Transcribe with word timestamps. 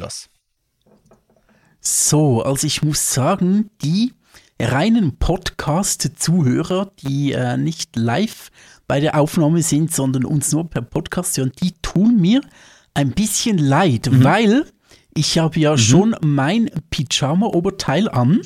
das. 0.00 0.28
So, 1.80 2.42
also 2.42 2.66
ich 2.66 2.82
muss 2.82 3.14
sagen, 3.14 3.70
die 3.82 4.12
reinen 4.60 5.16
Podcast-Zuhörer, 5.16 6.92
die 7.02 7.32
äh, 7.32 7.56
nicht 7.56 7.96
live 7.96 8.50
bei 8.86 9.00
der 9.00 9.18
Aufnahme 9.18 9.62
sind, 9.62 9.92
sondern 9.92 10.24
uns 10.24 10.52
nur 10.52 10.68
per 10.68 10.82
Podcast 10.82 11.38
hören, 11.38 11.52
die 11.62 11.72
tun 11.80 12.20
mir 12.20 12.42
ein 12.92 13.12
bisschen 13.12 13.56
leid, 13.56 14.10
mhm. 14.10 14.24
weil 14.24 14.66
ich 15.14 15.38
habe 15.38 15.58
ja 15.58 15.72
mhm. 15.72 15.78
schon 15.78 16.16
mein 16.20 16.70
Pyjama-Oberteil 16.90 18.08
an 18.08 18.42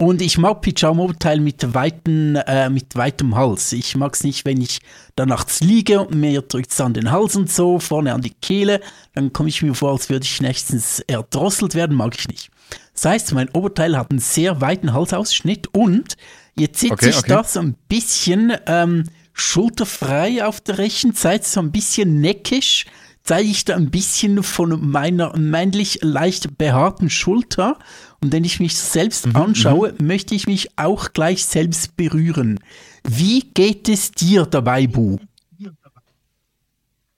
und 0.00 0.22
ich 0.22 0.38
mag 0.38 0.62
Pyjama-Oberteil 0.62 1.40
mit, 1.40 1.74
weiten, 1.74 2.34
äh, 2.34 2.70
mit 2.70 2.96
weitem 2.96 3.36
Hals. 3.36 3.72
Ich 3.74 3.96
mag 3.96 4.14
es 4.14 4.24
nicht, 4.24 4.46
wenn 4.46 4.58
ich 4.62 4.80
da 5.14 5.26
nachts 5.26 5.60
liege 5.60 6.00
und 6.00 6.14
mir 6.14 6.40
drückt 6.40 6.70
es 6.70 6.80
an 6.80 6.94
den 6.94 7.10
Hals 7.10 7.36
und 7.36 7.52
so, 7.52 7.78
vorne 7.78 8.14
an 8.14 8.22
die 8.22 8.32
Kehle. 8.32 8.80
Dann 9.14 9.34
komme 9.34 9.50
ich 9.50 9.60
mir 9.60 9.74
vor, 9.74 9.92
als 9.92 10.08
würde 10.08 10.24
ich 10.24 10.40
nächstens 10.40 11.00
erdrosselt 11.00 11.74
werden. 11.74 11.94
Mag 11.96 12.18
ich 12.18 12.28
nicht. 12.28 12.50
Das 12.94 13.04
heißt, 13.04 13.34
mein 13.34 13.50
Oberteil 13.50 13.94
hat 13.98 14.10
einen 14.10 14.20
sehr 14.20 14.62
weiten 14.62 14.94
Halsausschnitt 14.94 15.68
und 15.74 16.16
jetzt 16.56 16.80
sitze 16.80 16.94
okay, 16.94 17.10
ich 17.10 17.18
okay. 17.18 17.28
da 17.28 17.44
so 17.44 17.60
ein 17.60 17.76
bisschen 17.88 18.54
ähm, 18.66 19.04
schulterfrei 19.34 20.46
auf 20.46 20.62
der 20.62 20.78
rechten 20.78 21.12
Seite, 21.12 21.46
so 21.46 21.60
ein 21.60 21.72
bisschen 21.72 22.22
neckisch 22.22 22.86
zeige 23.22 23.48
ich 23.48 23.64
da 23.64 23.76
ein 23.76 23.90
bisschen 23.90 24.42
von 24.42 24.90
meiner 24.90 25.36
männlich 25.36 26.00
leicht 26.02 26.58
behaarten 26.58 27.10
Schulter. 27.10 27.78
Und 28.22 28.32
wenn 28.32 28.44
ich 28.44 28.60
mich 28.60 28.76
selbst 28.76 29.26
mhm, 29.26 29.36
anschaue, 29.36 29.94
mhm. 29.98 30.06
möchte 30.06 30.34
ich 30.34 30.46
mich 30.46 30.78
auch 30.78 31.12
gleich 31.12 31.44
selbst 31.44 31.96
berühren. 31.96 32.60
Wie 33.04 33.40
geht 33.54 33.88
es 33.88 34.12
dir 34.12 34.46
dabei, 34.46 34.86
Bu? 34.86 35.18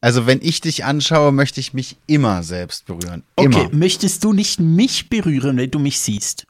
Also 0.00 0.26
wenn 0.26 0.40
ich 0.42 0.60
dich 0.60 0.84
anschaue, 0.84 1.30
möchte 1.30 1.60
ich 1.60 1.74
mich 1.74 1.96
immer 2.08 2.42
selbst 2.42 2.86
berühren. 2.86 3.22
Immer. 3.36 3.56
Okay, 3.56 3.68
möchtest 3.72 4.24
du 4.24 4.32
nicht 4.32 4.58
mich 4.58 5.08
berühren, 5.08 5.56
wenn 5.56 5.70
du 5.70 5.78
mich 5.78 6.00
siehst? 6.00 6.46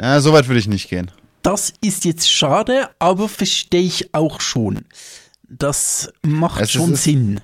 Ja, 0.00 0.20
so 0.20 0.32
weit 0.32 0.46
würde 0.46 0.60
ich 0.60 0.68
nicht 0.68 0.88
gehen. 0.88 1.10
Das 1.42 1.72
ist 1.80 2.04
jetzt 2.04 2.30
schade, 2.30 2.90
aber 3.00 3.28
verstehe 3.28 3.82
ich 3.82 4.14
auch 4.14 4.40
schon. 4.40 4.84
Das 5.48 6.12
macht 6.22 6.60
es 6.60 6.70
schon 6.70 6.94
Sinn. 6.94 7.40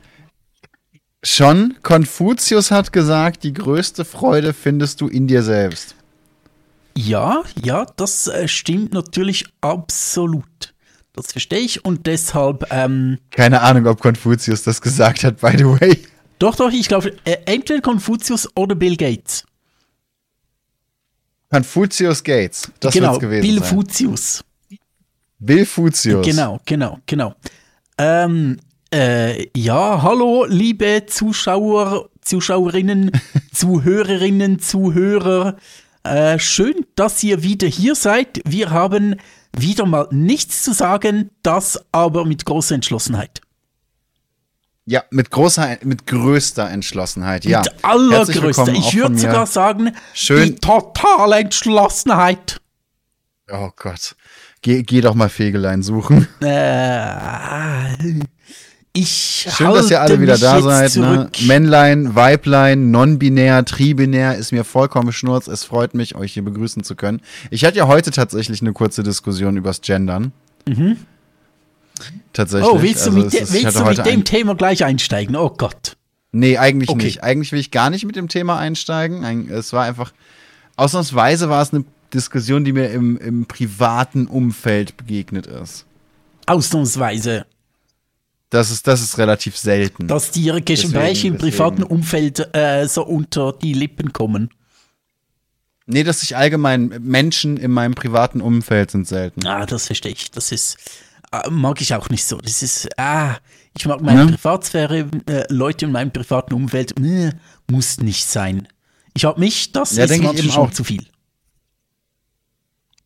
Schon, 1.25 1.77
Konfuzius 1.83 2.71
hat 2.71 2.93
gesagt, 2.93 3.45
die 3.45 3.53
größte 3.53 4.05
Freude 4.05 4.53
findest 4.53 5.01
du 5.01 5.09
in 5.09 5.29
dir 5.29 5.43
selbst. 5.43 5.95
Ja, 6.97 7.43
ja, 7.63 7.87
das 7.97 8.27
äh, 8.27 8.49
stimmt 8.49 8.93
natürlich 8.93 9.47
absolut. 9.61 10.75
Das 11.13 11.31
verstehe 11.31 11.61
ich 11.61 11.85
und 11.85 12.07
deshalb. 12.07 12.67
Ähm, 12.71 13.19
Keine 13.31 13.61
Ahnung, 13.61 13.87
ob 13.87 14.01
Konfuzius 14.01 14.63
das 14.63 14.81
gesagt 14.81 15.25
hat, 15.25 15.41
by 15.41 15.53
the 15.57 15.65
way. 15.65 15.99
Doch, 16.39 16.57
doch, 16.57 16.73
ich 16.73 16.89
glaube, 16.89 17.15
äh, 17.25 17.37
entweder 17.45 17.81
Konfuzius 17.81 18.49
oder 18.57 18.75
Bill 18.75 18.97
Gates. 18.97 19.45
Konfuzius 21.51 22.25
Gates, 22.25 22.73
das 22.81 22.95
genau, 22.95 23.19
gewesen 23.19 23.43
Bill 23.43 23.59
sein. 23.61 23.69
Fuzius. 23.69 24.45
Bill 25.39 25.67
Fuzius. 25.67 26.27
Genau, 26.27 26.61
genau, 26.65 26.99
genau. 27.07 27.35
Ähm, 27.99 28.59
äh, 28.93 29.49
ja, 29.57 30.03
hallo, 30.03 30.45
liebe 30.49 31.07
Zuschauer, 31.07 32.11
Zuschauerinnen, 32.21 33.11
Zuhörerinnen, 33.53 34.59
Zuhörer. 34.59 35.57
Äh, 36.05 36.39
schön, 36.39 36.87
dass 36.95 37.23
ihr 37.23 37.43
wieder 37.43 37.69
hier 37.69 37.95
seid. 37.95 38.41
Wir 38.45 38.71
haben 38.71 39.17
wieder 39.57 39.87
mal 39.87 40.09
nichts 40.11 40.63
zu 40.63 40.73
sagen, 40.73 41.31
das 41.43 41.83
aber 41.93 42.25
mit 42.25 42.45
großer 42.45 42.75
Entschlossenheit. 42.75 43.41
Ja, 44.85 45.05
mit 45.11 45.31
großer, 45.31 45.79
mit 45.85 46.07
größter 46.07 46.69
Entschlossenheit, 46.69 47.45
ja. 47.45 47.61
Mit 47.61 47.85
allergrößter. 47.85 48.73
Ich 48.73 48.97
würde 48.97 49.17
sogar 49.17 49.47
sagen, 49.47 49.93
Schön. 50.13 50.47
die 50.47 50.55
totale 50.57 51.37
Entschlossenheit. 51.37 52.61
Oh 53.51 53.71
Gott. 53.77 54.17
Geh, 54.61 54.83
geh 54.83 55.01
doch 55.01 55.15
mal 55.15 55.29
Fegelein 55.29 55.83
suchen. 55.83 56.27
Äh, 56.41 58.21
ich 58.95 59.49
Schön, 59.57 59.73
dass 59.73 59.91
ihr 59.91 60.01
alle 60.01 60.21
wieder 60.21 60.37
da 60.37 60.61
seid. 60.61 60.97
Ne? 60.97 61.31
Männlein, 61.47 62.15
Weiblein, 62.15 62.91
non-binär, 62.91 63.65
tribinär 63.65 64.37
ist 64.37 64.53
mir 64.53 64.65
vollkommen 64.65 65.13
schnurz. 65.13 65.47
Es 65.47 65.65
freut 65.65 65.95
mich, 65.95 66.15
euch 66.15 66.35
hier 66.35 66.45
begrüßen 66.45 66.85
zu 66.85 66.95
können. 66.95 67.23
Ich 67.51 67.65
hatte 67.65 67.79
ja 67.79 67.87
heute 67.87 68.11
tatsächlich 68.11 68.61
eine 68.61 68.73
kurze 68.73 69.03
Diskussion 69.03 69.57
übers 69.57 69.81
Gendern. 69.81 70.33
Mhm. 70.67 70.99
Tatsächlich. 72.33 72.71
Oh, 72.71 72.83
willst 72.83 73.07
du 73.07 73.11
also 73.11 73.25
mit, 73.25 73.35
ist, 73.35 73.53
willst 73.53 73.79
du 73.79 73.85
mit 73.85 74.05
dem 74.05 74.25
Thema 74.25 74.55
gleich 74.55 74.85
einsteigen? 74.85 75.37
Oh 75.37 75.51
Gott. 75.51 75.97
Nee, 76.33 76.59
eigentlich 76.59 76.89
okay. 76.91 77.05
nicht. 77.05 77.23
Eigentlich 77.23 77.53
will 77.53 77.61
ich 77.61 77.71
gar 77.71 77.91
nicht 77.91 78.05
mit 78.05 78.17
dem 78.17 78.29
Thema 78.29 78.59
einsteigen. 78.59 79.51
Es 79.51 79.73
war 79.73 79.85
einfach, 79.85 80.13
ausnahmsweise 80.77 81.49
war 81.49 81.63
es 81.63 81.73
eine 81.73 81.85
Diskussion, 82.13 82.65
die 82.65 82.73
mir 82.73 82.91
im, 82.91 83.17
im 83.17 83.47
privaten 83.47 84.27
Umfeld 84.27 84.97
begegnet 84.97 85.47
ist. 85.47 85.87
Ausnahmsweise. 86.47 87.47
Das 88.53 88.71
ist, 88.71 88.87
das 88.87 89.01
ist 89.01 89.17
relativ 89.17 89.57
selten. 89.57 90.09
Dass 90.09 90.31
dir 90.31 90.61
Gespräche 90.61 91.29
im 91.29 91.39
privaten 91.39 91.83
Umfeld 91.83 92.55
äh, 92.55 92.87
so 92.87 93.03
unter 93.03 93.55
die 93.55 93.73
Lippen 93.73 94.13
kommen. 94.13 94.51
Nee, 95.87 96.05
dass 96.05 96.21
sich 96.21 96.37
allgemein 96.37 96.89
Menschen 97.01 97.57
in 97.57 97.71
meinem 97.71 97.95
privaten 97.95 98.43
Umfeld 98.43 98.91
sind 98.91 99.09
selten. 99.09 99.47
Ah, 99.47 99.65
das 99.65 99.87
verstehe 99.87 100.13
ich. 100.13 100.31
Das 100.33 100.53
ist, 100.53 100.77
äh, 101.33 101.49
mag 101.49 101.81
ich 101.81 101.95
auch 101.95 102.11
nicht 102.11 102.27
so. 102.27 102.37
Das 102.37 102.63
ist, 102.63 102.91
ah, 102.99 103.39
ich 103.75 103.87
mag 103.87 104.03
meine 104.03 104.21
ja. 104.21 104.27
Privatsphäre, 104.27 105.09
äh, 105.31 105.45
Leute 105.49 105.87
in 105.87 105.93
meinem 105.93 106.11
privaten 106.11 106.53
Umfeld, 106.53 107.01
äh, 107.01 107.33
muss 107.71 108.01
nicht 108.01 108.27
sein. 108.27 108.69
Ich 109.15 109.25
habe 109.25 109.41
mich, 109.41 109.73
das 109.73 109.97
ja, 109.97 110.05
ist 110.05 110.11
manchmal 110.11 110.37
schon 110.37 110.67
auch. 110.67 110.71
zu 110.71 110.85
viel 110.85 111.07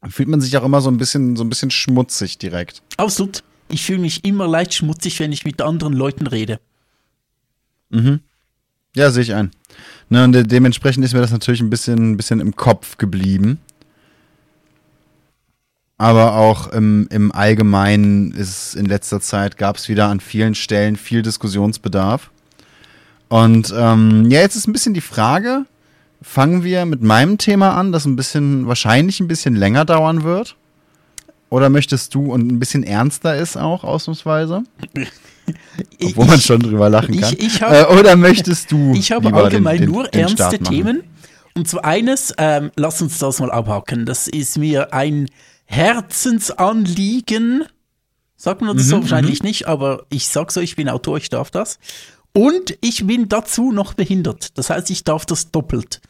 fühlt 0.08 0.28
man 0.28 0.40
sich 0.40 0.56
auch 0.56 0.62
immer 0.62 0.80
so 0.80 0.88
ein 0.88 0.98
bisschen, 0.98 1.34
so 1.34 1.42
ein 1.42 1.48
bisschen 1.48 1.72
schmutzig 1.72 2.38
direkt. 2.38 2.80
Absolut. 2.96 3.42
Ich 3.68 3.84
fühle 3.84 3.98
mich 3.98 4.24
immer 4.24 4.46
leicht 4.46 4.74
schmutzig, 4.74 5.18
wenn 5.20 5.32
ich 5.32 5.44
mit 5.44 5.60
anderen 5.60 5.92
Leuten 5.92 6.26
rede. 6.26 6.60
Mhm. 7.90 8.20
Ja, 8.94 9.10
sehe 9.10 9.22
ich 9.22 9.34
ein. 9.34 9.50
Ne, 10.08 10.24
und 10.24 10.50
dementsprechend 10.50 11.04
ist 11.04 11.12
mir 11.12 11.20
das 11.20 11.32
natürlich 11.32 11.60
ein 11.60 11.70
bisschen, 11.70 12.12
ein 12.12 12.16
bisschen 12.16 12.40
im 12.40 12.56
Kopf 12.56 12.96
geblieben. 12.96 13.58
Aber 15.98 16.34
auch 16.36 16.68
im, 16.68 17.08
im 17.10 17.32
Allgemeinen 17.32 18.32
ist 18.32 18.74
in 18.74 18.86
letzter 18.86 19.20
Zeit 19.20 19.56
gab 19.56 19.76
es 19.76 19.88
wieder 19.88 20.08
an 20.08 20.20
vielen 20.20 20.54
Stellen 20.54 20.96
viel 20.96 21.22
Diskussionsbedarf. 21.22 22.30
Und 23.28 23.72
ähm, 23.76 24.30
ja, 24.30 24.40
jetzt 24.40 24.56
ist 24.56 24.68
ein 24.68 24.72
bisschen 24.72 24.94
die 24.94 25.00
Frage, 25.00 25.64
fangen 26.22 26.62
wir 26.64 26.84
mit 26.84 27.02
meinem 27.02 27.38
Thema 27.38 27.74
an, 27.74 27.92
das 27.92 28.04
ein 28.04 28.16
bisschen, 28.16 28.66
wahrscheinlich 28.66 29.20
ein 29.20 29.28
bisschen 29.28 29.56
länger 29.56 29.84
dauern 29.84 30.22
wird? 30.22 30.56
Oder 31.48 31.70
möchtest 31.70 32.14
du 32.14 32.32
und 32.32 32.50
ein 32.50 32.58
bisschen 32.58 32.82
ernster 32.82 33.36
ist 33.36 33.56
auch, 33.56 33.84
ausnahmsweise? 33.84 34.64
Obwohl 36.02 36.24
ich, 36.24 36.30
man 36.30 36.40
schon 36.40 36.60
drüber 36.60 36.90
lachen 36.90 37.20
kann. 37.20 37.34
Ich, 37.34 37.46
ich 37.46 37.62
hab, 37.62 37.72
äh, 37.72 37.84
oder 37.98 38.16
möchtest 38.16 38.72
du. 38.72 38.92
Ich 38.94 39.12
habe 39.12 39.32
allgemein 39.32 39.80
den, 39.82 39.90
nur 39.90 40.08
den 40.08 40.22
ernste 40.22 40.58
Themen. 40.58 41.04
Und 41.54 41.68
zwar 41.68 41.84
eines, 41.84 42.34
ähm, 42.36 42.72
lass 42.76 43.00
uns 43.00 43.18
das 43.18 43.38
mal 43.38 43.50
abhaken. 43.50 44.06
Das 44.06 44.26
ist 44.28 44.58
mir 44.58 44.92
ein 44.92 45.28
Herzensanliegen. 45.66 47.64
Sagt 48.36 48.60
man 48.60 48.76
das 48.76 48.86
mhm, 48.86 48.90
so 48.90 49.00
wahrscheinlich 49.02 49.42
mhm. 49.42 49.46
nicht, 49.46 49.66
aber 49.66 50.04
ich 50.10 50.28
sag 50.28 50.52
so, 50.52 50.60
ich 50.60 50.76
bin 50.76 50.88
Autor, 50.88 51.16
ich 51.16 51.30
darf 51.30 51.50
das. 51.50 51.78
Und 52.34 52.76
ich 52.82 53.06
bin 53.06 53.28
dazu 53.30 53.72
noch 53.72 53.94
behindert. 53.94 54.58
Das 54.58 54.68
heißt, 54.68 54.90
ich 54.90 55.04
darf 55.04 55.24
das 55.24 55.50
doppelt. 55.50 56.02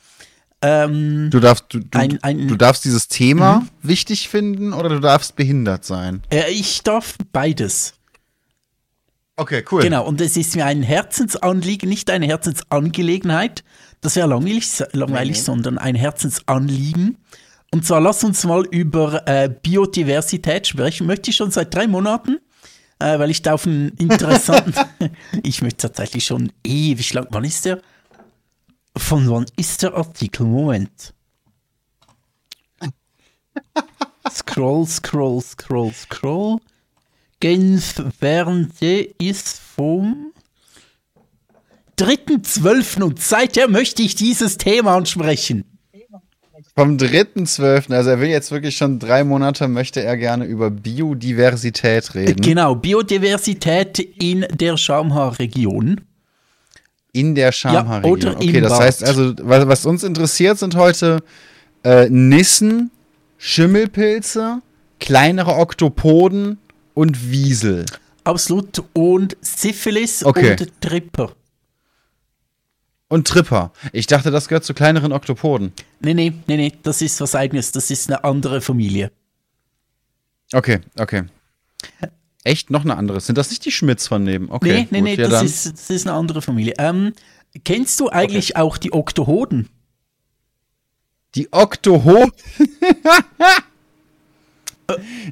Ähm, 0.63 1.29
du, 1.31 1.41
darfst, 1.41 1.67
du, 1.69 1.81
du, 1.81 1.99
ein, 1.99 2.19
ein, 2.23 2.49
du 2.49 2.57
darfst 2.57 2.85
dieses 2.85 3.09
Thema 3.09 3.61
mhm. 3.61 3.69
wichtig 3.83 4.29
finden 4.29 4.73
oder 4.73 4.89
du 4.89 5.01
darfst 5.01 5.37
behindert 5.37 5.85
sein? 5.85 6.23
Äh, 6.31 6.51
ich 6.51 6.83
darf 6.83 7.17
beides. 7.33 7.95
Okay, 9.37 9.65
cool. 9.71 9.83
Genau, 9.83 10.07
und 10.07 10.21
es 10.21 10.37
ist 10.37 10.57
mir 10.57 10.65
ein 10.65 10.83
Herzensanliegen, 10.83 11.91
nicht 11.91 12.09
eine 12.09 12.27
Herzensangelegenheit. 12.27 13.65
Das 14.01 14.17
wäre 14.17 14.29
langweilig, 14.29 14.83
langweilig 14.93 15.39
mhm. 15.39 15.43
sondern 15.43 15.79
ein 15.79 15.95
Herzensanliegen. 15.95 17.19
Und 17.71 17.85
zwar 17.85 18.01
lass 18.01 18.25
uns 18.25 18.45
mal 18.45 18.65
über 18.65 19.29
äh, 19.29 19.51
Biodiversität 19.51 20.67
sprechen. 20.67 21.07
Möchte 21.07 21.31
ich 21.31 21.37
schon 21.37 21.51
seit 21.51 21.75
drei 21.75 21.87
Monaten 21.87 22.39
äh, 22.99 23.19
weil 23.19 23.31
ich 23.31 23.43
da 23.43 23.55
auf 23.55 23.67
einen 23.67 23.91
interessanten. 23.99 24.75
ich 25.43 25.63
möchte 25.63 25.89
tatsächlich 25.89 26.25
schon 26.25 26.53
ewig 26.65 27.13
lang. 27.13 27.27
Wann 27.31 27.45
ist 27.45 27.65
der? 27.65 27.81
Von 28.97 29.31
wann 29.31 29.47
ist 29.57 29.83
der 29.83 29.95
Artikel? 29.95 30.47
Moment. 30.47 31.13
scroll, 34.31 34.87
scroll, 34.87 35.41
scroll, 35.43 35.93
scroll. 35.93 36.59
Genf 37.41 38.03
Verne 38.19 38.69
ist 39.19 39.59
vom 39.59 40.33
3.12. 41.99 43.03
und 43.03 43.21
seither 43.21 43.69
möchte 43.69 44.03
ich 44.03 44.15
dieses 44.15 44.57
Thema 44.57 44.97
ansprechen. 44.97 45.65
Vom 46.75 46.97
3.12., 46.97 47.93
also 47.95 48.11
er 48.11 48.21
will 48.21 48.29
jetzt 48.29 48.51
wirklich 48.51 48.77
schon 48.77 48.99
drei 48.99 49.25
Monate, 49.25 49.69
möchte 49.69 50.03
er 50.03 50.17
gerne 50.17 50.45
über 50.45 50.71
Biodiversität 50.71 52.15
reden. 52.15 52.41
Genau, 52.43 52.75
Biodiversität 52.75 53.99
in 53.99 54.47
der 54.53 54.77
Schaumhaar-Region. 54.77 56.03
In 57.17 57.35
der 57.35 57.53
Schamhaarregion. 57.53 58.13
oder 58.35 58.37
okay, 58.37 58.61
das 58.61 58.79
heißt 58.79 59.05
also, 59.05 59.35
was, 59.43 59.67
was 59.67 59.87
uns 59.87 60.05
interessiert, 60.05 60.59
sind 60.59 60.75
heute 60.77 61.23
äh, 61.85 62.09
Nissen, 62.11 62.91
Schimmelpilze, 63.39 64.61
kleinere 65.01 65.57
Oktopoden 65.57 66.59
und 66.95 67.31
Wiesel. 67.31 67.87
Absolut. 68.25 68.83
Und 68.93 69.37
Syphilis 69.41 70.25
Okay. 70.25 70.51
und 70.59 70.81
Tripper. 70.81 71.33
Und 73.09 73.29
Tripper. 73.29 73.73
Ich 73.93 74.07
dachte, 74.09 74.31
das 74.33 74.49
gehört 74.49 74.65
zu 74.65 74.75
kleineren 74.75 75.13
Oktopoden. 75.13 75.73
Nee, 76.01 76.15
nee, 76.15 76.33
nee, 76.49 76.57
nee, 76.57 76.73
das 76.83 77.03
ist 77.03 77.21
was 77.21 77.35
eigenes. 77.37 77.71
Das 77.71 77.91
ist 77.91 78.09
eine 78.11 78.25
andere 78.25 78.61
Familie. 78.61 79.13
Okay, 80.53 80.81
okay. 80.99 81.25
Echt 82.47 82.71
noch 82.71 82.85
eine 82.85 82.97
andere. 82.97 83.21
Sind 83.21 83.37
das 83.37 83.51
nicht 83.51 83.65
die 83.65 83.73
Schmitz 83.73 84.07
von 84.07 84.23
neben? 84.23 84.53
Okay, 84.53 84.87
nee, 84.93 85.01
nee, 85.01 85.09
gut, 85.17 85.19
nee, 85.19 85.23
ja, 85.25 85.29
das, 85.29 85.43
ist, 85.43 85.73
das 85.73 85.91
ist 85.91 86.07
eine 86.07 86.17
andere 86.17 86.41
Familie. 86.41 86.75
Ähm, 86.79 87.13
kennst 87.65 87.99
du 87.99 88.09
eigentlich 88.09 88.57
auch 88.57 88.79
die 88.79 88.93
Oktohoden? 88.93 89.69
Die 91.35 91.53
Oktoho. 91.53 92.31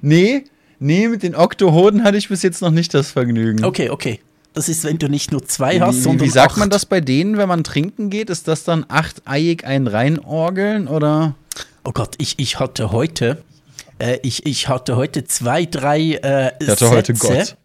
nee, 0.02 0.42
nee, 0.80 1.06
mit 1.06 1.22
den 1.22 1.36
Oktohoden 1.36 2.02
hatte 2.02 2.16
ich 2.16 2.28
bis 2.28 2.42
jetzt 2.42 2.60
noch 2.60 2.72
nicht 2.72 2.92
das 2.92 3.12
Vergnügen. 3.12 3.64
Okay, 3.64 3.90
okay. 3.90 4.18
Das 4.52 4.68
ist, 4.68 4.82
wenn 4.82 4.98
du 4.98 5.08
nicht 5.08 5.30
nur 5.30 5.46
zwei 5.46 5.78
hast, 5.78 5.98
wie, 5.98 6.00
sondern 6.00 6.26
wie 6.26 6.30
sagt 6.30 6.54
acht. 6.54 6.58
man 6.58 6.70
das 6.70 6.84
bei 6.84 7.00
denen, 7.00 7.36
wenn 7.36 7.48
man 7.48 7.62
trinken 7.62 8.10
geht? 8.10 8.28
Ist 8.28 8.48
das 8.48 8.64
dann 8.64 8.84
achteiig 8.88 9.64
ein 9.64 9.86
reinorgeln 9.86 10.88
oder? 10.88 11.36
Oh 11.84 11.92
Gott, 11.92 12.16
ich, 12.18 12.40
ich 12.40 12.58
hatte 12.58 12.90
heute, 12.90 13.40
äh, 13.98 14.18
ich, 14.22 14.46
ich 14.46 14.68
hatte 14.68 14.96
heute 14.96 15.24
zwei, 15.24 15.64
drei 15.66 16.00
äh, 16.22 16.52
Ich 16.60 16.68
hatte 16.68 16.90
heute 16.90 17.14
Gott. 17.14 17.56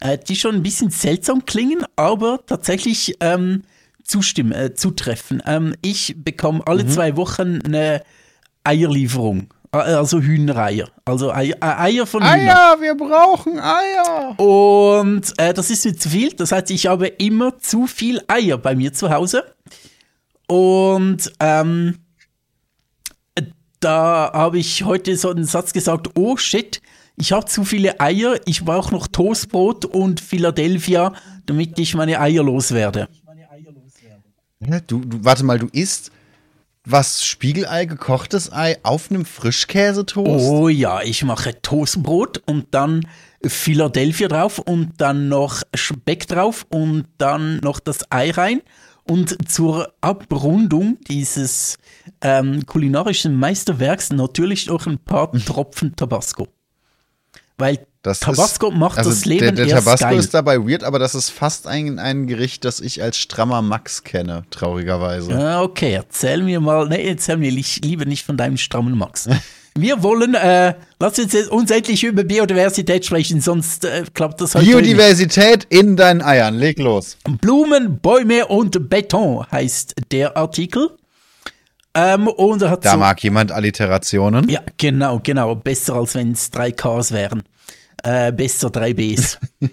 Äh, 0.00 0.16
die 0.18 0.36
schon 0.36 0.54
ein 0.54 0.62
bisschen 0.62 0.90
seltsam 0.90 1.44
klingen, 1.44 1.84
aber 1.96 2.40
tatsächlich 2.46 3.16
ähm, 3.20 3.64
zustimmen, 4.04 4.52
äh, 4.52 4.74
zutreffen. 4.74 5.42
Ähm, 5.46 5.74
ich 5.82 6.14
bekomme 6.16 6.62
alle 6.66 6.84
Mhm. 6.84 6.88
zwei 6.90 7.16
Wochen 7.16 7.60
eine 7.64 8.02
Eierlieferung, 8.62 9.48
äh, 9.72 9.78
also 9.78 10.20
Hühnereier, 10.20 10.88
also 11.04 11.32
Eier, 11.32 11.56
äh, 11.60 11.66
Eier 11.66 12.06
von 12.06 12.22
Hühnern. 12.22 12.48
Eier, 12.48 12.76
wir 12.80 12.94
brauchen 12.94 13.58
Eier. 13.58 14.38
Und 14.38 15.32
äh, 15.38 15.52
das 15.52 15.68
ist 15.70 15.84
mir 15.84 15.96
zu 15.96 16.10
viel. 16.10 16.32
Das 16.32 16.52
heißt, 16.52 16.70
ich 16.70 16.86
habe 16.86 17.08
immer 17.08 17.58
zu 17.58 17.88
viel 17.88 18.22
Eier 18.28 18.56
bei 18.56 18.76
mir 18.76 18.92
zu 18.92 19.10
Hause. 19.10 19.44
Und 20.46 21.32
ähm, 21.40 21.98
da 23.80 24.30
habe 24.32 24.58
ich 24.58 24.84
heute 24.84 25.16
so 25.16 25.30
einen 25.30 25.44
Satz 25.44 25.72
gesagt, 25.72 26.10
oh 26.16 26.36
shit, 26.36 26.80
ich 27.16 27.32
habe 27.32 27.46
zu 27.46 27.64
viele 27.64 28.00
Eier, 28.00 28.40
ich 28.46 28.64
brauche 28.64 28.92
noch 28.92 29.08
Toastbrot 29.08 29.84
und 29.84 30.20
Philadelphia, 30.20 31.12
damit 31.46 31.78
ich 31.78 31.94
meine 31.94 32.20
Eier 32.20 32.44
loswerde. 32.44 33.08
Du, 34.86 35.00
du, 35.00 35.24
warte 35.24 35.44
mal, 35.44 35.58
du 35.58 35.68
isst 35.72 36.10
was 36.84 37.24
Spiegelei, 37.24 37.84
gekochtes 37.84 38.52
Ei 38.52 38.76
auf 38.82 39.10
einem 39.10 39.24
Frischkäsetoast? 39.24 40.44
Oh 40.48 40.68
ja, 40.68 41.02
ich 41.02 41.22
mache 41.24 41.60
Toastbrot 41.60 42.42
und 42.46 42.68
dann 42.70 43.06
Philadelphia 43.44 44.28
drauf 44.28 44.58
und 44.58 44.92
dann 44.98 45.28
noch 45.28 45.62
Speck 45.74 46.26
drauf 46.26 46.66
und 46.70 47.04
dann 47.18 47.58
noch 47.58 47.78
das 47.78 48.10
Ei 48.10 48.30
rein. 48.30 48.62
Und 49.08 49.50
zur 49.50 49.92
Abrundung 50.02 50.98
dieses 51.08 51.78
ähm, 52.20 52.66
kulinarischen 52.66 53.34
Meisterwerks 53.34 54.10
natürlich 54.12 54.66
noch 54.66 54.86
ein 54.86 54.98
paar 54.98 55.32
Tropfen 55.32 55.96
Tabasco. 55.96 56.48
Weil 57.56 57.86
Das 58.02 58.20
Tabasco 58.20 58.68
ist, 58.70 58.76
macht 58.76 58.98
also 58.98 59.10
das 59.10 59.24
Leben 59.24 59.40
der, 59.40 59.52
der 59.52 59.66
erst 59.66 59.84
Tabasco 59.86 60.04
geil. 60.10 60.18
ist 60.18 60.34
dabei 60.34 60.58
weird, 60.58 60.84
aber 60.84 60.98
das 60.98 61.14
ist 61.14 61.30
fast 61.30 61.66
ein, 61.66 61.98
ein 61.98 62.26
Gericht, 62.26 62.64
das 62.64 62.80
ich 62.80 63.02
als 63.02 63.16
strammer 63.16 63.62
Max 63.62 64.04
kenne, 64.04 64.44
traurigerweise. 64.50 65.34
Ah, 65.34 65.62
Okay, 65.62 65.92
erzähl 65.94 66.42
mir 66.42 66.60
mal, 66.60 66.86
nee, 66.88 67.08
erzähl 67.08 67.36
mir 67.38 67.50
li- 67.50 67.64
lieber 67.82 68.04
nicht 68.04 68.24
von 68.24 68.36
deinem 68.36 68.58
strammen 68.58 68.96
Max. 68.96 69.28
Wir 69.80 70.02
wollen, 70.02 70.34
äh, 70.34 70.74
lass 70.98 71.18
uns 71.18 71.32
jetzt 71.32 71.50
uns 71.50 71.70
endlich 71.70 72.02
über 72.02 72.24
Biodiversität 72.24 73.04
sprechen, 73.04 73.40
sonst 73.40 73.84
äh, 73.84 74.04
klappt 74.12 74.40
das 74.40 74.54
heute 74.54 74.64
nicht. 74.64 74.74
Biodiversität 74.74 75.66
in 75.68 75.96
deinen 75.96 76.20
Eiern, 76.20 76.56
leg 76.56 76.78
los. 76.78 77.16
Blumen, 77.40 77.98
Bäume 78.00 78.46
und 78.46 78.88
Beton 78.88 79.46
heißt 79.50 79.94
der 80.10 80.36
Artikel. 80.36 80.90
Ähm, 81.94 82.26
und 82.26 82.62
er 82.62 82.70
hat 82.70 82.84
Da 82.84 82.92
so, 82.92 82.98
mag 82.98 83.22
jemand 83.22 83.52
Alliterationen. 83.52 84.48
ja, 84.48 84.60
genau, 84.76 85.20
genau, 85.22 85.54
besser 85.54 85.94
als 85.94 86.14
wenn 86.16 86.32
es 86.32 86.50
drei 86.50 86.72
Ks 86.72 87.12
wären. 87.12 87.42
Äh, 88.02 88.32
besser 88.32 88.70
drei 88.70 88.94
Bs. 88.94 89.38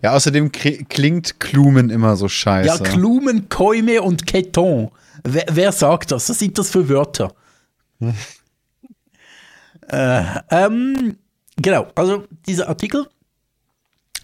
Ja, 0.00 0.14
außerdem 0.14 0.50
klingt 0.52 1.38
Klumen 1.38 1.90
immer 1.90 2.16
so 2.16 2.24
ja, 2.24 2.30
scheiße. 2.30 2.82
Klumen, 2.82 3.50
Käume 3.50 4.00
und 4.00 4.26
Keton. 4.26 4.90
Wer, 5.22 5.44
wer 5.50 5.70
sagt 5.70 6.12
das? 6.12 6.30
Was 6.30 6.38
sind 6.38 6.56
das 6.56 6.70
für 6.70 6.88
Wörter? 6.88 7.34
äh, 9.92 10.24
ähm, 10.50 11.16
genau, 11.56 11.88
also 11.94 12.26
dieser 12.46 12.68
Artikel 12.68 13.06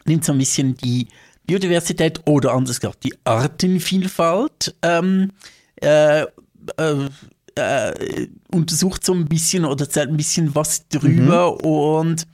nimmt 0.05 0.25
so 0.25 0.33
ein 0.33 0.39
bisschen 0.39 0.77
die 0.77 1.09
Biodiversität 1.47 2.21
oder 2.27 2.53
anders 2.53 2.81
gesagt 2.81 3.05
die 3.05 3.15
Artenvielfalt 3.25 4.75
ähm, 4.83 5.33
äh, 5.77 6.23
äh, 6.23 7.09
äh, 7.55 8.29
untersucht 8.51 9.05
so 9.05 9.13
ein 9.15 9.27
bisschen 9.27 9.65
oder 9.65 9.85
erzählt 9.85 10.11
ein 10.11 10.17
bisschen 10.17 10.55
was 10.55 10.89
drüber 10.89 11.63
und 11.65 12.27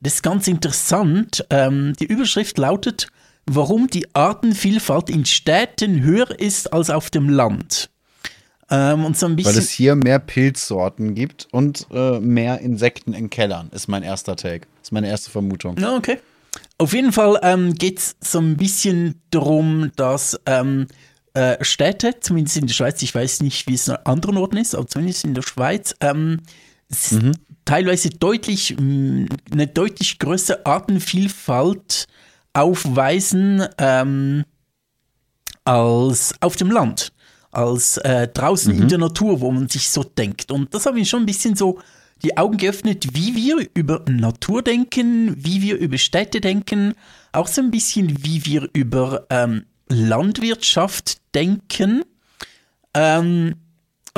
das 0.00 0.14
ist 0.14 0.22
ganz 0.22 0.46
interessant. 0.46 1.44
Ähm, 1.50 1.94
die 1.98 2.06
Überschrift 2.06 2.56
lautet, 2.58 3.08
warum 3.46 3.88
die 3.88 4.06
Artenvielfalt 4.14 5.10
in 5.10 5.24
Städten 5.24 6.02
höher 6.02 6.38
ist 6.38 6.72
als 6.72 6.90
auf 6.90 7.10
dem 7.10 7.28
Land. 7.28 7.87
Ähm, 8.70 9.04
und 9.06 9.16
so 9.16 9.26
ein 9.26 9.30
Weil 9.32 9.36
bisschen. 9.36 9.58
es 9.60 9.70
hier 9.70 9.94
mehr 9.94 10.18
Pilzsorten 10.18 11.14
gibt 11.14 11.48
und 11.52 11.86
äh, 11.90 12.20
mehr 12.20 12.60
Insekten 12.60 13.14
in 13.14 13.30
Kellern, 13.30 13.70
ist 13.72 13.88
mein 13.88 14.02
erster 14.02 14.36
Take. 14.36 14.66
Ist 14.82 14.92
meine 14.92 15.08
erste 15.08 15.30
Vermutung. 15.30 15.76
Ja, 15.78 15.96
okay. 15.96 16.18
Auf 16.76 16.92
jeden 16.92 17.12
Fall 17.12 17.38
ähm, 17.42 17.74
geht 17.74 17.98
es 17.98 18.16
so 18.20 18.38
ein 18.40 18.56
bisschen 18.56 19.20
darum, 19.30 19.90
dass 19.96 20.38
ähm, 20.46 20.86
äh, 21.34 21.62
Städte, 21.64 22.16
zumindest 22.20 22.56
in 22.58 22.66
der 22.66 22.74
Schweiz, 22.74 23.00
ich 23.02 23.14
weiß 23.14 23.40
nicht, 23.40 23.66
wie 23.68 23.74
es 23.74 23.88
an 23.88 23.98
anderen 24.04 24.36
Orten 24.36 24.56
ist, 24.58 24.74
aber 24.74 24.86
zumindest 24.86 25.24
in 25.24 25.34
der 25.34 25.42
Schweiz, 25.42 25.94
ähm, 26.00 26.40
s- 26.90 27.16
teilweise 27.64 28.10
deutlich, 28.10 28.76
mh, 28.78 29.28
eine 29.50 29.66
deutlich 29.66 30.18
größere 30.18 30.64
Artenvielfalt 30.66 32.06
aufweisen 32.52 33.64
ähm, 33.78 34.44
als 35.64 36.34
auf 36.40 36.56
dem 36.56 36.70
Land, 36.70 37.12
als 37.58 37.96
äh, 37.98 38.28
draußen 38.28 38.72
in 38.72 38.88
der 38.88 38.98
Natur, 38.98 39.40
wo 39.40 39.50
man 39.50 39.68
sich 39.68 39.90
so 39.90 40.04
denkt. 40.04 40.52
Und 40.52 40.72
das 40.72 40.86
hat 40.86 40.94
mir 40.94 41.04
schon 41.04 41.24
ein 41.24 41.26
bisschen 41.26 41.56
so 41.56 41.80
die 42.22 42.36
Augen 42.36 42.56
geöffnet, 42.56 43.08
wie 43.14 43.34
wir 43.34 43.68
über 43.74 44.04
Natur 44.08 44.62
denken, 44.62 45.34
wie 45.36 45.60
wir 45.60 45.76
über 45.76 45.98
Städte 45.98 46.40
denken, 46.40 46.94
auch 47.32 47.48
so 47.48 47.60
ein 47.60 47.72
bisschen, 47.72 48.24
wie 48.24 48.46
wir 48.46 48.68
über 48.72 49.26
ähm, 49.30 49.64
Landwirtschaft 49.88 51.18
denken. 51.34 52.04
Ähm, 52.94 53.56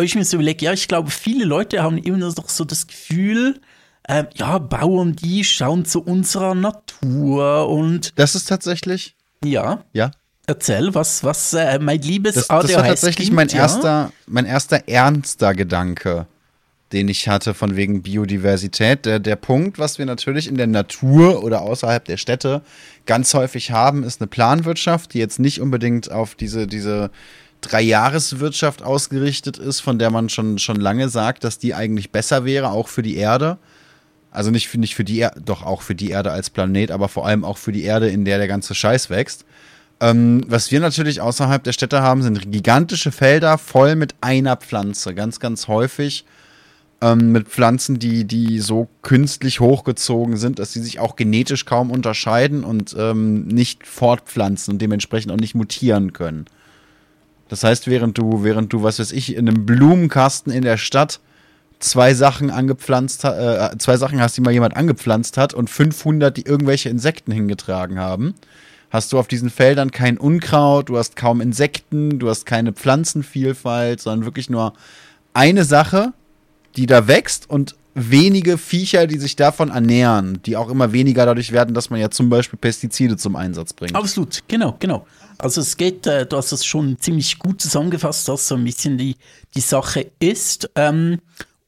ich 0.02 0.14
mir 0.14 0.24
so 0.24 0.36
überlege, 0.36 0.66
ja, 0.66 0.72
ich 0.72 0.88
glaube, 0.88 1.10
viele 1.10 1.44
Leute 1.44 1.82
haben 1.82 1.98
immer 1.98 2.18
noch 2.18 2.48
so 2.48 2.64
das 2.64 2.86
Gefühl, 2.86 3.60
ähm, 4.08 4.26
ja, 4.34 4.58
Bauern, 4.58 5.14
die 5.14 5.44
schauen 5.44 5.86
zu 5.86 6.02
unserer 6.02 6.54
Natur 6.54 7.68
und 7.68 8.18
Das 8.18 8.34
ist 8.34 8.48
tatsächlich, 8.48 9.14
ja, 9.44 9.84
ja, 9.92 10.10
erzähl, 10.50 10.94
was, 10.94 11.24
was, 11.24 11.54
äh, 11.54 11.78
mein 11.78 12.02
liebes 12.02 12.34
das, 12.34 12.48
das 12.48 12.50
war 12.50 12.84
ADHS 12.84 12.88
tatsächlich 12.88 13.32
mein 13.32 13.48
ja? 13.48 13.60
erster, 13.60 14.12
mein 14.26 14.44
erster 14.44 14.88
ernster 14.88 15.54
Gedanke, 15.54 16.26
den 16.92 17.08
ich 17.08 17.28
hatte 17.28 17.54
von 17.54 17.76
wegen 17.76 18.02
Biodiversität. 18.02 19.06
Der, 19.06 19.20
der 19.20 19.36
Punkt, 19.36 19.78
was 19.78 19.98
wir 19.98 20.06
natürlich 20.06 20.48
in 20.48 20.56
der 20.56 20.66
Natur 20.66 21.42
oder 21.44 21.62
außerhalb 21.62 22.04
der 22.04 22.16
Städte 22.16 22.62
ganz 23.06 23.32
häufig 23.32 23.70
haben, 23.70 24.02
ist 24.02 24.20
eine 24.20 24.28
Planwirtschaft, 24.28 25.14
die 25.14 25.18
jetzt 25.18 25.38
nicht 25.38 25.60
unbedingt 25.60 26.10
auf 26.10 26.34
diese, 26.34 26.66
diese 26.66 27.10
Dreijahreswirtschaft 27.60 28.82
ausgerichtet 28.82 29.58
ist, 29.58 29.80
von 29.80 29.98
der 29.98 30.10
man 30.10 30.28
schon, 30.28 30.58
schon 30.58 30.76
lange 30.76 31.08
sagt, 31.08 31.44
dass 31.44 31.58
die 31.58 31.74
eigentlich 31.74 32.10
besser 32.10 32.44
wäre, 32.44 32.70
auch 32.70 32.88
für 32.88 33.02
die 33.02 33.16
Erde. 33.16 33.58
Also 34.32 34.50
nicht 34.50 34.68
für, 34.68 34.78
nicht 34.78 34.94
für 34.94 35.04
die 35.04 35.18
Erde, 35.18 35.40
doch 35.40 35.64
auch 35.64 35.82
für 35.82 35.94
die 35.94 36.10
Erde 36.10 36.30
als 36.30 36.50
Planet, 36.50 36.90
aber 36.90 37.08
vor 37.08 37.26
allem 37.26 37.44
auch 37.44 37.58
für 37.58 37.72
die 37.72 37.82
Erde, 37.82 38.08
in 38.08 38.24
der 38.24 38.38
der 38.38 38.48
ganze 38.48 38.74
Scheiß 38.74 39.10
wächst. 39.10 39.44
Ähm, 40.00 40.42
was 40.46 40.70
wir 40.70 40.80
natürlich 40.80 41.20
außerhalb 41.20 41.62
der 41.62 41.72
Städte 41.72 42.02
haben, 42.02 42.22
sind 42.22 42.50
gigantische 42.50 43.12
Felder 43.12 43.58
voll 43.58 43.96
mit 43.96 44.14
einer 44.20 44.56
Pflanze. 44.56 45.14
Ganz, 45.14 45.40
ganz 45.40 45.68
häufig 45.68 46.24
ähm, 47.02 47.32
mit 47.32 47.48
Pflanzen, 47.48 47.98
die, 47.98 48.24
die 48.24 48.60
so 48.60 48.88
künstlich 49.02 49.60
hochgezogen 49.60 50.36
sind, 50.36 50.58
dass 50.58 50.72
sie 50.72 50.80
sich 50.80 51.00
auch 51.00 51.16
genetisch 51.16 51.66
kaum 51.66 51.90
unterscheiden 51.90 52.64
und 52.64 52.96
ähm, 52.98 53.46
nicht 53.46 53.86
fortpflanzen 53.86 54.74
und 54.74 54.82
dementsprechend 54.82 55.32
auch 55.32 55.36
nicht 55.36 55.54
mutieren 55.54 56.12
können. 56.12 56.46
Das 57.48 57.64
heißt, 57.64 57.88
während 57.88 58.16
du, 58.16 58.44
während 58.44 58.72
du, 58.72 58.82
was 58.82 59.00
weiß 59.00 59.12
ich, 59.12 59.34
in 59.34 59.48
einem 59.48 59.66
Blumenkasten 59.66 60.52
in 60.52 60.62
der 60.62 60.76
Stadt 60.76 61.20
zwei 61.78 62.14
Sachen 62.14 62.50
angepflanzt, 62.50 63.24
äh, 63.24 63.70
zwei 63.78 63.96
Sachen 63.96 64.20
hast, 64.20 64.36
die 64.36 64.40
mal 64.40 64.52
jemand 64.52 64.76
angepflanzt 64.76 65.36
hat 65.36 65.52
und 65.52 65.68
500, 65.68 66.36
die 66.36 66.46
irgendwelche 66.46 66.90
Insekten 66.90 67.32
hingetragen 67.32 67.98
haben, 67.98 68.34
hast 68.90 69.12
du 69.12 69.18
auf 69.18 69.28
diesen 69.28 69.50
Feldern 69.50 69.90
kein 69.90 70.18
Unkraut, 70.18 70.88
du 70.88 70.98
hast 70.98 71.16
kaum 71.16 71.40
Insekten, 71.40 72.18
du 72.18 72.28
hast 72.28 72.44
keine 72.44 72.72
Pflanzenvielfalt, 72.72 74.00
sondern 74.00 74.26
wirklich 74.26 74.50
nur 74.50 74.74
eine 75.32 75.64
Sache, 75.64 76.12
die 76.76 76.86
da 76.86 77.08
wächst 77.08 77.48
und 77.48 77.76
wenige 77.94 78.58
Viecher, 78.58 79.06
die 79.06 79.18
sich 79.18 79.36
davon 79.36 79.70
ernähren, 79.70 80.40
die 80.44 80.56
auch 80.56 80.70
immer 80.70 80.92
weniger 80.92 81.26
dadurch 81.26 81.52
werden, 81.52 81.74
dass 81.74 81.90
man 81.90 82.00
ja 82.00 82.10
zum 82.10 82.28
Beispiel 82.28 82.58
Pestizide 82.58 83.16
zum 83.16 83.36
Einsatz 83.36 83.72
bringt. 83.72 83.94
Absolut, 83.94 84.40
genau, 84.48 84.76
genau. 84.78 85.06
Also 85.38 85.60
es 85.60 85.76
geht, 85.76 86.06
äh, 86.06 86.26
du 86.26 86.36
hast 86.36 86.52
es 86.52 86.64
schon 86.64 86.98
ziemlich 86.98 87.38
gut 87.38 87.60
zusammengefasst, 87.60 88.28
was 88.28 88.46
so 88.46 88.54
ein 88.54 88.64
bisschen 88.64 88.98
die, 88.98 89.16
die 89.54 89.60
Sache 89.60 90.10
ist. 90.20 90.70
Ähm, 90.74 91.18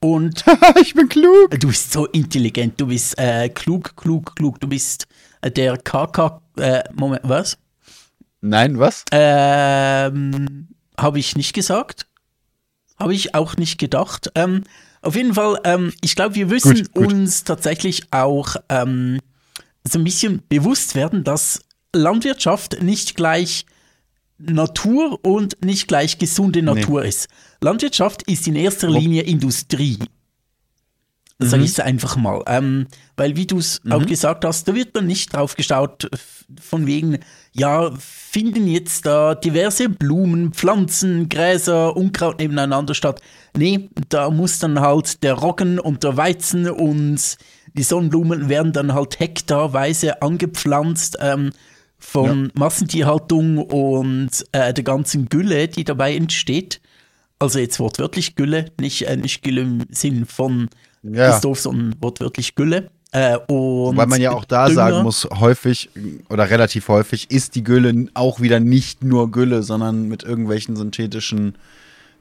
und 0.00 0.44
ich 0.80 0.94
bin 0.94 1.08
klug. 1.08 1.58
Du 1.58 1.68
bist 1.68 1.92
so 1.92 2.06
intelligent, 2.06 2.80
du 2.80 2.86
bist 2.86 3.18
äh, 3.18 3.48
klug, 3.48 3.96
klug, 3.96 4.36
klug. 4.36 4.60
Du 4.60 4.68
bist 4.68 5.06
der 5.48 5.76
KK. 5.78 6.42
Äh, 6.56 6.84
Moment, 6.94 7.22
was? 7.24 7.58
Nein, 8.40 8.78
was? 8.78 9.04
Ähm, 9.12 10.68
Habe 10.98 11.18
ich 11.18 11.36
nicht 11.36 11.52
gesagt. 11.54 12.06
Habe 12.98 13.14
ich 13.14 13.34
auch 13.34 13.56
nicht 13.56 13.78
gedacht. 13.78 14.30
Ähm, 14.34 14.64
auf 15.00 15.16
jeden 15.16 15.34
Fall, 15.34 15.58
ähm, 15.64 15.92
ich 16.00 16.14
glaube, 16.14 16.34
wir 16.34 16.46
müssen 16.46 16.76
gut, 16.76 16.94
gut. 16.94 17.12
uns 17.12 17.44
tatsächlich 17.44 18.12
auch 18.12 18.56
ähm, 18.68 19.20
so 19.84 19.98
ein 19.98 20.04
bisschen 20.04 20.42
bewusst 20.48 20.94
werden, 20.94 21.24
dass 21.24 21.60
Landwirtschaft 21.94 22.82
nicht 22.82 23.16
gleich 23.16 23.66
Natur 24.38 25.24
und 25.24 25.64
nicht 25.64 25.88
gleich 25.88 26.18
gesunde 26.18 26.62
Natur 26.62 27.02
nee. 27.02 27.08
ist. 27.08 27.28
Landwirtschaft 27.60 28.22
ist 28.30 28.46
in 28.46 28.56
erster 28.56 28.90
Linie 28.90 29.22
Industrie. 29.22 29.98
Mhm. 31.46 31.50
Sage 31.50 31.64
ich 31.64 31.70
es 31.70 31.80
einfach 31.80 32.16
mal. 32.16 32.42
Ähm, 32.46 32.86
weil, 33.16 33.36
wie 33.36 33.46
du 33.46 33.58
es 33.58 33.80
mhm. 33.84 33.92
auch 33.92 34.06
gesagt 34.06 34.44
hast, 34.44 34.68
da 34.68 34.74
wird 34.74 34.96
dann 34.96 35.06
nicht 35.06 35.32
drauf 35.32 35.56
geschaut, 35.56 36.08
von 36.60 36.86
wegen, 36.86 37.18
ja, 37.52 37.90
finden 37.98 38.66
jetzt 38.66 39.06
da 39.06 39.34
diverse 39.34 39.88
Blumen, 39.88 40.52
Pflanzen, 40.52 41.28
Gräser, 41.28 41.96
Unkraut 41.96 42.38
nebeneinander 42.38 42.94
statt. 42.94 43.20
Nee, 43.56 43.90
da 44.08 44.30
muss 44.30 44.58
dann 44.58 44.80
halt 44.80 45.22
der 45.22 45.34
Roggen 45.34 45.78
und 45.78 46.02
der 46.04 46.16
Weizen 46.16 46.68
und 46.68 47.36
die 47.74 47.82
Sonnenblumen 47.82 48.48
werden 48.48 48.72
dann 48.72 48.94
halt 48.94 49.18
hektarweise 49.18 50.20
angepflanzt 50.22 51.18
ähm, 51.20 51.50
von 51.98 52.46
ja. 52.46 52.50
Massentierhaltung 52.54 53.58
und 53.58 54.30
äh, 54.52 54.74
der 54.74 54.84
ganzen 54.84 55.28
Gülle, 55.28 55.68
die 55.68 55.84
dabei 55.84 56.14
entsteht. 56.14 56.80
Also 57.38 57.58
jetzt 57.58 57.80
wortwörtlich 57.80 58.36
Gülle, 58.36 58.66
nicht, 58.80 59.06
äh, 59.06 59.16
nicht 59.16 59.42
Gülle 59.42 59.62
im 59.62 59.86
Sinn 59.90 60.26
von 60.26 60.68
ja. 61.02 61.30
Christoph, 61.30 61.60
sondern 61.60 61.94
wortwörtlich 62.00 62.54
Gülle. 62.54 62.90
Äh, 63.14 63.36
Weil 63.46 64.06
man 64.06 64.20
ja 64.22 64.32
auch 64.32 64.46
da 64.46 64.66
Dünger. 64.66 64.74
sagen 64.74 65.02
muss, 65.02 65.28
häufig 65.38 65.90
oder 66.30 66.48
relativ 66.48 66.88
häufig 66.88 67.30
ist 67.30 67.54
die 67.56 67.62
Gülle 67.62 68.06
auch 68.14 68.40
wieder 68.40 68.58
nicht 68.58 69.04
nur 69.04 69.30
Gülle, 69.30 69.62
sondern 69.62 70.08
mit 70.08 70.22
irgendwelchen 70.22 70.76
synthetischen 70.76 71.58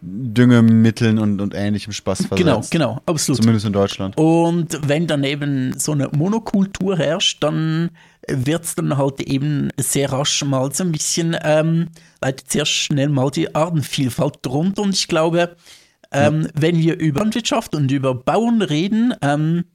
Düngemitteln 0.02 1.20
und, 1.20 1.40
und 1.40 1.54
ähnlichem 1.54 1.94
Spaß 1.94 2.26
versetzt. 2.26 2.38
Genau, 2.38 2.62
genau, 2.70 3.02
absolut. 3.06 3.38
Zumindest 3.38 3.68
in 3.68 3.74
Deutschland. 3.74 4.18
Und 4.18 4.80
wenn 4.86 5.08
daneben 5.08 5.80
so 5.80 5.92
eine 5.92 6.10
Monokultur 6.10 6.98
herrscht, 6.98 7.42
dann 7.42 7.92
wird 8.28 8.66
es 8.66 8.76
dann 8.76 8.98
halt 8.98 9.22
eben 9.22 9.70
sehr 9.78 10.12
rasch 10.12 10.44
mal 10.44 10.74
so 10.74 10.84
ein 10.84 10.92
bisschen, 10.92 11.38
ähm, 11.44 11.88
leitet 12.20 12.52
sehr 12.52 12.66
schnell 12.66 13.10
mal 13.10 13.30
die 13.30 13.54
Artenvielfalt 13.54 14.40
drunter. 14.42 14.82
Und 14.82 14.96
ich 14.96 15.08
glaube, 15.08 15.56
ähm, 16.12 16.48
wenn 16.54 16.78
wir 16.78 17.00
über 17.00 17.22
Landwirtschaft 17.22 17.76
und 17.76 17.92
über 17.92 18.14
Bauern 18.16 18.62
reden, 18.62 19.14
ähm, 19.22 19.66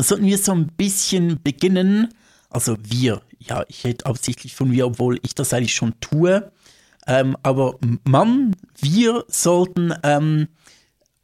sollten 0.00 0.26
wir 0.26 0.38
so 0.38 0.52
ein 0.52 0.68
bisschen 0.68 1.42
beginnen, 1.42 2.08
also 2.50 2.76
wir, 2.82 3.22
ja, 3.38 3.64
ich 3.68 3.84
rede 3.84 4.06
absichtlich 4.06 4.54
von 4.54 4.72
wir, 4.72 4.86
obwohl 4.86 5.18
ich 5.22 5.34
das 5.34 5.52
eigentlich 5.52 5.74
schon 5.74 5.94
tue, 6.00 6.50
ähm, 7.06 7.36
aber 7.42 7.78
man, 8.04 8.54
wir 8.80 9.24
sollten 9.28 9.94
ähm, 10.02 10.48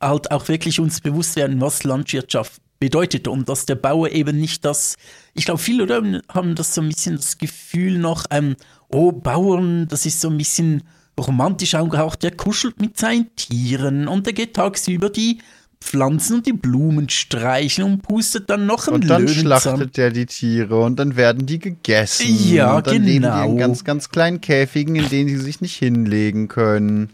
halt 0.00 0.30
auch 0.30 0.48
wirklich 0.48 0.80
uns 0.80 1.00
bewusst 1.00 1.36
werden, 1.36 1.60
was 1.60 1.84
Landwirtschaft 1.84 2.62
bedeutet 2.80 3.28
und 3.28 3.48
dass 3.48 3.66
der 3.66 3.74
Bauer 3.74 4.08
eben 4.10 4.38
nicht 4.38 4.64
das, 4.64 4.96
ich 5.34 5.44
glaube, 5.44 5.60
viele 5.60 5.82
oder, 5.82 6.22
haben 6.28 6.54
das 6.54 6.74
so 6.74 6.80
ein 6.80 6.88
bisschen 6.88 7.16
das 7.16 7.38
Gefühl 7.38 7.98
noch, 7.98 8.24
ähm, 8.30 8.56
oh, 8.88 9.12
Bauern, 9.12 9.88
das 9.88 10.06
ist 10.06 10.20
so 10.20 10.28
ein 10.28 10.38
bisschen 10.38 10.82
romantisch 11.18 11.74
angehaucht, 11.74 12.22
der 12.22 12.32
kuschelt 12.32 12.80
mit 12.80 12.96
seinen 12.98 13.34
Tieren 13.36 14.08
und 14.08 14.26
der 14.26 14.32
geht 14.32 14.54
tagsüber 14.54 15.10
die 15.10 15.38
Pflanzen 15.80 16.36
und 16.38 16.46
die 16.46 16.52
Blumen 16.52 17.08
streicheln 17.08 17.92
und 17.92 18.02
pustet 18.02 18.50
dann 18.50 18.66
noch 18.66 18.88
einen 18.88 18.96
Und 18.96 19.08
dann 19.08 19.22
Löwenzahn. 19.22 19.42
schlachtet 19.42 19.96
der 19.96 20.10
die 20.10 20.26
Tiere 20.26 20.80
und 20.80 20.98
dann 20.98 21.16
werden 21.16 21.46
die 21.46 21.58
gegessen. 21.58 22.26
Ja, 22.52 22.76
und 22.76 22.86
dann 22.86 22.94
genau. 22.94 23.06
leben 23.06 23.22
die 23.22 23.50
in 23.52 23.58
ganz, 23.58 23.84
ganz 23.84 24.08
kleinen 24.08 24.40
Käfigen, 24.40 24.96
in 24.96 25.08
denen 25.08 25.28
sie 25.28 25.36
sich 25.36 25.60
nicht 25.60 25.76
hinlegen 25.76 26.48
können. 26.48 27.10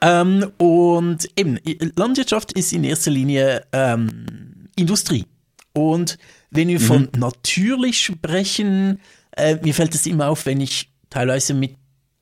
Ähm, 0.00 0.46
und 0.58 1.28
eben, 1.36 1.58
Landwirtschaft 1.96 2.52
ist 2.52 2.72
in 2.72 2.84
erster 2.84 3.10
Linie 3.10 3.64
ähm, 3.72 4.68
Industrie. 4.76 5.24
Und 5.72 6.18
wenn 6.50 6.68
wir 6.68 6.80
mhm. 6.80 6.84
von 6.84 7.08
natürlich 7.16 8.00
sprechen, 8.00 9.00
äh, 9.32 9.56
mir 9.62 9.74
fällt 9.74 9.94
es 9.94 10.06
immer 10.06 10.28
auf, 10.28 10.46
wenn 10.46 10.60
ich 10.60 10.90
teilweise 11.10 11.54
mit 11.54 11.76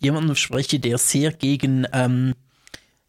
jemandem 0.05 0.37
spreche, 0.37 0.79
der 0.79 0.99
sehr 0.99 1.33
gegen 1.33 1.87
ähm, 1.93 2.35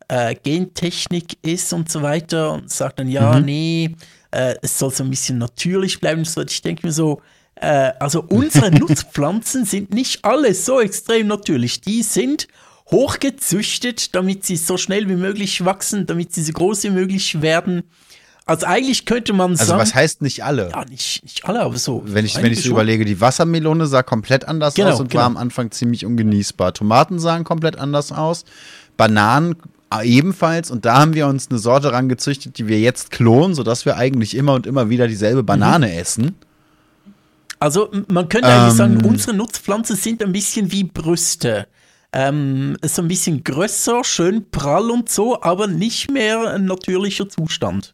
äh, 0.07 0.35
Gentechnik 0.35 1.37
ist 1.43 1.73
und 1.73 1.91
so 1.91 2.01
weiter 2.01 2.53
und 2.53 2.71
sagt 2.71 2.99
dann, 2.99 3.09
ja, 3.09 3.39
mhm. 3.39 3.45
nee, 3.45 3.95
äh, 4.31 4.55
es 4.61 4.77
soll 4.77 4.91
so 4.91 5.03
ein 5.03 5.09
bisschen 5.09 5.37
natürlich 5.37 5.99
bleiben. 5.99 6.25
So, 6.25 6.41
ich 6.41 6.61
denke 6.61 6.85
mir 6.87 6.93
so, 6.93 7.21
äh, 7.55 7.91
also 7.99 8.23
unsere 8.27 8.71
Nutzpflanzen 8.79 9.65
sind 9.65 9.93
nicht 9.93 10.23
alle 10.25 10.53
so 10.53 10.79
extrem 10.79 11.27
natürlich. 11.27 11.81
Die 11.81 12.03
sind 12.03 12.47
hochgezüchtet, 12.91 14.13
damit 14.13 14.45
sie 14.45 14.57
so 14.57 14.77
schnell 14.77 15.09
wie 15.09 15.15
möglich 15.15 15.65
wachsen, 15.65 16.05
damit 16.05 16.33
sie 16.33 16.43
so 16.43 16.53
groß 16.53 16.83
wie 16.83 16.91
möglich 16.91 17.41
werden. 17.41 17.83
Also 18.47 18.67
eigentlich 18.67 19.05
könnte 19.05 19.33
man 19.33 19.51
also 19.51 19.65
sagen. 19.65 19.79
Also 19.79 19.89
was 19.89 19.95
heißt 19.95 20.21
nicht 20.21 20.43
alle? 20.43 20.69
Ja, 20.69 20.85
nicht, 20.85 21.23
nicht 21.23 21.45
alle, 21.45 21.61
aber 21.61 21.77
so. 21.77 22.03
Wenn 22.05 22.25
ich, 22.25 22.35
wenn 22.35 22.51
ich 22.51 22.61
so 22.61 22.69
überlege, 22.69 23.03
die 23.03 23.19
Wassermelone 23.19 23.87
sah 23.87 24.03
komplett 24.03 24.47
anders 24.47 24.75
genau, 24.75 24.91
aus 24.91 24.99
und 24.99 25.09
genau. 25.09 25.21
war 25.21 25.27
am 25.27 25.37
Anfang 25.37 25.71
ziemlich 25.71 26.05
ungenießbar. 26.05 26.73
Tomaten 26.73 27.17
sahen 27.19 27.43
komplett 27.43 27.77
anders 27.77 28.11
aus. 28.11 28.45
Bananen 28.97 29.55
ebenfalls. 30.03 30.71
Und 30.71 30.85
da 30.85 30.99
haben 30.99 31.13
wir 31.13 31.27
uns 31.27 31.49
eine 31.49 31.59
Sorte 31.59 31.91
rangezüchtet, 31.91 32.57
die 32.57 32.67
wir 32.67 32.79
jetzt 32.79 33.11
klonen, 33.11 33.55
sodass 33.55 33.85
wir 33.85 33.97
eigentlich 33.97 34.35
immer 34.35 34.53
und 34.53 34.67
immer 34.67 34.89
wieder 34.89 35.07
dieselbe 35.07 35.43
Banane 35.43 35.87
mhm. 35.87 35.93
essen. 35.93 36.35
Also 37.59 37.89
man 38.09 38.27
könnte 38.29 38.47
eigentlich 38.47 38.71
ähm, 38.71 38.77
sagen, 38.77 39.05
unsere 39.05 39.35
Nutzpflanzen 39.35 39.95
sind 39.95 40.21
ein 40.21 40.33
bisschen 40.33 40.71
wie 40.71 40.83
Brüste. 40.83 41.67
Ähm, 42.11 42.77
so 42.83 43.01
ein 43.01 43.07
bisschen 43.07 43.43
größer, 43.43 44.03
schön 44.03 44.49
prall 44.49 44.89
und 44.89 45.09
so, 45.09 45.41
aber 45.41 45.67
nicht 45.67 46.11
mehr 46.11 46.53
ein 46.53 46.65
natürlicher 46.65 47.27
Zustand. 47.29 47.93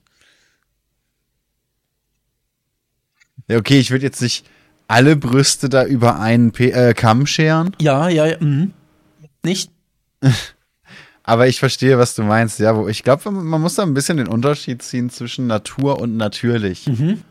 Ja, 3.52 3.58
okay, 3.58 3.80
ich 3.80 3.92
würde 3.92 4.06
jetzt 4.06 4.22
nicht 4.22 4.46
alle 4.88 5.18
Brüste 5.18 5.68
da 5.68 5.84
über 5.84 6.22
einen 6.22 6.54
P 6.54 6.70
äh, 6.70 6.94
Kamm 6.94 7.28
scheren. 7.28 7.76
Ja, 7.82 8.08
ja, 8.08 8.26
ja. 8.26 8.38
Mhm. 8.40 8.72
Nicht? 9.44 9.70
Aber 11.24 11.48
ich 11.50 11.60
verstehe, 11.60 11.98
was 11.98 12.16
du 12.16 12.24
meinst. 12.24 12.60
Ja, 12.60 12.78
wo 12.78 12.88
ich 12.88 13.04
glaube, 13.04 13.30
man 13.30 13.60
muss 13.60 13.76
da 13.76 13.84
ein 13.84 13.94
bisschen 13.94 14.18
den 14.18 14.28
Unterschied 14.28 14.82
ziehen 14.82 15.10
zwischen 15.10 15.48
Natur 15.48 16.00
und 16.00 16.16
natürlich. 16.16 16.88
Mhm. 16.88 17.24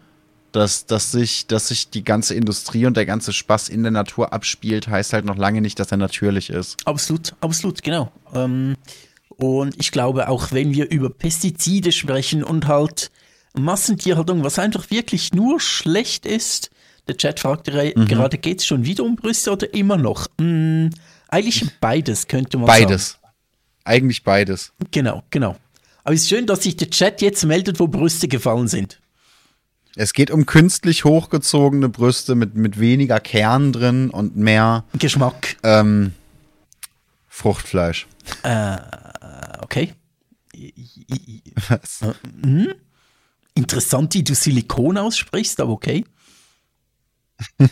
Dass, 0.52 0.84
dass, 0.84 1.10
sich, 1.10 1.46
dass 1.46 1.68
sich 1.68 1.88
die 1.88 2.04
ganze 2.04 2.34
Industrie 2.34 2.84
und 2.84 2.98
der 2.98 3.06
ganze 3.06 3.32
Spaß 3.32 3.70
in 3.70 3.82
der 3.82 3.92
Natur 3.92 4.32
abspielt, 4.32 4.88
heißt 4.88 5.14
halt 5.14 5.24
noch 5.24 5.36
lange 5.36 5.62
nicht, 5.62 5.78
dass 5.78 5.90
er 5.90 5.96
natürlich 5.96 6.50
ist. 6.50 6.86
Absolut, 6.86 7.34
absolut, 7.40 7.82
genau. 7.82 8.12
Ähm, 8.34 8.74
und 9.28 9.74
ich 9.78 9.90
glaube, 9.90 10.28
auch 10.28 10.52
wenn 10.52 10.72
wir 10.74 10.90
über 10.90 11.08
Pestizide 11.08 11.92
sprechen 11.92 12.44
und 12.44 12.66
halt 12.66 13.10
Massentierhaltung, 13.58 14.44
was 14.44 14.58
einfach 14.58 14.90
wirklich 14.90 15.32
nur 15.32 15.60
schlecht 15.60 16.26
ist. 16.26 16.70
Der 17.08 17.16
Chat 17.16 17.40
fragt 17.40 17.66
mhm. 17.68 18.06
gerade, 18.06 18.38
geht 18.38 18.60
es 18.60 18.66
schon 18.66 18.84
wieder 18.84 19.04
um 19.04 19.16
Brüste 19.16 19.50
oder 19.50 19.72
immer 19.74 19.96
noch? 19.96 20.28
Hm, 20.40 20.90
eigentlich 21.28 21.64
beides 21.80 22.28
könnte 22.28 22.56
man 22.58 22.66
beides. 22.66 23.10
sagen. 23.10 23.20
Beides. 23.22 23.30
Eigentlich 23.84 24.22
beides. 24.22 24.72
Genau, 24.90 25.22
genau. 25.30 25.56
Aber 26.04 26.14
es 26.14 26.22
ist 26.22 26.28
schön, 26.28 26.46
dass 26.46 26.62
sich 26.62 26.76
der 26.76 26.90
Chat 26.90 27.22
jetzt 27.22 27.44
meldet, 27.44 27.80
wo 27.80 27.88
Brüste 27.88 28.28
gefallen 28.28 28.68
sind. 28.68 29.00
Es 29.96 30.12
geht 30.12 30.30
um 30.30 30.46
künstlich 30.46 31.04
hochgezogene 31.04 31.88
Brüste 31.88 32.34
mit, 32.34 32.54
mit 32.54 32.78
weniger 32.78 33.18
Kern 33.18 33.72
drin 33.72 34.10
und 34.10 34.36
mehr 34.36 34.84
Geschmack. 34.98 35.56
Ähm, 35.62 36.12
Fruchtfleisch. 37.28 38.06
Äh, 38.42 38.76
okay. 39.62 39.94
Was? 41.68 42.02
Äh, 42.02 42.12
hm? 42.42 42.74
Interessant, 43.60 44.14
wie 44.14 44.22
du 44.22 44.34
Silikon 44.34 44.96
aussprichst, 44.96 45.60
aber 45.60 45.72
okay. 45.72 46.04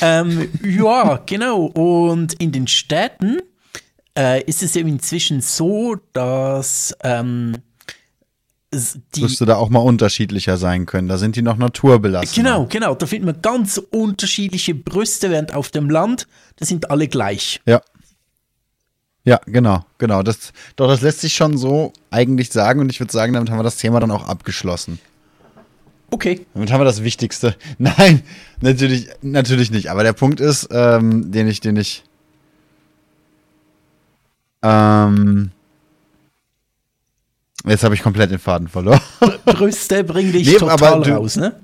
ähm, 0.00 0.48
ja, 0.64 1.20
genau. 1.26 1.64
Und 1.64 2.34
in 2.34 2.52
den 2.52 2.68
Städten 2.68 3.40
äh, 4.16 4.42
ist 4.44 4.62
es 4.62 4.76
eben 4.76 4.88
inzwischen 4.88 5.40
so, 5.40 5.96
dass 6.12 6.94
ähm, 7.02 7.56
die. 8.72 9.22
Müsste 9.22 9.46
da 9.46 9.56
auch 9.56 9.68
mal 9.68 9.80
unterschiedlicher 9.80 10.56
sein 10.58 10.86
können. 10.86 11.08
Da 11.08 11.18
sind 11.18 11.34
die 11.34 11.42
noch 11.42 11.56
naturbelassen. 11.56 12.34
Genau, 12.34 12.66
genau. 12.66 12.94
Da 12.94 13.06
findet 13.06 13.26
man 13.34 13.42
ganz 13.42 13.78
unterschiedliche 13.78 14.74
Brüste, 14.74 15.30
während 15.30 15.54
auf 15.54 15.70
dem 15.70 15.90
Land, 15.90 16.28
da 16.56 16.66
sind 16.66 16.90
alle 16.90 17.08
gleich. 17.08 17.60
Ja. 17.66 17.80
Ja, 19.24 19.40
genau, 19.46 19.84
genau. 19.98 20.22
Das, 20.22 20.52
doch, 20.76 20.88
das 20.88 21.02
lässt 21.02 21.20
sich 21.20 21.34
schon 21.34 21.58
so 21.58 21.92
eigentlich 22.10 22.50
sagen 22.50 22.80
und 22.80 22.90
ich 22.90 23.00
würde 23.00 23.12
sagen, 23.12 23.32
damit 23.32 23.50
haben 23.50 23.58
wir 23.58 23.64
das 23.64 23.76
Thema 23.76 24.00
dann 24.00 24.10
auch 24.10 24.26
abgeschlossen. 24.26 24.98
Okay. 26.10 26.46
Damit 26.54 26.72
haben 26.72 26.80
wir 26.80 26.86
das 26.86 27.02
Wichtigste. 27.02 27.54
Nein, 27.78 28.22
natürlich, 28.60 29.08
natürlich 29.20 29.70
nicht. 29.70 29.90
Aber 29.90 30.02
der 30.02 30.14
Punkt 30.14 30.40
ist, 30.40 30.68
ähm, 30.70 31.30
den 31.30 31.48
ich, 31.48 31.60
den 31.60 31.76
ich. 31.76 32.04
Ähm, 34.62 35.50
jetzt 37.64 37.84
habe 37.84 37.94
ich 37.94 38.02
komplett 38.02 38.30
den 38.30 38.38
Faden 38.38 38.68
verloren. 38.68 39.00
Brüste 39.44 40.02
bringen 40.04 40.32
dich 40.32 40.46
nee, 40.52 40.54
total 40.54 41.02
du, 41.02 41.10
raus, 41.12 41.36
ne? 41.36 41.54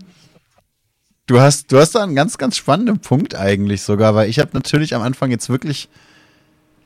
Du 1.26 1.40
hast, 1.40 1.72
du 1.72 1.78
hast 1.78 1.94
da 1.94 2.02
einen 2.02 2.14
ganz, 2.14 2.36
ganz 2.36 2.56
spannenden 2.56 2.98
Punkt 2.98 3.34
eigentlich 3.34 3.80
sogar, 3.80 4.14
weil 4.14 4.28
ich 4.28 4.38
habe 4.38 4.50
natürlich 4.52 4.94
am 4.94 5.00
Anfang 5.00 5.30
jetzt 5.30 5.48
wirklich 5.48 5.88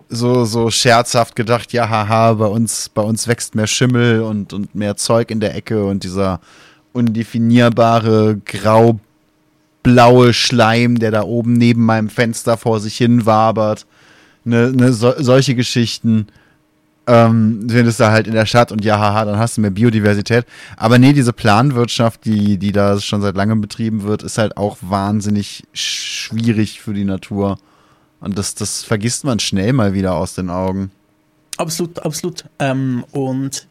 so, 0.08 0.44
so 0.44 0.70
scherzhaft 0.70 1.36
gedacht, 1.36 1.72
ja, 1.72 1.88
haha, 1.88 2.34
bei 2.34 2.46
uns, 2.46 2.88
bei 2.88 3.02
uns 3.02 3.28
wächst 3.28 3.54
mehr 3.54 3.66
Schimmel 3.66 4.22
und, 4.22 4.52
und 4.52 4.74
mehr 4.74 4.96
Zeug 4.96 5.30
in 5.30 5.40
der 5.40 5.54
Ecke 5.54 5.84
und 5.84 6.04
dieser 6.04 6.40
undefinierbare 6.92 8.40
grau-blaue 8.44 10.32
Schleim, 10.32 10.98
der 10.98 11.10
da 11.10 11.22
oben 11.22 11.52
neben 11.52 11.84
meinem 11.84 12.08
Fenster 12.08 12.56
vor 12.56 12.80
sich 12.80 12.96
hin 12.96 13.26
wabert. 13.26 13.86
Ne, 14.44 14.72
ne, 14.72 14.92
so, 14.92 15.12
solche 15.18 15.54
Geschichten 15.54 16.28
ähm, 17.06 17.66
findest 17.68 18.00
du 18.00 18.10
halt 18.10 18.26
in 18.26 18.34
der 18.34 18.46
Stadt 18.46 18.72
und 18.72 18.84
ja, 18.84 18.98
haha, 18.98 19.24
dann 19.24 19.38
hast 19.38 19.56
du 19.56 19.60
mehr 19.60 19.70
Biodiversität. 19.70 20.46
Aber 20.76 20.98
nee, 20.98 21.12
diese 21.12 21.32
Planwirtschaft, 21.32 22.24
die, 22.24 22.58
die 22.58 22.72
da 22.72 23.00
schon 23.00 23.22
seit 23.22 23.36
langem 23.36 23.60
betrieben 23.60 24.02
wird, 24.02 24.22
ist 24.22 24.38
halt 24.38 24.56
auch 24.56 24.78
wahnsinnig 24.80 25.64
schwierig 25.72 26.80
für 26.80 26.94
die 26.94 27.04
Natur. 27.04 27.58
Und 28.20 28.38
das, 28.38 28.54
das 28.54 28.82
vergisst 28.82 29.24
man 29.24 29.38
schnell 29.38 29.72
mal 29.72 29.94
wieder 29.94 30.16
aus 30.16 30.34
den 30.34 30.50
Augen. 30.50 30.90
Absolut, 31.56 31.98
absolut. 32.00 32.44
Ähm, 32.58 33.04
und 33.12 33.66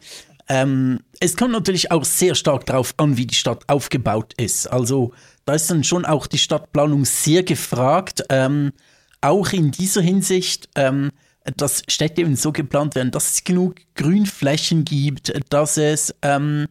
ähm, 0.48 1.00
es 1.20 1.36
kommt 1.36 1.52
natürlich 1.52 1.90
auch 1.90 2.04
sehr 2.04 2.34
stark 2.34 2.66
darauf 2.66 2.94
an, 2.96 3.16
wie 3.16 3.26
die 3.26 3.34
Stadt 3.34 3.64
aufgebaut 3.68 4.34
ist. 4.36 4.66
Also 4.66 5.12
da 5.44 5.54
ist 5.54 5.70
dann 5.70 5.84
schon 5.84 6.04
auch 6.04 6.26
die 6.26 6.38
Stadtplanung 6.38 7.04
sehr 7.04 7.42
gefragt. 7.42 8.24
Ähm, 8.30 8.72
auch 9.20 9.52
in 9.52 9.70
dieser 9.70 10.00
Hinsicht, 10.00 10.68
ähm, 10.74 11.10
dass 11.56 11.82
Städte 11.88 12.20
eben 12.20 12.36
so 12.36 12.52
geplant 12.52 12.94
werden, 12.94 13.10
dass 13.10 13.32
es 13.32 13.44
genug 13.44 13.76
Grünflächen 13.94 14.84
gibt, 14.84 15.32
dass 15.50 15.76
es 15.76 16.14
ähm, 16.22 16.68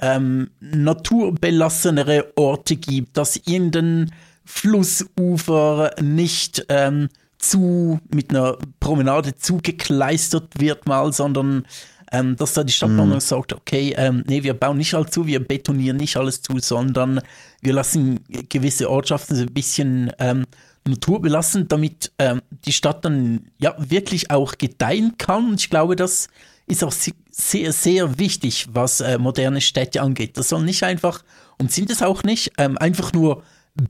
ähm, 0.00 0.50
naturbelassenere 0.60 2.32
Orte 2.36 2.76
gibt, 2.76 3.16
dass 3.16 3.36
irgendein 3.36 4.10
Flussufer 4.44 5.92
nicht 6.00 6.66
ähm, 6.68 7.08
zu 7.38 8.00
mit 8.12 8.30
einer 8.30 8.58
Promenade 8.80 9.36
zugekleistert 9.36 10.60
wird 10.60 10.86
mal, 10.86 11.12
sondern 11.12 11.64
ähm, 12.12 12.36
dass 12.36 12.54
da 12.54 12.64
die 12.64 12.72
Stadtplanung 12.72 13.14
mhm. 13.14 13.20
sagt, 13.20 13.52
okay, 13.52 13.94
ähm, 13.96 14.24
nee, 14.26 14.42
wir 14.42 14.54
bauen 14.54 14.78
nicht 14.78 14.94
alles 14.94 15.10
zu, 15.10 15.26
wir 15.26 15.40
betonieren 15.46 15.96
nicht 15.96 16.16
alles 16.16 16.42
zu, 16.42 16.58
sondern 16.58 17.20
wir 17.60 17.72
lassen 17.72 18.20
gewisse 18.48 18.90
Ortschaften 18.90 19.36
so 19.36 19.42
ein 19.42 19.54
bisschen 19.54 20.10
ähm, 20.18 20.44
Natur 20.86 21.22
belassen, 21.22 21.68
damit 21.68 22.12
ähm, 22.18 22.42
die 22.64 22.72
Stadt 22.72 23.04
dann 23.04 23.50
ja 23.58 23.74
wirklich 23.78 24.30
auch 24.30 24.58
gedeihen 24.58 25.16
kann. 25.18 25.50
Und 25.50 25.60
ich 25.60 25.70
glaube, 25.70 25.94
das 25.94 26.28
ist 26.66 26.82
auch 26.82 26.92
sehr, 27.30 27.72
sehr 27.72 28.18
wichtig, 28.18 28.66
was 28.72 29.00
äh, 29.00 29.18
moderne 29.18 29.60
Städte 29.60 30.02
angeht. 30.02 30.36
Das 30.36 30.48
soll 30.48 30.64
nicht 30.64 30.82
einfach, 30.82 31.22
und 31.58 31.70
sind 31.70 31.90
es 31.90 32.02
auch 32.02 32.22
nicht, 32.22 32.52
ähm, 32.58 32.76
einfach 32.78 33.12
nur 33.12 33.42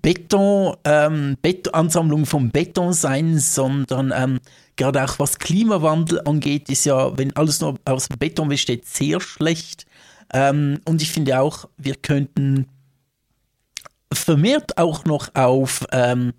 Beton, 0.02 0.76
ähm, 0.84 1.36
Bet 1.42 1.74
Ansammlung 1.74 2.26
von 2.26 2.50
Beton 2.50 2.92
sein, 2.92 3.38
sondern 3.38 4.12
ähm, 4.14 4.40
gerade 4.76 5.04
auch 5.04 5.18
was 5.18 5.38
Klimawandel 5.38 6.20
angeht, 6.24 6.68
ist 6.68 6.84
ja, 6.84 7.16
wenn 7.18 7.34
alles 7.36 7.60
nur 7.60 7.78
aus 7.84 8.08
Beton 8.08 8.48
besteht, 8.48 8.86
sehr 8.86 9.20
schlecht. 9.20 9.86
Ähm, 10.32 10.80
und 10.84 11.02
ich 11.02 11.10
finde 11.10 11.40
auch, 11.40 11.68
wir 11.76 11.96
könnten 11.96 12.66
vermehrt 14.12 14.78
auch 14.78 15.04
noch 15.04 15.34
auf 15.34 15.86
ähm, 15.92 16.32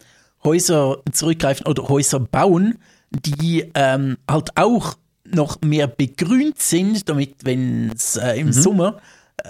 Häuser 0.43 0.97
zurückgreifen 1.11 1.67
oder 1.67 1.87
Häuser 1.87 2.19
bauen, 2.19 2.77
die 3.11 3.69
ähm, 3.75 4.17
halt 4.29 4.57
auch 4.57 4.95
noch 5.25 5.61
mehr 5.61 5.87
begrünt 5.87 6.59
sind, 6.59 7.07
damit, 7.09 7.35
wenn 7.43 7.91
es 7.91 8.17
äh, 8.17 8.39
im 8.39 8.47
mhm. 8.47 8.53
Sommer 8.53 9.01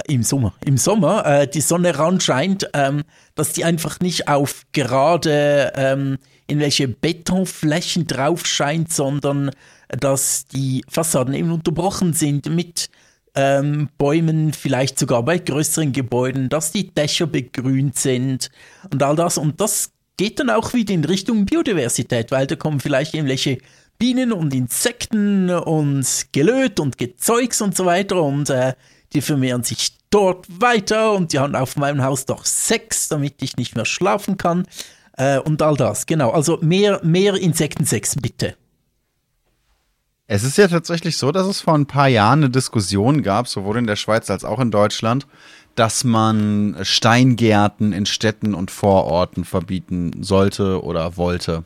im 0.08 0.24
Sommer, 0.24 0.54
im 0.66 0.78
Sommer 0.78 1.26
äh, 1.26 1.48
die 1.48 1.62
Sonne 1.62 1.98
ranscheint, 1.98 2.70
ähm, 2.74 3.04
dass 3.36 3.54
die 3.54 3.66
einfach 3.66 4.00
nicht 4.00 4.28
auf 4.28 4.64
gerade 4.72 5.74
ähm, 5.76 6.18
in 6.48 6.60
welche 6.60 6.88
Betonflächen 6.88 8.08
drauf 8.08 8.46
scheint, 8.46 8.92
sondern 8.92 9.52
dass 9.88 10.46
die 10.48 10.84
Fassaden 10.90 11.34
eben 11.34 11.52
unterbrochen 11.52 12.14
sind 12.14 12.50
mit 12.50 12.90
ähm, 13.36 13.90
Bäumen, 13.98 14.54
vielleicht 14.54 15.00
sogar 15.00 15.24
bei 15.24 15.38
größeren 15.38 15.94
Gebäuden, 15.94 16.50
dass 16.50 16.72
die 16.72 16.94
Dächer 16.94 17.28
begrünt 17.28 17.98
sind 17.98 18.50
und 18.92 19.02
all 19.04 19.16
das. 19.16 19.38
Und 19.38 19.62
das 19.62 19.92
geht 20.18 20.40
dann 20.40 20.50
auch 20.50 20.74
wieder 20.74 20.94
in 20.94 21.06
Richtung 21.06 21.46
Biodiversität, 21.46 22.32
weil 22.32 22.48
da 22.48 22.56
kommen 22.56 22.80
vielleicht 22.80 23.14
irgendwelche 23.14 23.60
Bienen 23.98 24.32
und 24.32 24.54
Insekten 24.54 25.50
und 25.50 26.28
Gelöt 26.32 26.80
und 26.80 26.98
Gezeugs 26.98 27.62
und 27.62 27.78
so 27.78 27.86
weiter 27.86 28.22
und 28.22 28.50
äh, 28.50 28.74
die 29.14 29.22
vermehren 29.22 29.64
sich 29.64 29.98
dort 30.10 30.46
weiter 30.62 31.14
und 31.14 31.34
die 31.34 31.40
haben 31.40 31.56
auf 31.56 31.78
meinem 31.78 32.04
Haus 32.04 32.26
doch 32.26 32.46
Sex, 32.46 33.08
damit 33.08 33.42
ich 33.42 33.58
nicht 33.58 33.76
mehr 33.76 33.86
schlafen 33.86 34.38
kann 34.38 34.66
äh, 35.18 35.40
und 35.40 35.62
all 35.62 35.76
das. 35.76 36.06
Genau, 36.06 36.32
also 36.32 36.58
mehr, 36.62 37.00
mehr 37.04 37.36
Insektensex 37.36 38.16
bitte. 38.16 38.56
Es 40.28 40.44
ist 40.44 40.58
ja 40.58 40.70
tatsächlich 40.70 41.18
so, 41.18 41.34
dass 41.34 41.46
es 41.46 41.60
vor 41.60 41.74
ein 41.74 41.88
paar 41.88 42.08
Jahren 42.08 42.40
eine 42.40 42.50
Diskussion 42.50 43.22
gab, 43.22 43.50
sowohl 43.50 43.78
in 43.78 43.88
der 43.88 43.98
Schweiz 43.98 44.30
als 44.30 44.46
auch 44.46 44.60
in 44.60 44.72
Deutschland, 44.72 45.28
dass 45.76 46.06
man 46.06 46.78
Steingärten 46.84 47.92
in 47.92 48.06
Städten 48.06 48.54
und 48.54 48.72
Vororten 48.72 49.44
verbieten 49.44 50.24
sollte 50.24 50.84
oder 50.84 51.18
wollte. 51.18 51.64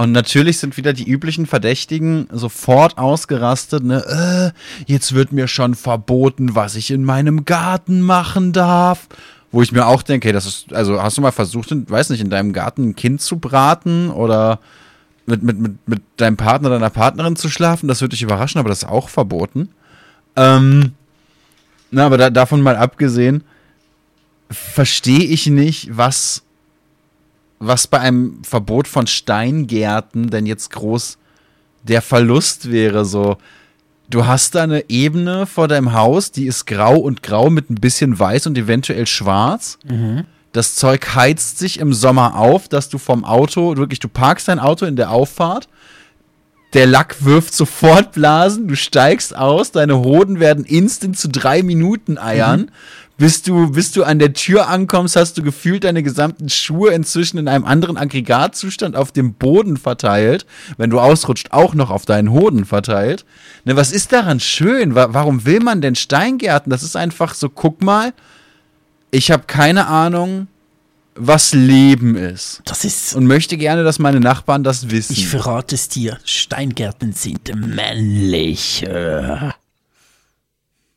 Und 0.00 0.12
natürlich 0.12 0.56
sind 0.56 0.78
wieder 0.78 0.94
die 0.94 1.06
üblichen 1.06 1.44
Verdächtigen 1.44 2.26
sofort 2.32 2.96
ausgerastet, 2.96 3.84
ne? 3.84 4.54
Äh, 4.56 4.90
jetzt 4.90 5.14
wird 5.14 5.30
mir 5.30 5.46
schon 5.46 5.74
verboten, 5.74 6.54
was 6.54 6.74
ich 6.74 6.90
in 6.90 7.04
meinem 7.04 7.44
Garten 7.44 8.00
machen 8.00 8.54
darf. 8.54 9.08
Wo 9.52 9.60
ich 9.60 9.72
mir 9.72 9.86
auch 9.86 10.00
denke, 10.00 10.28
hey, 10.28 10.32
das 10.32 10.46
ist, 10.46 10.72
also 10.72 11.02
hast 11.02 11.18
du 11.18 11.20
mal 11.20 11.32
versucht, 11.32 11.70
in, 11.72 11.86
weiß 11.86 12.08
nicht, 12.08 12.22
in 12.22 12.30
deinem 12.30 12.54
Garten 12.54 12.88
ein 12.88 12.96
Kind 12.96 13.20
zu 13.20 13.38
braten 13.38 14.08
oder 14.08 14.60
mit, 15.26 15.42
mit, 15.42 15.60
mit, 15.60 15.86
mit 15.86 16.02
deinem 16.16 16.38
Partner, 16.38 16.70
deiner 16.70 16.88
Partnerin 16.88 17.36
zu 17.36 17.50
schlafen? 17.50 17.86
Das 17.86 18.00
würde 18.00 18.14
dich 18.14 18.22
überraschen, 18.22 18.58
aber 18.58 18.70
das 18.70 18.84
ist 18.84 18.88
auch 18.88 19.10
verboten. 19.10 19.68
Ähm, 20.34 20.92
na, 21.90 22.06
aber 22.06 22.16
da, 22.16 22.30
davon 22.30 22.62
mal 22.62 22.76
abgesehen, 22.76 23.44
verstehe 24.50 25.24
ich 25.24 25.46
nicht, 25.48 25.94
was 25.94 26.42
was 27.60 27.86
bei 27.86 28.00
einem 28.00 28.42
Verbot 28.42 28.88
von 28.88 29.06
Steingärten 29.06 30.30
denn 30.30 30.46
jetzt 30.46 30.70
groß 30.70 31.18
der 31.82 32.02
Verlust 32.02 32.72
wäre. 32.72 33.04
So, 33.04 33.36
du 34.08 34.26
hast 34.26 34.54
da 34.54 34.62
eine 34.62 34.88
Ebene 34.88 35.46
vor 35.46 35.68
deinem 35.68 35.92
Haus, 35.92 36.32
die 36.32 36.46
ist 36.46 36.66
grau 36.66 36.96
und 36.96 37.22
grau 37.22 37.50
mit 37.50 37.70
ein 37.70 37.76
bisschen 37.76 38.18
weiß 38.18 38.46
und 38.46 38.58
eventuell 38.58 39.06
schwarz. 39.06 39.78
Mhm. 39.84 40.24
Das 40.52 40.74
Zeug 40.74 41.14
heizt 41.14 41.58
sich 41.58 41.78
im 41.78 41.92
Sommer 41.92 42.36
auf, 42.36 42.66
dass 42.66 42.88
du 42.88 42.98
vom 42.98 43.24
Auto, 43.24 43.76
wirklich, 43.76 44.00
du 44.00 44.08
parkst 44.08 44.48
dein 44.48 44.58
Auto 44.58 44.86
in 44.86 44.96
der 44.96 45.10
Auffahrt, 45.10 45.68
der 46.72 46.86
Lack 46.86 47.24
wirft 47.24 47.52
sofort 47.52 48.12
Blasen, 48.12 48.68
du 48.68 48.76
steigst 48.76 49.36
aus, 49.36 49.70
deine 49.70 49.98
Hoden 49.98 50.40
werden 50.40 50.64
instant 50.64 51.18
zu 51.18 51.28
drei 51.28 51.62
Minuten 51.62 52.16
Eiern. 52.16 52.62
Mhm 52.62 52.70
bis 53.20 53.42
du, 53.42 53.70
bis 53.70 53.92
du 53.92 54.02
an 54.02 54.18
der 54.18 54.32
Tür 54.32 54.68
ankommst, 54.68 55.14
hast 55.14 55.36
du 55.36 55.42
gefühlt 55.42 55.84
deine 55.84 56.02
gesamten 56.02 56.48
Schuhe 56.48 56.92
inzwischen 56.92 57.36
in 57.36 57.48
einem 57.48 57.66
anderen 57.66 57.98
Aggregatzustand 57.98 58.96
auf 58.96 59.12
dem 59.12 59.34
Boden 59.34 59.76
verteilt. 59.76 60.46
Wenn 60.78 60.88
du 60.88 60.98
ausrutscht, 60.98 61.48
auch 61.50 61.74
noch 61.74 61.90
auf 61.90 62.06
deinen 62.06 62.30
Hoden 62.30 62.64
verteilt. 62.64 63.26
Ne, 63.66 63.76
was 63.76 63.92
ist 63.92 64.12
daran 64.12 64.40
schön? 64.40 64.94
Warum 64.94 65.44
will 65.44 65.60
man 65.60 65.82
denn 65.82 65.96
Steingärten? 65.96 66.70
Das 66.70 66.82
ist 66.82 66.96
einfach 66.96 67.34
so, 67.34 67.50
guck 67.50 67.82
mal, 67.82 68.14
ich 69.10 69.30
habe 69.30 69.42
keine 69.46 69.86
Ahnung, 69.86 70.46
was 71.14 71.52
Leben 71.52 72.16
ist. 72.16 72.62
Das 72.64 72.86
ist. 72.86 73.14
Und 73.14 73.26
möchte 73.26 73.58
gerne, 73.58 73.84
dass 73.84 73.98
meine 73.98 74.20
Nachbarn 74.20 74.64
das 74.64 74.88
wissen. 74.88 75.12
Ich 75.12 75.28
verrate 75.28 75.74
es 75.74 75.90
dir. 75.90 76.18
Steingärten 76.24 77.12
sind 77.12 77.54
männlich. 77.54 78.82
Äh. 78.82 79.50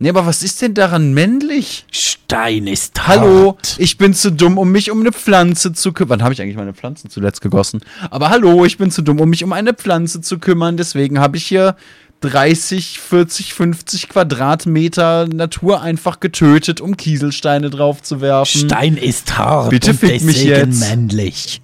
Nee, 0.03 0.09
aber 0.09 0.25
was 0.25 0.43
ist 0.43 0.61
denn 0.61 0.73
daran 0.73 1.13
männlich? 1.13 1.85
Stein 1.89 2.67
ist 2.67 3.07
Hallo, 3.07 3.55
hart. 3.55 3.75
ich 3.77 3.97
bin 3.97 4.13
zu 4.13 4.33
dumm, 4.33 4.57
um 4.57 4.69
mich 4.69 4.91
um 4.91 4.99
eine 4.99 5.13
Pflanze 5.13 5.71
zu 5.71 5.93
kümmern. 5.93 6.09
Wann 6.19 6.23
habe 6.23 6.33
ich 6.33 6.41
eigentlich 6.41 6.57
meine 6.57 6.73
Pflanzen 6.73 7.09
zuletzt 7.09 7.39
gegossen? 7.39 7.79
Aber 8.11 8.29
hallo, 8.29 8.65
ich 8.65 8.77
bin 8.77 8.91
zu 8.91 9.01
dumm, 9.01 9.21
um 9.21 9.29
mich 9.29 9.45
um 9.45 9.53
eine 9.53 9.73
Pflanze 9.73 10.19
zu 10.19 10.39
kümmern. 10.39 10.75
Deswegen 10.75 11.21
habe 11.21 11.37
ich 11.37 11.45
hier 11.45 11.77
30, 12.19 12.99
40, 12.99 13.53
50 13.53 14.09
Quadratmeter 14.09 15.27
Natur 15.27 15.81
einfach 15.81 16.19
getötet, 16.19 16.81
um 16.81 16.97
Kieselsteine 16.97 17.69
drauf 17.69 18.03
zu 18.03 18.19
werfen. 18.19 18.59
Stein 18.59 18.97
ist 18.97 19.37
hart 19.37 19.69
Bitte 19.69 19.93
fick 19.93 20.21
mich 20.21 20.43
jetzt. 20.43 20.81
männlich. 20.81 21.61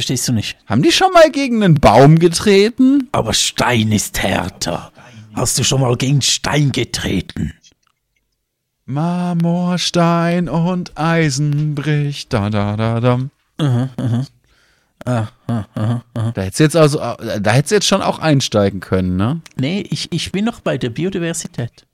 Verstehst 0.00 0.28
du 0.28 0.32
nicht? 0.32 0.56
Haben 0.64 0.82
die 0.82 0.92
schon 0.92 1.12
mal 1.12 1.30
gegen 1.30 1.62
einen 1.62 1.74
Baum 1.74 2.18
getreten? 2.18 3.10
Aber 3.12 3.34
Stein 3.34 3.92
ist 3.92 4.22
härter. 4.22 4.92
Hast 5.34 5.58
du 5.58 5.62
schon 5.62 5.82
mal 5.82 5.94
gegen 5.98 6.22
Stein 6.22 6.72
getreten? 6.72 7.52
Marmor, 8.86 9.76
Stein 9.76 10.48
und 10.48 10.96
Eisen 10.96 11.74
bricht. 11.74 12.32
Da, 12.32 12.48
da, 12.48 12.78
da, 12.78 13.00
da. 13.00 13.18
Ah, 15.04 15.28
Da 15.44 16.42
hättest 16.44 16.60
du 16.60 16.64
jetzt 16.64 16.76
also, 16.76 16.98
da 16.98 17.50
hättest 17.52 17.70
du 17.72 17.74
jetzt 17.74 17.86
schon 17.86 18.00
auch 18.00 18.20
einsteigen 18.20 18.80
können, 18.80 19.18
ne? 19.18 19.42
Nee, 19.56 19.82
ich, 19.90 20.10
ich 20.12 20.32
bin 20.32 20.46
noch 20.46 20.60
bei 20.60 20.78
der 20.78 20.88
Biodiversität. 20.88 21.84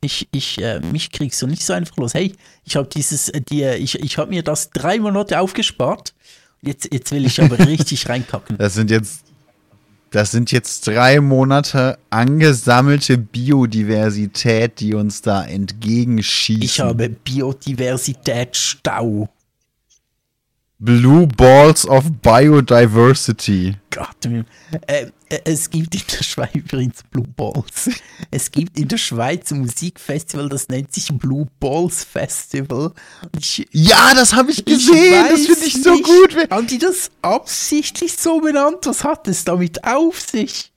Ich, 0.00 0.28
ich, 0.32 0.60
äh, 0.60 0.80
mich 0.80 1.10
kriegst 1.10 1.40
du 1.42 1.46
nicht 1.46 1.62
so 1.62 1.72
einfach 1.72 1.96
los. 1.96 2.14
Hey, 2.14 2.32
ich 2.64 2.76
habe 2.76 2.88
dieses, 2.88 3.28
äh, 3.28 3.40
die, 3.40 3.64
ich, 3.64 4.00
ich 4.00 4.18
habe 4.18 4.30
mir 4.30 4.42
das 4.42 4.70
drei 4.70 4.98
Monate 4.98 5.40
aufgespart. 5.40 6.14
Jetzt, 6.62 6.92
jetzt 6.92 7.12
will 7.12 7.26
ich 7.26 7.40
aber 7.40 7.58
richtig 7.58 8.08
reinkacken. 8.08 8.58
Das 8.58 8.74
sind 8.74 8.90
jetzt, 8.90 9.24
das 10.10 10.30
sind 10.30 10.52
jetzt 10.52 10.86
drei 10.86 11.20
Monate 11.20 11.98
angesammelte 12.10 13.18
Biodiversität, 13.18 14.80
die 14.80 14.94
uns 14.94 15.22
da 15.22 15.44
entgegenschießen. 15.44 16.62
Ich 16.62 16.80
habe 16.80 17.08
Biodiversität-Stau. 17.08 19.28
Blue 20.78 21.26
Balls 21.26 21.88
of 21.88 22.04
Biodiversity. 22.20 23.76
Gott, 23.90 24.26
äh, 24.86 25.06
es 25.28 25.70
gibt 25.70 25.94
in 25.94 26.02
der 26.10 26.22
Schweiz 26.22 26.54
übrigens 26.54 27.02
Blue 27.10 27.26
Balls. 27.26 27.90
Es 28.30 28.50
gibt 28.50 28.78
in 28.78 28.88
der 28.88 28.98
Schweiz 28.98 29.50
ein 29.50 29.60
Musikfestival, 29.60 30.48
das 30.48 30.68
nennt 30.68 30.92
sich 30.92 31.08
Blue 31.12 31.48
Balls 31.58 32.04
Festival. 32.04 32.92
Ich, 33.38 33.66
Ja, 33.72 34.14
das 34.14 34.34
habe 34.34 34.52
ich 34.52 34.58
ich 34.58 34.64
gesehen. 34.64 35.24
Das 35.28 35.40
weiß 35.40 35.46
finde 35.46 35.66
ich 35.66 35.82
so 35.82 35.94
nicht, 35.94 36.04
gut. 36.04 36.50
Haben 36.50 36.66
die 36.66 36.78
das 36.78 37.10
absichtlich 37.22 38.16
so 38.16 38.40
benannt? 38.40 38.78
Was 38.84 39.02
hat 39.04 39.26
es 39.26 39.44
damit 39.44 39.84
auf 39.84 40.20
sich? 40.20 40.72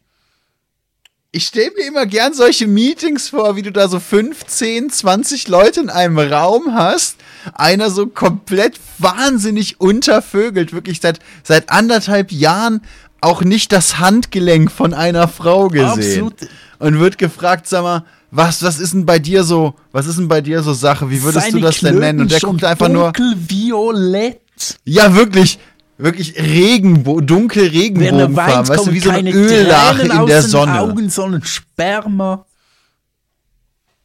Ich 1.32 1.46
stelle 1.46 1.72
mir 1.78 1.86
immer 1.86 2.08
gern 2.08 2.34
solche 2.34 2.66
Meetings 2.66 3.30
vor, 3.30 3.56
wie 3.56 3.62
du 3.62 3.72
da 3.72 3.88
so 3.88 4.00
15, 4.00 4.90
20 4.90 5.48
Leute 5.48 5.82
in 5.82 5.92
einem 5.92 6.18
Raum 6.18 6.74
hast. 6.74 7.18
Einer 7.54 7.92
so 7.92 8.08
komplett 8.08 8.80
wahnsinnig 8.98 9.80
untervögelt, 9.80 10.74
wirklich 10.74 11.02
seit, 11.02 11.20
seit 11.44 11.70
anderthalb 11.70 12.32
Jahren 12.32 12.82
auch 13.22 13.42
nicht 13.42 13.72
das 13.72 14.00
Handgelenk 14.00 14.72
von 14.72 14.94
einer 14.94 15.28
Frau 15.28 15.68
gesehen. 15.68 16.28
Absolut. 16.28 16.34
Und 16.80 17.00
wird 17.00 17.18
gefragt, 17.18 17.68
sag 17.68 17.84
mal, 17.84 18.06
was, 18.32 18.64
was 18.64 18.80
ist 18.80 18.94
denn 18.94 19.06
bei 19.06 19.20
dir 19.20 19.44
so, 19.44 19.74
was 19.92 20.08
ist 20.08 20.18
denn 20.18 20.28
bei 20.28 20.42
dir 20.42 20.62
so 20.62 20.74
Sache? 20.74 21.10
Wie 21.10 21.22
würdest 21.24 21.48
Seine 21.48 21.60
du 21.60 21.66
das 21.66 21.80
denn 21.80 22.00
nennen? 22.00 22.22
Und 22.22 22.32
der 22.32 22.40
guckt 22.40 22.64
einfach 22.64 22.88
nur, 22.88 23.12
dunkelviolett. 23.12 24.40
ja, 24.86 25.16
wirklich, 25.16 25.60
wirklich 25.98 26.40
Regenbo 26.40 27.22
dunkel 27.22 27.68
Regenbogenfarben, 27.68 28.68
weißt 28.68 28.88
du, 28.88 28.94
wie 28.94 29.00
so 29.00 29.10
eine 29.10 29.32
Öllache 29.32 30.04
in 30.04 30.26
der 30.28 30.44
Sonne. 30.44 30.80
Augen, 30.80 31.10
sondern 31.10 31.44
Sperma. 31.44 32.46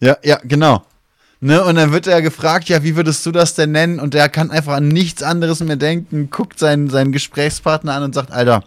Ja, 0.00 0.16
ja, 0.22 0.40
genau. 0.42 0.85
Ne, 1.40 1.62
und 1.62 1.74
dann 1.74 1.92
wird 1.92 2.07
er 2.07 2.22
gefragt, 2.22 2.70
ja, 2.70 2.83
wie 2.83 2.96
würdest 2.96 3.27
du 3.27 3.31
das 3.31 3.55
denn 3.55 3.72
nennen? 3.72 4.00
Und 4.00 4.14
er 4.14 4.31
kann 4.31 4.50
einfach 4.50 4.74
an 4.74 4.88
nichts 4.88 5.22
anderes 5.22 5.61
mehr 5.61 5.77
denken, 5.77 6.31
guckt 6.31 6.59
seinen, 6.59 6.88
seinen 6.88 7.12
Gesprächspartner 7.12 7.92
an 7.92 8.03
und 8.03 8.14
sagt, 8.14 8.33
Alter, 8.33 8.64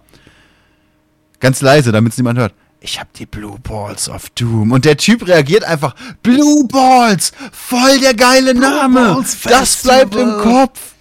ganz 1.39 1.61
leise, 1.61 1.91
damit 1.91 2.13
es 2.13 2.17
niemand 2.17 2.39
hört. 2.39 2.53
Ich 2.79 2.99
hab 2.99 3.11
die 3.13 3.25
Blue 3.25 3.57
Balls 3.59 4.07
of 4.07 4.29
Doom. 4.31 4.71
Und 4.71 4.85
der 4.85 4.97
Typ 4.97 5.27
reagiert 5.27 5.63
einfach, 5.63 5.95
Blue 6.21 6.67
Balls, 6.67 7.31
voll 7.51 7.99
der 7.99 8.13
geile 8.13 8.53
Name. 8.53 9.13
Balls 9.15 9.37
das 9.43 9.81
bleibt 9.81 10.15
im. 10.15 10.37
Kopf. 10.37 10.93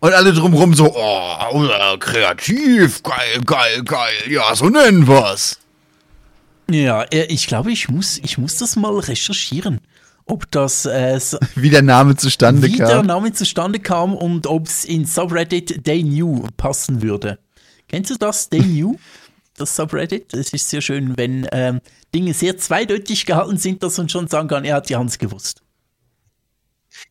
Und 0.00 0.14
alle 0.14 0.32
drumrum 0.32 0.74
so, 0.74 0.94
oh, 0.94 1.98
kreativ, 1.98 3.02
geil, 3.02 3.40
geil, 3.44 3.82
geil, 3.84 4.14
ja, 4.30 4.54
so 4.54 4.70
nennen 4.70 5.06
wir's. 5.06 5.58
Ja, 6.70 7.02
äh, 7.02 7.24
ich 7.24 7.46
glaube, 7.46 7.70
ich 7.70 7.88
muss, 7.90 8.18
ich 8.22 8.38
muss 8.38 8.56
das 8.56 8.76
mal 8.76 8.98
recherchieren, 8.98 9.80
ob 10.24 10.50
das 10.50 10.86
äh, 10.86 11.20
Wie 11.54 11.68
der 11.68 11.82
Name 11.82 12.16
zustande 12.16 12.66
wie 12.66 12.76
der 12.76 12.86
kam. 12.86 13.06
Name 13.06 13.32
zustande 13.32 13.78
kam 13.78 14.14
und 14.14 14.46
ob 14.46 14.66
es 14.66 14.86
in 14.86 15.04
Subreddit 15.04 15.84
They 15.84 16.02
New 16.02 16.46
passen 16.56 17.02
würde. 17.02 17.38
Kennst 17.90 18.10
du 18.10 18.14
das, 18.14 18.48
They 18.48 18.60
New? 18.60 18.96
Das 19.56 19.74
Subreddit? 19.74 20.32
Es 20.32 20.52
ist 20.52 20.70
sehr 20.70 20.80
schön, 20.80 21.16
wenn 21.16 21.46
ähm, 21.50 21.80
Dinge 22.14 22.32
sehr 22.34 22.56
zweideutig 22.56 23.26
gehalten 23.26 23.58
sind, 23.58 23.82
dass 23.82 23.98
man 23.98 24.08
schon 24.08 24.28
sagen 24.28 24.46
kann, 24.46 24.64
er 24.64 24.76
hat 24.76 24.88
die 24.88 24.96
Hans 24.96 25.18
gewusst. 25.18 25.60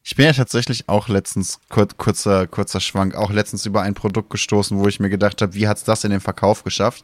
Ich 0.03 0.15
bin 0.15 0.25
ja 0.25 0.33
tatsächlich 0.33 0.87
auch 0.87 1.09
letztens, 1.09 1.59
kur 1.69 1.87
kurzer, 1.97 2.47
kurzer 2.47 2.79
Schwank, 2.79 3.15
auch 3.15 3.31
letztens 3.31 3.65
über 3.65 3.81
ein 3.81 3.93
Produkt 3.93 4.29
gestoßen, 4.29 4.79
wo 4.79 4.87
ich 4.87 4.99
mir 4.99 5.09
gedacht 5.09 5.41
habe, 5.41 5.53
wie 5.53 5.67
hat's 5.67 5.83
das 5.83 6.05
in 6.05 6.11
den 6.11 6.21
Verkauf 6.21 6.63
geschafft? 6.63 7.03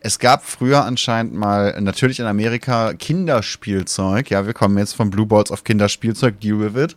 Es 0.00 0.18
gab 0.18 0.44
früher 0.44 0.84
anscheinend 0.84 1.34
mal, 1.34 1.80
natürlich 1.80 2.18
in 2.18 2.26
Amerika, 2.26 2.92
Kinderspielzeug. 2.94 4.30
Ja, 4.30 4.46
wir 4.46 4.52
kommen 4.52 4.76
jetzt 4.78 4.94
von 4.94 5.10
Blue 5.10 5.26
Balls 5.26 5.52
auf 5.52 5.62
Kinderspielzeug, 5.62 6.40
deal 6.40 6.58
with 6.58 6.82
it. 6.82 6.96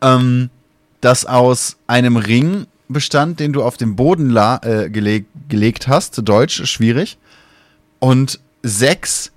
Ähm, 0.00 0.48
das 1.02 1.26
aus 1.26 1.76
einem 1.86 2.16
Ring 2.16 2.66
bestand, 2.88 3.40
den 3.40 3.52
du 3.52 3.62
auf 3.62 3.76
den 3.76 3.96
Boden 3.96 4.30
la 4.30 4.60
äh, 4.62 4.90
geleg 4.90 5.26
gelegt 5.48 5.88
hast. 5.88 6.20
Deutsch, 6.22 6.64
schwierig. 6.66 7.18
Und 7.98 8.40
sechs 8.62 9.32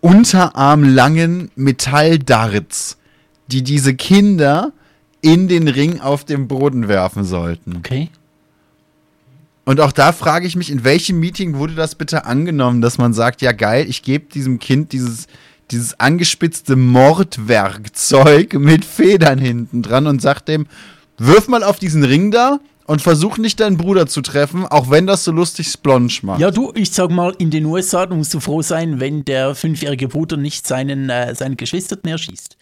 unterarmlangen 0.00 1.50
Metalldarts, 1.54 2.98
die 3.46 3.62
diese 3.62 3.94
Kinder 3.94 4.72
in 5.20 5.48
den 5.48 5.68
Ring 5.68 6.00
auf 6.00 6.24
dem 6.24 6.48
Boden 6.48 6.88
werfen 6.88 7.24
sollten. 7.24 7.76
Okay. 7.76 8.10
Und 9.64 9.80
auch 9.80 9.92
da 9.92 10.12
frage 10.12 10.46
ich 10.46 10.56
mich, 10.56 10.70
in 10.70 10.82
welchem 10.84 11.20
Meeting 11.20 11.56
wurde 11.56 11.74
das 11.74 11.94
bitte 11.94 12.24
angenommen, 12.24 12.80
dass 12.80 12.98
man 12.98 13.12
sagt, 13.12 13.42
ja 13.42 13.52
geil, 13.52 13.86
ich 13.88 14.02
gebe 14.02 14.32
diesem 14.32 14.58
Kind 14.58 14.92
dieses, 14.92 15.26
dieses 15.70 16.00
angespitzte 16.00 16.74
Mordwerkzeug 16.74 18.54
mit 18.54 18.84
Federn 18.84 19.38
hinten 19.38 19.82
dran 19.82 20.06
und 20.06 20.22
sagt 20.22 20.48
dem, 20.48 20.66
wirf 21.18 21.48
mal 21.48 21.62
auf 21.62 21.78
diesen 21.78 22.04
Ring 22.04 22.30
da 22.30 22.60
und 22.86 23.02
versuch 23.02 23.36
nicht 23.38 23.60
deinen 23.60 23.76
Bruder 23.76 24.06
zu 24.06 24.22
treffen, 24.22 24.66
auch 24.66 24.90
wenn 24.90 25.06
das 25.06 25.24
so 25.24 25.32
lustig 25.32 25.68
Splonge 25.68 26.08
macht. 26.22 26.40
Ja, 26.40 26.50
du, 26.50 26.72
ich 26.74 26.90
sag 26.90 27.10
mal, 27.10 27.34
in 27.38 27.50
den 27.50 27.66
USA 27.66 28.06
musst 28.06 28.32
du 28.32 28.40
froh 28.40 28.62
sein, 28.62 28.98
wenn 28.98 29.24
der 29.24 29.54
fünfjährige 29.54 30.08
Bruder 30.08 30.36
nicht 30.36 30.66
seinen, 30.66 31.10
äh, 31.10 31.34
seinen 31.34 31.56
Geschwisterten 31.56 32.10
erschießt. 32.10 32.56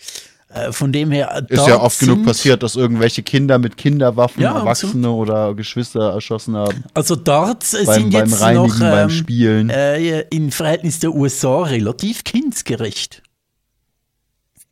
Äh, 0.48 0.72
von 0.72 0.92
dem 0.92 1.10
her. 1.10 1.44
Ist 1.48 1.58
dort 1.58 1.68
ja 1.68 1.80
oft 1.80 1.98
genug 1.98 2.24
passiert, 2.24 2.62
dass 2.62 2.76
irgendwelche 2.76 3.22
Kinder 3.22 3.58
mit 3.58 3.76
Kinderwaffen 3.76 4.42
Ja, 4.42 4.58
Erwachsene 4.58 5.10
oder 5.10 5.54
Geschwister 5.54 6.12
erschossen 6.12 6.56
haben. 6.56 6.84
Also 6.94 7.14
äh, 7.14 7.18
Beim, 7.18 7.56
sind 7.60 7.84
beim 7.84 8.12
jetzt 8.12 8.40
Reinigen, 8.40 8.66
noch 8.68 8.78
beim 8.78 9.08
ähm, 9.08 9.10
Spielen. 9.10 9.70
äh, 9.70 10.20
im 10.30 10.52
Verhältnis 10.52 11.00
der 11.00 11.12
USA 11.14 11.62
relativ 11.62 12.22
kindsgerecht. 12.24 13.22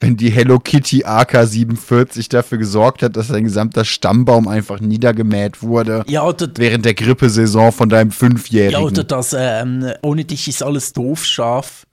Wenn 0.05 0.19
die 0.19 0.31
Hello 0.31 0.59
Kitty 0.59 1.03
AK-47 1.07 2.29
dafür 2.29 2.59
gesorgt 2.59 3.03
hat, 3.03 3.17
dass 3.17 3.29
dein 3.29 3.45
gesamter 3.45 3.87
Stammbaum 3.87 4.49
einfach 4.49 4.79
niedergemäht 4.79 5.62
wurde. 5.62 6.05
Ja, 6.07 6.27
oder, 6.27 6.47
Während 6.57 6.85
der 6.85 6.93
Grippesaison 6.93 7.73
von 7.73 7.88
deinem 7.88 8.11
ja, 8.11 8.14
Fünfjährigen. 8.14 8.83
oder 8.83 9.03
das, 9.03 9.35
ähm, 9.38 9.90
ohne 10.03 10.27
dich 10.27 10.47
ist 10.47 10.62
alles 10.62 10.93
doof 10.93 11.25
scharf. 11.25 11.87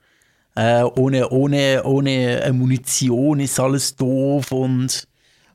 Äh, 0.54 0.82
ohne, 0.82 1.30
ohne, 1.30 1.84
ohne 1.84 2.42
äh, 2.42 2.52
Munition 2.52 3.40
ist 3.40 3.58
alles 3.58 3.96
doof 3.96 4.52
und 4.52 5.08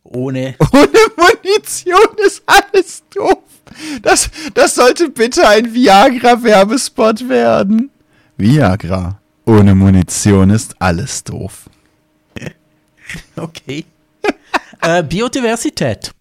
ohne. 0.04 0.56
Ohne 0.74 1.00
Munition 1.16 2.26
ist 2.26 2.42
alles 2.48 3.04
doof. 3.14 3.44
Das, 4.02 4.32
das 4.56 4.74
sollte 4.74 5.10
bitte 5.10 5.48
ein 5.48 5.74
Viagra-Werbespot 5.74 7.30
werden. 7.30 7.92
Viagra. 8.38 9.20
Ohne 9.46 9.76
Munition 9.76 10.50
ist 10.50 10.76
alles 10.80 11.24
doof. 11.24 11.70
Okay. 13.36 13.86
äh, 14.82 15.04
Biodiversität. 15.04 16.12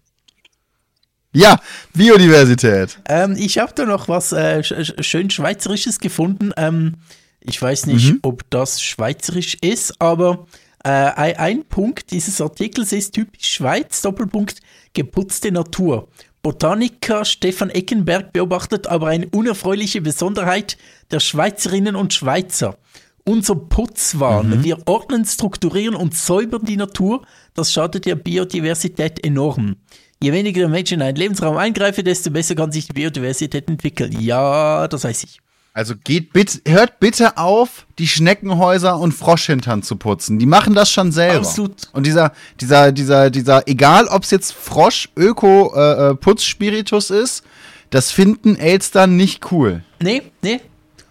Ja, 1.33 1.59
Biodiversität. 1.93 2.99
Ähm, 3.07 3.35
ich 3.37 3.57
habe 3.59 3.73
da 3.75 3.85
noch 3.85 4.07
was 4.07 4.31
äh, 4.31 4.63
sch 4.63 4.71
sch- 4.71 5.03
schön 5.03 5.29
Schweizerisches 5.29 5.99
gefunden. 5.99 6.51
Ähm, 6.57 6.95
ich 7.41 7.61
weiß 7.61 7.85
nicht, 7.85 8.15
ob 8.23 8.49
das 8.49 8.81
schweizerisch 8.81 9.55
ist, 9.61 10.01
aber 10.01 10.47
äh, 10.83 10.89
ein 10.89 11.63
Punkt 11.65 12.11
dieses 12.11 12.41
Artikels 12.41 12.91
ist 12.91 13.13
typisch 13.13 13.47
Schweiz, 13.49 14.01
Doppelpunkt, 14.01 14.59
geputzte 14.93 15.51
Natur. 15.51 16.07
Botaniker 16.41 17.25
Stefan 17.25 17.69
Eckenberg 17.69 18.31
beobachtet 18.33 18.87
aber 18.87 19.07
eine 19.07 19.27
unerfreuliche 19.29 20.01
Besonderheit 20.01 20.77
der 21.11 21.19
Schweizerinnen 21.19 21.95
und 21.95 22.13
Schweizer. 22.13 22.77
Unser 23.27 23.55
Putzwahn. 23.55 24.63
Wir 24.63 24.77
ordnen, 24.87 25.25
strukturieren 25.25 25.95
und 25.95 26.15
säubern 26.15 26.63
die 26.63 26.77
Natur. 26.77 27.25
Das 27.55 27.73
schadet 27.73 28.05
der 28.05 28.15
Biodiversität 28.15 29.21
enorm. 29.25 29.75
Je 30.23 30.31
weniger 30.31 30.61
der 30.61 30.69
Mensch 30.69 30.93
in 30.93 31.01
einen 31.01 31.17
Lebensraum 31.17 31.57
eingreife, 31.57 32.03
desto 32.03 32.31
besser 32.31 32.55
kann 32.55 32.71
sich 32.71 32.87
die 32.87 32.93
Biodiversität 32.93 33.67
entwickeln. 33.67 34.15
Ja, 34.17 34.87
das 34.87 35.03
weiß 35.03 35.25
ich. 35.25 35.41
Also 35.73 35.93
geht 36.01 36.31
bitte, 36.31 36.61
hört 36.65 37.01
bitte 37.01 37.37
auf, 37.37 37.85
die 37.99 38.07
Schneckenhäuser 38.07 38.97
und 38.97 39.11
Froschhintern 39.11 39.83
zu 39.83 39.97
putzen. 39.97 40.39
Die 40.39 40.45
machen 40.45 40.73
das 40.73 40.89
schon 40.89 41.11
selber. 41.11 41.39
Absolut. 41.39 41.89
Und 41.91 42.07
dieser, 42.07 42.31
dieser, 42.61 42.93
dieser, 42.93 43.29
dieser, 43.29 43.67
egal 43.67 44.07
ob 44.07 44.23
es 44.23 44.31
jetzt 44.31 44.53
Frosch, 44.53 45.09
Öko, 45.17 45.73
äh, 45.75 46.11
äh, 46.11 46.15
Putzspiritus 46.15 47.09
ist, 47.09 47.43
das 47.89 48.09
finden 48.09 48.55
Elster 48.55 49.05
nicht 49.05 49.51
cool. 49.51 49.83
Nee, 50.01 50.23
nee. 50.41 50.61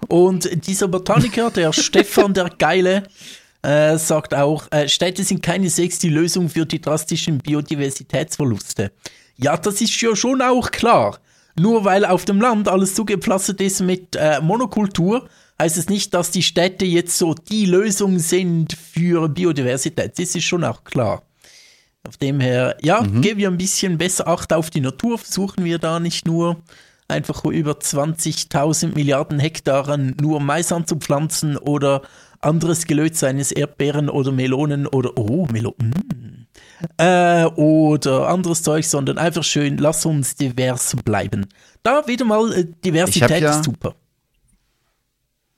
Und 0.08 0.66
dieser 0.66 0.88
Botaniker, 0.88 1.50
der 1.50 1.72
Stefan, 1.74 2.34
der 2.34 2.50
Geile, 2.58 3.04
äh, 3.62 3.98
sagt 3.98 4.34
auch, 4.34 4.70
äh, 4.70 4.88
Städte 4.88 5.24
sind 5.24 5.42
keineswegs 5.42 5.98
die 5.98 6.08
Lösung 6.08 6.48
für 6.48 6.66
die 6.66 6.80
drastischen 6.80 7.38
Biodiversitätsverluste. 7.38 8.92
Ja, 9.36 9.56
das 9.56 9.80
ist 9.80 10.00
ja 10.00 10.14
schon 10.14 10.40
auch 10.40 10.70
klar. 10.70 11.18
Nur 11.58 11.84
weil 11.84 12.04
auf 12.04 12.24
dem 12.24 12.40
Land 12.40 12.68
alles 12.68 12.94
zugepflastert 12.94 13.60
ist 13.60 13.80
mit 13.80 14.14
äh, 14.14 14.40
Monokultur, 14.40 15.28
heißt 15.58 15.78
es 15.78 15.88
nicht, 15.88 16.12
dass 16.12 16.30
die 16.30 16.42
Städte 16.42 16.84
jetzt 16.84 17.16
so 17.16 17.34
die 17.34 17.66
Lösung 17.66 18.18
sind 18.18 18.74
für 18.74 19.28
Biodiversität. 19.28 20.18
Das 20.18 20.34
ist 20.34 20.44
schon 20.44 20.64
auch 20.64 20.84
klar. 20.84 21.22
Auf 22.06 22.18
dem 22.18 22.40
her, 22.40 22.76
ja, 22.82 23.00
mhm. 23.02 23.22
geben 23.22 23.40
wir 23.40 23.48
ein 23.48 23.56
bisschen 23.56 23.98
besser 23.98 24.28
Acht 24.28 24.52
auf 24.52 24.70
die 24.70 24.80
Natur, 24.80 25.18
versuchen 25.18 25.64
wir 25.64 25.78
da 25.78 25.98
nicht 25.98 26.26
nur 26.26 26.56
einfach 27.08 27.44
über 27.44 27.72
20.000 27.72 28.94
Milliarden 28.94 29.38
Hektaren 29.38 30.16
nur 30.20 30.40
Mais 30.40 30.72
anzupflanzen 30.72 31.56
oder 31.56 32.02
anderes 32.40 32.86
Gelöt 32.86 33.16
seines 33.16 33.52
Erdbeeren 33.52 34.08
oder 34.08 34.32
Melonen 34.32 34.86
oder, 34.86 35.16
oh, 35.16 35.46
Melonen, 35.50 35.90
mm, 35.90 36.46
äh, 36.98 37.44
oder 37.44 38.28
anderes 38.28 38.62
Zeug, 38.62 38.84
sondern 38.84 39.18
einfach 39.18 39.44
schön, 39.44 39.78
lass 39.78 40.04
uns 40.06 40.36
divers 40.36 40.96
bleiben. 41.04 41.46
Da 41.82 42.06
wieder 42.06 42.24
mal 42.24 42.52
äh, 42.52 42.66
Diversität 42.84 43.42
ja, 43.42 43.50
ist 43.50 43.64
super. 43.64 43.94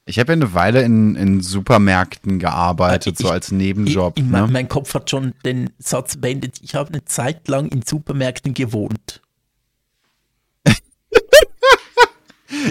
Ich 0.06 0.18
habe 0.18 0.32
ja 0.32 0.36
eine 0.36 0.54
Weile 0.54 0.82
in, 0.82 1.16
in 1.16 1.42
Supermärkten 1.42 2.38
gearbeitet, 2.38 3.16
ich, 3.20 3.26
so 3.26 3.30
als 3.30 3.52
Nebenjob. 3.52 4.18
Ich, 4.18 4.24
ich, 4.24 4.30
ne? 4.30 4.48
Mein 4.50 4.66
Kopf 4.68 4.94
hat 4.94 5.10
schon 5.10 5.34
den 5.44 5.68
Satz 5.78 6.16
beendet. 6.16 6.60
Ich 6.62 6.74
habe 6.74 6.88
eine 6.94 7.04
Zeit 7.04 7.46
lang 7.46 7.68
in 7.68 7.82
Supermärkten 7.82 8.54
gewohnt. 8.54 9.20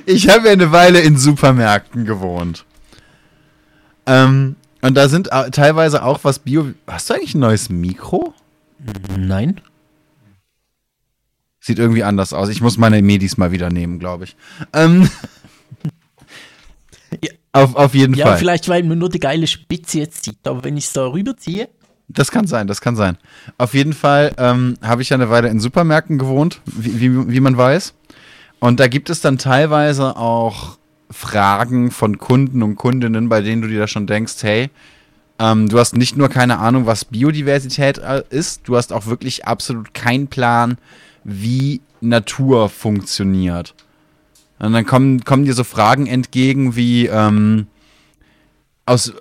Ich 0.06 0.30
habe 0.30 0.48
ja 0.48 0.54
eine 0.54 0.72
Weile 0.72 1.00
in 1.00 1.18
Supermärkten 1.18 2.06
gewohnt. 2.06 2.66
Ähm, 4.06 4.56
und 4.82 4.96
da 4.96 5.10
sind 5.10 5.30
teilweise 5.52 6.04
auch 6.04 6.24
was 6.24 6.40
Bio. 6.40 6.72
Hast 6.88 7.10
du 7.10 7.16
eigentlich 7.16 7.36
ein 7.36 7.40
neues 7.40 7.70
Mikro? 7.70 8.34
Nein. 9.18 9.62
Sieht 11.60 11.80
irgendwie 11.80 12.04
anders 12.04 12.32
aus. 12.32 12.50
Ich 12.50 12.62
muss 12.62 12.78
meine 12.78 13.02
Medis 13.02 13.38
mal 13.38 13.52
wieder 13.52 13.70
nehmen, 13.70 14.00
glaube 14.00 14.24
ich. 14.24 14.38
Ähm, 14.72 15.10
ja. 17.24 17.32
auf, 17.52 17.76
auf 17.76 17.94
jeden 17.94 18.14
ja, 18.14 18.26
Fall. 18.26 18.34
Ja, 18.36 18.38
vielleicht, 18.38 18.70
weil 18.70 18.84
man 18.84 18.98
nur 18.98 19.10
die 19.10 19.20
geile 19.20 19.48
Spitze 19.48 20.00
jetzt 20.00 20.24
sieht. 20.24 20.48
Aber 20.48 20.64
wenn 20.64 20.78
ich 20.78 20.86
es 20.86 20.94
da 20.94 21.06
rüberziehe. 21.08 21.68
Das 22.08 22.32
kann 22.32 22.48
sein, 22.48 22.68
das 22.68 22.80
kann 22.80 22.96
sein. 22.96 23.18
Auf 23.58 23.74
jeden 23.74 23.92
Fall 23.92 24.34
ähm, 24.38 24.78
habe 24.82 25.02
ich 25.02 25.10
ja 25.10 25.16
eine 25.16 25.30
Weile 25.30 25.50
in 25.50 25.60
Supermärkten 25.60 26.18
gewohnt, 26.18 26.62
wie, 26.66 27.02
wie, 27.02 27.30
wie 27.30 27.40
man 27.42 27.58
weiß. 27.58 27.94
Und 28.60 28.80
da 28.80 28.88
gibt 28.88 29.10
es 29.10 29.22
dann 29.22 29.38
teilweise 29.38 30.18
auch 30.18 30.78
Fragen 31.10 31.92
von 31.92 32.18
Kunden 32.18 32.64
und 32.64 32.76
Kundinnen, 32.76 33.30
bei 33.30 33.42
denen 33.42 33.62
du 33.62 33.68
dir 33.68 33.80
da 33.80 33.88
schon 33.88 34.08
denkst, 34.08 34.36
hey, 34.42 34.70
ähm, 35.40 35.70
du 35.70 35.80
hast 35.80 35.96
nicht 35.96 36.18
nur 36.18 36.30
keine 36.30 36.58
Ahnung, 36.58 36.86
was 36.86 37.06
Biodiversität 37.06 38.00
äh, 38.00 38.24
ist, 38.30 38.62
du 38.66 38.76
hast 38.76 38.92
auch 38.92 39.06
wirklich 39.06 39.46
absolut 39.46 39.94
keinen 39.94 40.28
Plan, 40.28 40.78
wie 41.24 41.82
Natur 42.02 42.70
funktioniert. 42.70 43.76
Und 44.60 44.74
dann 44.74 44.86
kommen, 44.86 45.24
kommen 45.24 45.46
dir 45.46 45.54
so 45.54 45.64
Fragen 45.64 46.08
entgegen 46.08 46.76
wie 46.76 47.06
ähm, 47.06 47.68
aus 48.86 49.14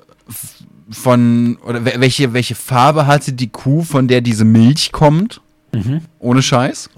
von 0.90 1.58
oder 1.64 1.84
welche, 1.84 2.32
welche 2.32 2.54
Farbe 2.54 3.06
hatte 3.06 3.32
die 3.32 3.48
Kuh, 3.48 3.82
von 3.82 4.08
der 4.08 4.20
diese 4.20 4.44
Milch 4.44 4.92
kommt? 4.92 5.40
Mhm. 5.72 6.02
Ohne 6.20 6.42
Scheiß. 6.42 6.90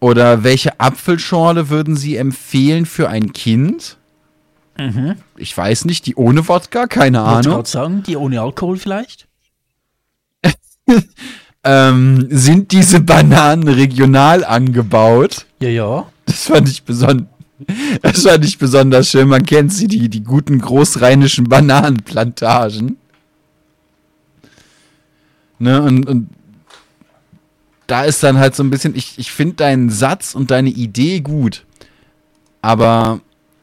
Oder 0.00 0.44
welche 0.44 0.78
Apfelschorle 0.78 1.70
würden 1.70 1.96
Sie 1.96 2.16
empfehlen 2.16 2.86
für 2.86 3.08
ein 3.08 3.32
Kind? 3.32 3.96
Mhm. 4.78 5.16
Ich 5.36 5.56
weiß 5.56 5.86
nicht, 5.86 6.06
die 6.06 6.14
ohne 6.14 6.46
Wodka, 6.46 6.86
keine 6.86 7.20
Ahnung. 7.20 7.40
Ich 7.40 7.46
gerade 7.48 7.68
sagen, 7.68 8.02
die 8.04 8.16
ohne 8.16 8.40
Alkohol 8.40 8.76
vielleicht? 8.76 9.26
ähm, 11.64 12.28
sind 12.30 12.70
diese 12.70 13.00
Bananen 13.00 13.66
regional 13.66 14.44
angebaut? 14.44 15.46
Ja, 15.60 15.68
ja. 15.68 16.06
Das 16.26 16.44
fand 16.44 16.68
ich 16.68 16.82
besonders. 16.84 17.26
Das 18.02 18.22
fand 18.22 18.44
ich 18.44 18.56
besonders 18.56 19.10
schön. 19.10 19.26
Man 19.26 19.44
kennt 19.44 19.72
sie, 19.72 19.88
die, 19.88 20.08
die 20.08 20.22
guten 20.22 20.60
großrheinischen 20.60 21.48
Bananenplantagen. 21.48 22.98
Ne, 25.58 25.82
und, 25.82 26.06
und 26.06 26.28
da 27.88 28.04
ist 28.04 28.22
dann 28.22 28.38
halt 28.38 28.54
so 28.54 28.62
ein 28.62 28.70
bisschen, 28.70 28.94
ich, 28.94 29.18
ich 29.18 29.32
finde 29.32 29.56
deinen 29.56 29.90
Satz 29.90 30.34
und 30.34 30.52
deine 30.52 30.68
Idee 30.68 31.20
gut, 31.20 31.64
aber 32.62 33.20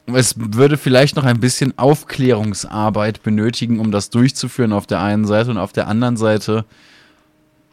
es 0.07 0.35
würde 0.37 0.77
vielleicht 0.77 1.15
noch 1.15 1.23
ein 1.23 1.39
bisschen 1.39 1.77
Aufklärungsarbeit 1.77 3.23
benötigen, 3.23 3.79
um 3.79 3.91
das 3.91 4.09
durchzuführen 4.09 4.73
auf 4.73 4.87
der 4.87 5.01
einen 5.01 5.25
Seite 5.25 5.51
und 5.51 5.57
auf 5.57 5.73
der 5.73 5.87
anderen 5.87 6.17
Seite, 6.17 6.65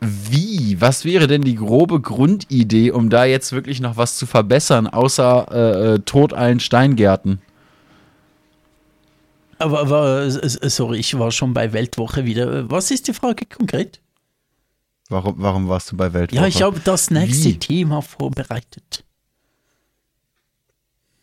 wie? 0.01 0.81
Was 0.81 1.05
wäre 1.05 1.27
denn 1.27 1.43
die 1.43 1.55
grobe 1.55 2.01
Grundidee, 2.01 2.91
um 2.91 3.09
da 3.09 3.25
jetzt 3.25 3.53
wirklich 3.53 3.81
noch 3.81 3.97
was 3.97 4.17
zu 4.17 4.27
verbessern, 4.27 4.87
außer 4.89 5.47
äh, 5.51 5.95
äh 5.95 5.99
Tod 6.01 6.33
allen 6.33 6.61
Steingärten? 6.61 7.41
Aber, 9.59 9.81
aber, 9.81 10.29
sorry, 10.29 10.99
ich 10.99 11.17
war 11.19 11.31
schon 11.31 11.55
bei 11.55 11.73
Weltwoche 11.73 12.25
wieder. 12.25 12.69
Was 12.69 12.91
ist 12.91 13.07
die 13.07 13.15
Frage 13.15 13.47
konkret? 13.47 14.02
Warum, 15.13 15.35
warum 15.37 15.69
warst 15.69 15.93
du 15.93 15.97
bei 15.97 16.13
Weltwoche? 16.13 16.41
Ja, 16.41 16.49
ich 16.49 16.63
habe 16.63 16.81
das 16.81 17.11
nächste 17.11 17.51
Wie? 17.51 17.59
Thema 17.59 18.01
vorbereitet. 18.01 19.05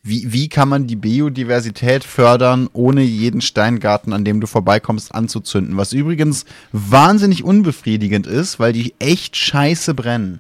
Wie, 0.02 0.32
wie 0.32 0.48
kann 0.48 0.70
man 0.70 0.88
die 0.88 0.96
Biodiversität 0.96 2.04
fördern, 2.04 2.70
ohne 2.72 3.02
jeden 3.02 3.42
Steingarten, 3.42 4.14
an 4.14 4.24
dem 4.24 4.40
du 4.40 4.48
vorbeikommst, 4.48 5.14
anzuzünden? 5.14 5.76
Was 5.76 5.92
übrigens 5.92 6.46
wahnsinnig 6.72 7.44
unbefriedigend 7.44 8.28
ist, 8.28 8.60
weil 8.60 8.74
die 8.74 8.94
echt 9.00 9.36
scheiße 9.36 9.94
brennen. 9.94 10.40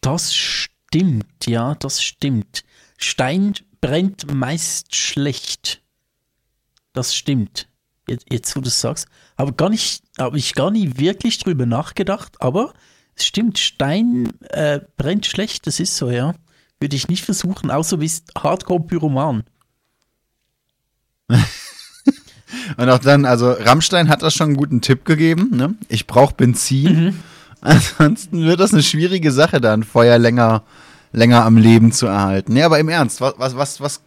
Das 0.00 0.34
stimmt, 0.34 1.46
ja, 1.46 1.74
das 1.74 2.02
stimmt. 2.02 2.64
Stein 2.96 3.54
brennt 3.80 4.32
meist 4.32 4.94
schlecht. 4.94 5.82
Das 6.92 7.14
stimmt. 7.14 7.69
Jetzt, 8.10 8.26
jetzt 8.28 8.56
wo 8.56 8.60
du 8.60 8.66
es 8.66 8.80
sagst. 8.80 9.06
Aber 9.36 9.52
gar 9.52 9.70
nicht, 9.70 10.02
habe 10.18 10.36
ich 10.36 10.54
gar 10.54 10.72
nicht 10.72 10.98
wirklich 10.98 11.38
drüber 11.38 11.64
nachgedacht, 11.64 12.36
aber 12.40 12.72
es 13.14 13.24
stimmt, 13.24 13.58
Stein 13.58 14.32
äh, 14.48 14.80
brennt 14.96 15.26
schlecht, 15.26 15.66
das 15.68 15.78
ist 15.78 15.96
so, 15.96 16.10
ja. 16.10 16.34
Würde 16.80 16.96
ich 16.96 17.06
nicht 17.08 17.24
versuchen, 17.24 17.70
außer 17.70 17.98
bist 17.98 18.32
Hardcore-Pyroman. 18.36 19.44
Und 22.76 22.88
auch 22.88 22.98
dann, 22.98 23.26
also 23.26 23.52
Rammstein 23.52 24.08
hat 24.08 24.22
das 24.22 24.34
schon 24.34 24.48
einen 24.48 24.56
guten 24.56 24.80
Tipp 24.80 25.04
gegeben, 25.04 25.50
ne? 25.56 25.76
Ich 25.88 26.08
brauche 26.08 26.34
Benzin. 26.34 27.04
Mhm. 27.04 27.18
Ansonsten 27.60 28.44
wird 28.44 28.58
das 28.58 28.72
eine 28.72 28.82
schwierige 28.82 29.30
Sache, 29.30 29.60
da 29.60 29.72
ein 29.72 29.84
Feuer 29.84 30.18
länger, 30.18 30.64
länger 31.12 31.44
am 31.44 31.56
Leben 31.58 31.92
zu 31.92 32.06
erhalten. 32.06 32.56
Ja, 32.56 32.66
aber 32.66 32.80
im 32.80 32.88
Ernst, 32.88 33.20
was, 33.20 33.34
was, 33.36 33.56
was 33.56 33.80
was 33.80 34.00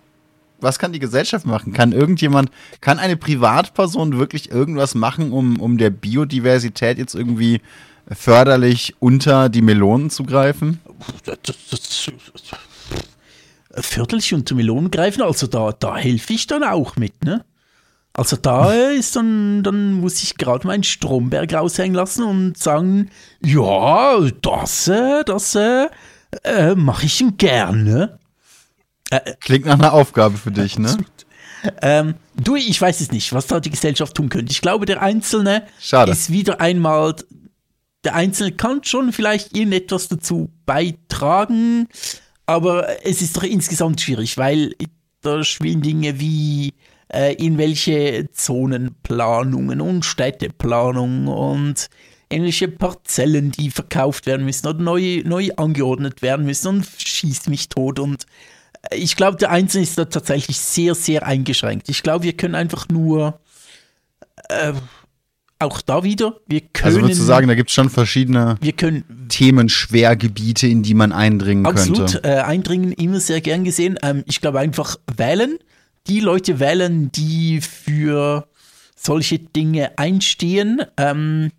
kann 0.80 0.93
die 0.93 0.99
Gesellschaft 0.99 1.45
machen? 1.45 1.73
Kann 1.73 1.91
irgendjemand, 1.91 2.49
kann 2.82 2.99
eine 2.99 3.17
Privatperson 3.17 4.17
wirklich 4.17 4.52
irgendwas 4.52 4.95
machen, 4.95 5.32
um, 5.32 5.60
um 5.60 5.78
der 5.78 5.89
Biodiversität 5.89 6.97
jetzt 6.97 7.15
irgendwie 7.15 7.62
förderlich 8.10 8.95
unter 8.99 9.49
die 9.49 9.62
Melonen 9.62 10.10
zu 10.10 10.23
greifen? 10.23 10.80
förderlich 13.82 14.34
unter 14.34 14.56
Melonen 14.56 14.91
greifen, 14.91 15.23
also 15.23 15.47
da, 15.47 15.71
da 15.71 15.97
helfe 15.97 16.34
ich 16.34 16.47
dann 16.47 16.63
auch 16.63 16.95
mit, 16.95 17.23
ne? 17.23 17.43
Also 18.15 18.36
da 18.36 18.71
ist 18.71 19.15
dann, 19.15 19.63
dann 19.63 19.93
muss 19.93 20.21
ich 20.21 20.38
gerade 20.38 20.67
meinen 20.67 20.84
Stromberg 20.84 21.52
raushängen 21.52 21.95
lassen 21.95 22.23
und 22.23 22.58
sagen, 22.58 23.10
ja, 23.43 24.19
das, 24.41 24.88
äh, 24.88 25.23
das 25.26 25.56
äh, 25.56 25.88
äh 26.43 26.76
mache 26.76 27.08
ich 27.08 27.26
gerne. 27.38 28.19
Äh, 29.13 29.36
Klingt 29.39 29.65
nach 29.65 29.80
einer 29.80 29.93
Aufgabe 29.93 30.38
für 30.38 30.52
dich, 30.52 30.80
ne? 30.80 30.97
Ähm, 31.82 32.15
du, 32.36 32.56
ich 32.56 32.80
weiß 32.80 32.99
es 33.02 33.12
nicht, 33.12 33.34
was 33.34 33.47
da 33.47 33.60
die 33.60 33.69
Gesellschaft 33.69 34.15
tun 34.15 34.30
könnte. 34.30 34.52
Ich 34.52 34.62
glaube, 34.62 34.86
der 34.86 35.02
Einzelne 35.02 35.63
Schade. 35.80 36.12
ist 36.12 36.30
wieder 36.30 36.60
einmal, 36.60 37.15
der 38.04 38.15
Einzelne 38.15 38.52
kann 38.52 38.84
schon 38.84 39.13
vielleicht 39.13 39.56
irgendetwas 39.56 40.10
dazu 40.10 40.52
beitragen, 40.65 41.88
aber 42.45 43.06
es 43.06 43.21
ist 43.21 43.38
doch 43.38 43.43
insgesamt 43.43 44.02
schwierig, 44.02 44.38
weil 44.38 44.76
da 45.21 45.43
spielen 45.43 45.82
Dinge 45.82 46.19
wie 46.19 46.73
äh, 47.08 47.34
in 47.36 47.58
welche 47.58 48.30
Zonenplanungen 48.34 49.80
und 49.80 50.04
Städteplanung 50.04 51.28
und 51.28 51.89
ähnliche 52.30 52.67
Parzellen, 52.67 53.52
die 53.52 53.69
verkauft 53.69 54.26
werden 54.26 54.45
müssen 54.45 54.67
oder 54.67 54.80
neu, 54.80 55.21
neu 55.23 55.49
angeordnet 55.56 56.21
werden 56.21 56.45
müssen 56.45 56.67
und 56.67 56.86
schießt 56.97 57.49
mich 57.49 57.69
tot. 57.69 57.99
Und 57.99 58.26
ich 58.91 59.15
glaube, 59.15 59.38
der 59.38 59.52
Einzelne 59.52 59.84
ist 59.84 59.98
da 59.98 60.06
tatsächlich 60.06 60.58
sehr, 60.60 60.96
sehr 60.96 61.26
eingeschränkt. 61.26 61.89
Ich 61.89 62.04
glaube, 62.04 62.26
wir 62.26 62.34
können 62.34 62.56
einfach 62.56 62.88
nur 62.89 63.39
äh, 64.50 64.74
auch 65.60 65.82
da 65.82 66.04
wieder, 66.04 66.39
wir 66.48 66.62
können. 66.62 66.86
Also 66.86 67.02
würdest 67.02 67.22
du 67.22 67.26
sagen, 67.26 67.48
da 67.48 67.56
gibt 67.56 67.69
es 67.69 67.74
schon 67.76 67.89
verschiedene 67.89 68.58
wir 68.60 68.74
können 68.74 69.28
Themenschwergebiete, 69.30 70.67
in 70.67 70.84
die 70.84 70.93
man 70.93 71.12
eindringen 71.12 71.65
absolut 71.65 72.12
könnte. 72.13 72.24
äh, 72.24 72.41
eindringen, 72.41 72.91
immer 72.91 73.19
sehr 73.19 73.41
gern 73.41 73.63
gesehen. 73.63 73.98
Ähm, 74.04 74.24
ich 74.28 74.41
glaube 74.41 74.60
einfach 74.60 74.98
wählen, 75.15 75.58
die 76.08 76.19
Leute 76.19 76.60
wählen, 76.60 77.12
die 77.12 77.62
für 77.62 78.48
solche 78.96 79.39
Dinge 79.39 79.98
einstehen. 79.98 80.82
Ähm, 80.98 81.52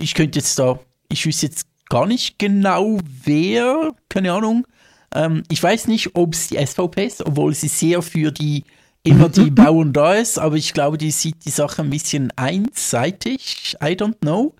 ich 0.00 0.14
könnte 0.14 0.38
jetzt 0.38 0.58
da, 0.58 0.80
ich 1.08 1.24
wüsste 1.26 1.46
jetzt 1.46 1.66
gar 1.88 2.06
nicht 2.06 2.38
genau, 2.38 2.98
wer, 3.24 3.92
keine 4.08 4.32
Ahnung. 4.32 4.66
Ähm, 5.14 5.42
ich 5.48 5.62
weiß 5.62 5.88
nicht, 5.88 6.14
ob 6.14 6.34
es 6.34 6.48
die 6.48 6.64
SVP 6.64 7.06
ist, 7.06 7.24
obwohl 7.26 7.54
sie 7.54 7.68
sehr 7.68 8.02
für 8.02 8.30
die 8.32 8.64
immer 9.02 9.28
die 9.28 9.50
Bauern 9.50 9.92
da 9.92 10.14
ist, 10.14 10.38
aber 10.38 10.56
ich 10.56 10.72
glaube, 10.74 10.98
die 10.98 11.10
sieht 11.10 11.44
die 11.44 11.50
Sache 11.50 11.82
ein 11.82 11.90
bisschen 11.90 12.32
einseitig. 12.36 13.76
I 13.82 13.92
don't 13.92 14.18
know. 14.20 14.54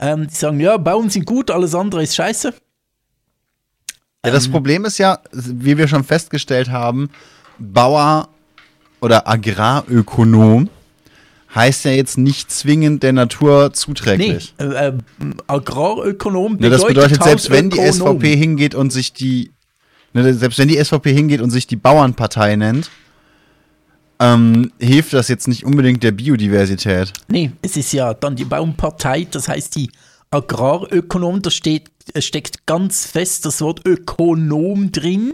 Ähm, 0.00 0.26
die 0.28 0.34
sagen, 0.34 0.60
ja, 0.60 0.76
Bauern 0.76 1.10
sind 1.10 1.26
gut, 1.26 1.50
alles 1.50 1.74
andere 1.74 2.02
ist 2.02 2.14
scheiße. 2.14 2.54
Ja, 4.24 4.30
das 4.30 4.48
Problem 4.48 4.84
ist 4.84 4.98
ja, 4.98 5.18
wie 5.32 5.76
wir 5.76 5.88
schon 5.88 6.04
festgestellt 6.04 6.70
haben, 6.70 7.10
Bauer 7.58 8.28
oder 9.00 9.28
Agrarökonom 9.28 10.68
heißt 11.54 11.84
ja 11.84 11.90
jetzt 11.90 12.16
nicht 12.18 12.50
zwingend 12.50 13.02
der 13.02 13.12
Natur 13.12 13.66
Nee, 13.66 13.72
zuträglich. 13.72 14.54
äh, 14.58 14.88
äh, 14.88 14.92
Agrarökonom 15.48 16.56
Ne, 16.56 16.70
das 16.70 16.86
bedeutet, 16.86 17.22
selbst 17.22 17.50
wenn 17.50 17.68
die. 17.70 17.78
SVP 17.78 18.36
hingeht 18.36 18.74
und 18.74 18.90
sich 18.90 19.12
die, 19.12 19.50
ne, 20.12 20.34
selbst 20.34 20.58
wenn 20.58 20.68
die 20.68 20.82
SVP 20.82 21.12
hingeht 21.12 21.40
und 21.40 21.50
sich 21.50 21.66
die 21.66 21.76
Bauernpartei 21.76 22.56
nennt, 22.56 22.90
ähm, 24.20 24.72
hilft 24.78 25.12
das 25.12 25.28
jetzt 25.28 25.48
nicht 25.48 25.64
unbedingt 25.64 26.02
der 26.02 26.12
Biodiversität. 26.12 27.12
Nee, 27.28 27.52
es 27.62 27.76
ist 27.76 27.92
ja 27.92 28.14
dann 28.14 28.36
die 28.36 28.44
Baumpartei, 28.44 29.26
das 29.30 29.48
heißt 29.48 29.74
die 29.74 29.90
Agrarökonom, 30.30 31.42
da 31.42 31.50
steht, 31.50 31.90
es 32.14 32.24
steckt 32.24 32.66
ganz 32.66 33.06
fest 33.06 33.44
das 33.46 33.60
Wort 33.60 33.86
Ökonom 33.86 34.92
drin. 34.92 35.32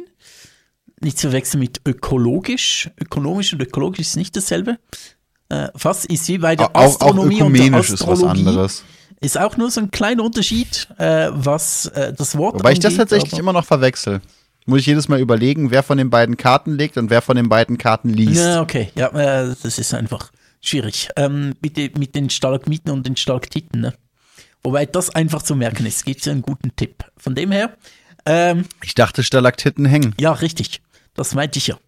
Nicht 1.01 1.19
zu 1.19 1.33
wechseln 1.33 1.61
mit 1.61 1.81
ökologisch. 1.87 2.91
Ökonomisch 3.01 3.53
und 3.53 3.63
ökologisch 3.63 4.01
ist 4.01 4.17
nicht 4.17 4.37
dasselbe. 4.37 4.79
Äh, 5.49 5.69
fast 5.77 6.07
ist 6.07 6.27
wie 6.29 6.39
bei 6.39 6.57
der 6.57 6.71
Auch, 6.71 6.75
auch 6.75 6.85
Astronomie 6.87 7.41
und 7.43 7.53
der 7.55 7.63
ökumenisch 7.63 7.91
ist 7.91 8.01
was 8.01 8.15
Astrologie. 8.15 8.41
anderes. 8.41 8.85
Ist 9.21 9.39
auch 9.39 9.57
nur 9.57 9.71
so 9.71 9.81
ein 9.81 9.91
kleiner 9.91 10.25
Unterschied, 10.25 10.89
äh, 10.99 11.29
was 11.33 11.87
äh, 11.87 12.13
das 12.13 12.37
Wort 12.37 12.55
Wobei 12.55 12.73
ich 12.73 12.79
das 12.79 12.95
angeht, 12.95 12.99
tatsächlich 12.99 13.39
immer 13.39 13.53
noch 13.53 13.65
verwechsel. 13.65 14.21
Muss 14.69 14.81
ich 14.81 14.87
jedes 14.87 15.09
Mal 15.09 15.19
überlegen, 15.19 15.71
wer 15.71 15.83
von 15.83 15.97
den 15.97 16.11
beiden 16.11 16.37
Karten 16.37 16.73
legt 16.77 16.99
und 16.99 17.09
wer 17.09 17.23
von 17.23 17.37
den 17.37 17.49
beiden 17.49 17.79
Karten 17.79 18.11
liest. 18.11 18.37
Ja, 18.45 18.61
okay. 18.61 18.91
Ja, 18.95 19.09
äh, 19.09 19.55
das 19.63 19.79
ist 19.79 19.95
einfach 19.95 20.31
schwierig. 20.61 21.09
Ähm, 21.17 21.55
mit, 21.63 21.99
mit 21.99 22.15
den 22.15 22.29
Stalagmiten 22.29 22.91
und 22.93 23.07
den 23.07 23.17
Stalaktiten, 23.17 23.81
ne? 23.81 23.95
Wobei 24.63 24.85
das 24.85 25.09
einfach 25.09 25.43
zu 25.43 25.57
merken 25.57 25.87
ist. 25.87 26.05
Gibt 26.05 26.21
es 26.21 26.29
einen 26.29 26.43
guten 26.43 26.77
Tipp. 26.77 27.03
Von 27.17 27.35
dem 27.35 27.51
her, 27.51 27.79
ähm, 28.27 28.67
Ich 28.83 28.95
dachte, 28.95 29.23
Stalaktiten 29.23 29.87
hängen. 29.87 30.15
ja, 30.21 30.33
richtig. 30.33 30.83
Das 31.15 31.35
meinte 31.35 31.59
ich 31.59 31.69
ja. 31.69 31.79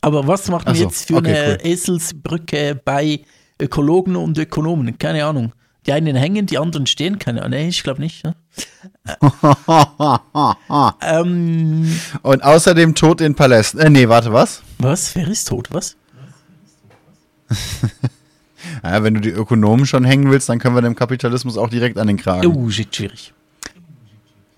Aber 0.00 0.26
was 0.26 0.48
Ach 0.48 0.64
wir 0.64 0.74
so, 0.74 0.82
jetzt 0.84 1.08
für 1.08 1.16
okay, 1.16 1.36
eine 1.36 1.58
cool. 1.62 1.66
Eselsbrücke 1.72 2.80
bei 2.82 3.20
Ökologen 3.60 4.16
und 4.16 4.38
Ökonomen? 4.38 4.96
Keine 4.96 5.26
Ahnung. 5.26 5.52
Die 5.86 5.92
einen 5.92 6.16
hängen, 6.16 6.46
die 6.46 6.58
anderen 6.58 6.86
stehen. 6.86 7.18
Keine 7.18 7.42
Ahnung. 7.42 7.58
Nee, 7.58 7.68
ich 7.68 7.82
glaube 7.82 8.00
nicht. 8.00 8.24
Ne? 8.24 8.34
ähm, 11.02 12.00
Und 12.22 12.42
außerdem 12.42 12.94
Tod 12.94 13.20
in 13.20 13.34
Palästen. 13.34 13.80
Äh, 13.80 13.90
nee, 13.90 14.08
warte, 14.08 14.32
was? 14.32 14.62
was? 14.78 15.14
Wer 15.14 15.28
ist 15.28 15.48
tot? 15.48 15.68
Was? 15.70 15.96
Ja, 18.82 19.02
wenn 19.02 19.14
du 19.14 19.20
die 19.20 19.30
Ökonomen 19.30 19.86
schon 19.86 20.04
hängen 20.04 20.30
willst, 20.30 20.48
dann 20.48 20.58
können 20.58 20.74
wir 20.74 20.82
dem 20.82 20.96
Kapitalismus 20.96 21.56
auch 21.56 21.68
direkt 21.68 21.98
an 21.98 22.08
den 22.08 22.16
Kragen. 22.16 22.46
Oh, 22.46 22.68
shit, 22.68 22.94
schwierig. 22.94 23.32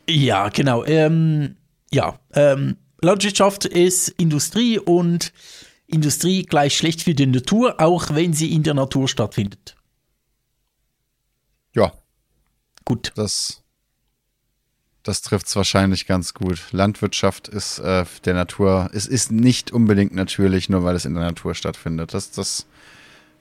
Ja, 0.09 0.49
genau. 0.49 0.85
Ähm, 0.85 1.57
ja, 1.93 2.19
ähm, 2.35 2.77
Landwirtschaft 3.03 3.65
ist 3.65 4.09
Industrie 4.09 4.79
und 4.79 5.33
Industrie 5.87 6.43
gleich 6.45 6.77
schlecht 6.77 7.03
für 7.03 7.15
die 7.15 7.27
Natur, 7.27 7.81
auch 7.81 8.15
wenn 8.15 8.33
sie 8.33 8.53
in 8.53 8.63
der 8.63 8.75
Natur 8.75 9.09
stattfindet. 9.09 9.77
Ja, 11.75 11.93
Gut. 12.85 13.13
das, 13.17 13.63
das 15.03 15.23
trifft 15.23 15.47
es 15.47 15.57
wahrscheinlich 15.57 16.07
ganz 16.07 16.35
gut. 16.35 16.73
Landwirtschaft 16.73 17.49
ist 17.49 17.79
äh, 17.79 18.05
der 18.25 18.35
Natur, 18.35 18.91
es 18.93 19.07
ist 19.07 19.31
nicht 19.31 19.71
unbedingt 19.71 20.15
natürlich, 20.15 20.69
nur 20.69 20.85
weil 20.85 20.97
es 20.97 21.05
in 21.05 21.15
der 21.15 21.25
Natur 21.25 21.55
stattfindet. 21.55 22.15
Das, 22.15 22.31
das 22.31 22.67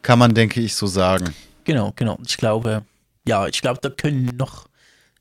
kann 0.01 0.19
man, 0.19 0.33
denke 0.33 0.59
ich, 0.61 0.75
so 0.75 0.87
sagen. 0.87 1.33
Genau, 1.63 1.93
genau. 1.95 2.19
Ich 2.25 2.37
glaube, 2.37 2.85
ja, 3.27 3.47
ich 3.47 3.61
glaube, 3.61 3.79
da 3.81 3.89
können 3.89 4.35
noch 4.37 4.67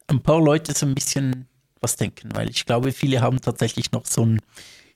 ein 0.09 0.23
paar 0.23 0.41
Leute 0.41 0.73
so 0.73 0.87
ein 0.87 0.95
bisschen 0.95 1.47
was 1.81 1.97
denken, 1.97 2.31
weil 2.35 2.51
ich 2.51 2.67
glaube, 2.67 2.93
viele 2.93 3.21
haben 3.21 3.41
tatsächlich 3.41 3.93
noch 3.93 4.07
so 4.07 4.25
ein 4.25 4.41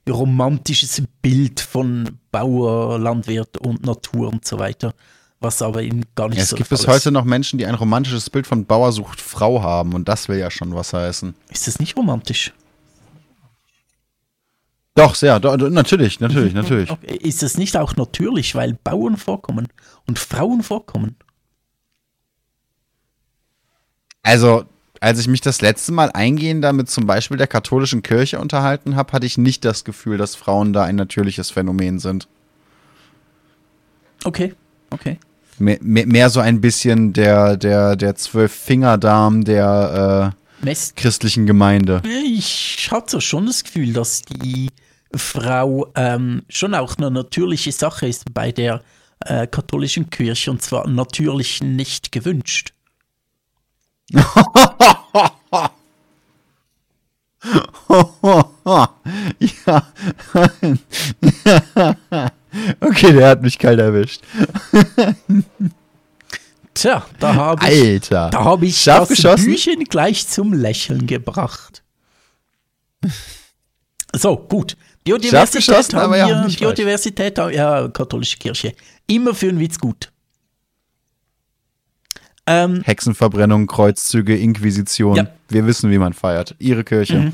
romantisches 0.09 1.03
Bild 1.23 1.61
von 1.61 2.18
Bauer, 2.33 2.99
Landwirt 2.99 3.59
und 3.59 3.85
Natur 3.85 4.29
und 4.29 4.44
so 4.44 4.59
weiter, 4.59 4.94
was 5.40 5.62
aber 5.62 5.83
eben 5.83 6.03
gar 6.14 6.29
nicht 6.29 6.38
Ja, 6.38 6.44
es 6.44 6.50
so 6.50 6.57
gibt 6.57 6.70
der 6.70 6.76
bis 6.76 6.87
heute 6.87 7.11
noch 7.11 7.24
Menschen, 7.24 7.59
die 7.59 7.66
ein 7.66 7.74
romantisches 7.74 8.29
Bild 8.31 8.46
von 8.46 8.66
Bauer 8.66 8.92
sucht 8.92 9.20
Frau 9.20 9.62
haben 9.62 9.94
und 9.94 10.09
das 10.09 10.29
will 10.29 10.38
ja 10.38 10.50
schon 10.50 10.74
was 10.74 10.92
heißen. 10.92 11.35
ist. 11.50 11.66
Das 11.66 11.79
nicht 11.79 11.96
romantisch? 11.96 12.53
Doch, 14.94 15.14
sehr, 15.14 15.40
do, 15.40 15.57
do, 15.57 15.70
natürlich, 15.70 16.20
natürlich, 16.20 16.53
natürlich. 16.53 16.90
Okay. 16.90 17.16
Ist 17.16 17.42
das 17.42 17.57
nicht 17.57 17.76
auch 17.76 17.96
natürlich, 17.96 18.55
weil 18.55 18.74
Bauern 18.74 19.16
vorkommen 19.16 19.68
und 20.07 20.18
Frauen 20.18 20.62
vorkommen? 20.62 21.16
Also, 24.22 24.64
als 25.00 25.18
ich 25.18 25.29
mich 25.29 25.40
das 25.40 25.62
letzte 25.62 25.92
Mal 25.92 26.11
eingehend 26.12 26.62
damit 26.62 26.90
zum 26.90 27.07
Beispiel 27.07 27.38
der 27.38 27.46
katholischen 27.46 28.03
Kirche 28.03 28.38
unterhalten 28.38 28.96
habe, 28.96 29.12
hatte 29.12 29.24
ich 29.24 29.38
nicht 29.38 29.64
das 29.64 29.85
Gefühl, 29.85 30.18
dass 30.18 30.35
Frauen 30.35 30.74
da 30.74 30.85
ein 30.85 30.96
natürliches 30.96 31.50
Phänomen 31.50 31.98
sind. 31.98 32.29
Okay, 34.24 34.55
okay. 34.90 35.18
Mehr, 35.61 35.79
mehr, 35.83 36.31
so 36.31 36.40
ein 36.40 36.61
bisschen 36.61 37.12
der, 37.12 37.57
der, 37.57 37.96
der 37.96 38.14
Zwölf-Fingerdarm 38.16 39.44
der 39.44 40.35
äh, 40.64 40.75
christlichen 40.96 41.46
Gemeinde. 41.46 42.03
Ich 42.25 42.88
hatte 42.90 43.20
schon 43.20 43.46
das 43.46 43.62
Gefühl, 43.62 43.92
dass 43.92 44.23
die 44.23 44.70
Frau 45.14 45.87
ähm, 45.94 46.42
schon 46.49 46.75
auch 46.75 46.96
eine 46.96 47.11
natürliche 47.11 47.73
Sache 47.73 48.07
ist 48.07 48.33
bei 48.33 48.53
der 48.53 48.83
äh, 49.20 49.46
katholischen 49.46 50.09
Kirche 50.11 50.51
und 50.51 50.62
zwar 50.62 50.88
natürlich 50.88 51.62
nicht 51.62 52.11
gewünscht. 52.12 52.73
ja. 59.66 59.87
okay, 62.81 63.13
der 63.13 63.29
hat 63.29 63.43
mich 63.43 63.59
kalt 63.59 63.79
erwischt. 63.79 64.23
Tja, 66.75 67.05
da 67.19 67.35
habe 67.35 67.67
ich, 67.71 67.85
Alter. 67.91 68.31
da 68.31 68.45
hab 68.45 68.63
ich 68.63 68.85
das 68.85 69.09
geschossen? 69.09 69.47
Büchchen 69.47 69.85
gleich 69.85 70.27
zum 70.29 70.53
Lächeln 70.53 71.07
gebracht. 71.07 71.83
So, 74.15 74.37
gut. 74.37 74.77
Biodiversität 75.05 75.95
haben 75.95 76.15
ja, 76.15 76.29
wir, 76.29 76.37
falsch. 76.43 76.59
Biodiversität, 76.59 77.39
haben- 77.39 77.53
ja, 77.53 77.89
katholische 77.89 78.37
Kirche. 78.39 78.75
Immer 79.07 79.35
für 79.35 79.49
einen 79.49 79.59
Witz 79.59 79.79
gut. 79.79 80.13
Ähm, 82.47 82.83
Hexenverbrennung, 82.85 83.67
Kreuzzüge, 83.67 84.37
Inquisition. 84.37 85.17
Ja. 85.17 85.27
Wir 85.49 85.67
wissen, 85.67 85.91
wie 85.91 85.99
man 85.99 86.13
feiert. 86.13 86.55
Ihre 86.59 86.85
Kirche. 86.85 87.33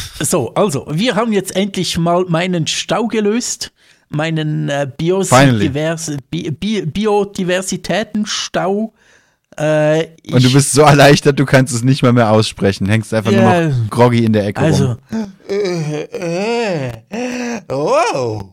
So, 0.20 0.54
also, 0.54 0.86
wir 0.90 1.14
haben 1.16 1.32
jetzt 1.32 1.54
endlich 1.56 1.96
mal 1.98 2.24
meinen 2.28 2.66
Stau 2.66 3.06
gelöst. 3.08 3.72
Meinen 4.08 4.68
äh. 4.68 4.90
Divers 5.00 5.30
Bi 6.30 6.50
Bi 6.50 6.82
Biodiversitätenstau. 6.86 8.92
Äh, 9.56 10.06
Und 10.30 10.44
du 10.44 10.52
bist 10.52 10.72
so 10.72 10.82
erleichtert, 10.82 11.38
du 11.38 11.44
kannst 11.44 11.74
es 11.74 11.82
nicht 11.82 12.02
mal 12.02 12.12
mehr 12.12 12.30
aussprechen. 12.30 12.86
Hängst 12.88 13.12
einfach 13.14 13.32
Ja. 13.32 13.68
nur 13.68 13.74
noch 13.74 13.90
groggy 13.90 14.24
in 14.24 14.32
der 14.32 14.46
Ecke 14.46 14.60
Also. 14.60 14.96
rum. 15.10 15.32
wow. 17.68 18.44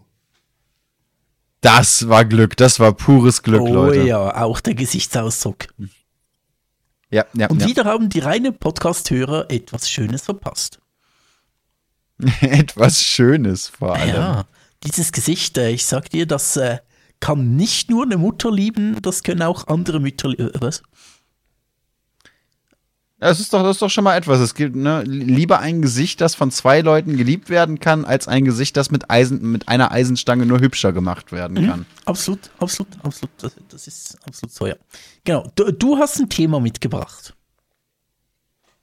Das 1.61 2.07
war 2.07 2.23
Glück, 2.25 2.55
das 2.57 2.79
war 2.79 2.93
pures 2.93 3.43
Glück, 3.43 3.61
Oh 3.61 3.73
Leute. 3.73 4.01
ja, 4.03 4.41
auch 4.43 4.59
der 4.61 4.75
Gesichtsausdruck. 4.75 5.67
Ja, 7.11 7.25
ja, 7.33 7.47
Und 7.47 7.61
ja. 7.61 7.67
wieder 7.67 7.85
haben 7.85 8.09
die 8.09 8.19
reinen 8.19 8.57
Podcast-Hörer 8.57 9.49
etwas 9.51 9.89
Schönes 9.89 10.23
verpasst. 10.23 10.79
Etwas 12.41 13.01
Schönes 13.03 13.67
vor 13.67 13.95
allem. 13.95 14.15
Ja, 14.15 14.45
dieses 14.83 15.11
Gesicht, 15.11 15.57
äh, 15.57 15.71
ich 15.71 15.85
sag 15.85 16.09
dir, 16.09 16.25
das 16.25 16.57
äh, 16.57 16.79
kann 17.19 17.55
nicht 17.55 17.89
nur 17.89 18.03
eine 18.03 18.17
Mutter 18.17 18.51
lieben, 18.51 19.01
das 19.01 19.23
können 19.23 19.41
auch 19.41 19.67
andere 19.67 19.99
Mütter 19.99 20.29
lieben. 20.29 20.51
Was? 20.59 20.83
Das 23.19 23.41
ist 23.41 23.51
doch, 23.51 23.63
das 23.63 23.75
ist 23.75 23.81
doch 23.81 23.89
schon 23.89 24.05
mal 24.05 24.15
etwas. 24.15 24.39
Es 24.39 24.55
gibt 24.55 24.77
ne, 24.77 25.03
lieber 25.03 25.59
ein 25.59 25.81
Gesicht, 25.81 26.21
das 26.21 26.35
von 26.35 26.51
zwei 26.51 26.79
Leuten 26.79 27.17
geliebt 27.17 27.49
werden 27.49 27.81
kann, 27.81 28.05
als 28.05 28.29
ein 28.29 28.45
Gesicht, 28.45 28.77
das 28.77 28.91
mit, 28.91 29.11
Eisen, 29.11 29.41
mit 29.51 29.67
einer 29.67 29.91
Eisenstange 29.91 30.45
nur 30.45 30.61
hübscher 30.61 30.93
gemacht 30.93 31.33
werden 31.33 31.67
kann. 31.67 31.79
Mhm, 31.79 31.85
absolut, 32.05 32.49
absolut, 32.59 32.93
absolut. 33.03 33.31
Das, 33.39 33.55
das, 33.67 33.87
ist 33.87 34.17
absolut 34.25 34.53
so, 34.53 34.67
ja. 34.67 34.75
Genau. 35.25 35.51
Du, 35.55 35.69
du 35.71 35.97
hast 35.97 36.17
ein 36.17 36.29
Thema 36.29 36.61
mitgebracht. 36.61 37.35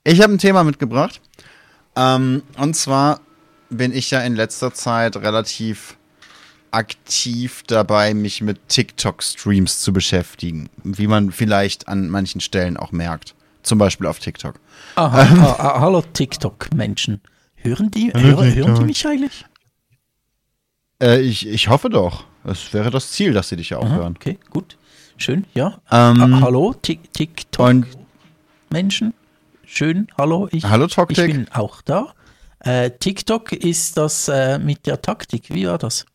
Ich 0.03 0.21
habe 0.21 0.33
ein 0.33 0.37
Thema 0.37 0.63
mitgebracht. 0.63 1.19
Ähm, 1.95 2.43
und 2.57 2.75
zwar 2.75 3.21
bin 3.69 3.93
ich 3.93 4.11
ja 4.11 4.21
in 4.21 4.35
letzter 4.35 4.73
Zeit 4.73 5.15
relativ 5.17 5.97
aktiv 6.71 7.63
dabei, 7.67 8.13
mich 8.13 8.41
mit 8.41 8.69
TikTok-Streams 8.69 9.79
zu 9.79 9.91
beschäftigen. 9.93 10.69
Wie 10.83 11.07
man 11.07 11.31
vielleicht 11.31 11.87
an 11.87 12.09
manchen 12.09 12.41
Stellen 12.41 12.75
auch 12.77 12.91
merkt. 12.91 13.35
Zum 13.63 13.77
Beispiel 13.77 14.07
auf 14.07 14.19
TikTok. 14.19 14.59
Aha, 14.95 15.23
ähm, 15.23 15.39
ah, 15.41 15.55
ah, 15.57 15.79
hallo 15.81 16.01
TikTok-Menschen. 16.01 17.21
Hören 17.55 17.91
die, 17.91 18.11
hallo, 18.13 18.43
hören, 18.43 18.55
hören 18.55 18.75
die 18.75 18.85
mich 18.85 19.05
eigentlich? 19.05 19.45
Äh, 21.01 21.19
ich, 21.21 21.47
ich 21.47 21.67
hoffe 21.67 21.89
doch. 21.89 22.23
Es 22.43 22.71
wäre 22.73 22.91
das 22.91 23.11
Ziel, 23.11 23.33
dass 23.33 23.49
sie 23.49 23.57
dich 23.57 23.71
ja 23.71 23.79
auch 23.79 23.85
Aha, 23.85 23.95
hören. 23.95 24.13
Okay, 24.15 24.37
gut. 24.49 24.77
Schön, 25.17 25.45
ja. 25.53 25.81
Ähm, 25.91 26.35
ah, 26.35 26.41
hallo 26.41 26.73
TikTok-Menschen. 26.81 29.13
Schön, 29.65 30.07
hallo. 30.17 30.47
Ich, 30.51 30.63
hallo 30.63 30.87
Toktik. 30.87 31.27
Ich 31.27 31.33
bin 31.33 31.47
auch 31.51 31.81
da. 31.81 32.13
Äh, 32.59 32.91
TikTok 32.91 33.51
ist 33.51 33.97
das 33.97 34.27
äh, 34.27 34.59
mit 34.59 34.85
der 34.85 35.01
Taktik. 35.01 35.53
Wie 35.53 35.67
war 35.67 35.77
das? 35.77 36.05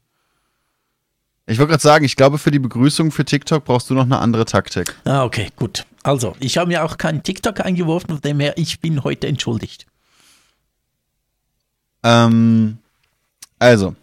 Ich 1.46 1.58
wollte 1.58 1.70
gerade 1.70 1.82
sagen, 1.82 2.04
ich 2.04 2.16
glaube, 2.16 2.38
für 2.38 2.50
die 2.50 2.58
Begrüßung 2.58 3.10
für 3.10 3.24
TikTok 3.24 3.64
brauchst 3.64 3.90
du 3.90 3.94
noch 3.94 4.04
eine 4.04 4.18
andere 4.18 4.44
Taktik. 4.44 4.94
Ah, 5.04 5.24
okay, 5.24 5.48
gut. 5.56 5.84
Also, 6.02 6.36
ich 6.40 6.56
habe 6.56 6.68
mir 6.68 6.84
auch 6.84 6.98
keinen 6.98 7.22
TikTok 7.22 7.60
eingeworfen, 7.60 8.10
von 8.10 8.20
dem 8.20 8.40
her, 8.40 8.54
ich 8.56 8.80
bin 8.80 9.02
heute 9.04 9.26
entschuldigt. 9.26 9.86
Ähm, 12.02 12.78
also, 13.58 13.94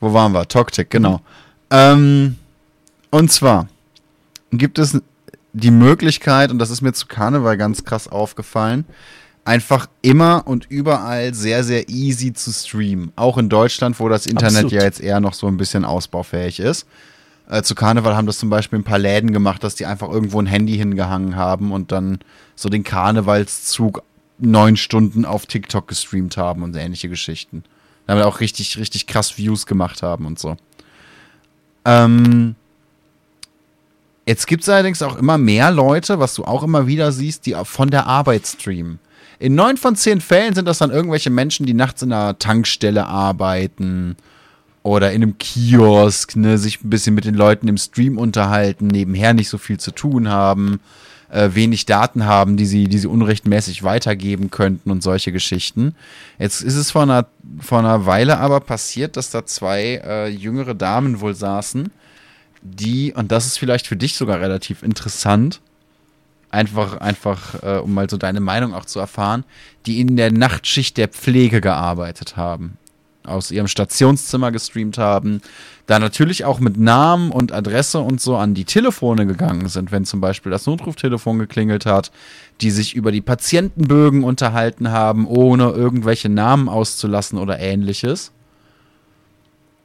wo 0.00 0.12
waren 0.12 0.32
wir? 0.32 0.46
Toktik, 0.48 0.90
genau. 0.90 1.20
Ähm, 1.70 2.36
und 3.10 3.32
zwar 3.32 3.68
gibt 4.50 4.78
es 4.78 5.00
die 5.52 5.70
Möglichkeit, 5.70 6.50
und 6.50 6.58
das 6.58 6.70
ist 6.70 6.82
mir 6.82 6.92
zu 6.92 7.06
Karneval 7.06 7.56
ganz 7.56 7.84
krass 7.84 8.08
aufgefallen, 8.08 8.84
einfach 9.48 9.88
immer 10.02 10.42
und 10.46 10.66
überall 10.68 11.32
sehr, 11.32 11.64
sehr 11.64 11.88
easy 11.88 12.34
zu 12.34 12.52
streamen. 12.52 13.12
Auch 13.16 13.38
in 13.38 13.48
Deutschland, 13.48 13.98
wo 13.98 14.10
das 14.10 14.26
Internet 14.26 14.64
Absolut. 14.64 14.72
ja 14.72 14.82
jetzt 14.82 15.00
eher 15.00 15.20
noch 15.20 15.32
so 15.32 15.46
ein 15.46 15.56
bisschen 15.56 15.86
ausbaufähig 15.86 16.60
ist. 16.60 16.86
Äh, 17.48 17.62
zu 17.62 17.74
Karneval 17.74 18.14
haben 18.14 18.26
das 18.26 18.38
zum 18.38 18.50
Beispiel 18.50 18.78
ein 18.78 18.84
paar 18.84 18.98
Läden 18.98 19.32
gemacht, 19.32 19.64
dass 19.64 19.74
die 19.74 19.86
einfach 19.86 20.10
irgendwo 20.10 20.38
ein 20.38 20.44
Handy 20.44 20.76
hingehangen 20.76 21.34
haben 21.34 21.72
und 21.72 21.92
dann 21.92 22.18
so 22.56 22.68
den 22.68 22.84
Karnevalszug 22.84 24.02
neun 24.36 24.76
Stunden 24.76 25.24
auf 25.24 25.46
TikTok 25.46 25.88
gestreamt 25.88 26.36
haben 26.36 26.62
und 26.62 26.76
ähnliche 26.76 27.08
Geschichten. 27.08 27.64
Damit 28.06 28.24
auch 28.24 28.40
richtig, 28.40 28.76
richtig 28.76 29.06
krass 29.06 29.38
Views 29.38 29.64
gemacht 29.64 30.02
haben 30.02 30.26
und 30.26 30.38
so. 30.38 30.58
Ähm, 31.86 32.54
jetzt 34.26 34.46
gibt 34.46 34.64
es 34.64 34.68
allerdings 34.68 35.00
auch 35.00 35.16
immer 35.16 35.38
mehr 35.38 35.70
Leute, 35.70 36.18
was 36.18 36.34
du 36.34 36.44
auch 36.44 36.62
immer 36.62 36.86
wieder 36.86 37.12
siehst, 37.12 37.46
die 37.46 37.56
von 37.64 37.90
der 37.90 38.06
Arbeit 38.06 38.46
streamen. 38.46 38.98
In 39.38 39.54
neun 39.54 39.76
von 39.76 39.94
zehn 39.94 40.20
Fällen 40.20 40.54
sind 40.54 40.66
das 40.66 40.78
dann 40.78 40.90
irgendwelche 40.90 41.30
Menschen, 41.30 41.64
die 41.66 41.74
nachts 41.74 42.02
in 42.02 42.12
einer 42.12 42.38
Tankstelle 42.38 43.06
arbeiten 43.06 44.16
oder 44.82 45.12
in 45.12 45.22
einem 45.22 45.38
Kiosk, 45.38 46.36
ne, 46.36 46.58
sich 46.58 46.82
ein 46.82 46.90
bisschen 46.90 47.14
mit 47.14 47.24
den 47.24 47.34
Leuten 47.34 47.68
im 47.68 47.76
Stream 47.76 48.18
unterhalten, 48.18 48.88
nebenher 48.88 49.34
nicht 49.34 49.48
so 49.48 49.58
viel 49.58 49.78
zu 49.78 49.92
tun 49.92 50.28
haben, 50.28 50.80
äh, 51.30 51.50
wenig 51.52 51.86
Daten 51.86 52.24
haben, 52.24 52.56
die 52.56 52.66
sie, 52.66 52.88
die 52.88 52.98
sie 52.98 53.06
unrechtmäßig 53.06 53.82
weitergeben 53.82 54.50
könnten 54.50 54.90
und 54.90 55.02
solche 55.02 55.30
Geschichten. 55.30 55.94
Jetzt 56.38 56.62
ist 56.62 56.76
es 56.76 56.90
vor 56.90 57.02
einer, 57.02 57.26
vor 57.60 57.78
einer 57.78 58.06
Weile 58.06 58.38
aber 58.38 58.60
passiert, 58.60 59.16
dass 59.16 59.30
da 59.30 59.46
zwei 59.46 60.02
äh, 60.04 60.28
jüngere 60.28 60.74
Damen 60.74 61.20
wohl 61.20 61.34
saßen, 61.34 61.90
die, 62.62 63.12
und 63.12 63.30
das 63.30 63.46
ist 63.46 63.58
vielleicht 63.58 63.86
für 63.86 63.96
dich 63.96 64.14
sogar 64.14 64.40
relativ 64.40 64.82
interessant, 64.82 65.60
Einfach, 66.50 66.98
einfach, 66.98 67.62
äh, 67.62 67.78
um 67.78 67.92
mal 67.92 68.08
so 68.08 68.16
deine 68.16 68.40
Meinung 68.40 68.74
auch 68.74 68.86
zu 68.86 68.98
erfahren, 68.98 69.44
die 69.86 70.00
in 70.00 70.16
der 70.16 70.32
Nachtschicht 70.32 70.96
der 70.96 71.08
Pflege 71.08 71.60
gearbeitet 71.60 72.36
haben. 72.36 72.78
Aus 73.24 73.50
ihrem 73.50 73.68
Stationszimmer 73.68 74.50
gestreamt 74.50 74.96
haben. 74.96 75.42
Da 75.86 75.98
natürlich 75.98 76.46
auch 76.46 76.60
mit 76.60 76.78
Namen 76.78 77.30
und 77.30 77.52
Adresse 77.52 78.00
und 78.00 78.22
so 78.22 78.36
an 78.36 78.54
die 78.54 78.64
Telefone 78.64 79.26
gegangen 79.26 79.68
sind, 79.68 79.92
wenn 79.92 80.06
zum 80.06 80.22
Beispiel 80.22 80.50
das 80.50 80.64
Notruftelefon 80.64 81.38
geklingelt 81.38 81.84
hat, 81.84 82.10
die 82.62 82.70
sich 82.70 82.94
über 82.94 83.12
die 83.12 83.20
Patientenbögen 83.20 84.24
unterhalten 84.24 84.90
haben, 84.90 85.26
ohne 85.26 85.70
irgendwelche 85.70 86.30
Namen 86.30 86.70
auszulassen 86.70 87.38
oder 87.38 87.58
ähnliches 87.58 88.32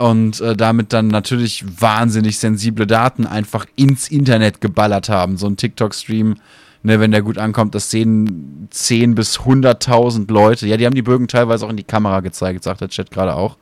und 0.04 0.42
äh, 0.42 0.54
damit 0.58 0.92
dann 0.92 1.08
natürlich 1.08 1.64
wahnsinnig 1.80 2.38
sensible 2.38 2.86
Daten 2.86 3.26
einfach 3.26 3.66
ins 3.78 4.10
Internet 4.10 4.60
geballert 4.60 5.08
haben. 5.08 5.38
So 5.38 5.48
ein 5.48 5.56
TikTok-Stream, 5.56 6.36
ne, 6.84 7.00
wenn 7.00 7.12
der 7.12 7.22
gut 7.22 7.38
ankommt, 7.38 7.74
das 7.74 7.90
sehen 7.90 8.68
10 8.70 9.16
bis 9.16 9.40
100.000 9.40 10.30
Leute. 10.30 10.68
Ja, 10.68 10.76
die 10.76 10.86
haben 10.86 10.94
die 10.94 11.04
Bögen 11.04 11.30
teilweise 11.30 11.66
auch 11.66 11.70
in 11.70 11.78
die 11.78 11.86
Kamera 11.86 12.20
gezeigt, 12.20 12.66
sagt 12.66 12.82
der 12.82 12.90
Chat 12.90 13.12
gerade 13.12 13.34
auch. 13.34 13.56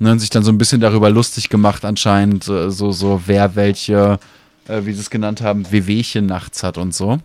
Ne, 0.00 0.10
und 0.10 0.18
sich 0.18 0.30
dann 0.30 0.42
so 0.42 0.50
ein 0.50 0.58
bisschen 0.58 0.80
darüber 0.80 1.08
lustig 1.08 1.48
gemacht 1.50 1.84
anscheinend, 1.84 2.48
äh, 2.48 2.72
so, 2.72 2.90
so 2.90 3.22
wer 3.26 3.54
welche, 3.54 4.18
äh, 4.66 4.86
wie 4.86 4.92
sie 4.92 5.02
es 5.02 5.08
genannt 5.08 5.40
haben, 5.40 5.70
Wehwehchen 5.70 6.26
nachts 6.26 6.64
hat 6.64 6.78
und 6.78 6.92
so. 6.92 7.20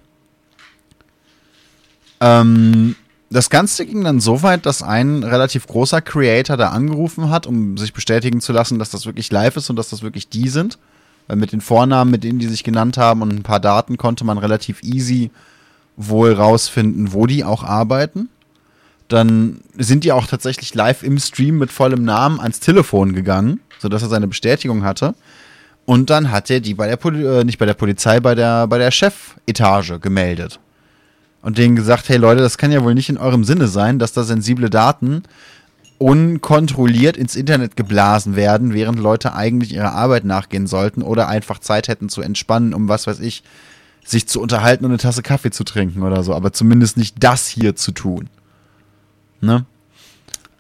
Ähm, 2.20 2.96
das 3.34 3.50
Ganze 3.50 3.86
ging 3.88 4.04
dann 4.04 4.20
so 4.20 4.44
weit, 4.44 4.68
dass 4.68 4.84
ein 4.84 5.24
relativ 5.24 5.66
großer 5.66 6.02
Creator 6.02 6.56
da 6.56 6.70
angerufen 6.70 7.32
hat, 7.32 7.48
um 7.48 7.78
sich 7.78 7.92
bestätigen 7.92 8.42
zu 8.42 8.54
lassen, 8.54 8.78
dass 8.78 8.92
das 8.92 9.08
wirklich 9.08 9.32
live 9.32 9.58
ist 9.58 9.72
und 9.72 9.76
dass 9.76 9.90
das 9.90 10.04
wirklich 10.04 10.30
die 10.30 10.50
sind. 10.50 10.78
Weil 11.28 11.38
mit 11.38 11.52
den 11.52 11.62
Vornamen, 11.62 12.12
mit 12.12 12.24
denen 12.24 12.38
die 12.38 12.48
sich 12.48 12.64
genannt 12.64 12.98
haben 12.98 13.24
und 13.24 13.34
ein 13.34 13.42
paar 13.44 13.60
Daten 13.60 13.98
konnte 13.98 14.24
man 14.24 14.38
relativ 14.38 14.84
easy 14.84 15.32
wohl 15.98 16.34
rausfinden, 16.34 17.12
wo 17.12 17.26
die 17.26 17.44
auch 17.44 17.64
arbeiten. 17.64 18.30
Dann 19.08 19.62
sind 19.78 20.04
die 20.04 20.12
auch 20.12 20.28
tatsächlich 20.28 20.76
live 20.76 21.02
im 21.02 21.18
Stream 21.18 21.58
mit 21.58 21.72
vollem 21.72 22.04
Namen 22.04 22.40
ans 22.40 22.60
Telefon 22.60 23.14
gegangen, 23.14 23.62
sodass 23.80 24.04
er 24.04 24.10
seine 24.10 24.28
Bestätigung 24.28 24.84
hatte. 24.84 25.16
Und 25.86 26.12
dann 26.12 26.32
hat 26.32 26.52
er 26.52 26.60
die 26.60 26.76
bei 26.76 26.88
der 26.88 26.98
Poli 26.98 27.26
äh, 27.26 27.44
nicht 27.44 27.58
bei 27.58 27.66
der 27.66 27.74
Polizei, 27.74 28.20
bei 28.20 28.36
der, 28.36 28.68
bei 28.68 28.78
der 28.78 28.92
Chefetage 28.92 30.00
gemeldet 30.00 30.60
und 31.44 31.58
denen 31.58 31.76
gesagt, 31.76 32.10
hey 32.10 32.18
Leute, 32.18 32.42
das 32.42 32.58
kann 32.58 32.72
ja 32.72 32.84
wohl 32.84 32.96
nicht 32.96 33.10
in 33.10 33.18
eurem 33.18 33.44
Sinne 33.44 33.68
sein, 33.68 34.00
dass 34.00 34.14
da 34.14 34.24
sensible 34.24 34.70
Daten 34.70 35.24
unkontrolliert 36.00 37.18
ins 37.18 37.36
Internet 37.36 37.76
geblasen 37.76 38.36
werden, 38.36 38.74
während 38.74 39.00
Leute 39.00 39.36
eigentlich 39.36 39.74
ihrer 39.74 39.94
Arbeit 39.94 40.24
nachgehen 40.24 40.68
sollten 40.68 41.02
oder 41.02 41.28
einfach 41.28 41.60
Zeit 41.60 41.88
hätten 41.88 42.10
zu 42.10 42.22
entspannen, 42.22 42.74
um 42.74 42.90
was 42.90 43.08
weiß 43.08 43.20
ich, 43.20 43.44
sich 44.04 44.28
zu 44.28 44.42
unterhalten 44.42 44.86
und 44.86 44.92
eine 44.92 44.98
Tasse 44.98 45.22
Kaffee 45.22 45.52
zu 45.52 45.64
trinken 45.64 46.02
oder 46.02 46.24
so, 46.24 46.34
aber 46.34 46.52
zumindest 46.52 46.98
nicht 46.98 47.24
das 47.24 47.48
hier 47.48 47.76
zu 47.76 47.92
tun. 47.92 48.30
Ne? 49.40 49.66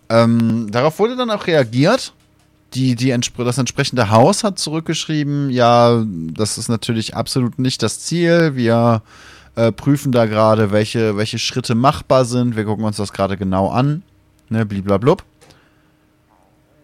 Ähm, 0.10 0.68
darauf 0.70 1.00
wurde 1.00 1.16
dann 1.16 1.32
auch 1.32 1.48
reagiert. 1.48 2.14
Die, 2.74 2.96
die, 2.96 3.16
das 3.38 3.58
entsprechende 3.58 4.10
Haus 4.10 4.44
hat 4.44 4.60
zurückgeschrieben, 4.60 5.50
ja, 5.50 6.04
das 6.08 6.58
ist 6.58 6.70
natürlich 6.70 7.16
absolut 7.16 7.60
nicht 7.60 7.84
das 7.84 8.00
Ziel. 8.00 8.56
Wir 8.56 9.04
äh, 9.56 9.72
prüfen 9.72 10.12
da 10.12 10.26
gerade, 10.26 10.72
welche, 10.72 11.18
welche 11.18 11.40
Schritte 11.40 11.76
machbar 11.76 12.26
sind. 12.26 12.56
Wir 12.56 12.66
gucken 12.66 12.86
uns 12.86 12.98
das 12.98 13.14
gerade 13.14 13.38
genau 13.38 13.70
an. 13.70 14.04
Ne, 14.50 14.66
bliblablub. 14.66 15.24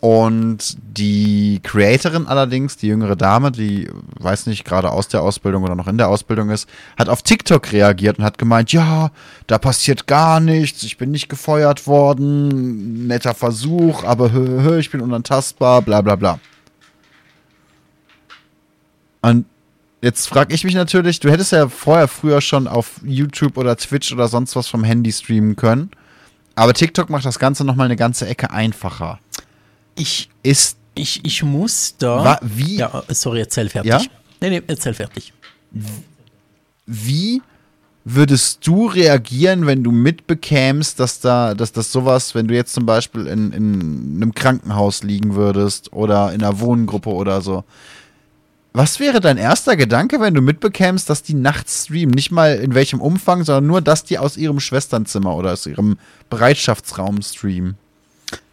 Und 0.02 0.78
die 0.82 1.60
Creatorin 1.62 2.26
allerdings, 2.26 2.78
die 2.78 2.88
jüngere 2.88 3.18
Dame, 3.18 3.52
die 3.52 3.90
weiß 4.18 4.46
nicht, 4.46 4.64
gerade 4.64 4.92
aus 4.92 5.10
der 5.10 5.22
Ausbildung 5.22 5.64
oder 5.64 5.76
noch 5.76 5.88
in 5.88 5.98
der 5.98 6.08
Ausbildung 6.08 6.52
ist, 6.52 6.70
hat 6.98 7.10
auf 7.10 7.22
TikTok 7.22 7.74
reagiert 7.74 8.18
und 8.18 8.24
hat 8.24 8.38
gemeint, 8.38 8.72
ja, 8.72 9.12
da 9.48 9.58
passiert 9.58 10.08
gar 10.08 10.40
nichts, 10.40 10.84
ich 10.84 10.98
bin 10.98 11.12
nicht 11.12 11.28
gefeuert 11.28 11.86
worden, 11.86 13.08
netter 13.08 13.34
Versuch, 13.34 14.06
aber 14.06 14.32
hö, 14.32 14.62
hö, 14.64 14.80
ich 14.80 14.90
bin 14.90 15.02
unantastbar, 15.02 15.82
bla 15.82 16.00
bla 16.00 16.16
bla. 16.16 16.40
Und 19.22 19.46
Jetzt 20.02 20.28
frage 20.28 20.54
ich 20.54 20.64
mich 20.64 20.76
natürlich, 20.76 21.20
du 21.20 21.30
hättest 21.30 21.52
ja 21.52 21.68
vorher 21.68 22.08
früher 22.08 22.40
schon 22.40 22.68
auf 22.68 23.02
YouTube 23.04 23.58
oder 23.58 23.76
Twitch 23.76 24.14
oder 24.14 24.28
sonst 24.28 24.56
was 24.56 24.68
vom 24.68 24.84
Handy 24.84 25.12
streamen 25.12 25.56
können. 25.56 25.92
Aber 26.56 26.74
TikTok 26.74 27.10
macht 27.10 27.26
das 27.26 27.40
Ganze 27.40 27.66
nochmal 27.66 27.86
eine 27.86 27.96
ganze 27.96 28.28
Ecke 28.28 28.52
einfacher. 28.52 29.20
Ich, 29.96 30.30
ist, 30.44 30.78
ich, 30.96 31.24
ich 31.26 31.44
muss 31.44 31.96
da. 31.98 32.24
Wa, 32.24 32.40
wie? 32.42 32.78
Ja, 32.78 33.04
sorry, 33.10 33.42
erzähl 33.42 33.70
fertig. 33.70 33.92
Ja? 33.92 34.02
Nee, 34.42 34.50
nee, 34.50 34.62
erzähl 34.68 34.94
fertig. 34.94 35.34
Wie 36.86 37.42
würdest 38.06 38.66
du 38.66 38.88
reagieren, 38.88 39.68
wenn 39.68 39.84
du 39.84 39.92
mitbekämst, 39.92 41.00
dass 41.00 41.20
da, 41.20 41.54
dass 41.54 41.74
das 41.74 41.92
sowas, 41.92 42.34
wenn 42.36 42.48
du 42.48 42.56
jetzt 42.56 42.74
zum 42.74 42.86
Beispiel 42.86 43.28
in, 43.28 43.52
in 43.52 44.16
einem 44.16 44.34
Krankenhaus 44.34 45.04
liegen 45.04 45.36
würdest 45.36 45.92
oder 45.94 46.34
in 46.34 46.42
einer 46.42 46.60
Wohngruppe 46.60 47.10
oder 47.10 47.42
so, 47.42 47.66
Was 48.72 49.00
wäre 49.00 49.20
dein 49.20 49.38
erster 49.38 49.76
Gedanke, 49.76 50.20
wenn 50.20 50.36
du 50.36 50.42
mitbekämst, 50.42 51.10
dass 51.10 51.24
die 51.24 51.34
nachts 51.34 51.86
streamen? 51.86 52.14
Nicht 52.14 52.32
mal 52.32 52.56
in 52.56 52.76
welchem 52.76 53.02
Umfang, 53.02 53.44
sondern 53.44 53.68
nur, 53.68 53.82
dass 53.82 54.04
die 54.04 54.20
aus 54.20 54.38
ihrem 54.38 54.60
Schwesternzimmer 54.60 55.36
oder 55.36 55.54
aus 55.54 55.66
ihrem 55.66 55.98
Bereitschaftsraum 56.30 57.22
streamen? 57.22 57.78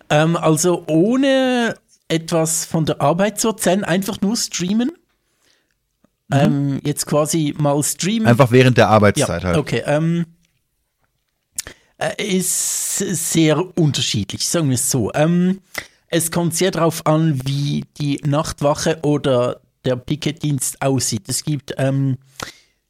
Ähm, 0.08 0.36
also 0.36 0.84
ohne 0.86 1.76
etwas 2.08 2.64
von 2.64 2.86
der 2.86 3.00
Arbeit 3.00 3.38
zu 3.40 3.48
erzählen, 3.48 3.84
einfach 3.84 4.20
nur 4.20 4.36
streamen. 4.36 4.92
Mhm. 6.28 6.36
Ähm, 6.36 6.80
jetzt 6.82 7.06
quasi 7.06 7.54
mal 7.58 7.80
streamen. 7.82 8.26
Einfach 8.26 8.50
während 8.50 8.78
der 8.78 8.88
Arbeitszeit 8.88 9.42
ja, 9.42 9.48
halt. 9.48 9.58
Okay. 9.58 9.82
Ähm, 9.86 10.24
äh, 11.98 12.22
ist 12.22 12.98
sehr 12.98 13.78
unterschiedlich, 13.78 14.48
sagen 14.48 14.68
wir 14.68 14.74
es 14.74 14.90
so. 14.90 15.12
Ähm, 15.14 15.60
es 16.08 16.30
kommt 16.30 16.54
sehr 16.54 16.70
darauf 16.70 17.06
an, 17.06 17.40
wie 17.44 17.84
die 17.98 18.20
Nachtwache 18.24 19.00
oder 19.02 19.60
der 19.86 19.96
Picketdienst 19.96 20.82
aussieht. 20.82 21.28
Es 21.28 21.44
gibt 21.44 21.74
ähm, 21.78 22.18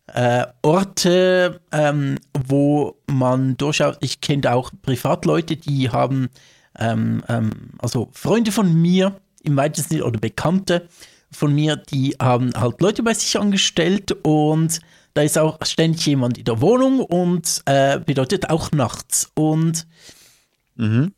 äh, 0.09 0.47
Orte, 0.62 1.61
ähm, 1.72 2.18
wo 2.47 2.97
man 3.07 3.57
durchaus, 3.57 3.97
ich 4.01 4.20
kenne 4.20 4.53
auch 4.53 4.70
Privatleute, 4.82 5.57
die 5.57 5.90
haben, 5.90 6.28
ähm, 6.78 7.22
ähm, 7.28 7.51
also 7.78 8.09
Freunde 8.12 8.53
von 8.53 8.72
mir 8.72 9.20
im 9.42 9.57
weitesten 9.57 9.94
Sinne 9.94 10.05
oder 10.05 10.20
Bekannte 10.20 10.88
von 11.30 11.55
mir, 11.55 11.76
die 11.76 12.16
haben 12.20 12.53
halt 12.57 12.80
Leute 12.80 13.03
bei 13.03 13.14
sich 13.14 13.38
angestellt 13.38 14.12
und 14.22 14.80
da 15.14 15.22
ist 15.22 15.38
auch 15.38 15.59
ständig 15.64 16.07
jemand 16.07 16.38
in 16.38 16.44
der 16.44 16.61
Wohnung 16.61 17.01
und 17.01 17.62
äh, 17.64 17.99
bedeutet 17.99 18.51
auch 18.51 18.70
nachts. 18.72 19.30
Und 19.34 19.86
mhm. 20.76 21.12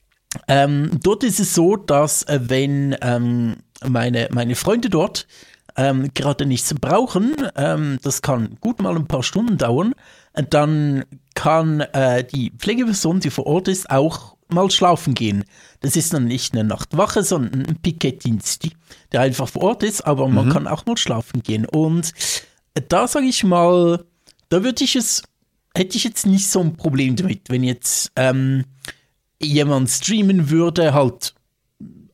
ähm, 0.47 0.91
dort 1.03 1.25
ist 1.25 1.41
es 1.41 1.55
so, 1.55 1.77
dass 1.77 2.23
äh, 2.23 2.39
wenn 2.45 2.97
ähm, 3.03 3.57
meine, 3.87 4.29
meine 4.31 4.55
Freunde 4.55 4.89
dort 4.89 5.27
ähm, 5.79 6.11
gerade 6.13 6.45
nichts 6.45 6.75
brauchen, 6.75 7.35
ähm, 7.57 7.99
das 8.03 8.21
kann 8.21 8.57
gut 8.61 8.83
mal 8.83 8.97
ein 8.97 9.07
paar 9.07 9.23
Stunden 9.23 9.57
dauern, 9.57 9.95
dann 10.51 11.05
kann 11.35 11.81
äh, 11.81 12.25
die 12.25 12.51
Pflegeperson, 12.51 13.21
die 13.21 13.31
vor 13.31 13.47
Ort 13.47 13.69
ist, 13.69 13.89
auch 13.89 14.37
mal 14.49 14.71
schlafen 14.71 15.15
gehen. 15.15 15.45
Das 15.81 15.95
ist 15.95 16.13
dann 16.13 16.25
nicht 16.25 16.53
eine 16.53 16.65
Nachtwache, 16.65 17.23
sondern 17.23 17.65
ein 17.65 17.77
Piketdienst, 17.77 18.69
der 19.13 19.21
einfach 19.21 19.49
vor 19.49 19.63
Ort 19.63 19.83
ist, 19.85 20.01
aber 20.01 20.27
man 20.29 20.49
mhm. 20.49 20.53
kann 20.53 20.67
auch 20.67 20.85
mal 20.85 20.97
schlafen 20.97 21.43
gehen. 21.43 21.65
Und 21.65 22.13
da 22.89 23.07
sage 23.07 23.27
ich 23.27 23.45
mal, 23.45 24.05
da 24.49 24.65
würde 24.65 24.83
ich 24.83 24.97
es, 24.97 25.23
hätte 25.77 25.97
ich 25.97 26.03
jetzt 26.03 26.27
nicht 26.27 26.49
so 26.49 26.61
ein 26.61 26.77
Problem 26.77 27.15
damit, 27.15 27.51
wenn 27.51 27.63
jetzt 27.63 28.11
ähm, 28.17 28.65
jemand 29.41 29.91
streamen 29.91 30.51
würde, 30.51 30.93
halt 30.93 31.35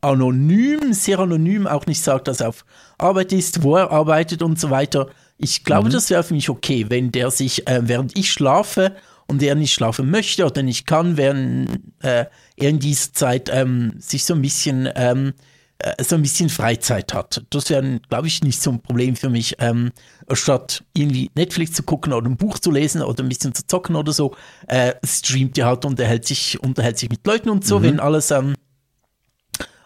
anonym, 0.05 0.93
sehr 0.93 1.19
anonym, 1.19 1.67
auch 1.67 1.87
nicht 1.87 2.03
sagt, 2.03 2.29
dass 2.29 2.41
er 2.41 2.51
auf 2.51 2.65
Arbeit 2.99 3.33
ist, 3.33 3.63
wo 3.63 3.77
er 3.77 3.91
arbeitet 3.91 4.43
und 4.43 4.61
so 4.61 4.71
weiter. 4.71 5.09
Ich 5.39 5.65
glaube, 5.65 5.89
mhm. 5.89 5.93
das 5.93 6.11
wäre 6.11 6.23
für 6.23 6.35
mich 6.35 6.49
okay, 6.49 6.87
wenn 6.89 7.11
der 7.11 7.31
sich, 7.31 7.67
äh, 7.67 7.81
während 7.85 8.17
ich 8.17 8.31
schlafe 8.31 8.95
und 9.27 9.43
er 9.43 9.55
nicht 9.55 9.73
schlafen 9.73 10.11
möchte 10.11 10.45
oder 10.45 10.63
nicht 10.63 10.87
kann, 10.87 11.17
während 11.17 11.81
äh, 12.03 12.27
er 12.57 12.69
in 12.69 12.79
dieser 12.79 13.13
Zeit 13.13 13.51
ähm, 13.53 13.95
sich 13.99 14.25
so 14.25 14.35
ein 14.35 14.43
bisschen 14.43 14.89
ähm, 14.95 15.33
äh, 15.79 16.03
so 16.03 16.15
ein 16.15 16.23
bisschen 16.23 16.51
Freizeit 16.51 17.13
hat. 17.15 17.45
Das 17.51 17.69
wäre, 17.69 18.01
glaube 18.09 18.29
ich, 18.29 18.43
nicht 18.45 18.63
so 18.63 18.71
ein 18.71 18.81
Problem 18.81 19.17
für 19.17 19.29
mich, 19.29 19.57
ähm, 19.59 19.91
statt 20.33 20.85
irgendwie 20.95 21.31
Netflix 21.35 21.73
zu 21.73 21.83
gucken 21.83 22.13
oder 22.13 22.29
ein 22.29 22.37
Buch 22.37 22.59
zu 22.59 22.71
lesen 22.71 23.03
oder 23.03 23.25
ein 23.25 23.29
bisschen 23.29 23.55
zu 23.55 23.67
zocken 23.67 23.97
oder 23.97 24.13
so, 24.13 24.37
äh, 24.69 24.95
streamt 25.05 25.59
er 25.59 25.67
halt 25.67 25.85
und 25.85 25.93
unterhält 25.93 26.27
sich, 26.27 26.63
unterhält 26.63 26.99
sich 26.99 27.11
mit 27.11 27.27
Leuten 27.27 27.51
und 27.51 27.67
so, 27.67 27.81
mhm. 27.81 27.83
wenn 27.83 28.01
alles 28.01 28.31
ähm, 28.31 28.55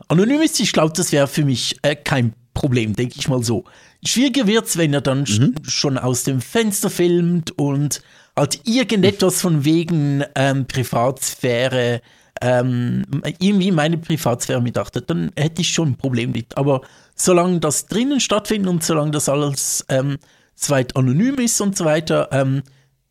anonym 0.08 0.40
ist. 0.40 0.58
Ich 0.60 0.72
glaube, 0.72 0.92
das 0.94 1.12
wäre 1.12 1.28
für 1.28 1.44
mich 1.44 1.76
äh, 1.82 1.96
kein 1.96 2.34
Problem, 2.54 2.96
denke 2.96 3.14
ich 3.18 3.28
mal 3.28 3.42
so. 3.42 3.64
Schwieriger 4.04 4.46
wird 4.46 4.66
es, 4.66 4.76
wenn 4.76 4.92
er 4.92 5.00
dann 5.00 5.20
mhm. 5.20 5.54
schon 5.62 5.98
aus 5.98 6.24
dem 6.24 6.40
Fenster 6.40 6.90
filmt 6.90 7.52
und 7.58 8.02
halt 8.36 8.60
irgendetwas 8.64 9.40
von 9.40 9.64
wegen 9.64 10.24
ähm, 10.34 10.66
Privatsphäre 10.66 12.00
ähm, 12.40 13.04
irgendwie 13.40 13.72
meine 13.72 13.98
Privatsphäre 13.98 14.62
mitachtet, 14.62 15.10
dann 15.10 15.32
hätte 15.36 15.62
ich 15.62 15.70
schon 15.70 15.90
ein 15.90 15.96
Problem 15.96 16.32
mit. 16.32 16.56
Aber 16.56 16.82
solange 17.14 17.60
das 17.60 17.86
drinnen 17.86 18.20
stattfindet 18.20 18.70
und 18.70 18.84
solange 18.84 19.10
das 19.10 19.28
alles 19.28 19.84
ähm, 19.88 20.18
zweit 20.54 20.96
anonym 20.96 21.36
ist 21.36 21.60
und 21.60 21.76
so 21.76 21.84
weiter, 21.84 22.28
ähm, 22.32 22.62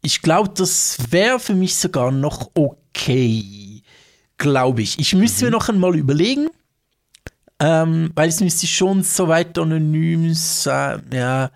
ich 0.02 0.22
glaube, 0.22 0.52
das 0.56 0.98
wäre 1.10 1.40
für 1.40 1.56
mich 1.56 1.76
sogar 1.76 2.12
noch 2.12 2.52
okay. 2.54 3.82
Glaube 4.38 4.84
ich. 4.84 5.00
Ich 5.00 5.16
müsste 5.16 5.46
mhm. 5.46 5.52
mir 5.52 5.58
noch 5.58 5.70
einmal 5.70 5.96
überlegen, 5.96 6.50
ähm, 7.60 8.12
weil 8.16 8.30
es 8.30 8.40
müsste 8.40 8.68
schon 8.68 9.04
so 9.04 9.28
weit 9.28 9.58
anonym 9.58 10.34
sein. 10.34 11.04
Ja. 11.12 11.52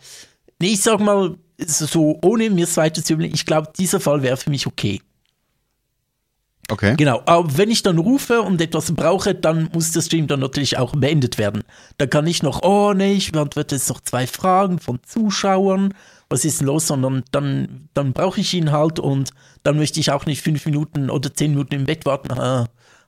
Nee, 0.60 0.74
ich 0.74 0.82
sag 0.82 1.00
mal, 1.00 1.36
so 1.58 2.20
ohne 2.24 2.50
mir 2.50 2.66
es 2.66 2.78
weiter 2.78 3.04
zu 3.04 3.14
überlegen, 3.14 3.36
ich 3.36 3.46
glaube, 3.46 3.72
dieser 3.78 4.00
Fall 4.00 4.24
wäre 4.24 4.38
für 4.38 4.50
mich 4.50 4.68
okay. 4.68 5.02
Okay. 6.70 6.96
Genau, 6.96 7.22
aber 7.26 7.58
wenn 7.58 7.70
ich 7.70 7.84
dann 7.84 7.98
rufe 7.98 8.42
und 8.42 8.62
etwas 8.62 8.94
brauche, 8.94 9.36
dann 9.36 9.70
muss 9.74 9.92
der 9.92 10.02
Stream 10.02 10.28
dann 10.28 10.40
natürlich 10.40 10.78
auch 10.78 10.96
beendet 10.96 11.38
werden. 11.38 11.64
Da 11.98 12.08
kann 12.08 12.26
ich 12.28 12.44
noch, 12.44 12.64
oh 12.64 12.94
nee, 12.94 13.14
ich 13.14 13.34
beantworte 13.34 13.76
jetzt 13.76 13.90
noch 13.90 14.00
zwei 14.00 14.26
Fragen 14.26 14.80
von 14.80 15.00
Zuschauern, 15.06 15.94
was 16.30 16.46
ist 16.46 16.62
denn 16.62 16.68
los, 16.68 16.88
sondern 16.88 17.24
dann, 17.32 17.90
dann 17.94 18.14
brauche 18.14 18.40
ich 18.40 18.54
ihn 18.54 18.72
halt 18.72 19.00
und 19.00 19.32
dann 19.64 19.76
möchte 19.76 20.00
ich 20.00 20.12
auch 20.12 20.26
nicht 20.26 20.42
fünf 20.42 20.66
Minuten 20.66 21.10
oder 21.10 21.34
zehn 21.34 21.52
Minuten 21.52 21.76
im 21.76 21.86
Bett 21.86 22.06
warten. 22.06 22.32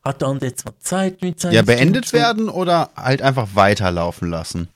Hat 0.04 0.22
er 0.22 0.38
jetzt 0.42 0.66
mal 0.66 0.74
Zeit 0.80 1.22
mit 1.22 1.40
seinem 1.40 1.54
Ja, 1.54 1.62
beendet 1.62 2.08
Stream 2.08 2.22
werden 2.22 2.50
oder 2.50 2.90
halt 2.96 3.22
einfach 3.22 3.50
weiterlaufen 3.54 4.30
lassen 4.30 4.68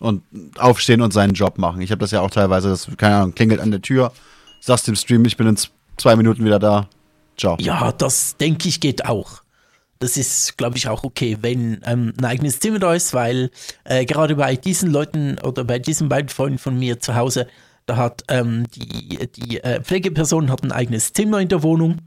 und 0.00 0.22
aufstehen 0.58 1.02
und 1.02 1.12
seinen 1.12 1.34
Job 1.34 1.58
machen. 1.58 1.82
Ich 1.82 1.90
habe 1.90 2.00
das 2.00 2.10
ja 2.10 2.20
auch 2.20 2.30
teilweise, 2.30 2.68
das, 2.70 2.88
keine 2.96 3.16
Ahnung, 3.16 3.34
klingelt 3.34 3.60
an 3.60 3.70
der 3.70 3.82
Tür, 3.82 4.12
sagst 4.60 4.86
dem 4.86 4.96
Stream, 4.96 5.24
ich 5.24 5.36
bin 5.36 5.46
in 5.46 5.58
zwei 5.96 6.16
Minuten 6.16 6.44
wieder 6.44 6.58
da, 6.58 6.88
Ciao. 7.36 7.56
Ja, 7.60 7.92
das 7.92 8.36
denke 8.36 8.68
ich 8.68 8.80
geht 8.80 9.04
auch. 9.06 9.42
Das 9.98 10.16
ist, 10.16 10.58
glaube 10.58 10.76
ich, 10.76 10.88
auch 10.88 11.04
okay, 11.04 11.38
wenn 11.40 11.80
ähm, 11.84 12.12
ein 12.18 12.24
eigenes 12.24 12.60
Zimmer 12.60 12.78
da 12.78 12.94
ist, 12.94 13.14
weil 13.14 13.50
äh, 13.84 14.04
gerade 14.04 14.36
bei 14.36 14.56
diesen 14.56 14.90
Leuten 14.90 15.38
oder 15.38 15.64
bei 15.64 15.78
diesen 15.78 16.08
beiden 16.08 16.28
Freunden 16.28 16.58
von 16.58 16.78
mir 16.78 17.00
zu 17.00 17.14
Hause, 17.14 17.46
da 17.86 17.96
hat 17.96 18.22
ähm, 18.28 18.66
die, 18.74 19.28
die 19.32 19.62
äh, 19.62 19.82
Pflegeperson 19.82 20.50
hat 20.50 20.62
ein 20.62 20.72
eigenes 20.72 21.12
Zimmer 21.12 21.40
in 21.40 21.48
der 21.48 21.62
Wohnung. 21.62 21.98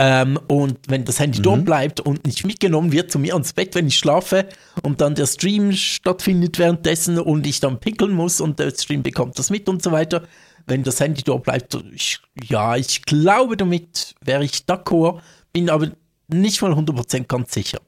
Ähm, 0.00 0.38
und 0.46 0.78
wenn 0.86 1.04
das 1.04 1.18
Handy 1.18 1.40
mhm. 1.40 1.42
dort 1.42 1.64
bleibt 1.64 2.00
und 2.00 2.24
nicht 2.24 2.46
mitgenommen 2.46 2.92
wird 2.92 3.10
zu 3.10 3.18
mir 3.18 3.32
ans 3.32 3.52
Bett, 3.52 3.74
wenn 3.74 3.88
ich 3.88 3.98
schlafe 3.98 4.48
und 4.84 5.00
dann 5.00 5.16
der 5.16 5.26
Stream 5.26 5.72
stattfindet 5.72 6.60
währenddessen 6.60 7.18
und 7.18 7.44
ich 7.48 7.58
dann 7.58 7.80
pinkeln 7.80 8.12
muss 8.12 8.40
und 8.40 8.60
der 8.60 8.70
Stream 8.70 9.02
bekommt 9.02 9.36
das 9.40 9.50
mit 9.50 9.68
und 9.68 9.82
so 9.82 9.90
weiter, 9.90 10.22
wenn 10.66 10.84
das 10.84 11.00
Handy 11.00 11.22
dort 11.22 11.42
bleibt, 11.42 11.76
ich, 11.92 12.20
ja, 12.44 12.76
ich 12.76 13.02
glaube, 13.02 13.56
damit 13.56 14.14
wäre 14.20 14.44
ich 14.44 14.52
d'accord, 14.68 15.20
bin 15.52 15.68
aber 15.68 15.90
nicht 16.28 16.62
mal 16.62 16.72
100% 16.72 17.24
ganz 17.24 17.52
sicher. 17.52 17.80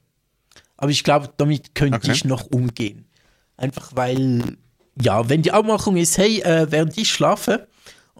Aber 0.76 0.90
ich 0.90 1.04
glaube, 1.04 1.30
damit 1.36 1.76
könnte 1.76 1.98
okay. 1.98 2.12
ich 2.12 2.24
noch 2.24 2.46
umgehen. 2.46 3.04
Einfach 3.56 3.92
weil, 3.94 4.56
ja, 5.00 5.28
wenn 5.28 5.42
die 5.42 5.52
Abmachung 5.52 5.96
ist, 5.96 6.18
hey, 6.18 6.40
äh, 6.40 6.66
während 6.70 6.98
ich 6.98 7.11
schlafe, 7.11 7.68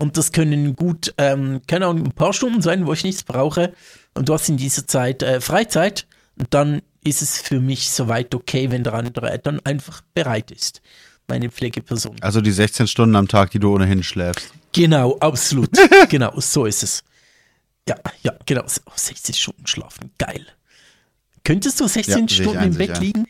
und 0.01 0.17
das 0.17 0.33
können 0.33 0.75
gut, 0.75 1.15
ähm, 1.19 1.61
keine 1.69 1.87
Ahnung, 1.87 2.07
ein 2.07 2.13
paar 2.13 2.33
Stunden 2.33 2.63
sein, 2.63 2.87
wo 2.87 2.93
ich 2.93 3.05
nichts 3.05 3.23
brauche, 3.23 3.73
und 4.15 4.29
du 4.29 4.35
hast 4.35 4.49
in 4.49 4.57
dieser 4.57 4.87
Zeit 4.87 5.23
äh, 5.23 5.41
Freizeit, 5.41 6.09
dann 6.51 6.83
ist 7.05 7.23
es 7.23 7.39
für 7.39 7.61
mich 7.61 7.91
soweit 7.91 8.35
okay, 8.35 8.71
wenn 8.71 8.83
der 8.83 8.95
andere 8.95 9.39
dann 9.39 9.61
einfach 9.61 10.03
bereit 10.15 10.51
ist 10.51 10.83
meine 11.31 11.49
Pflegeperson. 11.49 12.17
Also 12.21 12.43
die 12.43 12.51
16 12.51 12.87
Stunden 12.87 13.17
am 13.17 13.29
Tag, 13.29 13.53
die 13.53 13.59
du 13.59 13.73
ohnehin 13.73 14.03
schläfst. 14.03 14.53
Genau, 14.73 15.17
absolut. 15.19 15.71
genau, 16.11 16.39
so 16.39 16.67
ist 16.67 16.83
es. 16.83 17.03
Ja, 17.89 17.97
ja, 18.23 18.35
genau. 18.45 18.65
16 18.67 19.35
Stunden 19.35 19.67
schlafen, 19.67 20.11
geil. 20.19 20.47
Könntest 21.43 21.81
du 21.81 21.87
16 21.87 22.27
ja, 22.27 22.29
Stunden 22.29 22.63
im 22.65 22.75
Bett 22.75 22.99
liegen? 22.99 23.27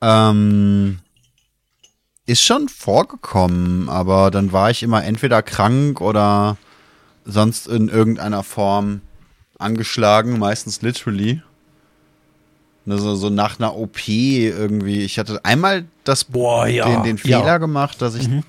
Ähm, 0.00 0.98
ist 2.26 2.42
schon 2.42 2.68
vorgekommen, 2.68 3.88
aber 3.88 4.30
dann 4.30 4.52
war 4.52 4.70
ich 4.70 4.82
immer 4.82 5.04
entweder 5.04 5.42
krank 5.42 6.00
oder 6.00 6.56
sonst 7.24 7.66
in 7.66 7.88
irgendeiner 7.88 8.42
Form 8.42 9.00
angeschlagen, 9.58 10.38
meistens 10.38 10.82
literally. 10.82 11.42
Also 12.86 13.14
so 13.14 13.30
nach 13.30 13.58
einer 13.58 13.76
OP 13.76 14.08
irgendwie. 14.08 15.02
Ich 15.02 15.18
hatte 15.18 15.44
einmal 15.44 15.84
das 16.04 16.24
Boah, 16.24 16.66
ja, 16.66 16.88
den, 16.88 17.04
den 17.04 17.18
Fehler 17.18 17.46
ja. 17.46 17.58
gemacht, 17.58 18.02
dass 18.02 18.16
ich, 18.16 18.28
mhm. 18.28 18.42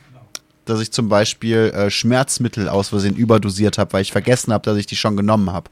dass 0.65 0.79
ich 0.79 0.91
zum 0.91 1.07
Beispiel 1.07 1.71
äh, 1.75 1.91
Schmerzmittel 1.91 2.67
aus 2.67 2.89
Versehen 2.89 3.15
überdosiert 3.15 3.77
habe, 3.77 3.93
weil 3.93 4.01
ich 4.01 4.11
vergessen 4.11 4.51
habe, 4.51 4.63
dass 4.63 4.77
ich 4.77 4.87
die 4.87 4.95
schon 4.95 5.15
genommen 5.15 5.51
habe. 5.51 5.69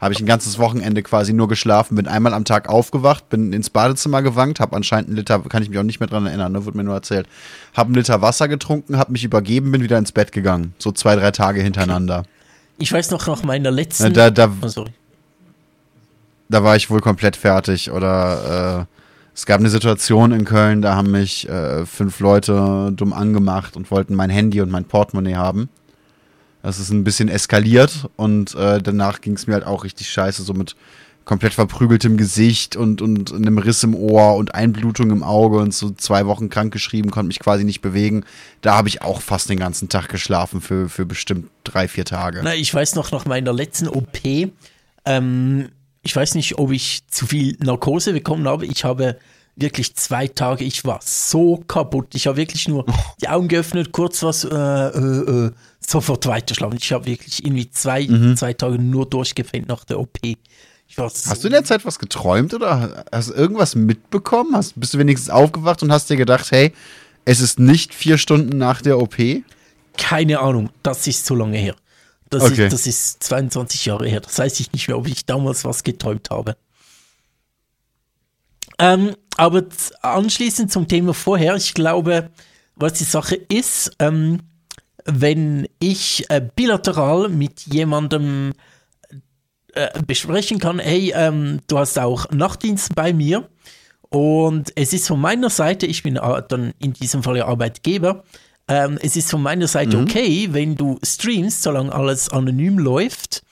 Habe 0.00 0.12
ich 0.12 0.20
ein 0.20 0.26
ganzes 0.26 0.58
Wochenende 0.58 1.02
quasi 1.02 1.32
nur 1.32 1.48
geschlafen, 1.48 1.96
bin 1.96 2.06
einmal 2.06 2.34
am 2.34 2.44
Tag 2.44 2.68
aufgewacht, 2.68 3.28
bin 3.30 3.52
ins 3.52 3.70
Badezimmer 3.70 4.22
gewankt, 4.22 4.60
habe 4.60 4.76
anscheinend 4.76 5.08
einen 5.08 5.16
Liter, 5.16 5.40
kann 5.40 5.62
ich 5.62 5.70
mich 5.70 5.78
auch 5.78 5.84
nicht 5.84 6.00
mehr 6.00 6.08
dran 6.08 6.26
erinnern, 6.26 6.52
ne, 6.52 6.64
wurde 6.66 6.76
mir 6.76 6.84
nur 6.84 6.94
erzählt, 6.94 7.26
habe 7.74 7.88
einen 7.88 7.94
Liter 7.94 8.20
Wasser 8.20 8.48
getrunken, 8.48 8.98
habe 8.98 9.12
mich 9.12 9.24
übergeben, 9.24 9.72
bin 9.72 9.82
wieder 9.82 9.98
ins 9.98 10.12
Bett 10.12 10.32
gegangen. 10.32 10.74
So 10.78 10.92
zwei, 10.92 11.16
drei 11.16 11.30
Tage 11.30 11.62
hintereinander. 11.62 12.24
Ich 12.78 12.92
weiß 12.92 13.10
noch 13.10 13.26
nach 13.26 13.42
meiner 13.42 13.70
letzten. 13.70 14.12
Da, 14.12 14.30
da, 14.30 14.52
oh, 14.60 14.84
da 16.50 16.62
war 16.62 16.76
ich 16.76 16.90
wohl 16.90 17.00
komplett 17.00 17.36
fertig 17.36 17.90
oder 17.90 18.86
Es 19.36 19.44
gab 19.44 19.60
eine 19.60 19.68
Situation 19.68 20.32
in 20.32 20.46
Köln, 20.46 20.80
da 20.80 20.94
haben 20.94 21.10
mich 21.10 21.46
äh, 21.46 21.84
fünf 21.84 22.20
Leute 22.20 22.90
dumm 22.96 23.12
angemacht 23.12 23.76
und 23.76 23.90
wollten 23.90 24.14
mein 24.14 24.30
Handy 24.30 24.62
und 24.62 24.70
mein 24.70 24.84
Portemonnaie 24.86 25.34
haben. 25.36 25.68
Das 26.66 26.80
ist 26.80 26.90
ein 26.90 27.04
bisschen 27.04 27.28
eskaliert 27.28 28.08
und 28.16 28.56
äh, 28.56 28.82
danach 28.82 29.20
ging 29.20 29.34
es 29.34 29.46
mir 29.46 29.54
halt 29.54 29.64
auch 29.64 29.84
richtig 29.84 30.10
scheiße, 30.10 30.42
so 30.42 30.52
mit 30.52 30.74
komplett 31.24 31.54
verprügeltem 31.54 32.16
Gesicht 32.16 32.74
und, 32.74 33.00
und 33.00 33.32
einem 33.32 33.58
Riss 33.58 33.84
im 33.84 33.94
Ohr 33.94 34.34
und 34.34 34.52
Einblutung 34.56 35.12
im 35.12 35.22
Auge 35.22 35.58
und 35.58 35.72
so 35.72 35.90
zwei 35.90 36.26
Wochen 36.26 36.48
krank 36.48 36.72
geschrieben, 36.72 37.12
konnte 37.12 37.28
mich 37.28 37.38
quasi 37.38 37.62
nicht 37.62 37.82
bewegen. 37.82 38.24
Da 38.62 38.74
habe 38.74 38.88
ich 38.88 39.02
auch 39.02 39.20
fast 39.20 39.48
den 39.48 39.60
ganzen 39.60 39.88
Tag 39.88 40.08
geschlafen 40.08 40.60
für, 40.60 40.88
für 40.88 41.06
bestimmt 41.06 41.50
drei, 41.62 41.86
vier 41.86 42.04
Tage. 42.04 42.40
Na, 42.42 42.56
ich 42.56 42.74
weiß 42.74 42.96
noch, 42.96 43.12
nach 43.12 43.26
meiner 43.26 43.52
letzten 43.52 43.86
OP, 43.86 44.18
ähm, 45.04 45.68
ich 46.02 46.16
weiß 46.16 46.34
nicht, 46.34 46.58
ob 46.58 46.72
ich 46.72 47.06
zu 47.06 47.26
viel 47.26 47.56
Narkose 47.60 48.12
bekommen 48.12 48.48
habe. 48.48 48.66
Ich 48.66 48.82
habe 48.82 49.20
wirklich 49.56 49.96
zwei 49.96 50.28
Tage, 50.28 50.64
ich 50.64 50.84
war 50.84 51.00
so 51.02 51.64
kaputt. 51.66 52.14
Ich 52.14 52.26
habe 52.26 52.36
wirklich 52.36 52.68
nur 52.68 52.84
die 53.20 53.28
Augen 53.28 53.48
geöffnet, 53.48 53.90
kurz 53.92 54.22
was, 54.22 54.44
äh, 54.44 54.54
äh, 54.54 55.46
äh, 55.46 55.50
sofort 55.80 56.26
weiterschlafen. 56.26 56.78
Ich 56.80 56.92
habe 56.92 57.06
wirklich 57.06 57.44
irgendwie 57.44 57.70
zwei, 57.70 58.06
mhm. 58.06 58.36
zwei 58.36 58.52
Tage 58.52 58.78
nur 58.78 59.08
durchgefällt 59.08 59.68
nach 59.68 59.84
der 59.84 59.98
OP. 59.98 60.18
So 60.94 61.02
hast 61.02 61.42
du 61.42 61.48
in 61.48 61.52
der 61.52 61.64
Zeit 61.64 61.84
was 61.84 61.98
geträumt 61.98 62.54
oder 62.54 63.04
hast 63.10 63.30
du 63.30 63.34
irgendwas 63.34 63.74
mitbekommen? 63.74 64.54
Hast, 64.54 64.78
bist 64.78 64.94
du 64.94 64.98
wenigstens 64.98 65.30
aufgewacht 65.30 65.82
und 65.82 65.90
hast 65.90 66.08
dir 66.08 66.16
gedacht, 66.16 66.52
hey, 66.52 66.72
es 67.24 67.40
ist 67.40 67.58
nicht 67.58 67.92
vier 67.92 68.18
Stunden 68.18 68.56
nach 68.56 68.82
der 68.82 68.98
OP? 68.98 69.16
Keine 69.96 70.38
Ahnung, 70.38 70.70
das 70.82 71.06
ist 71.06 71.26
so 71.26 71.34
lange 71.34 71.58
her. 71.58 71.74
Das, 72.30 72.44
okay. 72.44 72.66
ist, 72.66 72.72
das 72.72 72.86
ist 72.86 73.22
22 73.24 73.86
Jahre 73.86 74.08
her. 74.08 74.20
Das 74.20 74.38
weiß 74.38 74.60
ich 74.60 74.72
nicht 74.72 74.88
mehr, 74.88 74.96
ob 74.96 75.06
ich 75.08 75.26
damals 75.26 75.64
was 75.64 75.82
geträumt 75.82 76.30
habe. 76.30 76.56
Ähm, 78.78 79.14
aber 79.36 79.64
anschließend 80.02 80.70
zum 80.70 80.88
Thema 80.88 81.14
vorher, 81.14 81.56
ich 81.56 81.74
glaube, 81.74 82.30
was 82.74 82.94
die 82.94 83.04
Sache 83.04 83.36
ist, 83.36 83.92
ähm, 83.98 84.40
wenn 85.04 85.68
ich 85.78 86.24
äh, 86.30 86.46
bilateral 86.54 87.28
mit 87.28 87.60
jemandem 87.72 88.52
äh, 89.72 89.88
besprechen 90.06 90.58
kann, 90.58 90.78
hey, 90.78 91.12
ähm, 91.14 91.60
du 91.68 91.78
hast 91.78 91.98
auch 91.98 92.30
Nachtdienst 92.30 92.94
bei 92.94 93.12
mir 93.12 93.48
und 94.08 94.72
es 94.76 94.92
ist 94.92 95.08
von 95.08 95.20
meiner 95.20 95.50
Seite, 95.50 95.86
ich 95.86 96.02
bin 96.02 96.16
äh, 96.16 96.42
dann 96.48 96.72
in 96.78 96.92
diesem 96.92 97.22
Fall 97.22 97.36
ja 97.36 97.46
Arbeitgeber, 97.46 98.24
ähm, 98.68 98.98
es 99.00 99.16
ist 99.16 99.30
von 99.30 99.42
meiner 99.42 99.68
Seite 99.68 99.96
mhm. 99.96 100.04
okay, 100.04 100.48
wenn 100.52 100.74
du 100.74 100.98
streamst, 101.02 101.62
solange 101.62 101.92
alles 101.94 102.30
anonym 102.30 102.78
läuft. 102.78 103.42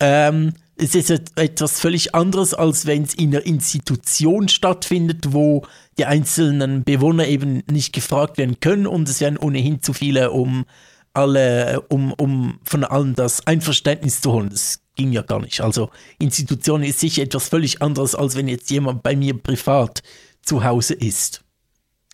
Ähm, 0.00 0.52
es 0.76 0.94
ist 0.94 1.10
etwas 1.36 1.78
völlig 1.80 2.14
anderes, 2.14 2.52
als 2.52 2.86
wenn 2.86 3.04
es 3.04 3.14
in 3.14 3.34
einer 3.34 3.46
Institution 3.46 4.48
stattfindet, 4.48 5.32
wo 5.32 5.66
die 5.98 6.04
einzelnen 6.04 6.82
Bewohner 6.82 7.28
eben 7.28 7.62
nicht 7.70 7.92
gefragt 7.92 8.38
werden 8.38 8.58
können 8.60 8.86
und 8.86 9.08
es 9.08 9.20
werden 9.20 9.38
ohnehin 9.38 9.82
zu 9.82 9.92
viele, 9.92 10.32
um 10.32 10.64
alle, 11.12 11.80
um, 11.88 12.12
um 12.12 12.58
von 12.64 12.82
allen 12.82 13.14
das 13.14 13.46
Einverständnis 13.46 14.20
zu 14.20 14.32
holen. 14.32 14.50
Das 14.50 14.80
ging 14.96 15.12
ja 15.12 15.22
gar 15.22 15.40
nicht. 15.40 15.60
Also 15.60 15.90
Institution 16.18 16.82
ist 16.82 16.98
sicher 17.00 17.22
etwas 17.22 17.48
völlig 17.48 17.80
anderes, 17.80 18.16
als 18.16 18.34
wenn 18.34 18.48
jetzt 18.48 18.70
jemand 18.70 19.02
bei 19.04 19.14
mir 19.14 19.38
privat 19.38 20.02
zu 20.42 20.64
Hause 20.64 20.94
ist. 20.94 21.42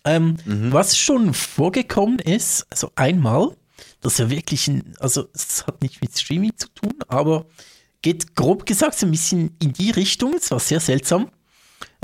Ähm, 0.05 0.37
mhm. 0.45 0.71
Was 0.71 0.97
schon 0.97 1.33
vorgekommen 1.33 2.19
ist, 2.19 2.65
also 2.69 2.91
einmal, 2.95 3.55
das 4.01 4.13
ist 4.13 4.19
ja 4.19 4.29
wirklich 4.29 4.67
ein, 4.67 4.95
also 4.99 5.27
es 5.33 5.65
hat 5.65 5.81
nicht 5.81 6.01
mit 6.01 6.17
Streaming 6.17 6.53
zu 6.55 6.67
tun, 6.69 6.93
aber 7.07 7.45
geht 8.01 8.35
grob 8.35 8.65
gesagt 8.65 8.97
so 8.97 9.05
ein 9.05 9.11
bisschen 9.11 9.55
in 9.61 9.73
die 9.73 9.91
Richtung. 9.91 10.33
Es 10.35 10.51
war 10.51 10.59
sehr 10.59 10.79
seltsam. 10.79 11.29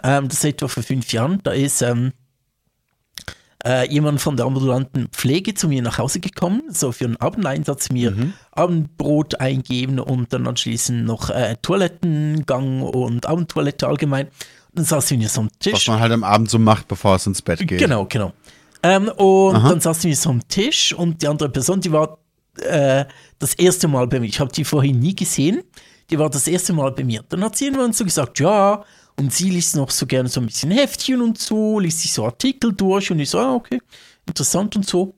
Ähm, 0.03 0.27
das 0.27 0.39
ist 0.39 0.45
etwa 0.45 0.67
vor 0.67 0.83
fünf 0.83 1.11
Jahren. 1.11 1.39
Da 1.43 1.51
ist 1.51 1.81
ähm, 1.81 2.13
äh, 3.65 3.89
jemand 3.91 4.21
von 4.21 4.37
der 4.37 4.45
ambulanten 4.45 5.07
Pflege 5.09 5.53
zu 5.53 5.67
mir 5.67 5.81
nach 5.81 5.97
Hause 5.97 6.19
gekommen, 6.19 6.63
so 6.69 6.91
für 6.91 7.05
einen 7.05 7.17
Abendeinsatz 7.17 7.89
mir 7.89 8.11
mhm. 8.11 8.33
Abendbrot 8.51 9.39
eingeben 9.39 9.99
und 9.99 10.31
dann 10.31 10.47
anschließend 10.47 11.05
noch 11.05 11.29
äh, 11.29 11.55
Toilettengang 11.61 12.81
und 12.81 13.25
Abendtoilette 13.25 13.87
allgemein. 13.87 14.27
Dann 14.73 14.85
saßen 14.85 15.19
wir 15.19 15.27
so 15.27 15.41
am 15.41 15.49
Tisch. 15.59 15.73
Was 15.73 15.87
man 15.87 15.99
halt 15.99 16.11
am 16.11 16.23
Abend 16.23 16.49
so 16.51 16.59
macht, 16.59 16.87
bevor 16.87 17.15
es 17.15 17.25
ins 17.25 17.41
Bett 17.41 17.67
geht. 17.67 17.79
Genau, 17.79 18.05
genau. 18.05 18.33
Ähm, 18.83 19.07
und 19.09 19.55
Aha. 19.55 19.69
dann 19.69 19.81
saßen 19.81 20.07
wir 20.07 20.15
so 20.15 20.29
am 20.29 20.47
Tisch 20.47 20.93
und 20.93 21.21
die 21.23 21.27
andere 21.27 21.49
Person, 21.49 21.81
die 21.81 21.91
war 21.91 22.19
äh, 22.61 23.05
das 23.39 23.53
erste 23.55 23.87
Mal 23.87 24.07
bei 24.07 24.19
mir. 24.19 24.27
Ich 24.27 24.39
habe 24.39 24.51
die 24.51 24.63
vorhin 24.63 24.99
nie 24.99 25.15
gesehen. 25.15 25.63
Die 26.09 26.17
war 26.17 26.29
das 26.29 26.47
erste 26.47 26.73
Mal 26.73 26.91
bei 26.91 27.03
mir. 27.03 27.23
Dann 27.29 27.43
hat 27.43 27.57
sie 27.57 27.65
irgendwann 27.65 27.93
so 27.93 28.03
gesagt, 28.03 28.39
ja, 28.39 28.83
und 29.19 29.33
sie 29.33 29.49
liest 29.49 29.75
noch 29.75 29.89
so 29.89 30.05
gerne 30.05 30.29
so 30.29 30.39
ein 30.39 30.47
bisschen 30.47 30.71
Heftchen 30.71 31.21
und 31.21 31.37
so, 31.39 31.79
liest 31.79 32.01
sich 32.01 32.13
so 32.13 32.25
Artikel 32.25 32.73
durch 32.73 33.11
und 33.11 33.19
ich 33.19 33.29
so, 33.29 33.39
ah, 33.39 33.55
okay, 33.55 33.79
interessant 34.25 34.75
und 34.75 34.87
so. 34.87 35.15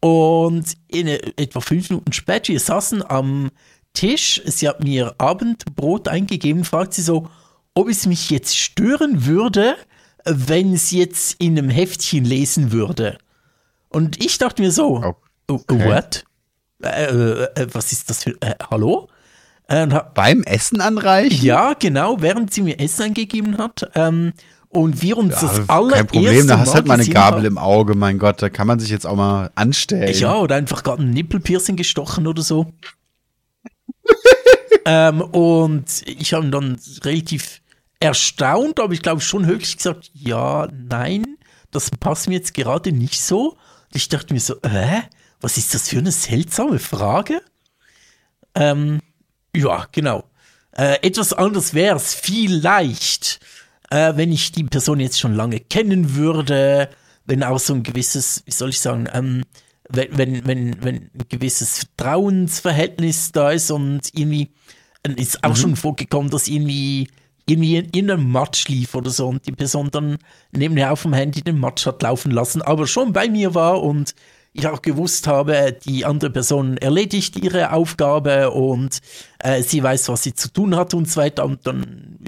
Und 0.00 0.64
in 0.88 1.08
etwa 1.08 1.60
fünf 1.60 1.90
Minuten 1.90 2.12
später, 2.12 2.52
wir 2.52 2.60
saßen 2.60 3.02
am 3.08 3.50
Tisch, 3.94 4.42
sie 4.44 4.68
hat 4.68 4.84
mir 4.84 5.14
Abendbrot 5.18 6.06
eingegeben, 6.06 6.64
fragt 6.64 6.94
sie 6.94 7.02
so, 7.02 7.28
ob 7.74 7.88
es 7.88 8.06
mich 8.06 8.30
jetzt 8.30 8.56
stören 8.56 9.26
würde, 9.26 9.76
wenn 10.24 10.76
sie 10.76 10.98
jetzt 10.98 11.40
in 11.40 11.58
einem 11.58 11.70
Heftchen 11.70 12.24
lesen 12.24 12.72
würde. 12.72 13.18
Und 13.88 14.22
ich 14.22 14.38
dachte 14.38 14.62
mir 14.62 14.70
so, 14.70 15.14
okay. 15.46 15.84
what? 15.88 16.24
Äh, 16.86 17.04
äh, 17.04 17.62
äh, 17.62 17.66
was 17.72 17.92
ist 17.92 18.10
das 18.10 18.24
für, 18.24 18.30
äh, 18.40 18.54
hallo? 18.70 19.08
Äh, 19.68 19.86
Beim 20.14 20.42
Essen 20.44 20.80
anreichen? 20.80 21.44
Ja, 21.44 21.74
genau, 21.74 22.20
während 22.20 22.52
sie 22.52 22.62
mir 22.62 22.78
Essen 22.78 23.06
angegeben 23.06 23.58
hat. 23.58 23.90
Ähm, 23.94 24.32
und 24.68 25.00
wir 25.00 25.16
uns 25.16 25.40
ja, 25.40 25.48
das 25.48 25.68
allererste 25.68 26.06
Kein 26.06 26.06
Problem, 26.06 26.46
da 26.46 26.58
hast 26.58 26.74
halt 26.74 26.86
mal 26.86 26.94
eine 26.94 27.08
Gabel 27.08 27.38
haben. 27.40 27.46
im 27.46 27.58
Auge, 27.58 27.94
mein 27.94 28.18
Gott, 28.18 28.42
da 28.42 28.50
kann 28.50 28.66
man 28.66 28.78
sich 28.78 28.90
jetzt 28.90 29.06
auch 29.06 29.16
mal 29.16 29.50
anstellen. 29.54 30.14
Ja, 30.18 30.36
oder 30.36 30.56
einfach 30.56 30.82
gerade 30.82 31.02
ein 31.02 31.10
Nippelpiercing 31.10 31.76
gestochen 31.76 32.26
oder 32.26 32.42
so. 32.42 32.72
ähm, 34.84 35.20
und 35.20 36.02
ich 36.04 36.34
habe 36.34 36.48
dann 36.50 36.78
relativ 37.02 37.62
erstaunt, 38.00 38.78
aber 38.78 38.92
ich 38.92 39.02
glaube 39.02 39.20
schon 39.20 39.46
höchst 39.46 39.78
gesagt, 39.78 40.10
ja, 40.12 40.68
nein, 40.72 41.38
das 41.70 41.90
passt 41.90 42.28
mir 42.28 42.34
jetzt 42.34 42.54
gerade 42.54 42.92
nicht 42.92 43.20
so. 43.20 43.56
Ich 43.94 44.08
dachte 44.08 44.34
mir 44.34 44.40
so, 44.40 44.56
hä? 44.62 45.02
Was 45.40 45.58
ist 45.58 45.74
das 45.74 45.88
für 45.88 45.98
eine 45.98 46.12
seltsame 46.12 46.78
Frage? 46.78 47.42
Ähm, 48.54 49.00
ja, 49.54 49.86
genau. 49.92 50.24
Äh, 50.72 50.98
etwas 51.02 51.32
anderes 51.32 51.74
wäre 51.74 51.96
es 51.96 52.14
vielleicht, 52.14 53.40
äh, 53.90 54.14
wenn 54.16 54.32
ich 54.32 54.52
die 54.52 54.64
Person 54.64 55.00
jetzt 55.00 55.18
schon 55.18 55.34
lange 55.34 55.60
kennen 55.60 56.14
würde, 56.14 56.90
wenn 57.24 57.42
auch 57.42 57.58
so 57.58 57.74
ein 57.74 57.82
gewisses, 57.82 58.42
wie 58.46 58.52
soll 58.52 58.70
ich 58.70 58.80
sagen, 58.80 59.08
ähm, 59.12 59.44
wenn, 59.88 60.18
wenn, 60.18 60.46
wenn, 60.46 60.84
wenn 60.84 60.96
ein 60.96 61.28
gewisses 61.28 61.78
Vertrauensverhältnis 61.78 63.32
da 63.32 63.50
ist 63.50 63.70
und 63.70 64.10
irgendwie 64.14 64.50
äh, 65.02 65.12
ist 65.12 65.44
auch 65.44 65.50
mhm. 65.50 65.56
schon 65.56 65.76
vorgekommen, 65.76 66.30
dass 66.30 66.48
irgendwie 66.48 67.08
irgendwie 67.48 67.76
in 67.76 68.10
einem 68.10 68.30
Match 68.32 68.66
lief 68.68 68.94
oder 68.94 69.10
so 69.10 69.28
und 69.28 69.46
die 69.46 69.52
Person 69.52 69.90
dann 69.92 70.18
nebenher 70.50 70.92
auf 70.92 71.02
dem 71.02 71.12
Handy 71.12 71.42
den 71.42 71.60
Match 71.60 71.86
hat 71.86 72.02
laufen 72.02 72.32
lassen, 72.32 72.60
aber 72.60 72.86
schon 72.88 73.12
bei 73.12 73.28
mir 73.28 73.54
war 73.54 73.82
und 73.82 74.14
ich 74.56 74.66
auch 74.66 74.82
gewusst 74.82 75.26
habe, 75.26 75.76
die 75.84 76.04
andere 76.04 76.30
Person 76.30 76.76
erledigt 76.76 77.36
ihre 77.42 77.72
Aufgabe 77.72 78.50
und 78.50 79.00
äh, 79.38 79.62
sie 79.62 79.82
weiß, 79.82 80.08
was 80.08 80.22
sie 80.22 80.34
zu 80.34 80.52
tun 80.52 80.76
hat 80.76 80.94
und 80.94 81.08
so 81.10 81.20
weiter. 81.20 81.44
Und 81.44 81.66
dann 81.66 82.18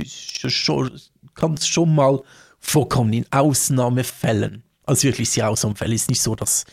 kann 1.35 1.55
es 1.55 1.67
schon 1.67 1.95
mal 1.95 2.23
vorkommen 2.59 3.13
in 3.13 3.27
Ausnahmefällen. 3.31 4.63
Also 4.85 5.05
wirklich 5.05 5.29
sehr 5.29 5.51
Ausnahmefälle. 5.51 5.95
Ist 5.95 6.09
nicht 6.09 6.23
so, 6.23 6.35
dass 6.35 6.65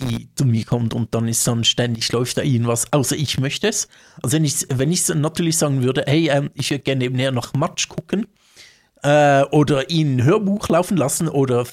die 0.00 0.28
zu 0.34 0.44
mir 0.44 0.64
kommt 0.64 0.94
und 0.94 1.14
dann 1.14 1.28
ist 1.28 1.46
dann 1.46 1.62
ständig 1.62 2.10
läuft 2.10 2.38
da 2.38 2.42
irgendwas, 2.42 2.92
außer 2.92 3.16
ich 3.16 3.38
möchte 3.38 3.68
es. 3.68 3.88
Also 4.20 4.36
wenn 4.36 4.44
ich, 4.44 4.66
wenn 4.68 4.90
ich 4.90 5.06
natürlich 5.08 5.58
sagen 5.58 5.82
würde, 5.82 6.04
hey, 6.06 6.28
ähm, 6.28 6.50
ich 6.54 6.70
würde 6.70 6.82
gerne 6.82 6.98
nebenher 7.04 7.30
noch 7.30 7.54
Match 7.54 7.88
gucken 7.88 8.26
äh, 9.02 9.42
oder 9.44 9.90
ihn 9.90 10.16
ein 10.16 10.24
Hörbuch 10.24 10.68
laufen 10.68 10.96
lassen 10.96 11.28
oder 11.28 11.64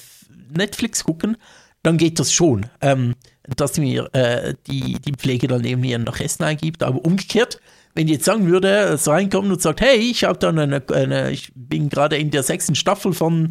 Netflix 0.56 1.04
gucken, 1.04 1.38
dann 1.84 1.98
geht 1.98 2.20
das 2.20 2.32
schon, 2.32 2.66
ähm, 2.82 3.16
dass 3.56 3.78
mir 3.78 4.10
äh, 4.14 4.54
die, 4.68 4.94
die 5.00 5.14
Pflege 5.14 5.48
dann 5.48 5.64
eben 5.64 5.84
hier 5.84 6.00
noch 6.00 6.20
Essen 6.20 6.44
eingibt. 6.44 6.84
Aber 6.84 7.04
umgekehrt, 7.06 7.60
wenn 7.96 8.08
die 8.08 8.14
jetzt 8.14 8.26
sagen 8.26 8.48
würde, 8.48 8.98
so 8.98 9.12
reinkommen 9.12 9.52
und 9.52 9.62
sagt, 9.62 9.82
hey, 9.82 9.98
ich 9.98 10.24
habe 10.24 10.38
dann 10.40 10.60
eine, 10.60 10.84
eine, 10.94 11.32
ich 11.32 11.52
bin 11.56 11.90
gerade 11.90 12.18
in 12.18 12.32
der 12.32 12.44
sechsten 12.44 12.76
Staffel 12.76 13.14
von, 13.14 13.50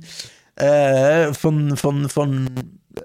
äh, 0.57 1.33
von, 1.33 1.77
von, 1.77 2.09
von, 2.09 2.49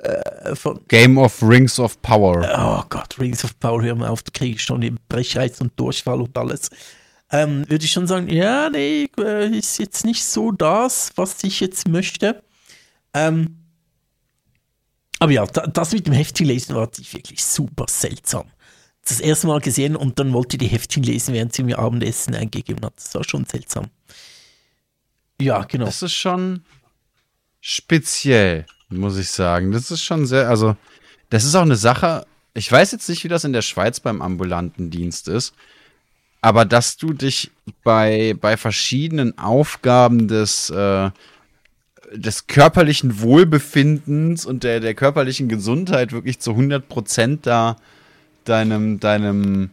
äh, 0.04 0.56
von 0.56 0.80
Game 0.88 1.18
of 1.18 1.42
Rings 1.42 1.80
of 1.80 2.02
Power. 2.02 2.48
Oh 2.58 2.84
Gott, 2.90 3.18
Rings 3.20 3.44
of 3.44 3.58
Power, 3.60 3.82
hör 3.82 3.96
mal 3.96 4.10
auf, 4.10 4.24
da 4.24 4.32
kriege 4.32 4.56
ich 4.56 4.64
schon 4.64 4.82
den 4.82 5.00
Brechreiz 5.10 5.60
und 5.62 5.72
Durchfall 5.80 6.22
und 6.22 6.38
alles. 6.38 6.70
Ähm, 7.32 7.68
würde 7.68 7.86
ich 7.86 7.92
schon 7.92 8.06
sagen, 8.06 8.30
ja, 8.30 8.70
nee, 8.70 9.10
äh, 9.18 9.58
ist 9.58 9.80
jetzt 9.80 10.06
nicht 10.06 10.24
so 10.24 10.52
das, 10.52 11.12
was 11.16 11.44
ich 11.44 11.62
jetzt 11.62 11.88
möchte. 11.88 12.44
Ähm, 13.16 13.63
aber 15.20 15.32
ja, 15.32 15.46
das 15.46 15.94
mit 15.94 16.08
dem 16.08 16.14
Heftchen 16.14 16.48
lesen 16.48 16.76
war 16.76 16.90
wirklich 17.12 17.44
super 17.44 17.86
seltsam. 17.90 18.46
Das 19.06 19.20
erste 19.20 19.48
Mal 19.48 19.60
gesehen 19.60 19.96
und 19.96 20.20
dann 20.20 20.34
wollte 20.34 20.58
die 20.58 20.68
Heftchen 20.68 21.04
lesen, 21.04 21.34
während 21.34 21.54
sie 21.54 21.64
mir 21.64 21.80
Abendessen 21.80 22.36
eingegeben 22.36 22.86
hat. 22.86 22.94
Das 22.98 23.14
war 23.16 23.24
schon 23.24 23.46
seltsam. 23.46 23.88
Ja, 25.42 25.64
genau. 25.64 25.86
Das 25.86 26.02
ist 26.02 26.14
schon. 26.14 26.64
speziell, 27.60 28.66
muss 28.90 29.18
ich 29.18 29.30
sagen. 29.30 29.72
Das 29.72 29.92
ist 29.92 30.04
schon 30.04 30.26
sehr, 30.26 30.50
also, 30.50 30.76
das 31.30 31.44
ist 31.44 31.56
auch 31.56 31.64
eine 31.64 31.76
Sache. 31.76 32.26
Ich 32.54 32.72
weiß 32.72 32.92
jetzt 32.92 33.10
nicht, 33.10 33.24
wie 33.24 33.30
das 33.30 33.44
in 33.44 33.54
der 33.54 33.62
Schweiz 33.62 34.00
beim 34.00 34.22
ambulanten 34.22 34.90
Dienst 34.90 35.28
ist, 35.28 35.54
aber 36.42 36.66
dass 36.66 36.98
du 36.98 37.14
dich 37.14 37.52
bei, 37.84 38.36
bei 38.40 38.58
verschiedenen 38.58 39.38
Aufgaben 39.38 40.28
des, 40.28 40.70
äh, 40.70 41.10
des 42.16 42.48
körperlichen 42.48 43.20
Wohlbefindens 43.22 44.46
und 44.46 44.64
der, 44.64 44.80
der 44.80 44.94
körperlichen 44.94 45.50
Gesundheit 45.50 46.12
wirklich 46.12 46.40
zu 46.40 46.52
100 46.52 46.88
Prozent 46.88 47.46
da 47.46 47.76
deinem, 48.46 49.00
deinem, 49.00 49.70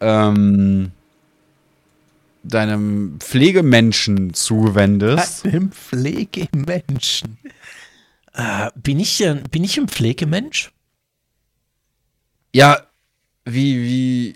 ähm, 0.00 0.90
deinem 2.42 3.16
Pflegemenschen 3.20 4.34
zuwendest. 4.34 5.44
Einem 5.46 5.70
Pflegemenschen. 5.72 7.38
Äh, 8.34 8.70
bin, 8.74 8.98
ich, 9.00 9.24
ein- 9.24 9.44
bin 9.50 9.64
ich 9.64 9.78
ein 9.78 9.88
Pflegemensch? 9.88 10.72
Ja, 12.52 12.80
wie, 13.44 13.82
wie 13.82 14.34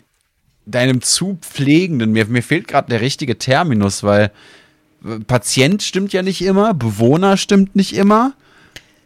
deinem 0.66 1.02
zu 1.02 1.38
Pflegenden. 1.40 2.12
Mir, 2.12 2.26
mir 2.26 2.42
fehlt 2.42 2.68
gerade 2.68 2.90
der 2.90 3.00
richtige 3.00 3.38
Terminus, 3.38 4.02
weil 4.02 4.30
Patient 5.26 5.82
stimmt 5.82 6.12
ja 6.12 6.22
nicht 6.22 6.42
immer, 6.42 6.74
Bewohner 6.74 7.36
stimmt 7.36 7.76
nicht 7.76 7.94
immer. 7.94 8.34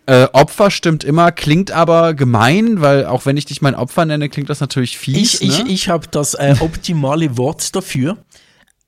Äh, 0.06 0.28
Opfer 0.32 0.70
stimmt 0.70 1.04
immer, 1.04 1.30
klingt 1.30 1.70
aber 1.70 2.14
gemein, 2.14 2.80
weil 2.80 3.06
auch 3.06 3.24
wenn 3.24 3.36
ich 3.36 3.44
dich 3.44 3.62
mein 3.62 3.76
Opfer 3.76 4.04
nenne, 4.04 4.28
klingt 4.28 4.50
das 4.50 4.58
natürlich 4.60 4.98
fies. 4.98 5.40
Ich, 5.40 5.42
ich, 5.42 5.64
ne? 5.64 5.70
ich 5.70 5.88
habe 5.88 6.08
das 6.08 6.34
äh, 6.34 6.56
optimale 6.60 7.36
Wort 7.36 7.76
dafür. 7.76 8.18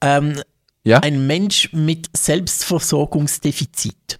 Ähm, 0.00 0.40
ja? 0.82 0.98
ein 0.98 1.24
Mensch 1.26 1.72
mit 1.72 2.08
Selbstversorgungsdefizit. 2.14 4.18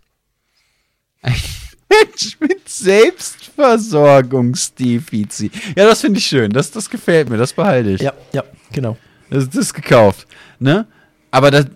Mensch 1.22 2.38
mit 2.40 2.68
Selbstversorgungsdefizit. 2.68 5.52
Ja, 5.76 5.86
das 5.86 6.00
finde 6.00 6.18
ich 6.18 6.26
schön. 6.26 6.50
Das, 6.50 6.70
das 6.70 6.90
gefällt 6.90 7.28
mir. 7.28 7.38
Das 7.38 7.52
behalte 7.52 7.90
ich. 7.90 8.00
Ja, 8.00 8.12
ja, 8.32 8.44
genau. 8.72 8.96
Das, 9.30 9.46
das 9.46 9.56
ist 9.56 9.74
gekauft. 9.74 10.26
Ne? 10.58 10.86
Aber 11.30 11.50
das, 11.50 11.66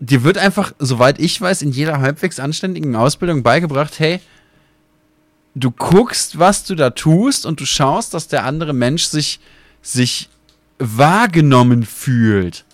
dir 0.00 0.24
wird 0.24 0.38
einfach, 0.38 0.72
soweit 0.78 1.18
ich 1.18 1.40
weiß, 1.40 1.62
in 1.62 1.70
jeder 1.70 2.00
halbwegs 2.00 2.38
anständigen 2.40 2.96
Ausbildung 2.96 3.42
beigebracht, 3.42 3.98
hey, 3.98 4.20
du 5.54 5.70
guckst, 5.70 6.38
was 6.38 6.64
du 6.64 6.74
da 6.74 6.90
tust 6.90 7.46
und 7.46 7.60
du 7.60 7.66
schaust, 7.66 8.14
dass 8.14 8.28
der 8.28 8.44
andere 8.44 8.72
Mensch 8.72 9.04
sich, 9.04 9.40
sich 9.82 10.28
wahrgenommen 10.78 11.84
fühlt. 11.84 12.64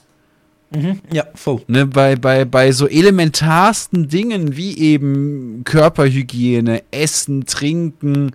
Ja, 1.12 1.26
voll. 1.34 1.62
Ne, 1.66 1.86
bei, 1.86 2.16
bei, 2.16 2.44
bei 2.44 2.72
so 2.72 2.88
elementarsten 2.88 4.08
Dingen 4.08 4.56
wie 4.56 4.78
eben 4.78 5.64
Körperhygiene, 5.64 6.82
Essen, 6.90 7.44
Trinken, 7.44 8.34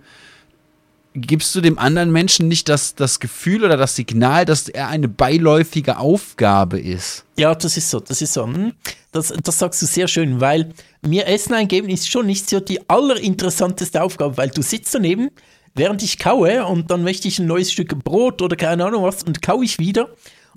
gibst 1.20 1.54
du 1.54 1.60
dem 1.60 1.78
anderen 1.78 2.10
Menschen 2.12 2.48
nicht 2.48 2.68
das, 2.68 2.94
das 2.94 3.20
Gefühl 3.20 3.64
oder 3.64 3.76
das 3.76 3.96
Signal, 3.96 4.44
dass 4.44 4.68
er 4.68 4.88
eine 4.88 5.08
beiläufige 5.08 5.98
Aufgabe 5.98 6.78
ist. 6.80 7.24
Ja, 7.36 7.54
das 7.54 7.76
ist 7.76 7.90
so, 7.90 8.00
das 8.00 8.22
ist 8.22 8.32
so. 8.32 8.46
hm. 8.46 8.72
Das, 9.12 9.32
das 9.42 9.58
sagst 9.58 9.80
du 9.82 9.86
sehr 9.86 10.08
schön, 10.08 10.40
weil 10.40 10.70
mir 11.06 11.26
Essen 11.26 11.54
eingeben 11.54 11.88
ist 11.88 12.10
schon 12.10 12.26
nicht 12.26 12.48
so 12.48 12.60
die 12.60 12.88
allerinteressanteste 12.88 14.02
Aufgabe, 14.02 14.36
weil 14.36 14.50
du 14.50 14.62
sitzt 14.62 14.94
daneben, 14.94 15.30
während 15.74 16.02
ich 16.02 16.18
kaue 16.18 16.66
und 16.66 16.90
dann 16.90 17.02
möchte 17.04 17.28
ich 17.28 17.38
ein 17.38 17.46
neues 17.46 17.72
Stück 17.72 18.02
Brot 18.04 18.42
oder 18.42 18.56
keine 18.56 18.84
Ahnung 18.84 19.04
was 19.04 19.22
und 19.22 19.40
kaue 19.42 19.64
ich 19.64 19.78
wieder 19.78 20.08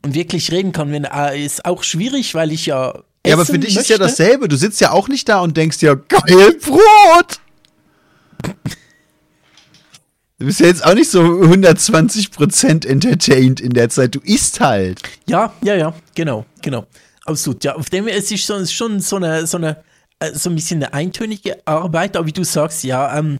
und 0.03 0.15
wirklich 0.15 0.51
reden 0.51 0.71
kann, 0.71 0.91
wenn, 0.91 1.05
äh, 1.05 1.43
ist 1.43 1.65
auch 1.65 1.83
schwierig, 1.83 2.33
weil 2.35 2.51
ich 2.51 2.65
ja. 2.65 2.89
Essen 2.89 3.03
Ja, 3.25 3.33
aber 3.35 3.45
für 3.45 3.59
dich 3.59 3.77
ist 3.77 3.87
ja 3.89 3.97
möchte. 3.97 4.19
dasselbe. 4.19 4.47
Du 4.47 4.57
sitzt 4.57 4.81
ja 4.81 4.91
auch 4.91 5.07
nicht 5.07 5.29
da 5.29 5.39
und 5.41 5.55
denkst 5.55 5.77
ja, 5.81 5.93
geil, 5.95 6.57
Brot! 6.61 7.39
Du 10.41 10.47
bist 10.47 10.59
ja 10.59 10.65
jetzt 10.65 10.83
auch 10.83 10.95
nicht 10.95 11.11
so 11.11 11.21
120% 11.21 12.87
entertained 12.87 13.59
in 13.59 13.73
der 13.73 13.89
Zeit. 13.89 14.15
Du 14.15 14.19
isst 14.21 14.59
halt. 14.59 14.99
Ja, 15.27 15.53
ja, 15.61 15.75
ja, 15.75 15.93
genau, 16.15 16.47
genau. 16.63 16.87
Absolut. 17.25 17.63
Ja, 17.63 17.75
auf 17.75 17.91
dem 17.91 18.07
es 18.07 18.31
ist 18.31 18.43
schon, 18.43 18.65
schon 18.65 19.01
so 19.01 19.17
eine, 19.17 19.45
so 19.45 19.57
eine, 19.57 19.83
äh, 20.17 20.33
so 20.33 20.49
ein 20.49 20.55
bisschen 20.55 20.81
eine 20.81 20.95
eintönige 20.95 21.59
Arbeit, 21.67 22.17
aber 22.17 22.25
wie 22.25 22.31
du 22.31 22.43
sagst, 22.43 22.83
ja, 22.83 23.19
ähm, 23.19 23.37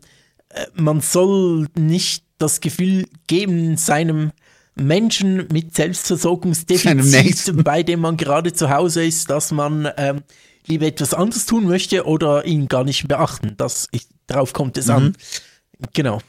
äh, 0.50 0.68
man 0.76 1.02
soll 1.02 1.70
nicht 1.76 2.24
das 2.38 2.62
Gefühl 2.62 3.08
geben, 3.26 3.78
seinem 3.78 4.32
Menschen 4.76 5.48
mit 5.52 5.74
Selbstversorgungsdefizit, 5.76 7.64
bei 7.64 7.82
dem 7.82 8.02
man 8.02 8.16
gerade 8.16 8.54
zu 8.54 8.70
Hause 8.70 9.04
ist, 9.04 9.28
dass 9.32 9.50
man 9.50 9.90
ähm, 9.98 10.22
lieber 10.68 10.86
etwas 10.86 11.16
anderes 11.16 11.48
tun 11.48 11.66
möchte 11.66 12.06
oder 12.06 12.46
ihn 12.46 12.68
gar 12.68 12.84
nicht 12.84 13.08
beachten. 13.08 13.56
Das, 13.58 13.88
ich, 13.90 14.06
darauf 14.28 14.54
kommt 14.54 14.78
es 14.78 14.88
an. 14.88 15.16
Genau. 15.94 16.22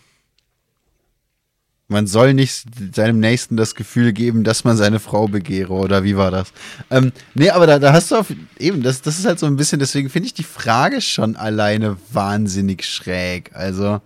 Man 1.93 2.07
soll 2.07 2.35
nicht 2.35 2.65
seinem 2.95 3.21
Nächsten 3.21 3.57
das 3.57 3.75
Gefühl 3.75 4.13
geben, 4.13 4.43
dass 4.43 4.65
man 4.65 4.77
seine 4.77 4.99
Frau 4.99 5.29
begehre, 5.29 5.73
oder 5.73 6.03
wie 6.03 6.17
war 6.17 6.31
das? 6.31 6.53
Ähm, 6.91 7.13
nee, 7.35 7.51
aber 7.51 7.67
da, 7.67 7.79
da 7.79 7.93
hast 7.93 8.11
du 8.11 8.17
auf, 8.17 8.33
eben, 8.59 8.83
das, 8.83 9.03
das 9.03 9.19
ist 9.19 9.27
halt 9.27 9.39
so 9.39 9.47
ein 9.47 9.57
bisschen, 9.57 9.79
deswegen 9.79 10.11
finde 10.11 10.27
ich 10.27 10.35
die 10.35 10.43
Frage 10.43 11.01
schon 11.01 11.37
alleine 11.37 11.97
wahnsinnig 12.13 12.85
schräg. 12.85 13.51
Also, 13.55 14.01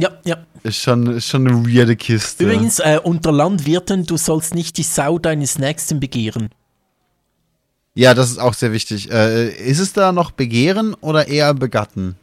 Ja, 0.00 0.10
ja. 0.24 0.38
ist 0.62 0.78
schon, 0.78 1.06
ist 1.06 1.28
schon 1.28 1.46
eine 1.46 1.66
weirde 1.66 1.94
Kiste. 1.96 2.44
Übrigens, 2.44 2.78
äh, 2.78 2.98
unter 3.02 3.30
Landwirten, 3.30 4.04
du 4.06 4.16
sollst 4.16 4.54
nicht 4.54 4.76
die 4.78 4.82
Sau 4.82 5.18
deines 5.18 5.58
Nächsten 5.58 6.00
begehren. 6.00 6.48
Ja, 7.94 8.14
das 8.14 8.30
ist 8.30 8.38
auch 8.38 8.54
sehr 8.54 8.72
wichtig. 8.72 9.10
Äh, 9.12 9.50
ist 9.50 9.78
es 9.78 9.92
da 9.92 10.12
noch 10.12 10.30
Begehren 10.30 10.94
oder 10.94 11.28
eher 11.28 11.52
Begatten? 11.52 12.16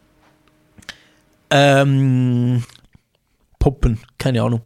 Ähm, 1.51 2.63
poppen, 3.59 3.99
keine 4.17 4.41
Ahnung. 4.41 4.61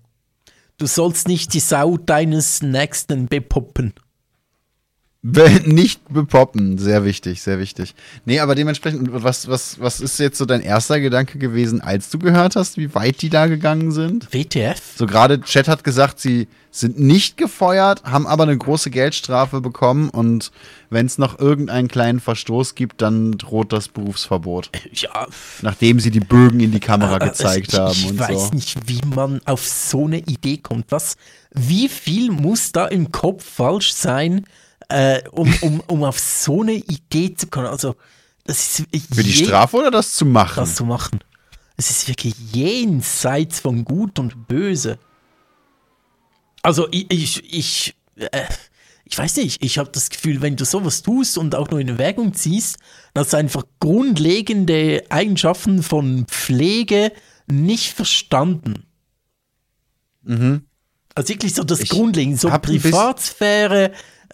Du 0.84 0.88
sollst 0.88 1.30
nicht 1.30 1.54
die 1.54 1.62
Sau 1.62 1.96
deines 1.96 2.62
Nächsten 2.62 3.30
bepoppen. 3.30 3.94
Nicht 5.26 6.02
bepoppen, 6.10 6.78
sehr 6.78 7.06
wichtig, 7.06 7.42
sehr 7.42 7.58
wichtig. 7.58 7.96
Nee, 8.26 8.42
aber 8.42 8.56
dementsprechend, 8.56 9.08
was, 9.12 9.48
was, 9.48 9.80
was 9.80 10.02
ist 10.02 10.20
jetzt 10.20 10.38
so 10.38 10.44
dein 10.44 10.60
erster 10.60 11.00
Gedanke 11.00 11.38
gewesen, 11.38 11.80
als 11.80 12.10
du 12.10 12.20
gehört 12.20 12.58
hast, 12.58 12.76
wie 12.76 12.94
weit 12.94 13.22
die 13.22 13.30
da 13.30 13.48
gegangen 13.48 13.94
sind? 13.94 14.28
WTF? 14.34 14.82
So 14.98 15.06
gerade 15.06 15.40
Chat 15.40 15.70
hat 15.70 15.86
gesagt, 15.86 16.20
sie 16.20 16.50
sind 16.72 17.00
nicht 17.00 17.38
gefeuert, 17.38 18.04
haben 18.04 18.28
aber 18.28 18.44
eine 18.44 18.58
große 18.58 18.90
Geldstrafe 18.90 19.62
bekommen 19.62 20.10
und 20.10 20.52
wenn 20.90 21.06
es 21.06 21.18
noch 21.18 21.40
irgendeinen 21.40 21.88
kleinen 21.88 22.20
Verstoß 22.20 22.76
gibt, 22.76 23.02
dann 23.02 23.38
droht 23.38 23.72
das 23.72 23.88
Berufsverbot. 23.88 24.72
Ja, 24.92 25.28
Nachdem 25.62 26.02
sie 26.02 26.12
die 26.12 26.20
Bögen 26.20 26.60
in 26.60 26.72
die 26.74 26.82
Kamera 26.82 27.16
äh, 27.16 27.30
gezeigt 27.30 27.72
ich, 27.72 27.80
haben 27.80 27.94
ich 27.94 28.10
und 28.10 28.20
weiß 28.20 28.50
so. 28.50 28.56
nicht, 28.56 28.90
wie 28.90 29.00
man 29.16 29.40
auf 29.46 29.66
so 29.66 30.06
eine 30.06 30.20
Idee 30.20 30.58
kommt. 30.58 30.88
Was, 30.90 31.16
wie 31.52 31.88
viel 31.88 32.30
muss 32.30 32.74
da 32.74 32.88
im 32.88 33.14
Kopf 33.14 33.46
falsch 33.46 33.94
sein, 33.94 34.46
äh, 34.90 35.22
um, 35.32 35.54
um, 35.62 35.80
um 35.88 36.04
auf 36.04 36.20
so 36.20 36.62
eine 36.62 36.74
Idee 36.74 37.34
zu 37.34 37.48
kommen? 37.48 37.68
Also, 37.68 37.96
das 38.46 38.80
ist 38.92 39.16
Für 39.16 39.24
die 39.24 39.34
Strafe 39.34 39.78
oder 39.78 39.92
das 39.92 40.14
zu 40.14 40.26
machen? 40.26 40.60
das 40.60 40.76
zu 40.76 40.86
machen. 40.86 41.20
Es 41.78 41.90
ist 41.90 42.08
wirklich 42.08 42.36
jenseits 42.54 43.60
von 43.60 43.84
Gut 43.84 44.20
und 44.20 44.48
Böse. 44.48 45.00
Also 46.62 46.88
ich, 46.92 47.12
ich, 47.12 47.54
ich, 47.54 47.96
äh, 48.16 48.46
ich 49.06 49.18
weiß 49.18 49.38
nicht, 49.38 49.64
ich 49.64 49.78
habe 49.78 49.90
das 49.92 50.10
Gefühl, 50.10 50.42
wenn 50.42 50.56
du 50.56 50.66
sowas 50.66 51.02
tust 51.02 51.38
und 51.38 51.56
auch 51.56 51.70
nur 51.70 51.80
in 51.80 51.90
Erwägung 51.90 52.34
ziehst, 52.34 52.78
dass 53.14 53.34
einfach 53.34 53.64
grundlegende 53.80 55.04
Eigenschaften 55.10 55.84
von 55.84 56.26
Pflege 56.28 57.12
nicht 57.48 57.94
verstanden. 57.94 58.86
Also 61.16 61.30
wirklich 61.30 61.54
so 61.54 61.64
das 61.64 61.82
Ich 61.82 61.90
Grundlegende, 61.90 62.38
so 62.38 62.50
Privatsphäre, 62.50 63.92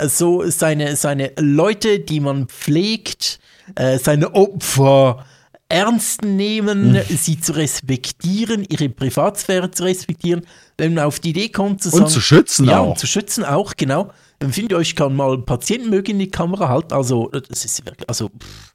so 0.08 0.50
seine, 0.50 0.96
seine 0.96 1.32
Leute, 1.40 2.00
die 2.00 2.20
man 2.20 2.48
pflegt, 2.48 3.40
äh, 3.76 3.98
seine 4.00 4.34
Opfer 4.36 5.26
ernst 5.68 6.24
nehmen, 6.24 6.96
Hm. 6.96 7.18
sie 7.18 7.40
zu 7.40 7.52
respektieren, 7.56 8.66
ihre 8.68 8.90
Privatsphäre 8.90 9.70
zu 9.70 9.84
respektieren, 9.84 10.42
wenn 10.78 10.96
man 10.96 11.04
auf 11.04 11.20
die 11.20 11.30
Idee 11.30 11.50
kommt 11.50 11.84
zu 11.84 11.90
sagen, 11.90 12.06
Und 12.06 12.10
zu 12.10 12.22
schützen 12.22 12.66
ja, 12.68 12.80
auch. 12.80 12.92
und 12.92 13.00
zu 13.00 13.06
schützen 13.06 13.44
auch, 13.46 13.76
genau. 13.78 14.12
Dann 14.40 14.54
finde 14.54 14.82
ich, 14.82 14.96
kann 14.96 15.16
mal 15.16 15.38
Patienten 15.40 15.90
mögen 15.90 16.12
in 16.12 16.20
die 16.20 16.32
Kamera 16.32 16.70
halten, 16.70 16.94
also 16.94 17.30
das 17.30 17.66
ist 17.66 17.86
wirklich, 17.86 18.08
also 18.10 18.30
pff. 18.30 18.74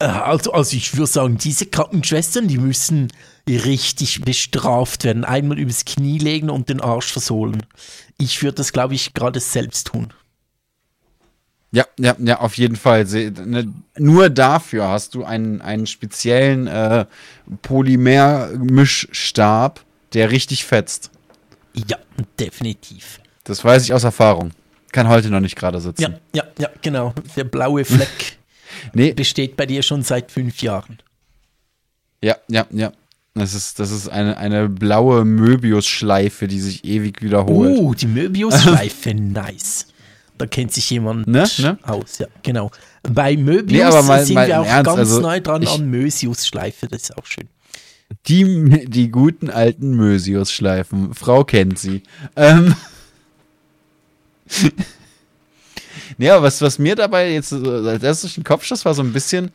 Äh, 0.00 0.06
also, 0.06 0.52
also 0.52 0.76
ich 0.76 0.96
würde 0.96 1.06
sagen, 1.06 1.38
diese 1.38 1.66
Krankenschwestern, 1.66 2.48
die 2.48 2.58
müssen 2.58 3.12
richtig 3.48 4.22
bestraft 4.22 5.04
werden. 5.04 5.24
Einmal 5.24 5.58
übers 5.58 5.84
Knie 5.84 6.18
legen 6.18 6.50
und 6.50 6.68
den 6.68 6.80
Arsch 6.80 7.12
versohlen. 7.12 7.64
Ich 8.18 8.42
würde 8.42 8.56
das, 8.56 8.72
glaube 8.72 8.94
ich, 8.94 9.14
gerade 9.14 9.38
selbst 9.40 9.88
tun. 9.88 10.12
Ja, 11.72 11.86
ja, 11.98 12.14
ja, 12.18 12.40
auf 12.40 12.56
jeden 12.58 12.76
Fall. 12.76 13.04
Ne, 13.04 13.72
Nur 13.98 14.30
dafür 14.30 14.88
hast 14.88 15.14
du 15.14 15.24
einen, 15.24 15.62
einen 15.62 15.86
speziellen 15.86 16.66
äh, 16.66 17.06
Polymer-Mischstab, 17.62 19.80
der 20.12 20.30
richtig 20.30 20.66
fetzt. 20.66 21.10
Ja, 21.74 21.96
definitiv. 22.38 23.20
Das 23.44 23.64
weiß 23.64 23.84
ich 23.84 23.94
aus 23.94 24.04
Erfahrung. 24.04 24.50
Kann 24.92 25.08
heute 25.08 25.30
noch 25.30 25.40
nicht 25.40 25.56
gerade 25.56 25.80
sitzen. 25.80 26.02
Ja, 26.02 26.10
ja, 26.34 26.44
ja, 26.58 26.68
genau. 26.82 27.14
Der 27.34 27.44
blaue 27.44 27.86
Fleck 27.86 28.36
Nee, 28.92 29.12
besteht 29.12 29.56
bei 29.56 29.66
dir 29.66 29.82
schon 29.82 30.02
seit 30.02 30.30
fünf 30.30 30.62
Jahren. 30.62 30.98
Ja, 32.22 32.36
ja, 32.48 32.66
ja. 32.70 32.92
Das 33.34 33.54
ist, 33.54 33.78
das 33.78 33.90
ist 33.90 34.08
eine, 34.08 34.36
eine 34.36 34.68
blaue 34.68 35.24
Möbius-Schleife, 35.24 36.48
die 36.48 36.60
sich 36.60 36.84
ewig 36.84 37.22
wiederholt. 37.22 37.78
Oh, 37.78 37.94
die 37.94 38.06
Möbius-Schleife, 38.06 39.14
nice. 39.14 39.86
Da 40.42 40.48
kennt 40.48 40.72
sich 40.72 40.90
jemand 40.90 41.28
Ne, 41.28 41.46
ne? 41.58 41.78
aus, 41.84 42.18
ja, 42.18 42.26
genau. 42.42 42.72
Bei 43.04 43.36
Möbius 43.36 43.70
Nee, 43.78 43.82
aber 43.84 44.02
mal- 44.02 44.26
sind 44.26 44.34
mal 44.34 44.48
wir 44.48 44.60
auch 44.60 44.66
Ernst, 44.66 44.86
ganz 44.86 44.98
also 44.98 45.20
neu 45.20 45.40
dran 45.40 45.64
an 45.64 45.88
Mösius-Schleife, 45.88 46.88
das 46.88 47.02
ist 47.02 47.16
auch 47.16 47.26
schön. 47.26 47.48
Die, 48.26 48.88
die 48.88 49.08
guten 49.12 49.50
alten 49.50 49.94
Mösius-Schleifen. 49.94 51.14
Frau 51.14 51.44
kennt 51.44 51.78
sie. 51.78 52.02
Ähm. 52.34 52.74
ja, 56.18 56.42
was, 56.42 56.60
was 56.60 56.80
mir 56.80 56.96
dabei 56.96 57.30
jetzt 57.30 57.50
so 57.50 57.58
als 57.70 58.02
erstes 58.02 58.22
durch 58.22 58.34
den 58.34 58.42
Kopf 58.44 58.64
schoss, 58.64 58.84
war 58.84 58.94
so 58.94 59.02
ein 59.02 59.12
bisschen, 59.12 59.52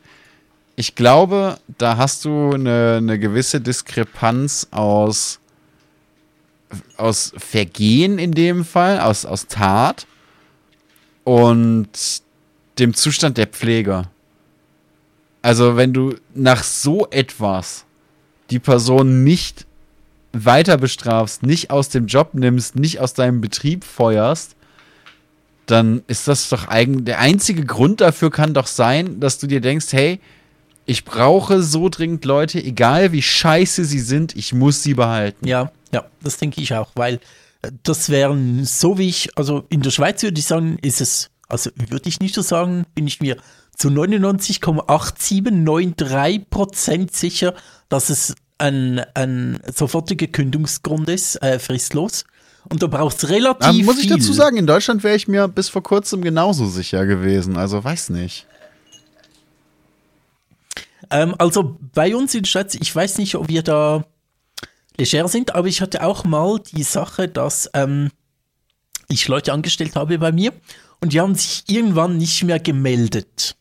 ich 0.74 0.94
glaube, 0.94 1.58
da 1.76 1.98
hast 1.98 2.24
du 2.24 2.52
eine, 2.54 2.94
eine 2.96 3.18
gewisse 3.18 3.60
Diskrepanz 3.60 4.68
aus, 4.70 5.38
aus 6.96 7.34
Vergehen 7.36 8.18
in 8.18 8.32
dem 8.32 8.64
Fall, 8.64 9.00
aus, 9.00 9.26
aus 9.26 9.48
Tat 9.48 10.06
und 11.28 11.90
dem 12.78 12.94
Zustand 12.94 13.36
der 13.36 13.48
Pfleger. 13.48 14.10
Also, 15.42 15.76
wenn 15.76 15.92
du 15.92 16.14
nach 16.34 16.64
so 16.64 17.06
etwas 17.10 17.84
die 18.48 18.58
Person 18.58 19.24
nicht 19.24 19.66
weiter 20.32 20.78
bestrafst, 20.78 21.42
nicht 21.42 21.70
aus 21.70 21.90
dem 21.90 22.06
Job 22.06 22.30
nimmst, 22.32 22.76
nicht 22.76 23.00
aus 23.00 23.12
deinem 23.12 23.42
Betrieb 23.42 23.84
feuerst, 23.84 24.56
dann 25.66 26.02
ist 26.06 26.28
das 26.28 26.48
doch 26.48 26.68
eigentlich 26.68 27.04
der 27.04 27.18
einzige 27.18 27.66
Grund 27.66 28.00
dafür 28.00 28.30
kann 28.30 28.54
doch 28.54 28.66
sein, 28.66 29.20
dass 29.20 29.38
du 29.38 29.46
dir 29.46 29.60
denkst, 29.60 29.88
hey, 29.90 30.20
ich 30.86 31.04
brauche 31.04 31.62
so 31.62 31.90
dringend 31.90 32.24
Leute, 32.24 32.64
egal 32.64 33.12
wie 33.12 33.20
scheiße 33.20 33.84
sie 33.84 34.00
sind, 34.00 34.34
ich 34.34 34.54
muss 34.54 34.82
sie 34.82 34.94
behalten. 34.94 35.46
Ja, 35.46 35.72
ja, 35.92 36.06
das 36.22 36.38
denke 36.38 36.62
ich 36.62 36.72
auch, 36.72 36.92
weil 36.94 37.20
das 37.82 38.10
wären 38.10 38.64
so 38.64 38.98
wie 38.98 39.08
ich, 39.08 39.30
also 39.36 39.64
in 39.68 39.82
der 39.82 39.90
Schweiz 39.90 40.22
würde 40.22 40.38
ich 40.38 40.46
sagen, 40.46 40.78
ist 40.82 41.00
es, 41.00 41.30
also 41.48 41.70
würde 41.76 42.08
ich 42.08 42.20
nicht 42.20 42.34
so 42.34 42.42
sagen, 42.42 42.86
bin 42.94 43.06
ich 43.06 43.20
mir 43.20 43.36
zu 43.76 43.88
99,8793 43.88 46.46
Prozent 46.50 47.14
sicher, 47.14 47.54
dass 47.88 48.10
es 48.10 48.34
ein, 48.58 49.00
ein 49.14 49.60
sofortiger 49.72 50.26
Kündigungsgrund 50.26 51.08
ist, 51.08 51.40
äh, 51.42 51.58
fristlos. 51.58 52.24
Und 52.68 52.82
da 52.82 52.88
braucht 52.88 53.16
es 53.16 53.30
relativ 53.30 53.66
Aber 53.66 53.82
muss 53.84 53.98
ich 53.98 54.08
viel. 54.08 54.18
dazu 54.18 54.32
sagen, 54.32 54.56
in 54.56 54.66
Deutschland 54.66 55.04
wäre 55.04 55.16
ich 55.16 55.28
mir 55.28 55.48
bis 55.48 55.68
vor 55.68 55.82
kurzem 55.82 56.22
genauso 56.22 56.66
sicher 56.66 57.06
gewesen. 57.06 57.56
Also 57.56 57.82
weiß 57.82 58.10
nicht. 58.10 58.46
Ähm, 61.10 61.34
also 61.38 61.78
bei 61.94 62.14
uns 62.14 62.34
in 62.34 62.42
der 62.42 62.48
Schweiz, 62.48 62.74
ich 62.74 62.94
weiß 62.94 63.18
nicht, 63.18 63.36
ob 63.36 63.48
wir 63.48 63.62
da 63.62 64.04
leger 64.98 65.28
sind, 65.28 65.54
aber 65.54 65.68
ich 65.68 65.80
hatte 65.80 66.04
auch 66.04 66.24
mal 66.24 66.58
die 66.58 66.82
Sache, 66.82 67.28
dass 67.28 67.70
ähm, 67.74 68.10
ich 69.08 69.28
Leute 69.28 69.52
angestellt 69.52 69.96
habe 69.96 70.18
bei 70.18 70.32
mir 70.32 70.52
und 71.00 71.12
die 71.12 71.20
haben 71.20 71.34
sich 71.34 71.64
irgendwann 71.68 72.18
nicht 72.18 72.44
mehr 72.44 72.60
gemeldet. 72.60 73.56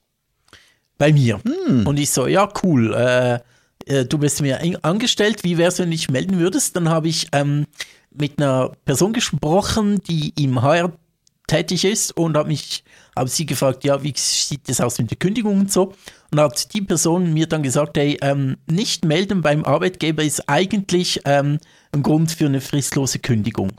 Bei 0.97 1.13
mir. 1.13 1.39
Und 1.85 1.99
ich 1.99 2.09
so, 2.09 2.25
ja, 2.25 2.51
cool. 2.63 2.93
Äh, 2.93 3.39
äh, 3.85 4.05
du 4.05 4.17
bist 4.17 4.41
mir 4.41 4.59
angestellt, 4.81 5.43
wie 5.43 5.57
wär's, 5.57 5.79
wenn 5.79 5.91
du 5.91 5.95
dich 5.95 6.09
melden 6.09 6.39
würdest? 6.39 6.75
Dann 6.75 6.89
habe 6.89 7.07
ich 7.07 7.27
ähm, 7.31 7.67
mit 8.11 8.39
einer 8.41 8.71
Person 8.85 9.13
gesprochen, 9.13 10.01
die 10.03 10.33
im 10.41 10.61
HR 10.61 10.91
tätig 11.47 11.85
ist 11.85 12.17
und 12.17 12.35
habe 12.35 12.49
mich, 12.49 12.83
habe 13.17 13.29
sie 13.29 13.45
gefragt, 13.45 13.83
ja, 13.83 14.01
wie 14.03 14.13
sieht 14.15 14.69
das 14.69 14.81
aus 14.81 14.97
mit 14.99 15.09
der 15.09 15.17
Kündigung 15.17 15.59
und 15.59 15.71
so? 15.71 15.93
Und 16.31 16.39
hat 16.39 16.73
die 16.73 16.81
Person 16.81 17.33
mir 17.33 17.47
dann 17.47 17.63
gesagt, 17.63 17.97
hey, 17.97 18.17
ähm, 18.21 18.57
nicht 18.69 19.05
melden 19.05 19.41
beim 19.41 19.63
Arbeitgeber 19.63 20.23
ist 20.23 20.47
eigentlich 20.47 21.21
ähm, 21.25 21.59
ein 21.91 22.03
Grund 22.03 22.31
für 22.31 22.45
eine 22.45 22.61
fristlose 22.61 23.19
Kündigung. 23.19 23.71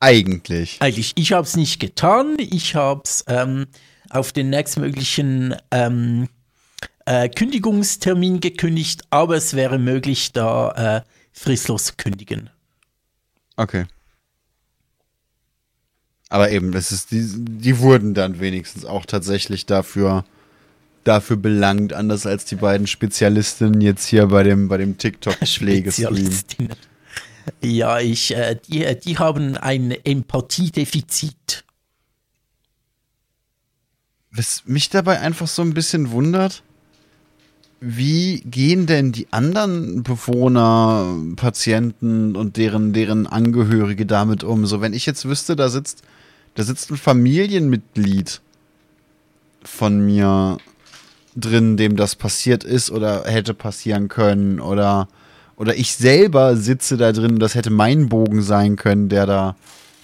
Eigentlich. 0.00 0.78
Eigentlich, 0.80 1.12
ich 1.16 1.32
habe 1.32 1.46
es 1.46 1.56
nicht 1.56 1.78
getan. 1.78 2.36
Ich 2.38 2.74
habe 2.74 3.02
es 3.04 3.24
ähm, 3.28 3.66
auf 4.08 4.32
den 4.32 4.48
nächstmöglichen 4.48 5.54
ähm, 5.70 6.28
äh, 7.04 7.28
Kündigungstermin 7.28 8.40
gekündigt, 8.40 9.02
aber 9.10 9.36
es 9.36 9.54
wäre 9.54 9.78
möglich, 9.78 10.32
da 10.32 10.96
äh, 10.96 11.02
fristlos 11.32 11.84
zu 11.84 11.92
kündigen. 11.96 12.50
Okay. 13.56 13.84
Aber 16.30 16.50
eben, 16.52 16.70
das 16.70 16.92
ist, 16.92 17.10
die, 17.10 17.26
die 17.26 17.80
wurden 17.80 18.14
dann 18.14 18.38
wenigstens 18.38 18.84
auch 18.84 19.04
tatsächlich 19.04 19.66
dafür, 19.66 20.24
dafür 21.02 21.36
belangt, 21.36 21.92
anders 21.92 22.24
als 22.24 22.44
die 22.44 22.54
beiden 22.54 22.86
Spezialistinnen 22.86 23.80
jetzt 23.80 24.06
hier 24.06 24.28
bei 24.28 24.44
dem, 24.44 24.68
bei 24.68 24.78
dem 24.78 24.96
TikTok-Pflegestream. 24.98 26.30
Ja, 27.62 27.98
ich, 27.98 28.34
äh, 28.34 28.56
die, 28.68 28.84
äh, 28.84 28.94
die 28.94 29.18
haben 29.18 29.56
ein 29.56 29.90
Empathiedefizit. 29.90 31.64
Was 34.30 34.62
mich 34.66 34.88
dabei 34.88 35.18
einfach 35.18 35.48
so 35.48 35.62
ein 35.62 35.74
bisschen 35.74 36.12
wundert, 36.12 36.62
wie 37.80 38.42
gehen 38.42 38.86
denn 38.86 39.10
die 39.10 39.32
anderen 39.32 40.04
Bewohner, 40.04 41.16
Patienten 41.34 42.36
und 42.36 42.56
deren, 42.56 42.92
deren 42.92 43.26
Angehörige 43.26 44.06
damit 44.06 44.44
um? 44.44 44.66
So, 44.66 44.80
wenn 44.80 44.92
ich 44.92 45.06
jetzt 45.06 45.24
wüsste, 45.24 45.56
da 45.56 45.68
sitzt, 45.68 46.04
da 46.60 46.64
sitzt 46.64 46.90
ein 46.90 46.98
Familienmitglied 46.98 48.42
von 49.64 50.04
mir 50.04 50.58
drin, 51.34 51.78
dem 51.78 51.96
das 51.96 52.16
passiert 52.16 52.64
ist 52.64 52.90
oder 52.90 53.24
hätte 53.24 53.54
passieren 53.54 54.08
können 54.08 54.60
oder, 54.60 55.08
oder 55.56 55.74
ich 55.74 55.96
selber 55.96 56.58
sitze 56.58 56.98
da 56.98 57.12
drin, 57.12 57.38
das 57.38 57.54
hätte 57.54 57.70
mein 57.70 58.10
Bogen 58.10 58.42
sein 58.42 58.76
können, 58.76 59.08
der 59.08 59.24
da, 59.24 59.56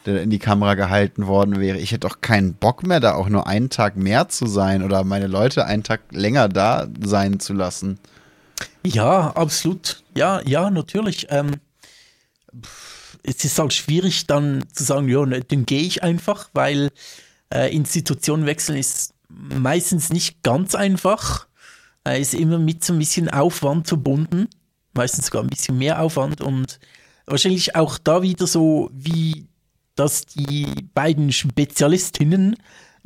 der 0.06 0.22
in 0.22 0.30
die 0.30 0.38
Kamera 0.38 0.76
gehalten 0.76 1.26
worden 1.26 1.60
wäre. 1.60 1.76
Ich 1.76 1.92
hätte 1.92 2.08
doch 2.08 2.22
keinen 2.22 2.54
Bock 2.54 2.86
mehr, 2.86 3.00
da 3.00 3.16
auch 3.16 3.28
nur 3.28 3.46
einen 3.46 3.68
Tag 3.68 3.98
mehr 3.98 4.30
zu 4.30 4.46
sein 4.46 4.82
oder 4.82 5.04
meine 5.04 5.26
Leute 5.26 5.66
einen 5.66 5.82
Tag 5.82 6.00
länger 6.10 6.48
da 6.48 6.88
sein 7.04 7.38
zu 7.38 7.52
lassen. 7.52 7.98
Ja, 8.82 9.32
absolut. 9.32 10.02
Ja, 10.14 10.40
ja, 10.46 10.70
natürlich. 10.70 11.26
Ähm, 11.28 11.56
es 13.26 13.44
ist 13.44 13.58
halt 13.58 13.72
schwierig 13.72 14.26
dann 14.26 14.64
zu 14.72 14.84
sagen, 14.84 15.08
ja, 15.08 15.24
ne, 15.26 15.40
dann 15.40 15.66
gehe 15.66 15.82
ich 15.82 16.02
einfach, 16.02 16.48
weil 16.52 16.90
äh, 17.52 17.74
Institutionen 17.74 18.46
wechseln 18.46 18.78
ist 18.78 19.14
meistens 19.28 20.10
nicht 20.10 20.42
ganz 20.42 20.74
einfach. 20.74 21.46
Äh, 22.06 22.20
ist 22.20 22.34
immer 22.34 22.58
mit 22.58 22.84
so 22.84 22.92
ein 22.92 22.98
bisschen 22.98 23.28
Aufwand 23.28 23.88
verbunden. 23.88 24.48
Meistens 24.94 25.26
sogar 25.26 25.42
ein 25.42 25.50
bisschen 25.50 25.76
mehr 25.76 26.00
Aufwand 26.00 26.40
und 26.40 26.78
wahrscheinlich 27.26 27.74
auch 27.74 27.98
da 27.98 28.22
wieder 28.22 28.46
so, 28.46 28.90
wie 28.94 29.46
dass 29.94 30.26
die 30.26 30.66
beiden 30.94 31.32
Spezialistinnen 31.32 32.56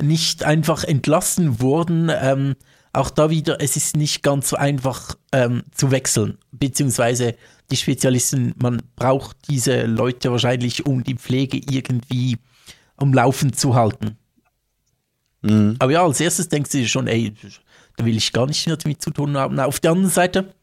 nicht 0.01 0.43
einfach 0.43 0.83
entlassen 0.83 1.59
wurden. 1.61 2.11
Ähm, 2.13 2.55
auch 2.93 3.09
da 3.09 3.29
wieder, 3.29 3.61
es 3.61 3.77
ist 3.77 3.95
nicht 3.95 4.21
ganz 4.21 4.49
so 4.49 4.57
einfach 4.57 5.15
ähm, 5.31 5.63
zu 5.71 5.91
wechseln, 5.91 6.37
beziehungsweise 6.51 7.35
die 7.71 7.77
Spezialisten, 7.77 8.53
man 8.57 8.81
braucht 8.95 9.37
diese 9.49 9.83
Leute 9.85 10.31
wahrscheinlich, 10.31 10.85
um 10.85 11.03
die 11.03 11.15
Pflege 11.15 11.57
irgendwie 11.57 12.37
am 12.97 13.13
Laufen 13.13 13.53
zu 13.53 13.75
halten. 13.75 14.17
Mhm. 15.41 15.75
Aber 15.79 15.91
ja, 15.91 16.03
als 16.03 16.19
erstes 16.19 16.49
denkst 16.49 16.71
du 16.71 16.87
schon, 16.87 17.07
ey, 17.07 17.33
da 17.97 18.05
will 18.05 18.17
ich 18.17 18.31
gar 18.33 18.45
nicht 18.45 18.67
mehr 18.67 18.77
damit 18.77 19.01
zu 19.01 19.11
tun 19.11 19.37
haben. 19.37 19.59
Auf 19.59 19.79
der 19.79 19.91
anderen 19.91 20.11
Seite 20.11 20.53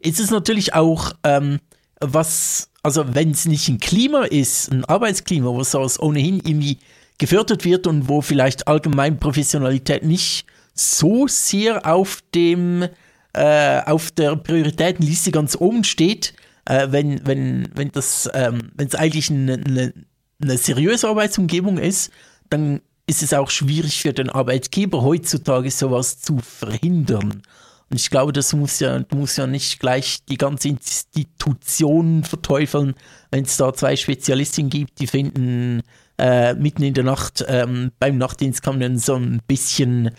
ist 0.00 0.20
es 0.20 0.30
natürlich 0.30 0.74
auch, 0.74 1.12
ähm, 1.22 1.60
was, 2.00 2.70
also 2.82 3.14
wenn 3.14 3.30
es 3.30 3.46
nicht 3.46 3.68
ein 3.68 3.78
Klima 3.78 4.24
ist, 4.24 4.72
ein 4.72 4.84
Arbeitsklima, 4.84 5.46
wo 5.46 5.62
sowas 5.62 6.00
ohnehin 6.00 6.40
irgendwie 6.44 6.78
gefördert 7.18 7.64
wird 7.64 7.86
und 7.86 8.08
wo 8.08 8.20
vielleicht 8.20 8.66
allgemein 8.66 9.20
Professionalität 9.20 10.04
nicht 10.04 10.46
so 10.74 11.28
sehr 11.28 11.86
auf 11.86 12.22
dem, 12.34 12.88
äh, 13.34 13.82
auf 13.84 14.10
der 14.10 14.36
Prioritätenliste 14.36 15.30
ganz 15.30 15.56
oben 15.56 15.84
steht, 15.84 16.34
äh, 16.64 16.88
wenn, 16.90 17.26
wenn, 17.26 17.68
wenn 17.74 17.90
das, 17.90 18.28
ähm, 18.32 18.70
wenn 18.74 18.86
es 18.86 18.94
eigentlich 18.94 19.30
eine, 19.30 19.54
eine, 19.54 19.94
eine 20.42 20.58
seriöse 20.58 21.08
Arbeitsumgebung 21.08 21.78
ist, 21.78 22.10
dann 22.50 22.80
ist 23.06 23.22
es 23.22 23.34
auch 23.34 23.50
schwierig 23.50 24.00
für 24.00 24.12
den 24.12 24.30
Arbeitgeber 24.30 25.02
heutzutage 25.02 25.70
sowas 25.70 26.20
zu 26.20 26.38
verhindern. 26.38 27.42
Und 27.90 28.00
ich 28.00 28.08
glaube, 28.08 28.32
das 28.32 28.54
muss 28.54 28.80
ja, 28.80 28.98
du 29.00 29.26
ja 29.36 29.46
nicht 29.46 29.78
gleich 29.78 30.24
die 30.24 30.38
ganze 30.38 30.68
Institution 30.68 32.24
verteufeln, 32.24 32.94
wenn 33.30 33.44
es 33.44 33.56
da 33.56 33.74
zwei 33.74 33.94
Spezialistinnen 33.96 34.70
gibt, 34.70 35.00
die 35.00 35.06
finden 35.06 35.82
äh, 36.18 36.54
mitten 36.54 36.82
in 36.82 36.94
der 36.94 37.04
Nacht 37.04 37.44
ähm, 37.46 37.90
beim 37.98 38.18
Nachtdienst 38.18 38.62
kann 38.62 38.78
man 38.78 38.98
so 38.98 39.16
ein 39.16 39.40
bisschen 39.46 40.12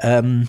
ähm, 0.00 0.48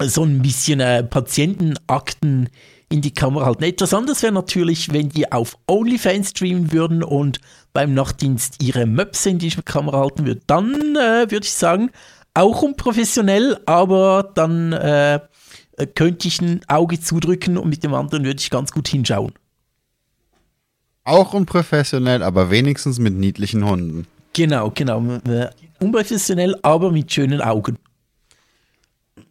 so 0.00 0.24
ein 0.24 0.42
bisschen 0.42 0.80
äh, 0.80 1.02
Patientenakten 1.04 2.48
in 2.88 3.00
die 3.00 3.14
Kamera 3.14 3.46
halten. 3.46 3.64
Etwas 3.64 3.94
anderes 3.94 4.22
wäre 4.22 4.32
natürlich, 4.32 4.92
wenn 4.92 5.08
die 5.08 5.30
auf 5.32 5.56
OnlyFans 5.66 6.30
streamen 6.30 6.72
würden 6.72 7.02
und 7.02 7.40
beim 7.72 7.94
Nachtdienst 7.94 8.62
ihre 8.62 8.86
Möpse 8.86 9.30
in 9.30 9.38
die 9.38 9.50
Kamera 9.50 9.98
halten 9.98 10.26
würden. 10.26 10.42
Dann 10.46 10.74
äh, 10.96 11.30
würde 11.30 11.44
ich 11.44 11.52
sagen, 11.52 11.90
auch 12.34 12.62
unprofessionell, 12.62 13.58
aber 13.66 14.30
dann 14.34 14.72
äh, 14.72 15.20
äh, 15.76 15.86
könnte 15.86 16.28
ich 16.28 16.40
ein 16.40 16.60
Auge 16.68 17.00
zudrücken 17.00 17.56
und 17.56 17.68
mit 17.68 17.84
dem 17.84 17.94
anderen 17.94 18.24
würde 18.24 18.40
ich 18.40 18.50
ganz 18.50 18.72
gut 18.72 18.88
hinschauen. 18.88 19.32
Auch 21.04 21.34
unprofessionell, 21.34 22.22
aber 22.22 22.50
wenigstens 22.50 22.98
mit 22.98 23.14
niedlichen 23.14 23.64
Hunden. 23.64 24.06
Genau, 24.32 24.70
genau. 24.70 25.02
Äh, 25.28 25.50
Unprofessionell, 25.80 26.56
aber 26.62 26.90
mit 26.90 27.12
schönen 27.12 27.40
Augen. 27.40 27.78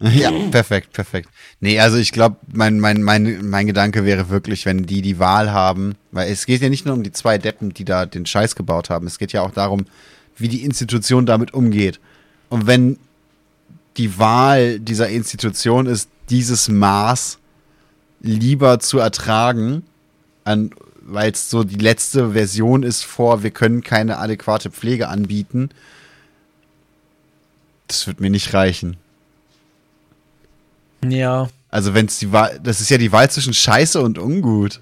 Ja, 0.13 0.31
perfekt, 0.51 0.91
perfekt. 0.93 1.29
Nee, 1.61 1.79
also 1.79 1.97
ich 1.97 2.11
glaube, 2.11 2.35
mein, 2.51 2.79
mein, 2.79 3.01
mein, 3.03 3.49
mein 3.49 3.67
Gedanke 3.67 4.05
wäre 4.05 4.29
wirklich, 4.29 4.65
wenn 4.65 4.85
die 4.85 5.01
die 5.01 5.17
Wahl 5.17 5.51
haben, 5.51 5.95
weil 6.11 6.31
es 6.31 6.45
geht 6.45 6.61
ja 6.61 6.69
nicht 6.69 6.85
nur 6.85 6.93
um 6.93 7.03
die 7.03 7.13
zwei 7.13 7.37
Deppen, 7.37 7.73
die 7.73 7.85
da 7.85 8.05
den 8.05 8.25
Scheiß 8.25 8.55
gebaut 8.55 8.89
haben, 8.89 9.07
es 9.07 9.17
geht 9.17 9.31
ja 9.31 9.41
auch 9.41 9.51
darum, 9.51 9.85
wie 10.35 10.49
die 10.49 10.63
Institution 10.63 11.25
damit 11.25 11.53
umgeht. 11.53 11.99
Und 12.49 12.67
wenn 12.67 12.97
die 13.97 14.17
Wahl 14.17 14.79
dieser 14.79 15.09
Institution 15.09 15.85
ist, 15.85 16.09
dieses 16.29 16.67
Maß 16.67 17.37
lieber 18.21 18.79
zu 18.79 18.99
ertragen, 18.99 19.83
weil 20.45 21.31
es 21.31 21.49
so 21.49 21.63
die 21.63 21.75
letzte 21.75 22.31
Version 22.31 22.83
ist 22.83 23.03
vor, 23.03 23.43
wir 23.43 23.51
können 23.51 23.83
keine 23.83 24.17
adäquate 24.17 24.71
Pflege 24.71 25.07
anbieten, 25.07 25.69
das 27.87 28.07
wird 28.07 28.19
mir 28.19 28.29
nicht 28.29 28.53
reichen. 28.53 28.97
Ja. 31.09 31.49
Also 31.69 31.93
wenn 31.93 32.05
es 32.05 32.19
die 32.19 32.31
Wahl, 32.31 32.59
das 32.61 32.81
ist 32.81 32.89
ja 32.89 32.97
die 32.97 33.11
Wahl 33.11 33.29
zwischen 33.29 33.53
Scheiße 33.53 34.01
und 34.01 34.19
Ungut. 34.19 34.79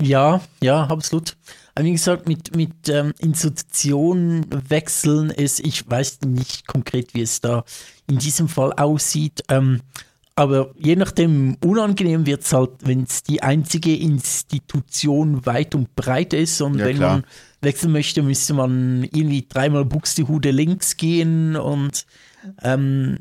Ja, 0.00 0.40
ja, 0.62 0.84
absolut. 0.84 1.36
Aber 1.74 1.84
wie 1.84 1.92
gesagt, 1.92 2.28
mit, 2.28 2.54
mit 2.54 2.88
ähm, 2.88 3.14
Institutionen 3.18 4.46
wechseln 4.68 5.30
ist, 5.30 5.60
ich 5.60 5.88
weiß 5.88 6.20
nicht 6.26 6.66
konkret, 6.66 7.14
wie 7.14 7.22
es 7.22 7.40
da 7.40 7.64
in 8.08 8.18
diesem 8.18 8.48
Fall 8.48 8.72
aussieht. 8.74 9.42
Ähm, 9.48 9.80
aber 10.34 10.70
je 10.78 10.96
nachdem 10.96 11.56
unangenehm 11.64 12.26
wird 12.26 12.42
es 12.42 12.52
halt, 12.52 12.70
wenn 12.82 13.02
es 13.04 13.22
die 13.22 13.42
einzige 13.42 13.94
Institution 13.94 15.44
weit 15.46 15.74
und 15.74 15.94
breit 15.94 16.32
ist 16.32 16.60
und 16.60 16.78
ja, 16.78 16.86
wenn 16.86 16.96
klar. 16.96 17.12
man 17.12 17.24
wechseln 17.60 17.92
möchte, 17.92 18.22
müsste 18.22 18.54
man 18.54 19.04
irgendwie 19.04 19.46
dreimal 19.46 19.84
Buxtehude 19.84 20.50
links 20.50 20.96
gehen 20.96 21.56
und 21.56 22.06
ähm, 22.62 23.18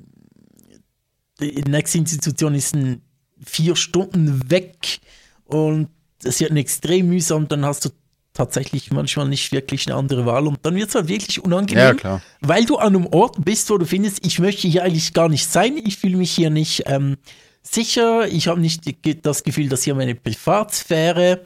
die 1.41 1.63
nächste 1.63 1.97
Institution 1.97 2.55
ist 2.55 2.75
ein 2.75 3.01
vier 3.43 3.75
Stunden 3.75 4.49
weg 4.49 4.99
und 5.45 5.89
das 6.21 6.39
wird 6.39 6.55
extrem 6.55 7.07
mühsam, 7.07 7.47
dann 7.47 7.65
hast 7.65 7.85
du 7.85 7.89
tatsächlich 8.33 8.91
manchmal 8.91 9.27
nicht 9.27 9.51
wirklich 9.51 9.87
eine 9.87 9.97
andere 9.97 10.25
Wahl 10.25 10.47
und 10.47 10.59
dann 10.61 10.75
wird 10.75 10.89
es 10.89 10.95
halt 10.95 11.07
wirklich 11.09 11.43
unangenehm, 11.43 11.97
ja, 12.01 12.21
weil 12.39 12.65
du 12.65 12.77
an 12.77 12.95
einem 12.95 13.07
Ort 13.07 13.43
bist, 13.43 13.69
wo 13.69 13.77
du 13.77 13.85
findest, 13.85 14.25
ich 14.25 14.39
möchte 14.39 14.67
hier 14.67 14.83
eigentlich 14.83 15.13
gar 15.13 15.27
nicht 15.27 15.47
sein, 15.47 15.77
ich 15.83 15.97
fühle 15.97 16.17
mich 16.17 16.31
hier 16.31 16.49
nicht 16.49 16.83
ähm, 16.85 17.17
sicher, 17.61 18.27
ich 18.27 18.47
habe 18.47 18.61
nicht 18.61 18.83
das 19.25 19.43
Gefühl, 19.43 19.67
dass 19.67 19.83
hier 19.83 19.95
meine 19.95 20.15
Privatsphäre 20.15 21.45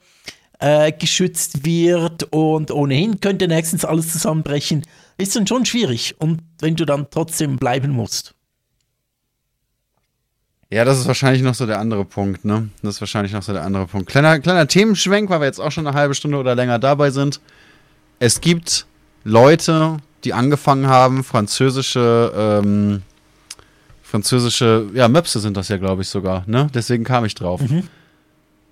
äh, 0.60 0.92
geschützt 0.92 1.66
wird 1.66 2.24
und 2.32 2.70
ohnehin 2.72 3.20
könnte 3.20 3.48
nächstens 3.48 3.84
alles 3.84 4.12
zusammenbrechen, 4.12 4.84
ist 5.18 5.36
dann 5.36 5.48
schon 5.48 5.66
schwierig 5.66 6.16
und 6.20 6.42
wenn 6.60 6.76
du 6.76 6.86
dann 6.86 7.08
trotzdem 7.10 7.58
bleiben 7.58 7.92
musst. 7.92 8.35
Ja, 10.72 10.84
das 10.84 11.00
ist 11.00 11.08
wahrscheinlich 11.08 11.44
noch 11.44 11.54
so 11.54 11.66
der 11.66 11.80
andere 11.80 12.06
Punkt, 12.06 12.44
ne? 12.44 12.70
Das 12.82 12.96
ist 12.96 13.02
wahrscheinlich 13.02 13.34
noch 13.34 13.44
so 13.44 13.54
der 13.54 13.64
andere 13.64 13.86
Punkt. 13.86 14.10
Kleiner, 14.10 14.40
kleiner 14.40 14.68
Themenschwenk, 14.68 15.30
weil 15.30 15.40
wir 15.40 15.46
jetzt 15.46 15.60
auch 15.60 15.72
schon 15.72 15.86
eine 15.86 15.96
halbe 15.96 16.16
Stunde 16.16 16.38
oder 16.38 16.56
länger 16.56 16.80
dabei 16.80 17.12
sind. 17.12 17.40
Es 18.20 18.42
gibt 18.42 18.88
Leute, 19.24 19.98
die 20.24 20.34
angefangen 20.34 20.88
haben, 20.88 21.24
französische, 21.24 22.34
ähm, 22.36 23.04
französische, 24.02 24.88
ja, 24.94 25.08
Möpse 25.08 25.40
sind 25.40 25.56
das 25.56 25.70
ja, 25.70 25.78
glaube 25.78 26.02
ich, 26.02 26.10
sogar, 26.10 26.44
ne? 26.48 26.68
Deswegen 26.74 27.04
kam 27.04 27.26
ich 27.26 27.36
drauf. 27.36 27.62
Mhm. 27.62 27.84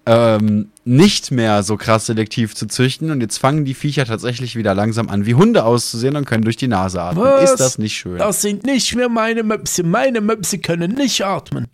Ähm, 0.06 0.70
nicht 0.84 1.32
mehr 1.32 1.64
so 1.64 1.78
krass 1.78 2.08
selektiv 2.08 2.56
zu 2.56 2.68
züchten 2.68 3.12
und 3.12 3.22
jetzt 3.22 3.38
fangen 3.38 3.64
die 3.64 3.74
Viecher 3.74 4.06
tatsächlich 4.06 4.58
wieder 4.58 4.74
langsam 4.74 5.10
an, 5.10 5.26
wie 5.26 5.36
Hunde 5.36 5.64
auszusehen 5.64 6.18
und 6.18 6.26
können 6.26 6.44
durch 6.44 6.58
die 6.58 6.68
Nase 6.68 7.02
atmen. 7.02 7.24
Was? 7.24 7.52
Ist 7.52 7.60
das 7.60 7.78
nicht 7.78 7.96
schön? 7.96 8.18
Das 8.18 8.42
sind 8.42 8.66
nicht 8.66 8.94
mehr 8.96 9.08
meine 9.08 9.44
Möpse. 9.44 9.84
Meine 9.84 10.20
Möpse 10.20 10.58
können 10.58 10.96
nicht 10.96 11.24
atmen. 11.24 11.68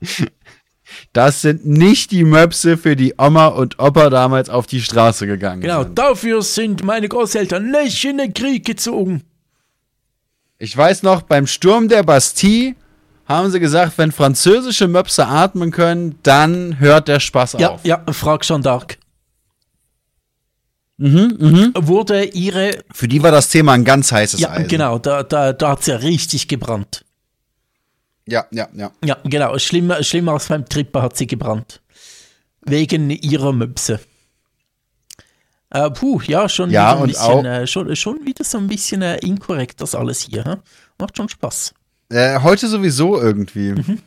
Das 1.12 1.42
sind 1.42 1.66
nicht 1.66 2.10
die 2.10 2.24
Möpse, 2.24 2.76
für 2.76 2.96
die 2.96 3.14
Oma 3.16 3.46
und 3.46 3.78
Opa 3.78 4.10
damals 4.10 4.50
auf 4.50 4.66
die 4.66 4.80
Straße 4.80 5.26
gegangen 5.26 5.60
genau, 5.62 5.82
sind. 5.82 5.94
Genau, 5.94 6.08
dafür 6.08 6.42
sind 6.42 6.84
meine 6.84 7.08
Großeltern 7.08 7.70
nicht 7.70 8.04
in 8.04 8.18
den 8.18 8.34
Krieg 8.34 8.64
gezogen. 8.64 9.22
Ich 10.58 10.76
weiß 10.76 11.02
noch, 11.02 11.22
beim 11.22 11.46
Sturm 11.46 11.88
der 11.88 12.02
Bastille 12.02 12.74
haben 13.26 13.50
sie 13.50 13.60
gesagt, 13.60 13.96
wenn 13.96 14.12
französische 14.12 14.88
Möpse 14.88 15.26
atmen 15.26 15.70
können, 15.70 16.18
dann 16.22 16.78
hört 16.80 17.08
der 17.08 17.20
Spaß 17.20 17.56
ja, 17.58 17.70
auf. 17.70 17.84
Ja, 17.84 18.02
frag 18.12 18.42
Jeanne 18.42 18.64
d'Arc. 18.64 18.96
Mhm, 20.98 21.36
mhm. 21.38 21.72
Wurde 21.76 22.24
ihre. 22.24 22.84
Für 22.92 23.08
die 23.08 23.22
war 23.22 23.30
das 23.30 23.48
Thema 23.48 23.72
ein 23.72 23.84
ganz 23.84 24.12
heißes 24.12 24.40
ja, 24.40 24.50
Eisen. 24.50 24.68
genau, 24.68 24.98
da, 24.98 25.22
da, 25.22 25.54
da 25.54 25.70
hat 25.70 25.80
es 25.80 25.86
ja 25.86 25.96
richtig 25.96 26.46
gebrannt. 26.46 27.04
Ja, 28.30 28.46
ja, 28.50 28.68
ja. 28.74 28.92
Ja, 29.04 29.18
genau. 29.24 29.58
Schlimmer, 29.58 30.02
schlimmer 30.02 30.32
als 30.32 30.48
beim 30.48 30.66
Tripper 30.66 31.02
hat 31.02 31.16
sie 31.16 31.26
gebrannt. 31.26 31.80
Wegen 32.62 33.10
ihrer 33.10 33.52
Möpse. 33.52 34.00
Äh, 35.70 35.90
puh, 35.90 36.20
ja, 36.26 36.48
schon 36.48 36.70
ja, 36.70 36.92
wieder 36.92 37.02
ein 37.02 37.08
bisschen, 37.08 37.44
äh, 37.44 37.66
schon, 37.66 37.96
schon 37.96 38.26
wieder 38.26 38.44
so 38.44 38.58
ein 38.58 38.66
bisschen 38.66 39.02
äh, 39.02 39.18
inkorrekt, 39.18 39.80
das 39.80 39.94
alles 39.94 40.20
hier. 40.20 40.44
Hm? 40.44 40.56
Macht 40.98 41.16
schon 41.16 41.28
Spaß. 41.28 41.74
Äh, 42.10 42.40
heute 42.40 42.66
sowieso 42.66 43.20
irgendwie. 43.20 43.72
Mhm. 43.72 43.98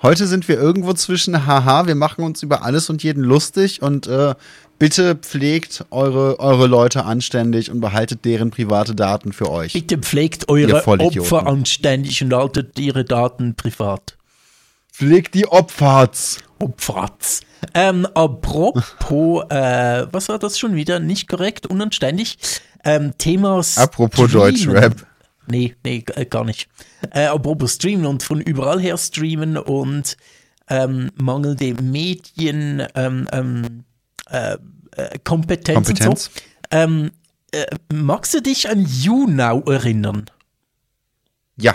Heute 0.00 0.28
sind 0.28 0.46
wir 0.46 0.56
irgendwo 0.56 0.92
zwischen, 0.92 1.46
haha, 1.46 1.88
wir 1.88 1.96
machen 1.96 2.22
uns 2.24 2.42
über 2.44 2.62
alles 2.62 2.88
und 2.88 3.02
jeden 3.02 3.24
lustig 3.24 3.82
und 3.82 4.06
äh, 4.06 4.36
bitte 4.78 5.16
pflegt 5.16 5.84
eure, 5.90 6.38
eure 6.38 6.68
Leute 6.68 7.04
anständig 7.04 7.70
und 7.70 7.80
behaltet 7.80 8.24
deren 8.24 8.50
private 8.50 8.94
Daten 8.94 9.32
für 9.32 9.50
euch. 9.50 9.72
Bitte 9.72 9.98
pflegt 9.98 10.48
eure 10.48 10.86
Opfer 10.86 11.46
anständig 11.48 12.22
und 12.22 12.32
haltet 12.32 12.78
ihre 12.78 13.04
Daten 13.04 13.56
privat. 13.56 14.16
Pflegt 14.92 15.34
die 15.34 15.48
Opferts. 15.48 16.38
Opferts. 16.60 17.40
Ähm, 17.74 18.06
apropos, 18.14 19.44
äh, 19.50 20.06
was 20.12 20.28
war 20.28 20.38
das 20.38 20.60
schon 20.60 20.76
wieder? 20.76 21.00
Nicht 21.00 21.28
korrekt, 21.28 21.66
unanständig. 21.66 22.38
Ähm, 22.84 23.14
Thema 23.18 23.60
Apropos 23.76 24.30
Deutschrap. 24.30 25.07
Nee, 25.50 25.74
nee, 25.84 26.02
gar 26.02 26.44
nicht. 26.44 26.68
Äh, 27.10 27.26
apropos 27.26 27.74
streamen 27.74 28.06
und 28.06 28.22
von 28.22 28.40
überall 28.40 28.80
her 28.80 28.96
streamen 28.98 29.56
und 29.56 30.16
ähm, 30.68 31.10
mangelnde 31.16 31.74
Medien, 31.82 32.86
ähm, 32.94 33.28
ähm, 33.32 33.84
äh, 34.30 34.56
äh, 34.92 35.18
Kompetenz, 35.24 35.88
Kompetenz. 35.88 36.24
So. 36.24 36.30
Ähm, 36.70 37.10
äh, 37.52 37.66
magst 37.92 38.34
du 38.34 38.42
dich 38.42 38.68
an 38.68 38.86
YouNow 38.86 39.66
erinnern? 39.66 40.26
Ja. 41.56 41.74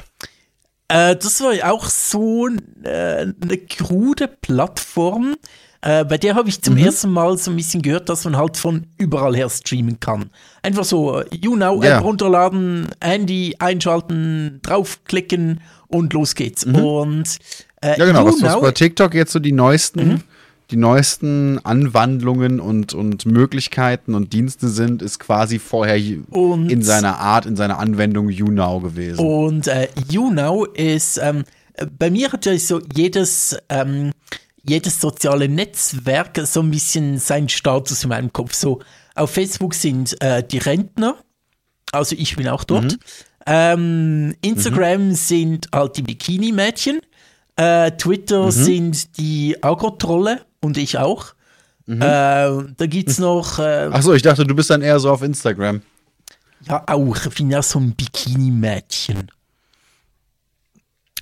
Äh, 0.88 1.16
das 1.16 1.42
war 1.42 1.54
ja 1.54 1.72
auch 1.72 1.86
so 1.86 2.48
äh, 2.84 3.34
eine 3.42 3.58
krude 3.58 4.28
Plattform, 4.28 5.36
äh, 5.84 6.06
bei 6.06 6.18
der 6.18 6.36
habe 6.36 6.48
ich 6.48 6.62
zum 6.62 6.76
mhm. 6.76 6.86
ersten 6.86 7.12
Mal 7.12 7.38
so 7.38 7.52
ein 7.52 7.58
bisschen 7.58 7.82
gehört, 7.82 8.08
dass 8.08 8.24
man 8.24 8.38
halt 8.38 8.56
von 8.56 8.88
überall 8.98 9.36
her 9.36 9.50
streamen 9.50 10.00
kann. 10.00 10.30
Einfach 10.64 10.86
so 10.86 11.22
YouNow 11.30 11.84
yeah. 11.84 11.98
App 11.98 12.04
runterladen, 12.04 12.88
Handy 13.02 13.56
einschalten, 13.60 14.60
draufklicken 14.64 15.62
und 15.88 16.14
los 16.14 16.36
geht's. 16.36 16.66
Mhm. 16.66 16.76
Und 16.76 17.38
äh, 17.82 18.00
ja 18.00 18.06
genau, 18.06 18.26
was, 18.26 18.42
was 18.42 18.60
bei 18.60 18.72
TikTok 18.72 19.14
jetzt 19.14 19.34
so 19.34 19.40
die 19.40 19.52
neuesten 19.52 20.08
mhm 20.08 20.24
die 20.74 20.78
neuesten 20.78 21.60
Anwandlungen 21.64 22.60
und, 22.60 22.96
und 22.96 23.28
Möglichkeiten 23.28 24.16
und 24.16 24.34
Dienste 24.34 24.70
sind, 24.70 25.04
ist 25.04 25.20
quasi 25.20 25.60
vorher 25.60 26.02
und, 26.32 26.70
in 26.70 26.82
seiner 26.82 27.20
Art, 27.20 27.46
in 27.46 27.56
seiner 27.56 27.78
Anwendung 27.78 28.30
YouNow 28.30 28.82
gewesen. 28.82 29.20
Und 29.20 29.68
äh, 29.68 29.88
YouNow 30.10 30.68
ist, 30.74 31.20
ähm, 31.22 31.44
bei 32.00 32.10
mir 32.10 32.32
hat 32.32 32.48
ja 32.48 32.58
so 32.58 32.82
jedes, 32.96 33.56
ähm, 33.70 34.12
jedes 34.64 35.00
soziale 35.00 35.48
Netzwerk 35.48 36.40
so 36.46 36.62
ein 36.62 36.72
bisschen 36.72 37.20
seinen 37.20 37.50
Status 37.50 38.04
in 38.04 38.10
meinem 38.10 38.34
Kopf. 38.34 38.54
So, 38.54 38.80
auf 39.16 39.32
Facebook 39.32 39.74
sind 39.74 40.22
äh, 40.22 40.44
die 40.44 40.58
Rentner, 40.58 41.18
also 41.92 42.16
ich 42.18 42.36
bin 42.36 42.48
auch 42.48 42.64
dort. 42.64 42.94
Mhm. 42.94 43.00
Ähm, 43.46 44.36
Instagram 44.42 45.10
mhm. 45.10 45.16
sind 45.16 45.68
halt 45.74 45.98
die 45.98 46.02
Bikini-Mädchen. 46.02 47.02
Äh, 47.56 47.92
Twitter 47.92 48.46
mhm. 48.46 48.52
sind 48.52 49.18
die 49.18 49.62
Agro-Trolle 49.62 50.42
und 50.62 50.78
ich 50.78 50.98
auch. 50.98 51.34
Mhm. 51.86 52.02
Äh, 52.02 52.06
da 52.06 52.86
gibt's 52.88 53.20
noch. 53.20 53.60
Äh, 53.60 53.90
Achso, 53.92 54.14
ich 54.14 54.22
dachte, 54.22 54.46
du 54.46 54.56
bist 54.56 54.70
dann 54.70 54.82
eher 54.82 55.00
so 55.00 55.12
auf 55.12 55.22
Instagram. 55.22 55.82
Ja, 56.68 56.84
auch. 56.88 57.26
Ich 57.26 57.36
bin 57.36 57.52
ja 57.52 57.62
so 57.62 57.80
ein 57.80 57.94
Bikini-Mädchen. 57.94 59.30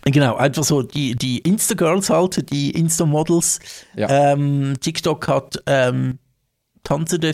Genau, 0.04 0.36
einfach 0.36 0.64
so 0.64 0.82
die, 0.82 1.16
die 1.16 1.39
Insta-Girls 1.39 2.10
halt, 2.10 2.52
die 2.52 2.72
Insta-Models. 2.72 3.60
Ja. 3.96 4.34
Ähm, 4.34 4.76
TikTok 4.80 5.28
hat 5.28 5.62
ähm, 5.68 6.18
tanzende, 6.84 7.34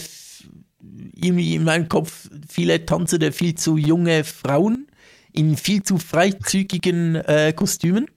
irgendwie 1.16 1.56
in 1.56 1.64
meinem 1.64 1.90
Kopf, 1.90 2.30
viele 2.48 2.86
tanzende, 2.86 3.32
viel 3.32 3.56
zu 3.56 3.78
junge 3.78 4.24
Frauen 4.24 4.88
in 5.34 5.56
viel 5.58 5.84
zu 5.84 5.98
freizügigen 5.98 7.16
äh, 7.16 7.54
Kostümen. 7.56 8.08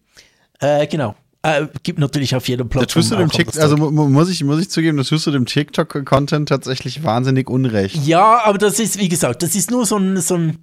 Äh, 0.61 0.87
genau. 0.87 1.15
Äh, 1.43 1.67
gibt 1.83 1.99
natürlich 1.99 2.35
auf 2.35 2.49
jeder 2.49 2.65
Da 2.65 2.69
Plattform. 2.69 3.03
tust 3.03 3.13
du 3.13 3.17
dem 3.17 3.31
TikTok, 3.31 3.63
also 3.63 3.77
mu- 3.77 4.09
muss 4.09 4.29
ich, 4.31 4.45
muss 4.45 4.61
ich 4.61 4.69
zugeben, 4.71 4.99
da 4.99 5.05
tust 5.05 5.27
du 5.27 5.31
dem 5.31 5.47
TikTok-Content 5.47 6.49
tatsächlich 6.49 7.03
wahnsinnig 7.03 7.49
Unrecht. 7.49 7.97
Ja, 8.07 8.43
aber 8.45 8.59
das 8.59 8.79
ist, 8.79 8.99
wie 8.99 9.09
gesagt, 9.09 9.43
das 9.43 9.55
ist 9.55 9.71
nur 9.71 9.87
so 9.87 9.97
ein, 9.97 10.19
so 10.19 10.35
ein 10.37 10.59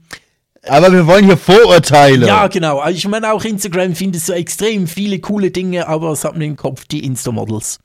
Aber 0.67 0.91
wir 0.91 1.07
wollen 1.07 1.25
hier 1.25 1.37
Vorurteile. 1.37 2.27
ja, 2.27 2.47
genau. 2.47 2.77
Also 2.79 2.95
Ich 2.95 3.07
meine, 3.07 3.33
auch 3.33 3.43
Instagram 3.43 3.95
findest 3.95 4.29
du 4.29 4.33
extrem 4.33 4.85
viele 4.87 5.19
coole 5.19 5.49
Dinge, 5.49 5.87
aber 5.87 6.11
es 6.11 6.23
hat 6.23 6.37
mir 6.37 6.45
im 6.45 6.55
Kopf 6.57 6.85
die 6.85 7.03
Insta-Models. 7.03 7.79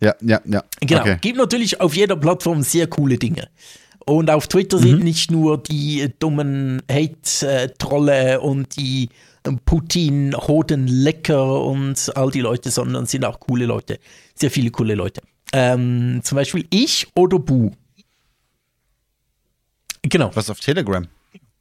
Ja, 0.00 0.14
ja. 0.20 0.40
ja. 0.44 0.62
Genau. 0.80 1.00
Okay. 1.00 1.18
Gibt 1.20 1.38
natürlich 1.38 1.80
auf 1.80 1.94
jeder 1.96 2.16
Plattform 2.16 2.62
sehr 2.62 2.86
coole 2.86 3.16
Dinge. 3.18 3.48
Und 4.04 4.30
auf 4.30 4.46
Twitter 4.46 4.78
sind 4.78 5.02
nicht 5.02 5.30
nur 5.32 5.58
die 5.62 6.12
dummen 6.20 6.80
Hate-Trolle 6.90 8.40
und 8.40 8.76
die 8.76 9.08
Putin-Hoden-Lecker 9.64 11.62
und 11.64 12.16
all 12.16 12.30
die 12.30 12.40
Leute, 12.40 12.70
sondern 12.70 13.06
sind 13.06 13.24
auch 13.24 13.40
coole 13.40 13.66
Leute. 13.66 13.98
Sehr 14.34 14.50
viele 14.50 14.70
coole 14.70 14.94
Leute. 14.94 15.22
Ähm, 15.52 16.20
zum 16.22 16.36
Beispiel 16.36 16.66
ich 16.70 17.06
oder 17.16 17.38
Bu. 17.38 17.70
Genau. 20.02 20.30
Was 20.34 20.50
auf 20.50 20.60
Telegram? 20.60 21.06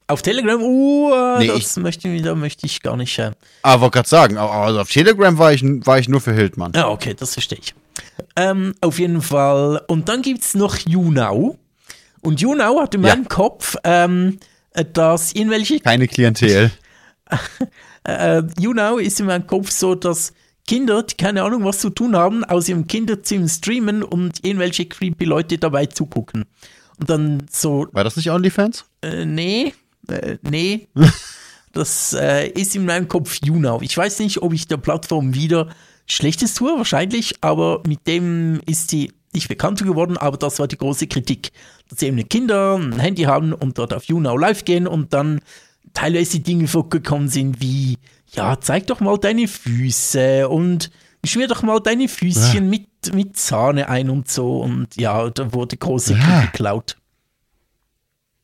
Auf 0.08 0.22
Telegram, 0.22 0.62
uh, 0.62 1.38
Nee, 1.40 1.48
das 1.48 1.78
möchte, 1.78 2.08
ich- 2.10 2.22
da 2.22 2.36
möchte 2.36 2.68
ich 2.68 2.80
gar 2.82 2.96
nicht. 2.96 3.18
Äh, 3.18 3.32
Ah, 3.64 3.80
wollte 3.82 3.96
gerade 3.96 4.10
sagen, 4.10 4.38
also 4.38 4.82
auf 4.82 4.90
Telegram 4.92 5.36
war 5.40 5.52
ich, 5.52 5.64
war 5.64 5.98
ich 5.98 6.08
nur 6.08 6.22
für 6.22 6.34
Hildmann. 6.34 6.74
Ja, 6.76 6.90
okay, 6.90 7.16
das 7.18 7.34
verstehe 7.34 7.58
ich. 7.60 7.74
Ähm, 8.36 8.74
auf 8.82 9.00
jeden 9.00 9.22
Fall. 9.22 9.82
Und 9.88 10.10
dann 10.10 10.22
gibt 10.22 10.42
es 10.44 10.54
noch 10.56 10.78
YouNow. 10.78 11.56
Und 12.22 12.42
YouNow 12.42 12.82
hat 12.82 12.96
in 12.96 13.04
Ja. 13.04 13.16
meinem 13.16 13.28
Kopf, 13.28 13.76
ähm, 13.84 14.40
äh, 14.72 14.84
dass 14.92 15.34
irgendwelche, 15.34 15.80
Keine 15.80 16.08
Klientel. 16.08 16.72
äh, 18.04 18.42
YouNow 18.60 19.00
ist 19.00 19.20
in 19.20 19.26
meinem 19.28 19.48
Kopf 19.48 19.72
so, 19.72 19.96
dass 19.96 20.34
Kinder, 20.68 21.04
die 21.04 21.16
keine 21.16 21.44
Ahnung 21.44 21.64
was 21.64 21.80
zu 21.80 21.90
tun 21.92 22.16
haben, 22.16 22.44
aus 22.44 22.68
ihrem 22.68 22.88
Kinderzimmer 22.88 23.48
streamen 23.48 24.04
und 24.04 24.44
irgendwelche 24.44 24.86
creepy 24.86 25.26
Leute 25.26 25.58
dabei 25.58 25.86
zugucken. 25.86 26.46
Und 27.00 27.10
dann 27.10 27.46
so, 27.52 27.88
War 27.92 28.04
das 28.04 28.16
nicht 28.16 28.30
OnlyFans? 28.32 28.86
äh, 29.02 29.26
nee, 29.26 29.74
äh, 30.10 30.38
nee. 30.42 30.88
das 31.74 32.14
äh, 32.14 32.48
ist 32.50 32.76
in 32.76 32.86
meinem 32.86 33.08
Kopf 33.08 33.38
YouNow. 33.44 33.82
Ich 33.84 33.96
weiß 33.98 34.20
nicht, 34.20 34.42
ob 34.42 34.54
ich 34.54 34.68
der 34.68 34.78
Plattform 34.78 35.34
wieder 35.36 35.70
Schlechtes 36.08 36.54
tue, 36.54 36.78
wahrscheinlich, 36.78 37.36
aber 37.42 37.82
mit 37.88 38.06
dem 38.08 38.62
ist 38.66 38.90
sie 38.90 39.12
nicht 39.34 39.48
bekannt 39.48 39.84
geworden, 39.84 40.18
aber 40.18 40.38
das 40.38 40.60
war 40.60 40.68
die 40.68 40.78
große 40.78 41.08
Kritik. 41.08 41.52
Dass 41.90 42.02
eben 42.02 42.28
Kinder 42.30 42.76
ein 42.76 43.00
Handy 43.00 43.24
haben 43.24 43.54
und 43.54 43.78
dort 43.78 43.94
auf 43.94 44.06
YouNow 44.06 44.40
live 44.40 44.66
gehen 44.66 44.88
und 44.88 45.14
dann 45.14 45.42
teilweise 45.94 46.40
Dinge 46.40 46.68
vorgekommen 46.68 47.28
sind 47.28 47.62
wie, 47.62 47.98
ja, 48.34 48.60
zeig 48.60 48.88
doch 48.88 49.00
mal 49.00 49.18
deine 49.18 49.48
Füße 49.48 50.48
und 50.48 50.90
schmier 51.24 51.48
doch 51.48 51.64
mal 51.64 51.80
deine 51.80 52.08
Füßchen 52.08 52.70
mit, 52.70 52.88
mit 53.14 53.38
Sahne 53.38 53.90
ein 53.90 54.10
und 54.10 54.30
so 54.30 54.62
und 54.62 54.96
ja, 54.96 55.30
da 55.30 55.54
wurde 55.54 55.76
große 55.78 56.14
Ja. 56.14 56.20
Kritik 56.42 56.60
laut. 56.60 56.98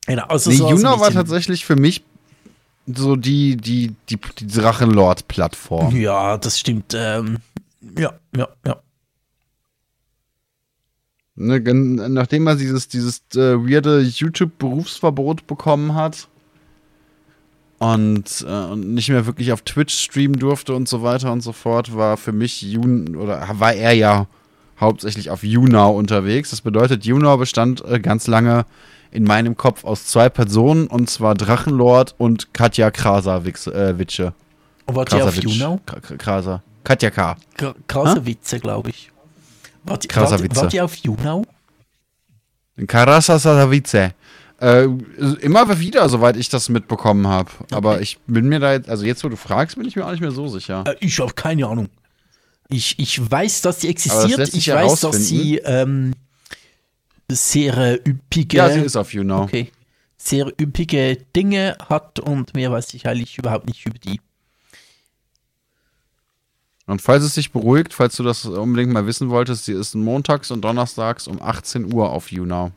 Genau, 0.06 0.24
also 0.24 0.50
Nee, 0.50 0.56
so 0.56 0.66
ein 0.66 0.76
Juno 0.76 0.98
war 1.00 1.10
tatsächlich 1.12 1.64
für 1.64 1.76
mich 1.76 2.02
so 2.86 3.16
die, 3.16 3.56
die, 3.56 3.94
die, 4.08 4.18
die 4.38 4.46
Drachenlord-Plattform. 4.46 5.96
Ja, 5.96 6.36
das 6.36 6.58
stimmt. 6.58 6.94
Ähm, 6.94 7.38
ja, 7.98 8.12
ja, 8.36 8.48
ja. 8.66 8.80
Ne, 11.34 11.60
nachdem 11.60 12.46
er 12.46 12.56
dieses, 12.56 12.88
dieses 12.88 13.22
äh, 13.34 13.56
weirde 13.56 14.00
YouTube-Berufsverbot 14.00 15.46
bekommen 15.46 15.94
hat 15.94 16.28
und, 17.78 18.44
äh, 18.46 18.64
und 18.64 18.92
nicht 18.92 19.08
mehr 19.08 19.24
wirklich 19.26 19.50
auf 19.52 19.62
Twitch 19.62 19.94
streamen 19.94 20.38
durfte 20.38 20.74
und 20.74 20.88
so 20.88 21.02
weiter 21.02 21.32
und 21.32 21.40
so 21.40 21.52
fort, 21.52 21.96
war 21.96 22.18
für 22.18 22.32
mich 22.32 22.60
Jun 22.62 23.16
oder 23.16 23.48
war 23.54 23.72
er 23.72 23.92
ja 23.92 24.26
hauptsächlich 24.78 25.30
auf 25.30 25.42
YouNow 25.42 25.96
unterwegs. 25.96 26.50
Das 26.50 26.60
bedeutet, 26.60 27.06
YouNow 27.06 27.38
bestand 27.38 27.82
äh, 27.84 27.98
ganz 27.98 28.26
lange 28.26 28.66
in 29.12 29.24
meinem 29.24 29.56
Kopf 29.56 29.84
aus 29.84 30.06
zwei 30.06 30.28
Personen 30.28 30.86
und 30.88 31.08
zwar 31.10 31.34
Drachenlord 31.34 32.14
und 32.18 32.52
Katja 32.54 32.90
Krasavitsche. 32.90 33.72
Äh, 33.72 33.98
Witsche. 33.98 34.32
War 34.86 35.04
die 35.04 35.22
auf. 35.22 35.36
YouNow? 35.36 35.80
Krasa. 36.18 36.62
Katja 36.82 37.10
K. 37.10 37.36
Kr- 37.56 37.74
Krasse 37.86 38.26
Witze, 38.26 38.58
glaube 38.58 38.90
ich. 38.90 39.10
War 39.84 39.98
die, 39.98 40.08
Krasser 40.08 40.32
war, 40.32 40.38
die- 40.38 40.44
Witze. 40.44 40.60
war 40.62 40.68
die 40.68 40.80
auf 40.80 40.94
YouNow? 40.96 41.44
Karasasavice. 42.86 44.12
Äh, 44.60 44.84
immer 45.40 45.78
wieder, 45.80 46.08
soweit 46.08 46.36
ich 46.36 46.48
das 46.48 46.68
mitbekommen 46.68 47.26
habe. 47.26 47.50
Aber 47.72 48.00
ich 48.00 48.18
bin 48.26 48.48
mir 48.48 48.60
da 48.60 48.72
jetzt, 48.72 48.88
also 48.88 49.04
jetzt, 49.04 49.24
wo 49.24 49.28
du 49.28 49.36
fragst, 49.36 49.76
bin 49.76 49.86
ich 49.86 49.96
mir 49.96 50.06
auch 50.06 50.10
nicht 50.12 50.20
mehr 50.20 50.30
so 50.30 50.46
sicher. 50.48 50.84
Äh, 50.86 50.94
ich 51.00 51.18
habe 51.18 51.32
keine 51.34 51.66
Ahnung. 51.66 51.88
Ich, 52.68 52.98
ich 52.98 53.30
weiß, 53.30 53.60
dass 53.62 53.80
sie 53.80 53.88
existiert. 53.88 54.54
Ich 54.54 54.68
weiß, 54.68 55.00
dass 55.00 55.16
sie 55.26 55.58
ähm, 55.58 56.14
sehr 57.30 57.98
üppige, 58.06 58.56
Ja, 58.56 58.70
sie 58.70 58.80
ist 58.80 58.96
auf 58.96 59.12
YouNow. 59.14 59.42
okay, 59.44 59.70
sehr 60.16 60.46
üppige 60.60 61.16
Dinge 61.34 61.76
hat 61.88 62.18
und 62.20 62.54
mehr 62.54 62.70
weiß 62.70 62.94
ich 62.94 63.06
eigentlich 63.06 63.38
überhaupt 63.38 63.66
nicht 63.66 63.84
über 63.86 63.98
die. 63.98 64.20
Und 66.86 67.00
falls 67.00 67.22
es 67.22 67.34
dich 67.34 67.52
beruhigt, 67.52 67.94
falls 67.94 68.16
du 68.16 68.22
das 68.22 68.44
unbedingt 68.44 68.92
mal 68.92 69.06
wissen 69.06 69.30
wolltest, 69.30 69.64
sie 69.64 69.72
ist 69.72 69.94
montags 69.94 70.50
und 70.50 70.62
donnerstags 70.62 71.28
um 71.28 71.40
18 71.40 71.92
Uhr 71.94 72.10
auf 72.10 72.32
YouNow. 72.32 72.72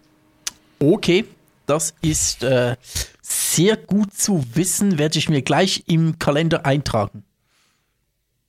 Okay, 0.79 1.25
das 1.65 1.95
ist 2.01 2.43
äh, 2.43 2.75
sehr 3.21 3.75
gut 3.77 4.13
zu 4.13 4.43
wissen, 4.53 4.99
werde 4.99 5.17
ich 5.17 5.29
mir 5.29 5.41
gleich 5.41 5.83
im 5.87 6.19
Kalender 6.19 6.65
eintragen. 6.65 7.23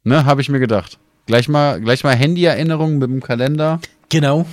Ne, 0.05 0.25
habe 0.25 0.41
ich 0.43 0.49
mir 0.51 0.61
gedacht. 0.61 0.99
Gleich 1.25 1.49
mal, 1.49 1.81
gleich 1.81 2.05
mal 2.05 2.15
Handy-Erinnerungen 2.15 2.99
mit 2.99 3.11
dem 3.11 3.23
Kalender. 3.23 3.81
Genau. 4.11 4.47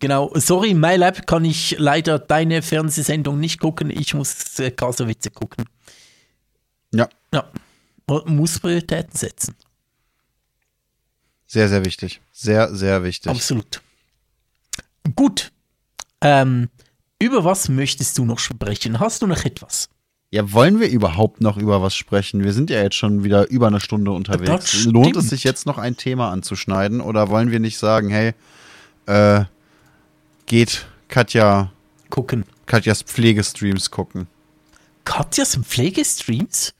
Genau. 0.00 0.30
Sorry, 0.34 0.74
MyLab 0.74 1.26
kann 1.26 1.44
ich 1.44 1.76
leider 1.78 2.18
deine 2.18 2.62
Fernsehsendung 2.62 3.40
nicht 3.40 3.60
gucken. 3.60 3.90
Ich 3.90 4.14
muss 4.14 4.58
äh, 4.58 4.70
Kasowitze 4.70 5.30
gucken. 5.30 5.64
Ja, 6.92 7.08
Ja. 7.32 7.50
Man 8.06 8.36
muss 8.36 8.58
Prioritäten 8.58 9.16
setzen. 9.16 9.54
sehr, 11.46 11.68
sehr 11.68 11.84
wichtig. 11.84 12.20
Sehr, 12.32 12.74
sehr 12.74 13.02
wichtig. 13.02 13.30
Absolut. 13.30 13.80
Gut. 15.14 15.52
Ähm, 16.20 16.68
über 17.18 17.44
was 17.44 17.68
möchtest 17.68 18.18
du 18.18 18.24
noch 18.24 18.38
sprechen? 18.38 19.00
Hast 19.00 19.22
du 19.22 19.26
noch 19.26 19.44
etwas? 19.44 19.88
Ja, 20.30 20.52
wollen 20.52 20.80
wir 20.80 20.88
überhaupt 20.90 21.40
noch 21.40 21.56
über 21.56 21.80
was 21.80 21.94
sprechen? 21.94 22.42
Wir 22.42 22.52
sind 22.52 22.68
ja 22.70 22.82
jetzt 22.82 22.96
schon 22.96 23.22
wieder 23.22 23.48
über 23.50 23.68
eine 23.68 23.78
Stunde 23.80 24.10
unterwegs. 24.10 24.84
Lohnt 24.84 25.16
es 25.16 25.30
sich 25.30 25.44
jetzt 25.44 25.64
noch 25.64 25.78
ein 25.78 25.96
Thema 25.96 26.30
anzuschneiden 26.32 27.00
oder 27.00 27.28
wollen 27.28 27.52
wir 27.52 27.60
nicht 27.60 27.78
sagen, 27.78 28.08
hey, 28.08 28.34
äh, 29.06 29.44
geht 30.46 30.86
Katja, 31.08 31.70
Gucken. 32.14 32.44
Katjas 32.66 33.02
Pflegestreams 33.02 33.90
gucken? 33.90 34.28
Katjas 35.04 35.56
Pflegestreams? 35.56 36.74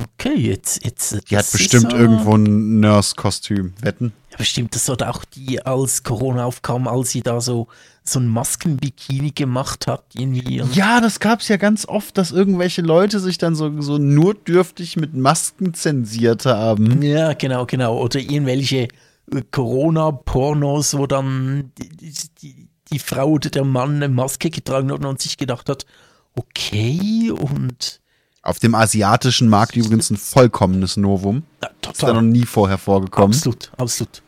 Okay, 0.00 0.36
jetzt. 0.36 0.84
jetzt 0.84 1.28
Die 1.28 1.36
hat 1.36 1.50
bestimmt 1.50 1.92
äh, 1.92 1.96
irgendwo 1.96 2.36
ein 2.36 2.78
Nurse-Kostüm. 2.78 3.72
Wetten? 3.80 4.12
Ja, 4.30 4.36
bestimmt, 4.36 4.76
das 4.76 4.88
war 4.88 5.10
auch 5.10 5.24
die, 5.24 5.60
als 5.60 6.04
Corona 6.04 6.44
aufkam, 6.44 6.86
als 6.86 7.10
sie 7.10 7.22
da 7.22 7.40
so, 7.40 7.66
so 8.04 8.20
ein 8.20 8.28
Maskenbikini 8.28 9.32
gemacht 9.32 9.88
hat, 9.88 10.04
irgendwie. 10.14 10.62
Ja, 10.72 11.00
das 11.00 11.18
gab's 11.18 11.48
ja 11.48 11.56
ganz 11.56 11.86
oft, 11.88 12.16
dass 12.16 12.30
irgendwelche 12.30 12.82
Leute 12.82 13.18
sich 13.18 13.38
dann 13.38 13.56
so, 13.56 13.80
so 13.80 13.98
notdürftig 13.98 14.96
mit 14.96 15.14
Masken 15.14 15.74
zensiert 15.74 16.46
haben. 16.46 17.02
Ja, 17.02 17.32
genau, 17.32 17.66
genau. 17.66 17.98
Oder 18.00 18.20
irgendwelche 18.20 18.86
äh, 19.32 19.42
Corona-Pornos, 19.50 20.96
wo 20.96 21.08
dann 21.08 21.72
die, 21.76 22.14
die, 22.40 22.67
die, 22.92 22.98
Frau 22.98 23.28
oder 23.30 23.50
der 23.50 23.64
Mann 23.64 23.96
eine 23.96 24.08
Maske 24.08 24.50
getragen 24.50 24.92
hat 24.92 25.04
und 25.04 25.20
sich 25.20 25.36
gedacht 25.36 25.68
hat, 25.68 25.86
okay, 26.34 27.30
und 27.30 28.00
Auf 28.42 28.58
dem 28.58 28.74
asiatischen 28.74 29.48
Markt 29.48 29.76
übrigens 29.76 30.10
ein 30.10 30.16
vollkommenes 30.16 30.96
Novum. 30.96 31.42
ja, 31.62 31.68
Ist 31.68 32.02
da 32.02 32.06
noch 32.08 32.14
total. 32.14 32.22
nie 32.22 32.46
vorher 32.46 32.78
vorgekommen. 32.78 33.34
Absolut, 33.34 33.70
absolut. 33.76 34.22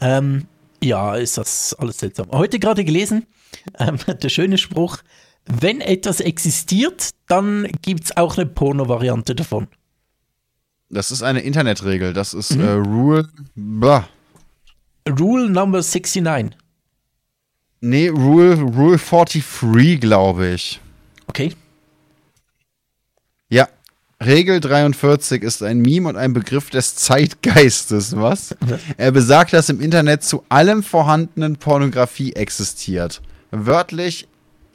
Ähm, 0.00 0.46
ja, 0.82 1.14
ist 1.14 1.38
das 1.38 1.74
alles 1.74 1.98
seltsam. 1.98 2.28
Heute 2.32 2.58
gerade 2.58 2.84
gelesen, 2.84 3.26
ähm, 3.78 3.98
der 4.22 4.28
schöne 4.28 4.58
Spruch, 4.58 4.98
wenn 5.46 5.80
etwas 5.80 6.20
existiert, 6.20 7.10
dann 7.28 7.68
gibt 7.82 8.04
es 8.04 8.16
auch 8.16 8.36
eine 8.36 8.46
Porno-Variante 8.46 9.34
davon. 9.34 9.68
Das 10.90 11.10
ist 11.10 11.22
eine 11.22 11.40
Internetregel. 11.40 12.12
Das 12.12 12.34
ist 12.34 12.50
äh, 12.50 12.70
Rule. 12.72 13.28
Blah. 13.54 14.06
Rule 15.08 15.48
Number 15.48 15.78
69. 15.82 16.50
Nee, 17.84 18.08
Rule, 18.08 18.54
Rule 18.60 18.96
43, 18.96 20.00
glaube 20.00 20.50
ich. 20.50 20.80
Okay. 21.26 21.52
Ja. 23.48 23.68
Regel 24.24 24.60
43 24.60 25.42
ist 25.42 25.64
ein 25.64 25.80
Meme 25.80 26.08
und 26.08 26.16
ein 26.16 26.32
Begriff 26.32 26.70
des 26.70 26.94
Zeitgeistes. 26.94 28.16
Was? 28.16 28.54
Er 28.96 29.10
besagt, 29.10 29.52
dass 29.52 29.68
im 29.68 29.80
Internet 29.80 30.22
zu 30.22 30.44
allem 30.48 30.84
vorhandenen 30.84 31.56
Pornografie 31.56 32.34
existiert. 32.34 33.20
Wörtlich 33.50 34.28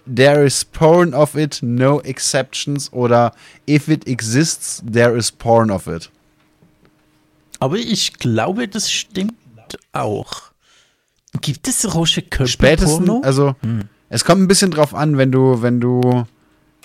there 0.06 0.44
is 0.44 0.66
porn 0.66 1.14
of 1.14 1.36
it, 1.36 1.64
no 1.64 2.02
exceptions 2.02 2.92
oder 2.92 3.34
if 3.66 3.88
it 3.88 4.06
exists, 4.06 4.84
there 4.86 5.16
is 5.16 5.32
porn 5.32 5.72
of 5.72 5.88
it. 5.88 6.10
Aber 7.60 7.78
ich 7.78 8.14
glaube, 8.14 8.68
das 8.68 8.92
stimmt 8.92 9.34
auch. 9.94 10.47
Gibt 11.42 11.68
es 11.68 11.94
Roche 11.96 12.22
Köppel 12.22 12.48
Spätestens, 12.48 13.10
also 13.24 13.56
es 14.10 14.24
kommt 14.26 14.42
ein 14.42 14.48
bisschen 14.48 14.72
drauf 14.72 14.94
an, 14.96 15.18
wenn 15.18 15.32
du, 15.32 15.62
wenn 15.62 15.80
du 15.80 16.26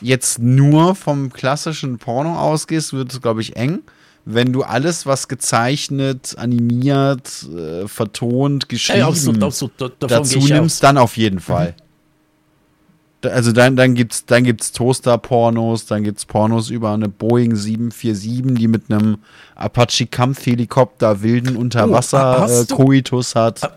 jetzt 0.01 0.39
nur 0.41 0.95
vom 0.95 1.33
klassischen 1.33 1.99
Porno 1.99 2.39
ausgehst, 2.39 2.93
wird 2.93 3.12
es, 3.12 3.20
glaube 3.20 3.41
ich, 3.41 3.57
eng. 3.57 3.81
Wenn 4.24 4.53
du 4.53 4.62
alles, 4.62 5.05
was 5.07 5.27
gezeichnet, 5.29 6.35
animiert, 6.39 7.45
äh, 7.57 7.89
vertont, 7.89 8.69
geschrieben 8.69 8.99
Ey, 9.01 9.05
absolut, 9.05 9.43
absolut, 9.43 9.73
dazu 9.99 10.39
nimmst, 10.39 10.77
aus. 10.77 10.81
dann 10.81 10.99
auf 10.99 11.16
jeden 11.16 11.41
Fall. 11.41 11.74
Da- 13.20 13.31
Also 13.31 13.51
dann, 13.53 13.74
dann 13.77 13.95
gibt's, 13.95 14.24
dann 14.27 14.45
gibt's 14.45 14.70
Toaster-Pornos, 14.73 15.87
dann 15.87 16.03
gibt's 16.05 16.24
Pornos 16.24 16.70
über 16.70 16.93
eine 16.93 17.09
Boeing 17.09 17.55
747, 17.57 18.55
die 18.57 18.69
mit 18.69 18.91
einem 18.93 19.19
Apache 19.57 20.07
Kampfhelikopter 20.07 21.23
wilden 21.23 21.57
Oh, 21.57 21.61
Unterwasser-Koitus 21.61 23.33
du- 23.33 23.41
hat. 23.41 23.74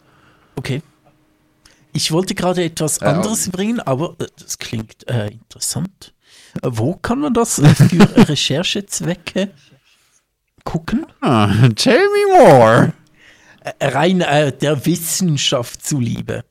Okay. 0.55 0.81
Ich 1.93 2.11
wollte 2.11 2.35
gerade 2.35 2.63
etwas 2.63 2.99
Ja. 2.99 3.07
anderes 3.13 3.49
bringen, 3.49 3.79
aber 3.79 4.15
äh, 4.19 4.25
das 4.39 4.57
klingt 4.57 5.07
äh, 5.09 5.27
interessant. 5.27 6.13
Äh, 6.61 6.69
Wo 6.71 6.95
kann 6.95 7.19
man 7.19 7.33
das 7.33 7.59
äh, 7.59 7.67
für 7.73 8.27
Recherchezwecke 8.29 9.51
gucken? 10.63 11.05
Ah, 11.21 11.69
tell 11.75 11.99
me 11.99 12.37
more. 12.39 12.93
Äh, 13.79 13.87
Rein 13.87 14.21
äh, 14.21 14.51
der 14.51 14.85
Wissenschaft 14.85 15.85
zuliebe. 15.85 16.43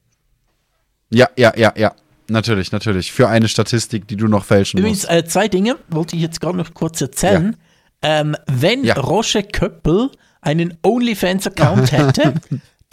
Ja, 1.11 1.29
ja, 1.37 1.53
ja, 1.57 1.73
ja. 1.77 1.95
Natürlich, 2.29 2.73
natürlich. 2.73 3.13
Für 3.13 3.29
eine 3.29 3.49
Statistik, 3.49 4.09
die 4.09 4.17
du 4.17 4.29
noch 4.29 4.47
fälschen 4.47 4.79
Übrigens, 4.81 5.03
musst. 5.03 5.13
äh, 5.13 5.25
zwei 5.27 5.47
Dinge 5.49 5.77
wollte 5.89 6.17
ich 6.17 6.23
jetzt 6.23 6.41
gerade 6.41 6.57
noch 6.57 6.73
kurz 6.73 7.01
erzählen. 7.03 7.55
Ähm, 8.01 8.35
wenn 8.47 8.83
Ja. 8.83 8.95
Roger 8.95 9.43
Köppel 9.43 10.11
einen 10.41 10.77
OnlyFans-Account 10.83 11.93
hätte, 11.93 12.35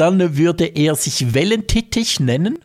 dann 0.01 0.35
würde 0.35 0.65
er 0.65 0.95
sich 0.95 1.35
Wellentittig 1.35 2.19
nennen. 2.19 2.57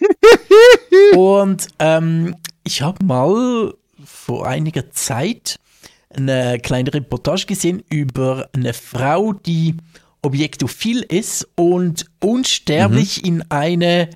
Und 1.14 1.68
ähm, 1.78 2.34
ich 2.64 2.80
habe 2.80 3.04
mal 3.04 3.74
vor 4.02 4.46
einiger 4.46 4.90
Zeit 4.90 5.60
eine 6.08 6.58
kleine 6.60 6.94
Reportage 6.94 7.44
gesehen 7.44 7.82
über 7.90 8.48
eine 8.54 8.72
Frau, 8.72 9.34
die 9.34 9.74
objektophil 10.22 11.02
ist 11.02 11.46
und 11.56 12.06
unsterblich 12.20 13.26
in 13.26 13.44
eine 13.50 14.08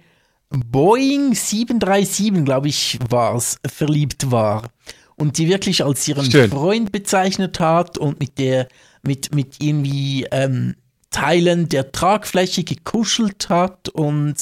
Boeing 0.48 1.34
737, 1.34 2.42
glaube 2.46 2.68
ich, 2.68 2.98
war 3.10 3.34
es, 3.34 3.58
verliebt 3.66 4.30
war. 4.30 4.70
Und 5.16 5.36
die 5.36 5.48
wirklich 5.48 5.84
als 5.84 6.08
ihren 6.08 6.30
Schön. 6.30 6.50
Freund 6.50 6.90
bezeichnet 6.90 7.60
hat 7.60 7.98
und 7.98 8.18
mit 8.18 8.38
der, 8.38 8.66
mit, 9.02 9.34
mit 9.34 9.62
irgendwie 9.62 10.26
ähm, 10.30 10.74
Teilen 11.10 11.68
der 11.68 11.92
Tragfläche 11.92 12.64
gekuschelt 12.64 13.48
hat 13.48 13.88
und 13.88 14.36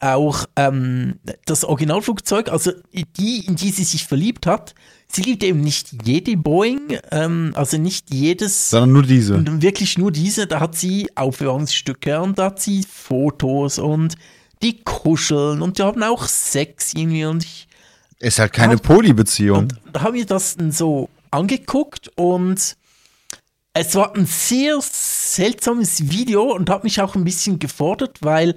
auch 0.00 0.46
ähm, 0.56 1.20
das 1.46 1.64
Originalflugzeug, 1.64 2.48
also 2.50 2.72
die, 3.16 3.46
in 3.46 3.54
die 3.56 3.70
sie 3.70 3.84
sich 3.84 4.04
verliebt 4.04 4.46
hat, 4.46 4.74
sie 5.06 5.22
liebt 5.22 5.44
eben 5.44 5.60
nicht 5.60 5.90
jede 6.04 6.36
Boeing, 6.36 6.98
ähm, 7.12 7.52
also 7.54 7.78
nicht 7.78 8.12
jedes 8.12 8.70
Sondern 8.70 8.92
nur 8.92 9.02
diese. 9.04 9.34
und 9.36 9.62
wirklich 9.62 9.98
nur 9.98 10.10
diese, 10.10 10.46
da 10.48 10.58
hat 10.58 10.74
sie 10.74 11.08
Aufbewahrungsstücke 11.14 12.20
und 12.20 12.38
da 12.38 12.46
hat 12.46 12.60
sie 12.60 12.82
Fotos 12.82 13.78
und 13.78 14.16
die 14.60 14.82
kuscheln 14.82 15.62
und 15.62 15.78
die 15.78 15.82
haben 15.82 16.02
auch 16.02 16.26
Sex 16.26 16.94
irgendwie 16.94 17.24
und 17.24 17.44
ich 17.44 17.68
Ist 18.18 18.38
halt 18.40 18.52
keine 18.52 18.78
Polybeziehung. 18.78 19.58
und 19.58 19.74
da 19.92 20.02
habe 20.02 20.18
ich 20.18 20.26
das 20.26 20.56
dann 20.56 20.72
so 20.72 21.08
angeguckt 21.30 22.10
und 22.16 22.76
es 23.74 23.94
war 23.94 24.14
ein 24.14 24.26
sehr 24.26 24.78
seltsames 24.80 26.10
Video 26.10 26.52
und 26.52 26.68
hat 26.68 26.84
mich 26.84 27.00
auch 27.00 27.14
ein 27.14 27.24
bisschen 27.24 27.58
gefordert, 27.58 28.18
weil 28.20 28.56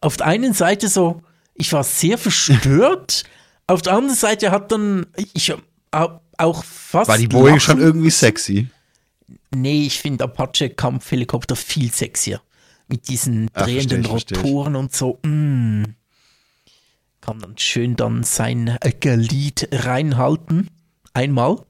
auf 0.00 0.16
der 0.16 0.26
einen 0.26 0.52
Seite 0.52 0.88
so, 0.88 1.22
ich 1.54 1.72
war 1.72 1.84
sehr 1.84 2.18
verstört, 2.18 3.24
auf 3.66 3.82
der 3.82 3.94
anderen 3.94 4.16
Seite 4.16 4.50
hat 4.50 4.72
dann, 4.72 5.06
ich 5.34 5.50
hab 5.50 6.20
auch 6.38 6.64
fast. 6.64 7.08
War 7.08 7.18
die 7.18 7.28
Boeing 7.28 7.60
schon 7.60 7.80
irgendwie 7.80 8.10
sexy? 8.10 8.68
Nee, 9.54 9.86
ich 9.86 10.00
finde 10.00 10.24
Apache 10.24 10.70
Kampfhelikopter 10.70 11.56
viel 11.56 11.92
sexier. 11.92 12.40
Mit 12.88 13.08
diesen 13.08 13.48
drehenden 13.52 14.04
versteh 14.04 14.06
ich, 14.06 14.08
versteh 14.08 14.34
ich. 14.34 14.40
Rotoren 14.40 14.76
und 14.76 14.94
so. 14.94 15.18
Mm. 15.24 15.84
Kann 17.20 17.40
dann 17.40 17.58
schön 17.58 17.96
dann 17.96 18.22
sein 18.22 18.78
Glied 19.00 19.68
reinhalten. 19.72 20.70
Einmal. 21.12 21.64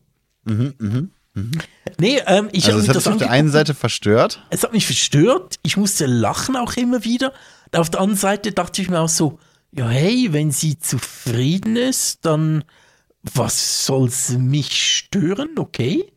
Nee, 1.99 2.21
ähm, 2.27 2.49
ich 2.53 2.67
Also 2.67 2.79
habe 2.79 2.83
es 2.83 2.89
hat 2.89 2.97
dich 2.97 3.07
auf 3.13 3.19
der 3.19 3.31
einen 3.31 3.51
Seite 3.51 3.75
verstört. 3.75 4.43
Es 4.51 4.63
hat 4.63 4.73
mich 4.73 4.87
verstört. 4.87 5.57
Ich 5.63 5.77
musste 5.77 6.07
lachen 6.07 6.57
auch 6.57 6.75
immer 6.77 7.05
wieder. 7.05 7.33
Und 7.67 7.79
auf 7.79 7.91
der 7.91 8.01
anderen 8.01 8.19
Seite 8.19 8.53
dachte 8.53 8.81
ich 8.81 8.89
mir 8.89 9.01
auch 9.01 9.09
so, 9.09 9.39
ja 9.73 9.89
hey, 9.89 10.33
wenn 10.33 10.51
sie 10.51 10.79
zufrieden 10.79 11.77
ist, 11.77 12.25
dann 12.25 12.65
was 13.35 13.85
soll's 13.87 14.31
mich 14.31 14.97
stören, 14.97 15.51
okay? 15.59 16.13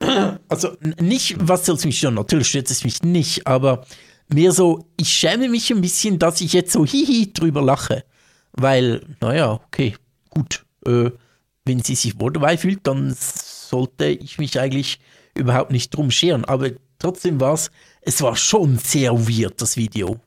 Also 0.48 0.76
nicht, 1.00 1.36
was 1.38 1.64
soll's 1.64 1.84
mich 1.84 1.98
stören? 1.98 2.14
Natürlich 2.14 2.48
stört 2.48 2.70
es 2.70 2.84
mich 2.84 3.02
nicht, 3.02 3.46
aber 3.46 3.86
mehr 4.28 4.52
so, 4.52 4.90
ich 4.96 5.08
schäme 5.08 5.48
mich 5.48 5.70
ein 5.72 5.80
bisschen, 5.80 6.18
dass 6.18 6.40
ich 6.40 6.52
jetzt 6.52 6.72
so 6.72 6.84
hihi 6.84 7.32
drüber 7.32 7.62
lache. 7.62 8.04
Weil, 8.52 9.06
naja, 9.20 9.52
okay, 9.52 9.96
gut. 10.30 10.64
Äh, 10.86 11.10
wenn 11.64 11.82
sie 11.82 11.94
sich 11.94 12.20
wohl 12.20 12.32
dabei 12.32 12.56
fühlt, 12.58 12.86
dann 12.86 13.16
sollte 13.68 14.06
ich 14.06 14.38
mich 14.38 14.58
eigentlich 14.60 15.00
überhaupt 15.34 15.70
nicht 15.70 15.94
drum 15.94 16.10
scheren. 16.10 16.44
Aber 16.44 16.70
trotzdem 16.98 17.40
war 17.40 17.54
es, 17.54 17.70
es 18.02 18.22
war 18.22 18.36
schon 18.36 18.78
sehr 18.78 19.12
weird, 19.28 19.60
das 19.60 19.76
Video. 19.76 20.20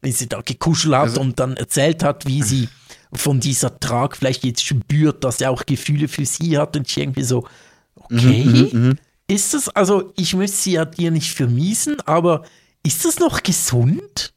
Wenn 0.00 0.12
sie 0.12 0.28
da 0.28 0.40
gekuschelt 0.40 0.94
hat 0.94 1.02
Also- 1.02 1.20
und 1.20 1.38
dann 1.38 1.56
erzählt 1.56 2.02
hat, 2.02 2.26
wie 2.26 2.42
sie 2.42 2.68
von 3.12 3.40
dieser 3.40 3.78
Tragfläche 3.78 4.48
jetzt 4.48 4.64
spürt, 4.64 5.22
dass 5.22 5.40
er 5.40 5.50
auch 5.50 5.64
Gefühle 5.66 6.08
für 6.08 6.24
sie 6.24 6.58
hat 6.58 6.76
und 6.76 6.88
ich 6.88 6.96
irgendwie 6.96 7.22
so, 7.24 7.46
okay, 7.94 8.94
ist 9.28 9.54
das, 9.54 9.68
also 9.68 10.12
ich 10.16 10.34
möchte 10.34 10.56
sie 10.56 10.72
ja 10.72 10.84
dir 10.84 11.10
nicht 11.10 11.32
vermiesen, 11.32 12.00
aber 12.06 12.42
ist 12.82 13.04
das 13.04 13.18
noch 13.18 13.42
gesund? 13.42 14.32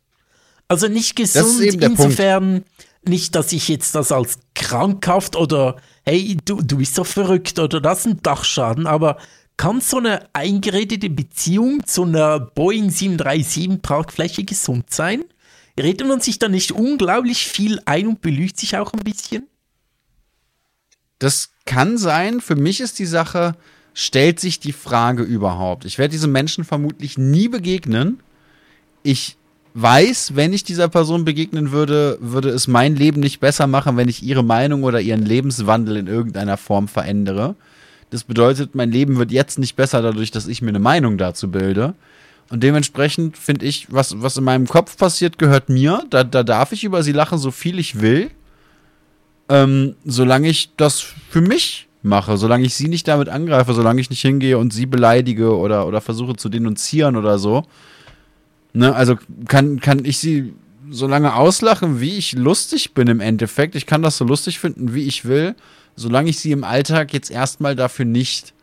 Also 0.67 0.87
nicht 0.87 1.15
gesund 1.15 1.61
der 1.61 1.71
Punkt. 1.71 1.83
insofern, 1.83 2.63
nicht, 3.07 3.35
dass 3.35 3.51
ich 3.51 3.67
jetzt 3.67 3.95
das 3.95 4.11
als 4.11 4.39
krankhaft 4.55 5.35
oder 5.35 5.77
hey, 6.05 6.37
du, 6.45 6.61
du 6.61 6.77
bist 6.77 6.97
doch 6.97 7.05
verrückt 7.05 7.59
oder 7.59 7.81
das 7.81 7.99
ist 7.99 8.05
ein 8.05 8.21
Dachschaden, 8.21 8.87
aber 8.87 9.17
kann 9.57 9.81
so 9.81 9.97
eine 9.97 10.27
eingeredete 10.33 11.09
Beziehung 11.09 11.85
zu 11.85 12.03
einer 12.03 12.39
Boeing 12.39 12.89
737 12.89 13.81
Tragfläche 13.81 14.43
gesund 14.43 14.91
sein? 14.91 15.23
Redet 15.79 16.07
man 16.07 16.21
sich 16.21 16.39
da 16.39 16.47
nicht 16.47 16.71
unglaublich 16.71 17.47
viel 17.47 17.81
ein 17.85 18.07
und 18.07 18.21
belügt 18.21 18.57
sich 18.57 18.77
auch 18.77 18.93
ein 18.93 19.03
bisschen? 19.03 19.47
Das 21.19 21.51
kann 21.65 21.97
sein. 21.97 22.41
Für 22.41 22.55
mich 22.55 22.81
ist 22.81 22.99
die 22.99 23.05
Sache, 23.05 23.55
stellt 23.93 24.39
sich 24.39 24.59
die 24.59 24.73
Frage 24.73 25.23
überhaupt. 25.23 25.85
Ich 25.85 25.97
werde 25.97 26.11
diesem 26.11 26.31
Menschen 26.31 26.63
vermutlich 26.63 27.17
nie 27.17 27.47
begegnen. 27.47 28.21
Ich 29.03 29.37
weiß, 29.75 30.35
wenn 30.35 30.53
ich 30.53 30.63
dieser 30.63 30.87
Person 30.87 31.25
begegnen 31.25 31.71
würde, 31.71 32.17
würde 32.21 32.49
es 32.49 32.67
mein 32.67 32.95
Leben 32.95 33.19
nicht 33.19 33.41
besser 33.41 33.67
machen, 33.67 33.97
wenn 33.97 34.07
ich 34.07 34.23
ihre 34.23 34.43
Meinung 34.43 34.83
oder 34.83 35.01
ihren 35.01 35.23
Lebenswandel 35.25 35.97
in 35.97 36.07
irgendeiner 36.07 36.55
Form 36.55 36.87
verändere. 36.87 37.55
Das 38.09 38.23
bedeutet, 38.23 38.73
mein 38.73 38.91
Leben 38.91 39.17
wird 39.17 39.31
jetzt 39.31 39.59
nicht 39.59 39.75
besser 39.75 40.01
dadurch, 40.01 40.31
dass 40.31 40.47
ich 40.47 40.61
mir 40.61 40.69
eine 40.69 40.79
Meinung 40.79 41.17
dazu 41.17 41.51
bilde. 41.51 41.93
Und 42.49 42.63
dementsprechend 42.63 43.37
finde 43.37 43.65
ich, 43.65 43.87
was, 43.89 44.21
was 44.21 44.37
in 44.37 44.45
meinem 44.45 44.67
Kopf 44.67 44.95
passiert, 44.95 45.37
gehört 45.37 45.67
mir. 45.67 46.03
Da, 46.09 46.23
da 46.23 46.43
darf 46.43 46.71
ich 46.71 46.85
über 46.85 47.03
sie 47.03 47.11
lachen, 47.11 47.37
so 47.37 47.51
viel 47.51 47.77
ich 47.77 47.99
will. 47.99 48.29
Ähm, 49.49 49.95
solange 50.05 50.47
ich 50.47 50.71
das 50.77 51.01
für 51.01 51.41
mich 51.41 51.89
mache, 52.01 52.37
solange 52.37 52.65
ich 52.65 52.75
sie 52.75 52.87
nicht 52.87 53.07
damit 53.07 53.27
angreife, 53.27 53.73
solange 53.73 53.99
ich 53.99 54.09
nicht 54.09 54.21
hingehe 54.21 54.57
und 54.57 54.71
sie 54.71 54.85
beleidige 54.85 55.57
oder, 55.57 55.85
oder 55.85 55.99
versuche 55.99 56.35
zu 56.35 56.47
denunzieren 56.47 57.17
oder 57.17 57.39
so. 57.39 57.65
Ne, 58.75 58.93
also 58.93 59.15
kann, 59.47 59.79
kann 59.79 60.03
ich 60.03 60.17
sie 60.17 60.53
so 60.89 61.07
lange 61.07 61.35
auslachen, 61.35 62.01
wie 62.01 62.17
ich 62.17 62.33
lustig 62.33 62.93
bin 62.93 63.07
im 63.07 63.21
Endeffekt. 63.21 63.73
Ich 63.73 63.85
kann 63.85 64.01
das 64.01 64.17
so 64.17 64.25
lustig 64.25 64.59
finden, 64.59 64.93
wie 64.93 65.07
ich 65.07 65.23
will, 65.23 65.55
solange 65.95 66.29
ich 66.29 66.39
sie 66.39 66.51
im 66.51 66.65
Alltag 66.65 67.13
jetzt 67.13 67.31
erstmal 67.31 67.77
dafür 67.77 68.03
nicht 68.03 68.53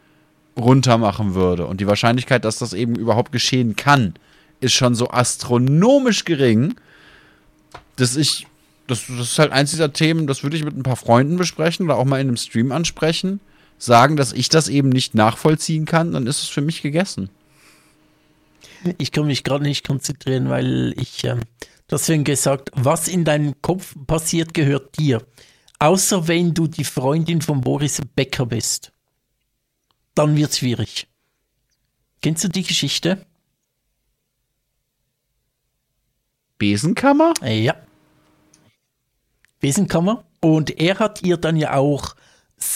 runtermachen 0.54 1.34
würde. 1.34 1.66
Und 1.66 1.80
die 1.80 1.86
Wahrscheinlichkeit, 1.86 2.44
dass 2.44 2.58
das 2.58 2.74
eben 2.74 2.94
überhaupt 2.94 3.32
geschehen 3.32 3.74
kann, 3.74 4.12
ist 4.60 4.74
schon 4.74 4.94
so 4.94 5.08
astronomisch 5.08 6.26
gering, 6.26 6.74
dass 7.96 8.16
ich, 8.16 8.46
das, 8.88 9.06
das 9.08 9.30
ist 9.30 9.38
halt 9.38 9.52
eins 9.52 9.70
dieser 9.70 9.94
Themen, 9.94 10.26
das 10.26 10.42
würde 10.42 10.58
ich 10.58 10.64
mit 10.64 10.76
ein 10.76 10.82
paar 10.82 10.96
Freunden 10.96 11.38
besprechen 11.38 11.86
oder 11.86 11.96
auch 11.96 12.04
mal 12.04 12.20
in 12.20 12.28
einem 12.28 12.36
Stream 12.36 12.70
ansprechen, 12.70 13.40
sagen, 13.78 14.16
dass 14.16 14.34
ich 14.34 14.50
das 14.50 14.68
eben 14.68 14.90
nicht 14.90 15.14
nachvollziehen 15.14 15.86
kann, 15.86 16.12
dann 16.12 16.26
ist 16.26 16.42
es 16.42 16.50
für 16.50 16.60
mich 16.60 16.82
gegessen. 16.82 17.30
Ich 18.98 19.12
kann 19.12 19.26
mich 19.26 19.44
gerade 19.44 19.64
nicht 19.64 19.86
konzentrieren, 19.86 20.48
weil 20.48 20.94
ich 20.96 21.24
ähm, 21.24 21.40
Deswegen 21.92 22.24
gesagt, 22.24 22.70
was 22.72 23.06
in 23.06 23.26
deinem 23.26 23.60
Kopf 23.60 23.94
passiert, 24.06 24.54
gehört 24.54 24.98
dir. 24.98 25.22
Außer 25.78 26.26
wenn 26.26 26.54
du 26.54 26.66
die 26.66 26.84
Freundin 26.84 27.42
von 27.42 27.60
Boris 27.60 28.00
Becker 28.16 28.46
bist. 28.46 28.92
Dann 30.14 30.34
wird 30.34 30.56
schwierig. 30.56 31.06
Kennst 32.22 32.44
du 32.44 32.48
die 32.48 32.62
Geschichte? 32.62 33.26
Besenkammer? 36.56 37.34
Ja. 37.42 37.76
Besenkammer. 39.60 40.24
Und 40.40 40.70
er 40.80 40.98
hat 40.98 41.22
ihr 41.22 41.36
dann 41.36 41.58
ja 41.58 41.74
auch 41.74 42.16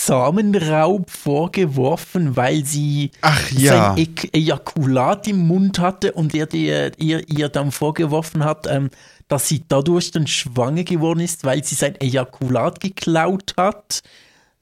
Samenraub 0.07 1.11
vorgeworfen, 1.11 2.37
weil 2.37 2.65
sie 2.65 3.11
Ach 3.23 3.51
ja. 3.51 3.95
sein 3.95 3.99
e 3.99 4.39
Ejakulat 4.39 5.27
im 5.27 5.47
Mund 5.49 5.81
hatte 5.81 6.13
und 6.13 6.33
er 6.35 6.53
ihr, 6.55 6.93
ihr, 6.99 7.29
ihr 7.29 7.49
dann 7.49 7.73
vorgeworfen 7.73 8.45
hat, 8.45 8.69
ähm, 8.71 8.91
dass 9.27 9.49
sie 9.49 9.65
dadurch 9.67 10.13
dann 10.13 10.29
schwanger 10.29 10.85
geworden 10.85 11.21
ist, 11.21 11.45
weil 11.45 11.65
sie 11.65 11.75
sein 11.75 12.01
Ejakulat 12.01 12.81
geklaut 12.81 13.55
hat. 13.57 14.03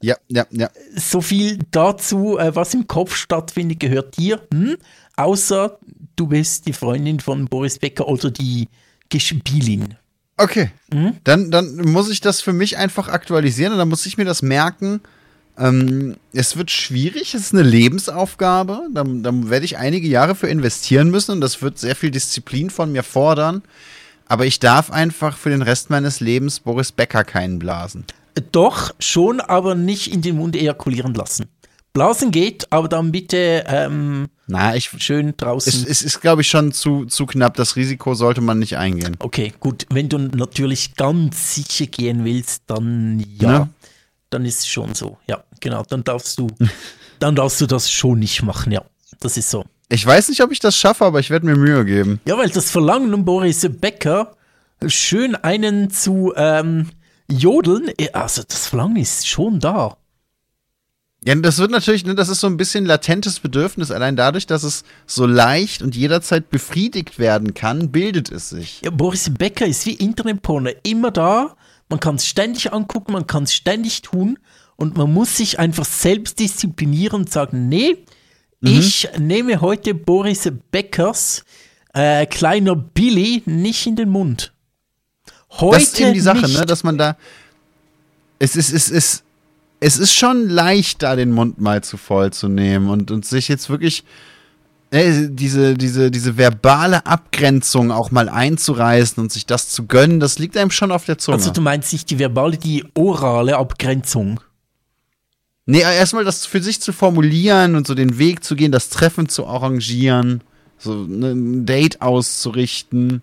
Ja, 0.01 0.15
ja, 0.27 0.45
ja. 0.49 0.69
So 0.95 1.21
viel 1.21 1.59
dazu, 1.69 2.39
äh, 2.39 2.55
was 2.55 2.73
im 2.73 2.87
Kopf 2.87 3.15
stattfindet, 3.15 3.79
gehört 3.79 4.17
dir. 4.17 4.41
Hm? 4.51 4.77
Außer 5.15 5.77
du 6.15 6.27
bist 6.27 6.65
die 6.65 6.73
Freundin 6.73 7.19
von 7.19 7.45
Boris 7.45 7.77
Becker 7.77 8.07
oder 8.07 8.31
die 8.31 8.67
Gespielin. 9.09 9.95
Okay. 10.37 10.71
Mhm. 10.91 11.17
Dann, 11.23 11.51
dann 11.51 11.75
muss 11.77 12.09
ich 12.09 12.19
das 12.19 12.41
für 12.41 12.53
mich 12.53 12.77
einfach 12.77 13.07
aktualisieren 13.07 13.73
und 13.73 13.79
dann 13.79 13.89
muss 13.89 14.05
ich 14.05 14.17
mir 14.17 14.25
das 14.25 14.41
merken. 14.41 15.01
Ähm, 15.57 16.17
es 16.33 16.57
wird 16.57 16.71
schwierig, 16.71 17.33
es 17.33 17.41
ist 17.41 17.53
eine 17.53 17.63
Lebensaufgabe. 17.63 18.87
Da, 18.93 19.03
da 19.03 19.31
werde 19.49 19.65
ich 19.65 19.77
einige 19.77 20.07
Jahre 20.07 20.35
für 20.35 20.47
investieren 20.47 21.09
müssen 21.09 21.31
und 21.31 21.41
das 21.41 21.61
wird 21.61 21.79
sehr 21.79 21.95
viel 21.95 22.11
Disziplin 22.11 22.69
von 22.69 22.91
mir 22.91 23.03
fordern. 23.03 23.61
Aber 24.27 24.45
ich 24.45 24.59
darf 24.59 24.91
einfach 24.91 25.37
für 25.37 25.49
den 25.49 25.61
Rest 25.61 25.89
meines 25.89 26.19
Lebens 26.19 26.59
Boris 26.59 26.91
Becker 26.91 27.23
keinen 27.23 27.59
blasen. 27.59 28.05
Doch, 28.51 28.93
schon, 28.99 29.39
aber 29.39 29.75
nicht 29.75 30.11
in 30.11 30.21
den 30.21 30.37
Mund 30.37 30.55
ejakulieren 30.55 31.13
lassen. 31.13 31.45
Blasen 31.93 32.31
geht, 32.31 32.69
aber 32.73 32.89
dann 32.89 33.13
bitte 33.13 33.63
ähm, 33.67 34.27
Na, 34.47 34.75
ich, 34.75 34.91
schön 34.97 35.33
draußen. 35.37 35.71
Es, 35.71 35.85
es 35.85 36.01
ist, 36.01 36.19
glaube 36.19 36.41
ich, 36.41 36.49
schon 36.49 36.73
zu, 36.73 37.05
zu 37.05 37.25
knapp. 37.25 37.55
Das 37.55 37.77
Risiko 37.77 38.15
sollte 38.15 38.41
man 38.41 38.59
nicht 38.59 38.77
eingehen. 38.77 39.15
Okay, 39.19 39.53
gut. 39.61 39.85
Wenn 39.89 40.09
du 40.09 40.17
natürlich 40.17 40.95
ganz 40.95 41.55
sicher 41.55 41.85
gehen 41.85 42.25
willst, 42.25 42.63
dann 42.67 43.25
ja. 43.39 43.59
Ne? 43.59 43.69
Dann 44.35 44.43
ist 44.43 44.59
es 44.59 44.67
schon 44.67 44.93
so. 44.95 45.17
Ja, 45.27 45.45
genau. 45.61 45.83
Dann 45.87 46.03
darfst 46.03 46.37
du, 46.39 46.49
dann 47.19 47.37
darfst 47.37 47.61
du 47.61 47.67
das 47.67 47.89
schon 47.89 48.19
nicht 48.19 48.43
machen. 48.43 48.73
Ja, 48.73 48.83
das 49.21 49.37
ist 49.37 49.49
so. 49.49 49.63
Ich 49.87 50.05
weiß 50.05 50.27
nicht, 50.27 50.43
ob 50.43 50.51
ich 50.51 50.59
das 50.59 50.75
schaffe, 50.75 51.05
aber 51.05 51.21
ich 51.21 51.29
werde 51.29 51.45
mir 51.45 51.55
Mühe 51.55 51.85
geben. 51.85 52.19
Ja, 52.25 52.37
weil 52.37 52.49
das 52.49 52.69
Verlangen 52.69 53.13
um 53.13 53.23
Boris 53.23 53.65
Becker 53.79 54.35
schön 54.87 55.35
einen 55.35 55.89
zu 55.89 56.33
ähm, 56.35 56.89
jodeln, 57.31 57.89
äh, 57.97 58.11
also 58.11 58.43
das 58.45 58.67
Verlangen 58.67 58.97
ist 58.97 59.25
schon 59.25 59.61
da. 59.61 59.95
Ja, 61.23 61.33
das 61.35 61.57
wird 61.57 61.71
natürlich, 61.71 62.05
ne, 62.05 62.13
das 62.13 62.27
ist 62.27 62.41
so 62.41 62.47
ein 62.47 62.57
bisschen 62.57 62.85
latentes 62.85 63.39
Bedürfnis. 63.39 63.89
Allein 63.89 64.17
dadurch, 64.17 64.47
dass 64.47 64.63
es 64.63 64.83
so 65.07 65.25
leicht 65.25 65.81
und 65.81 65.95
jederzeit 65.95 66.49
befriedigt 66.49 67.19
werden 67.19 67.53
kann, 67.53 67.93
bildet 67.93 68.29
es 68.33 68.49
sich. 68.49 68.81
Ja, 68.81 68.91
Boris 68.91 69.31
Becker 69.33 69.65
ist 69.65 69.85
wie 69.85 69.93
Internetporno, 69.93 70.71
immer 70.83 71.11
da. 71.11 71.55
Man 71.89 71.99
kann 71.99 72.15
es 72.15 72.25
ständig 72.27 72.73
angucken, 72.73 73.13
man 73.13 73.27
kann 73.27 73.43
es 73.43 73.53
ständig 73.53 74.01
tun 74.01 74.39
und 74.75 74.97
man 74.97 75.13
muss 75.13 75.37
sich 75.37 75.59
einfach 75.59 75.85
selbst 75.85 76.39
disziplinieren 76.39 77.21
und 77.21 77.31
sagen, 77.31 77.69
nee, 77.69 78.05
mhm. 78.61 78.79
ich 78.79 79.07
nehme 79.17 79.61
heute 79.61 79.93
Boris 79.93 80.51
Beckers 80.71 81.45
äh, 81.93 82.25
kleiner 82.25 82.75
Billy 82.75 83.43
nicht 83.45 83.85
in 83.87 83.95
den 83.95 84.09
Mund. 84.09 84.53
Heute 85.51 85.75
das 85.75 85.83
ist 85.83 85.99
eben 85.99 86.13
die 86.13 86.19
Sache, 86.19 86.49
ne, 86.49 86.59
ne, 86.59 86.65
dass 86.65 86.83
man 86.83 86.97
da 86.97 87.15
es 88.39 88.55
ist, 88.55 88.71
es 88.71 88.89
ist, 88.89 89.23
es 89.79 89.97
ist 89.97 90.13
schon 90.13 90.49
leicht, 90.49 91.03
da 91.03 91.15
den 91.15 91.31
Mund 91.31 91.59
mal 91.59 91.83
zu 91.83 91.97
voll 91.97 92.31
zu 92.31 92.47
nehmen 92.47 92.89
und, 92.89 93.11
und 93.11 93.25
sich 93.25 93.47
jetzt 93.47 93.69
wirklich 93.69 94.03
äh, 94.95 95.27
diese, 95.29 95.73
diese, 95.75 96.09
diese 96.09 96.37
verbale 96.37 97.05
Abgrenzung 97.05 97.91
auch 97.91 98.11
mal 98.11 98.29
einzureißen 98.29 99.21
und 99.21 99.31
sich 99.31 99.45
das 99.45 99.69
zu 99.69 99.87
gönnen, 99.87 100.21
das 100.21 100.39
liegt 100.39 100.55
einem 100.55 100.71
schon 100.71 100.91
auf 100.91 101.03
der 101.03 101.17
Zunge. 101.17 101.35
Also 101.35 101.51
du 101.51 101.59
meinst 101.59 101.91
nicht 101.91 102.09
die 102.09 102.17
verbale, 102.17 102.57
die 102.57 102.85
orale 102.93 103.57
Abgrenzung? 103.57 104.39
Nee, 105.65 105.81
erstmal 105.81 106.23
das 106.23 106.45
für 106.45 106.61
sich 106.61 106.79
zu 106.79 106.93
formulieren 106.93 107.75
und 107.75 107.85
so 107.85 107.93
den 107.93 108.17
Weg 108.19 108.43
zu 108.43 108.55
gehen, 108.55 108.71
das 108.71 108.89
Treffen 108.89 109.27
zu 109.27 109.45
arrangieren, 109.47 110.41
so 110.77 110.93
ne, 110.93 111.31
ein 111.31 111.65
Date 111.65 112.01
auszurichten. 112.01 113.21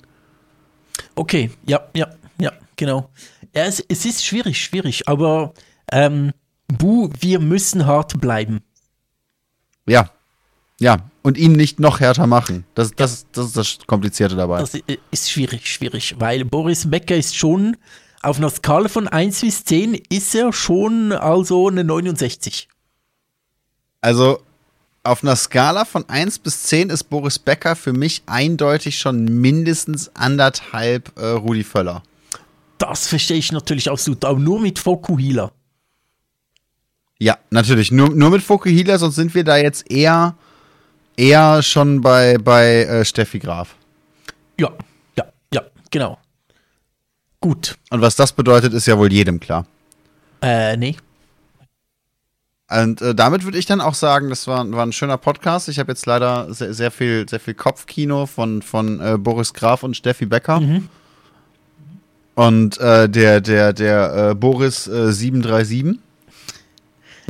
Okay, 1.15 1.51
ja, 1.67 1.81
ja, 1.95 2.09
ja, 2.39 2.53
genau. 2.77 3.09
Ja, 3.55 3.65
es, 3.65 3.81
es 3.89 4.05
ist 4.05 4.27
schwierig, 4.27 4.63
schwierig, 4.63 5.09
aber 5.09 5.55
ähm, 5.91 6.33
Bu, 6.69 7.11
wir 7.19 7.39
müssen 7.39 7.87
hart 7.87 8.21
bleiben. 8.21 8.61
Ja. 9.87 10.11
Ja, 10.81 10.99
und 11.23 11.39
ihn 11.39 11.53
nicht 11.53 11.81
noch 11.81 12.01
härter 12.01 12.27
machen. 12.27 12.65
Das, 12.75 12.93
das, 12.93 13.27
das 13.33 13.47
ist 13.47 13.57
das 13.57 13.79
Komplizierte 13.87 14.37
dabei. 14.37 14.61
Das 14.61 14.77
ist 15.11 15.31
schwierig, 15.31 15.67
schwierig, 15.67 16.17
weil 16.19 16.45
Boris 16.45 16.91
Becker 16.91 17.17
ist 17.17 17.37
schon 17.37 17.77
auf 18.23 18.39
einer 18.39 18.51
Skala 18.51 18.89
von 18.89 19.09
1 19.09 19.41
bis 19.41 19.65
10 19.65 19.95
ist 20.09 20.35
er 20.35 20.53
schon 20.53 21.13
also 21.13 21.69
eine 21.69 21.83
69. 21.83 22.69
Also 24.01 24.41
auf 25.03 25.25
einer 25.25 25.35
Skala 25.35 25.85
von 25.85 26.09
1 26.09 26.39
bis 26.39 26.63
10 26.65 26.91
ist 26.91 27.05
Boris 27.05 27.39
Becker 27.39 27.75
für 27.75 27.93
mich 27.93 28.23
eindeutig 28.27 28.99
schon 28.99 29.25
mindestens 29.25 30.15
anderthalb 30.15 31.19
äh, 31.19 31.27
Rudi 31.27 31.65
Völler. 31.65 32.05
Das 32.79 33.09
verstehe 33.09 33.39
ich 33.39 33.51
natürlich 33.51 33.91
absolut, 33.91 34.25
aber 34.25 34.39
nur 34.39 34.61
mit 34.61 34.79
Fokuhila. 34.79 35.51
Ja, 37.19 37.39
natürlich. 37.51 37.93
Nur, 37.93 38.11
nur 38.11 38.31
mit 38.31 38.43
Fokuhila, 38.43 38.99
sonst 38.99 39.17
sind 39.17 39.35
wir 39.35 39.45
da 39.45 39.57
jetzt 39.57 39.91
eher, 39.91 40.37
eher 41.17 41.63
schon 41.63 42.01
bei, 42.01 42.39
bei 42.39 42.85
äh, 42.85 43.05
Steffi 43.05 43.39
Graf. 43.39 43.75
Ja, 44.59 44.71
ja, 45.17 45.25
ja, 45.53 45.63
genau. 45.91 46.19
Gut. 47.41 47.77
Und 47.91 48.01
was 48.01 48.17
das 48.17 48.33
bedeutet, 48.33 48.73
ist 48.73 48.87
ja 48.87 48.97
wohl 48.99 49.13
jedem 49.13 49.41
klar. 49.41 49.67
Äh, 50.41 50.77
nee. 50.77 50.97
Und 52.71 53.03
äh, 53.03 53.15
damit 53.15 53.45
würde 53.45 53.59
ich 53.59 53.67
dann 53.67 53.81
auch 53.81 53.95
sagen, 53.95 54.31
das 54.31 54.47
war, 54.47 54.71
war 54.73 54.87
ein 54.87 54.93
schöner 54.93 55.19
Podcast. 55.19 55.69
Ich 55.69 55.79
habe 55.79 55.93
jetzt 55.93 56.07
leider 56.07 56.53
sehr, 56.55 56.73
sehr, 56.73 56.91
viel, 56.91 57.29
sehr 57.29 57.41
viel 57.41 57.55
Kopfkino 57.55 58.27
von, 58.27 58.63
von 58.63 59.01
äh, 59.01 59.19
Boris 59.19 59.53
Graf 59.53 59.83
und 59.83 59.97
Steffi 59.97 60.25
Becker. 60.25 60.61
Mhm. 60.61 60.89
Und 62.35 62.79
äh, 62.79 63.11
der, 63.11 63.41
der, 63.43 63.73
der 63.75 64.31
äh, 64.31 64.35
Boris 64.35 64.85
737. 64.85 65.99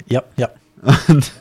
Ja, 0.07 0.23
ja. 0.37 0.51
Und 1.09 1.33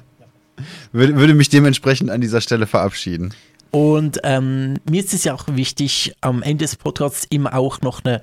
würde, 0.91 1.15
würde 1.15 1.33
mich 1.33 1.49
dementsprechend 1.49 2.09
an 2.09 2.21
dieser 2.21 2.41
Stelle 2.41 2.67
verabschieden. 2.67 3.33
Und 3.71 4.19
ähm, 4.23 4.75
mir 4.89 4.99
ist 5.01 5.13
es 5.13 5.23
ja 5.23 5.33
auch 5.33 5.45
wichtig, 5.47 6.13
am 6.21 6.43
Ende 6.43 6.65
des 6.65 6.75
Podcasts 6.75 7.25
immer 7.29 7.53
auch 7.55 7.81
noch 7.81 8.03
eine 8.03 8.21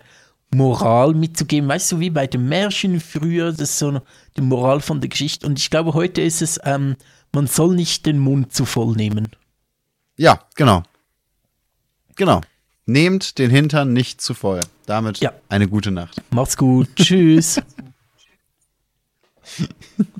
Moral 0.50 1.14
mitzugeben. 1.14 1.68
Weißt 1.68 1.92
du, 1.92 2.00
wie 2.00 2.10
bei 2.10 2.26
den 2.26 2.48
Märchen 2.48 3.00
früher, 3.00 3.50
das 3.52 3.70
ist 3.70 3.78
so 3.78 4.00
die 4.36 4.42
Moral 4.42 4.80
von 4.80 5.00
der 5.00 5.08
Geschichte. 5.08 5.46
Und 5.46 5.58
ich 5.58 5.70
glaube, 5.70 5.94
heute 5.94 6.20
ist 6.20 6.42
es, 6.42 6.60
ähm, 6.64 6.96
man 7.32 7.46
soll 7.46 7.74
nicht 7.74 8.04
den 8.06 8.18
Mund 8.18 8.52
zu 8.52 8.66
voll 8.66 8.94
nehmen. 8.94 9.28
Ja, 10.16 10.40
genau. 10.54 10.82
Genau. 12.16 12.40
Nehmt 12.84 13.38
den 13.38 13.50
Hintern 13.50 13.92
nicht 13.92 14.20
zu 14.20 14.34
voll. 14.34 14.60
Damit 14.86 15.20
ja. 15.20 15.32
eine 15.48 15.68
gute 15.68 15.90
Nacht. 15.90 16.22
Macht's 16.30 16.56
gut. 16.56 16.88
Tschüss. 16.96 17.60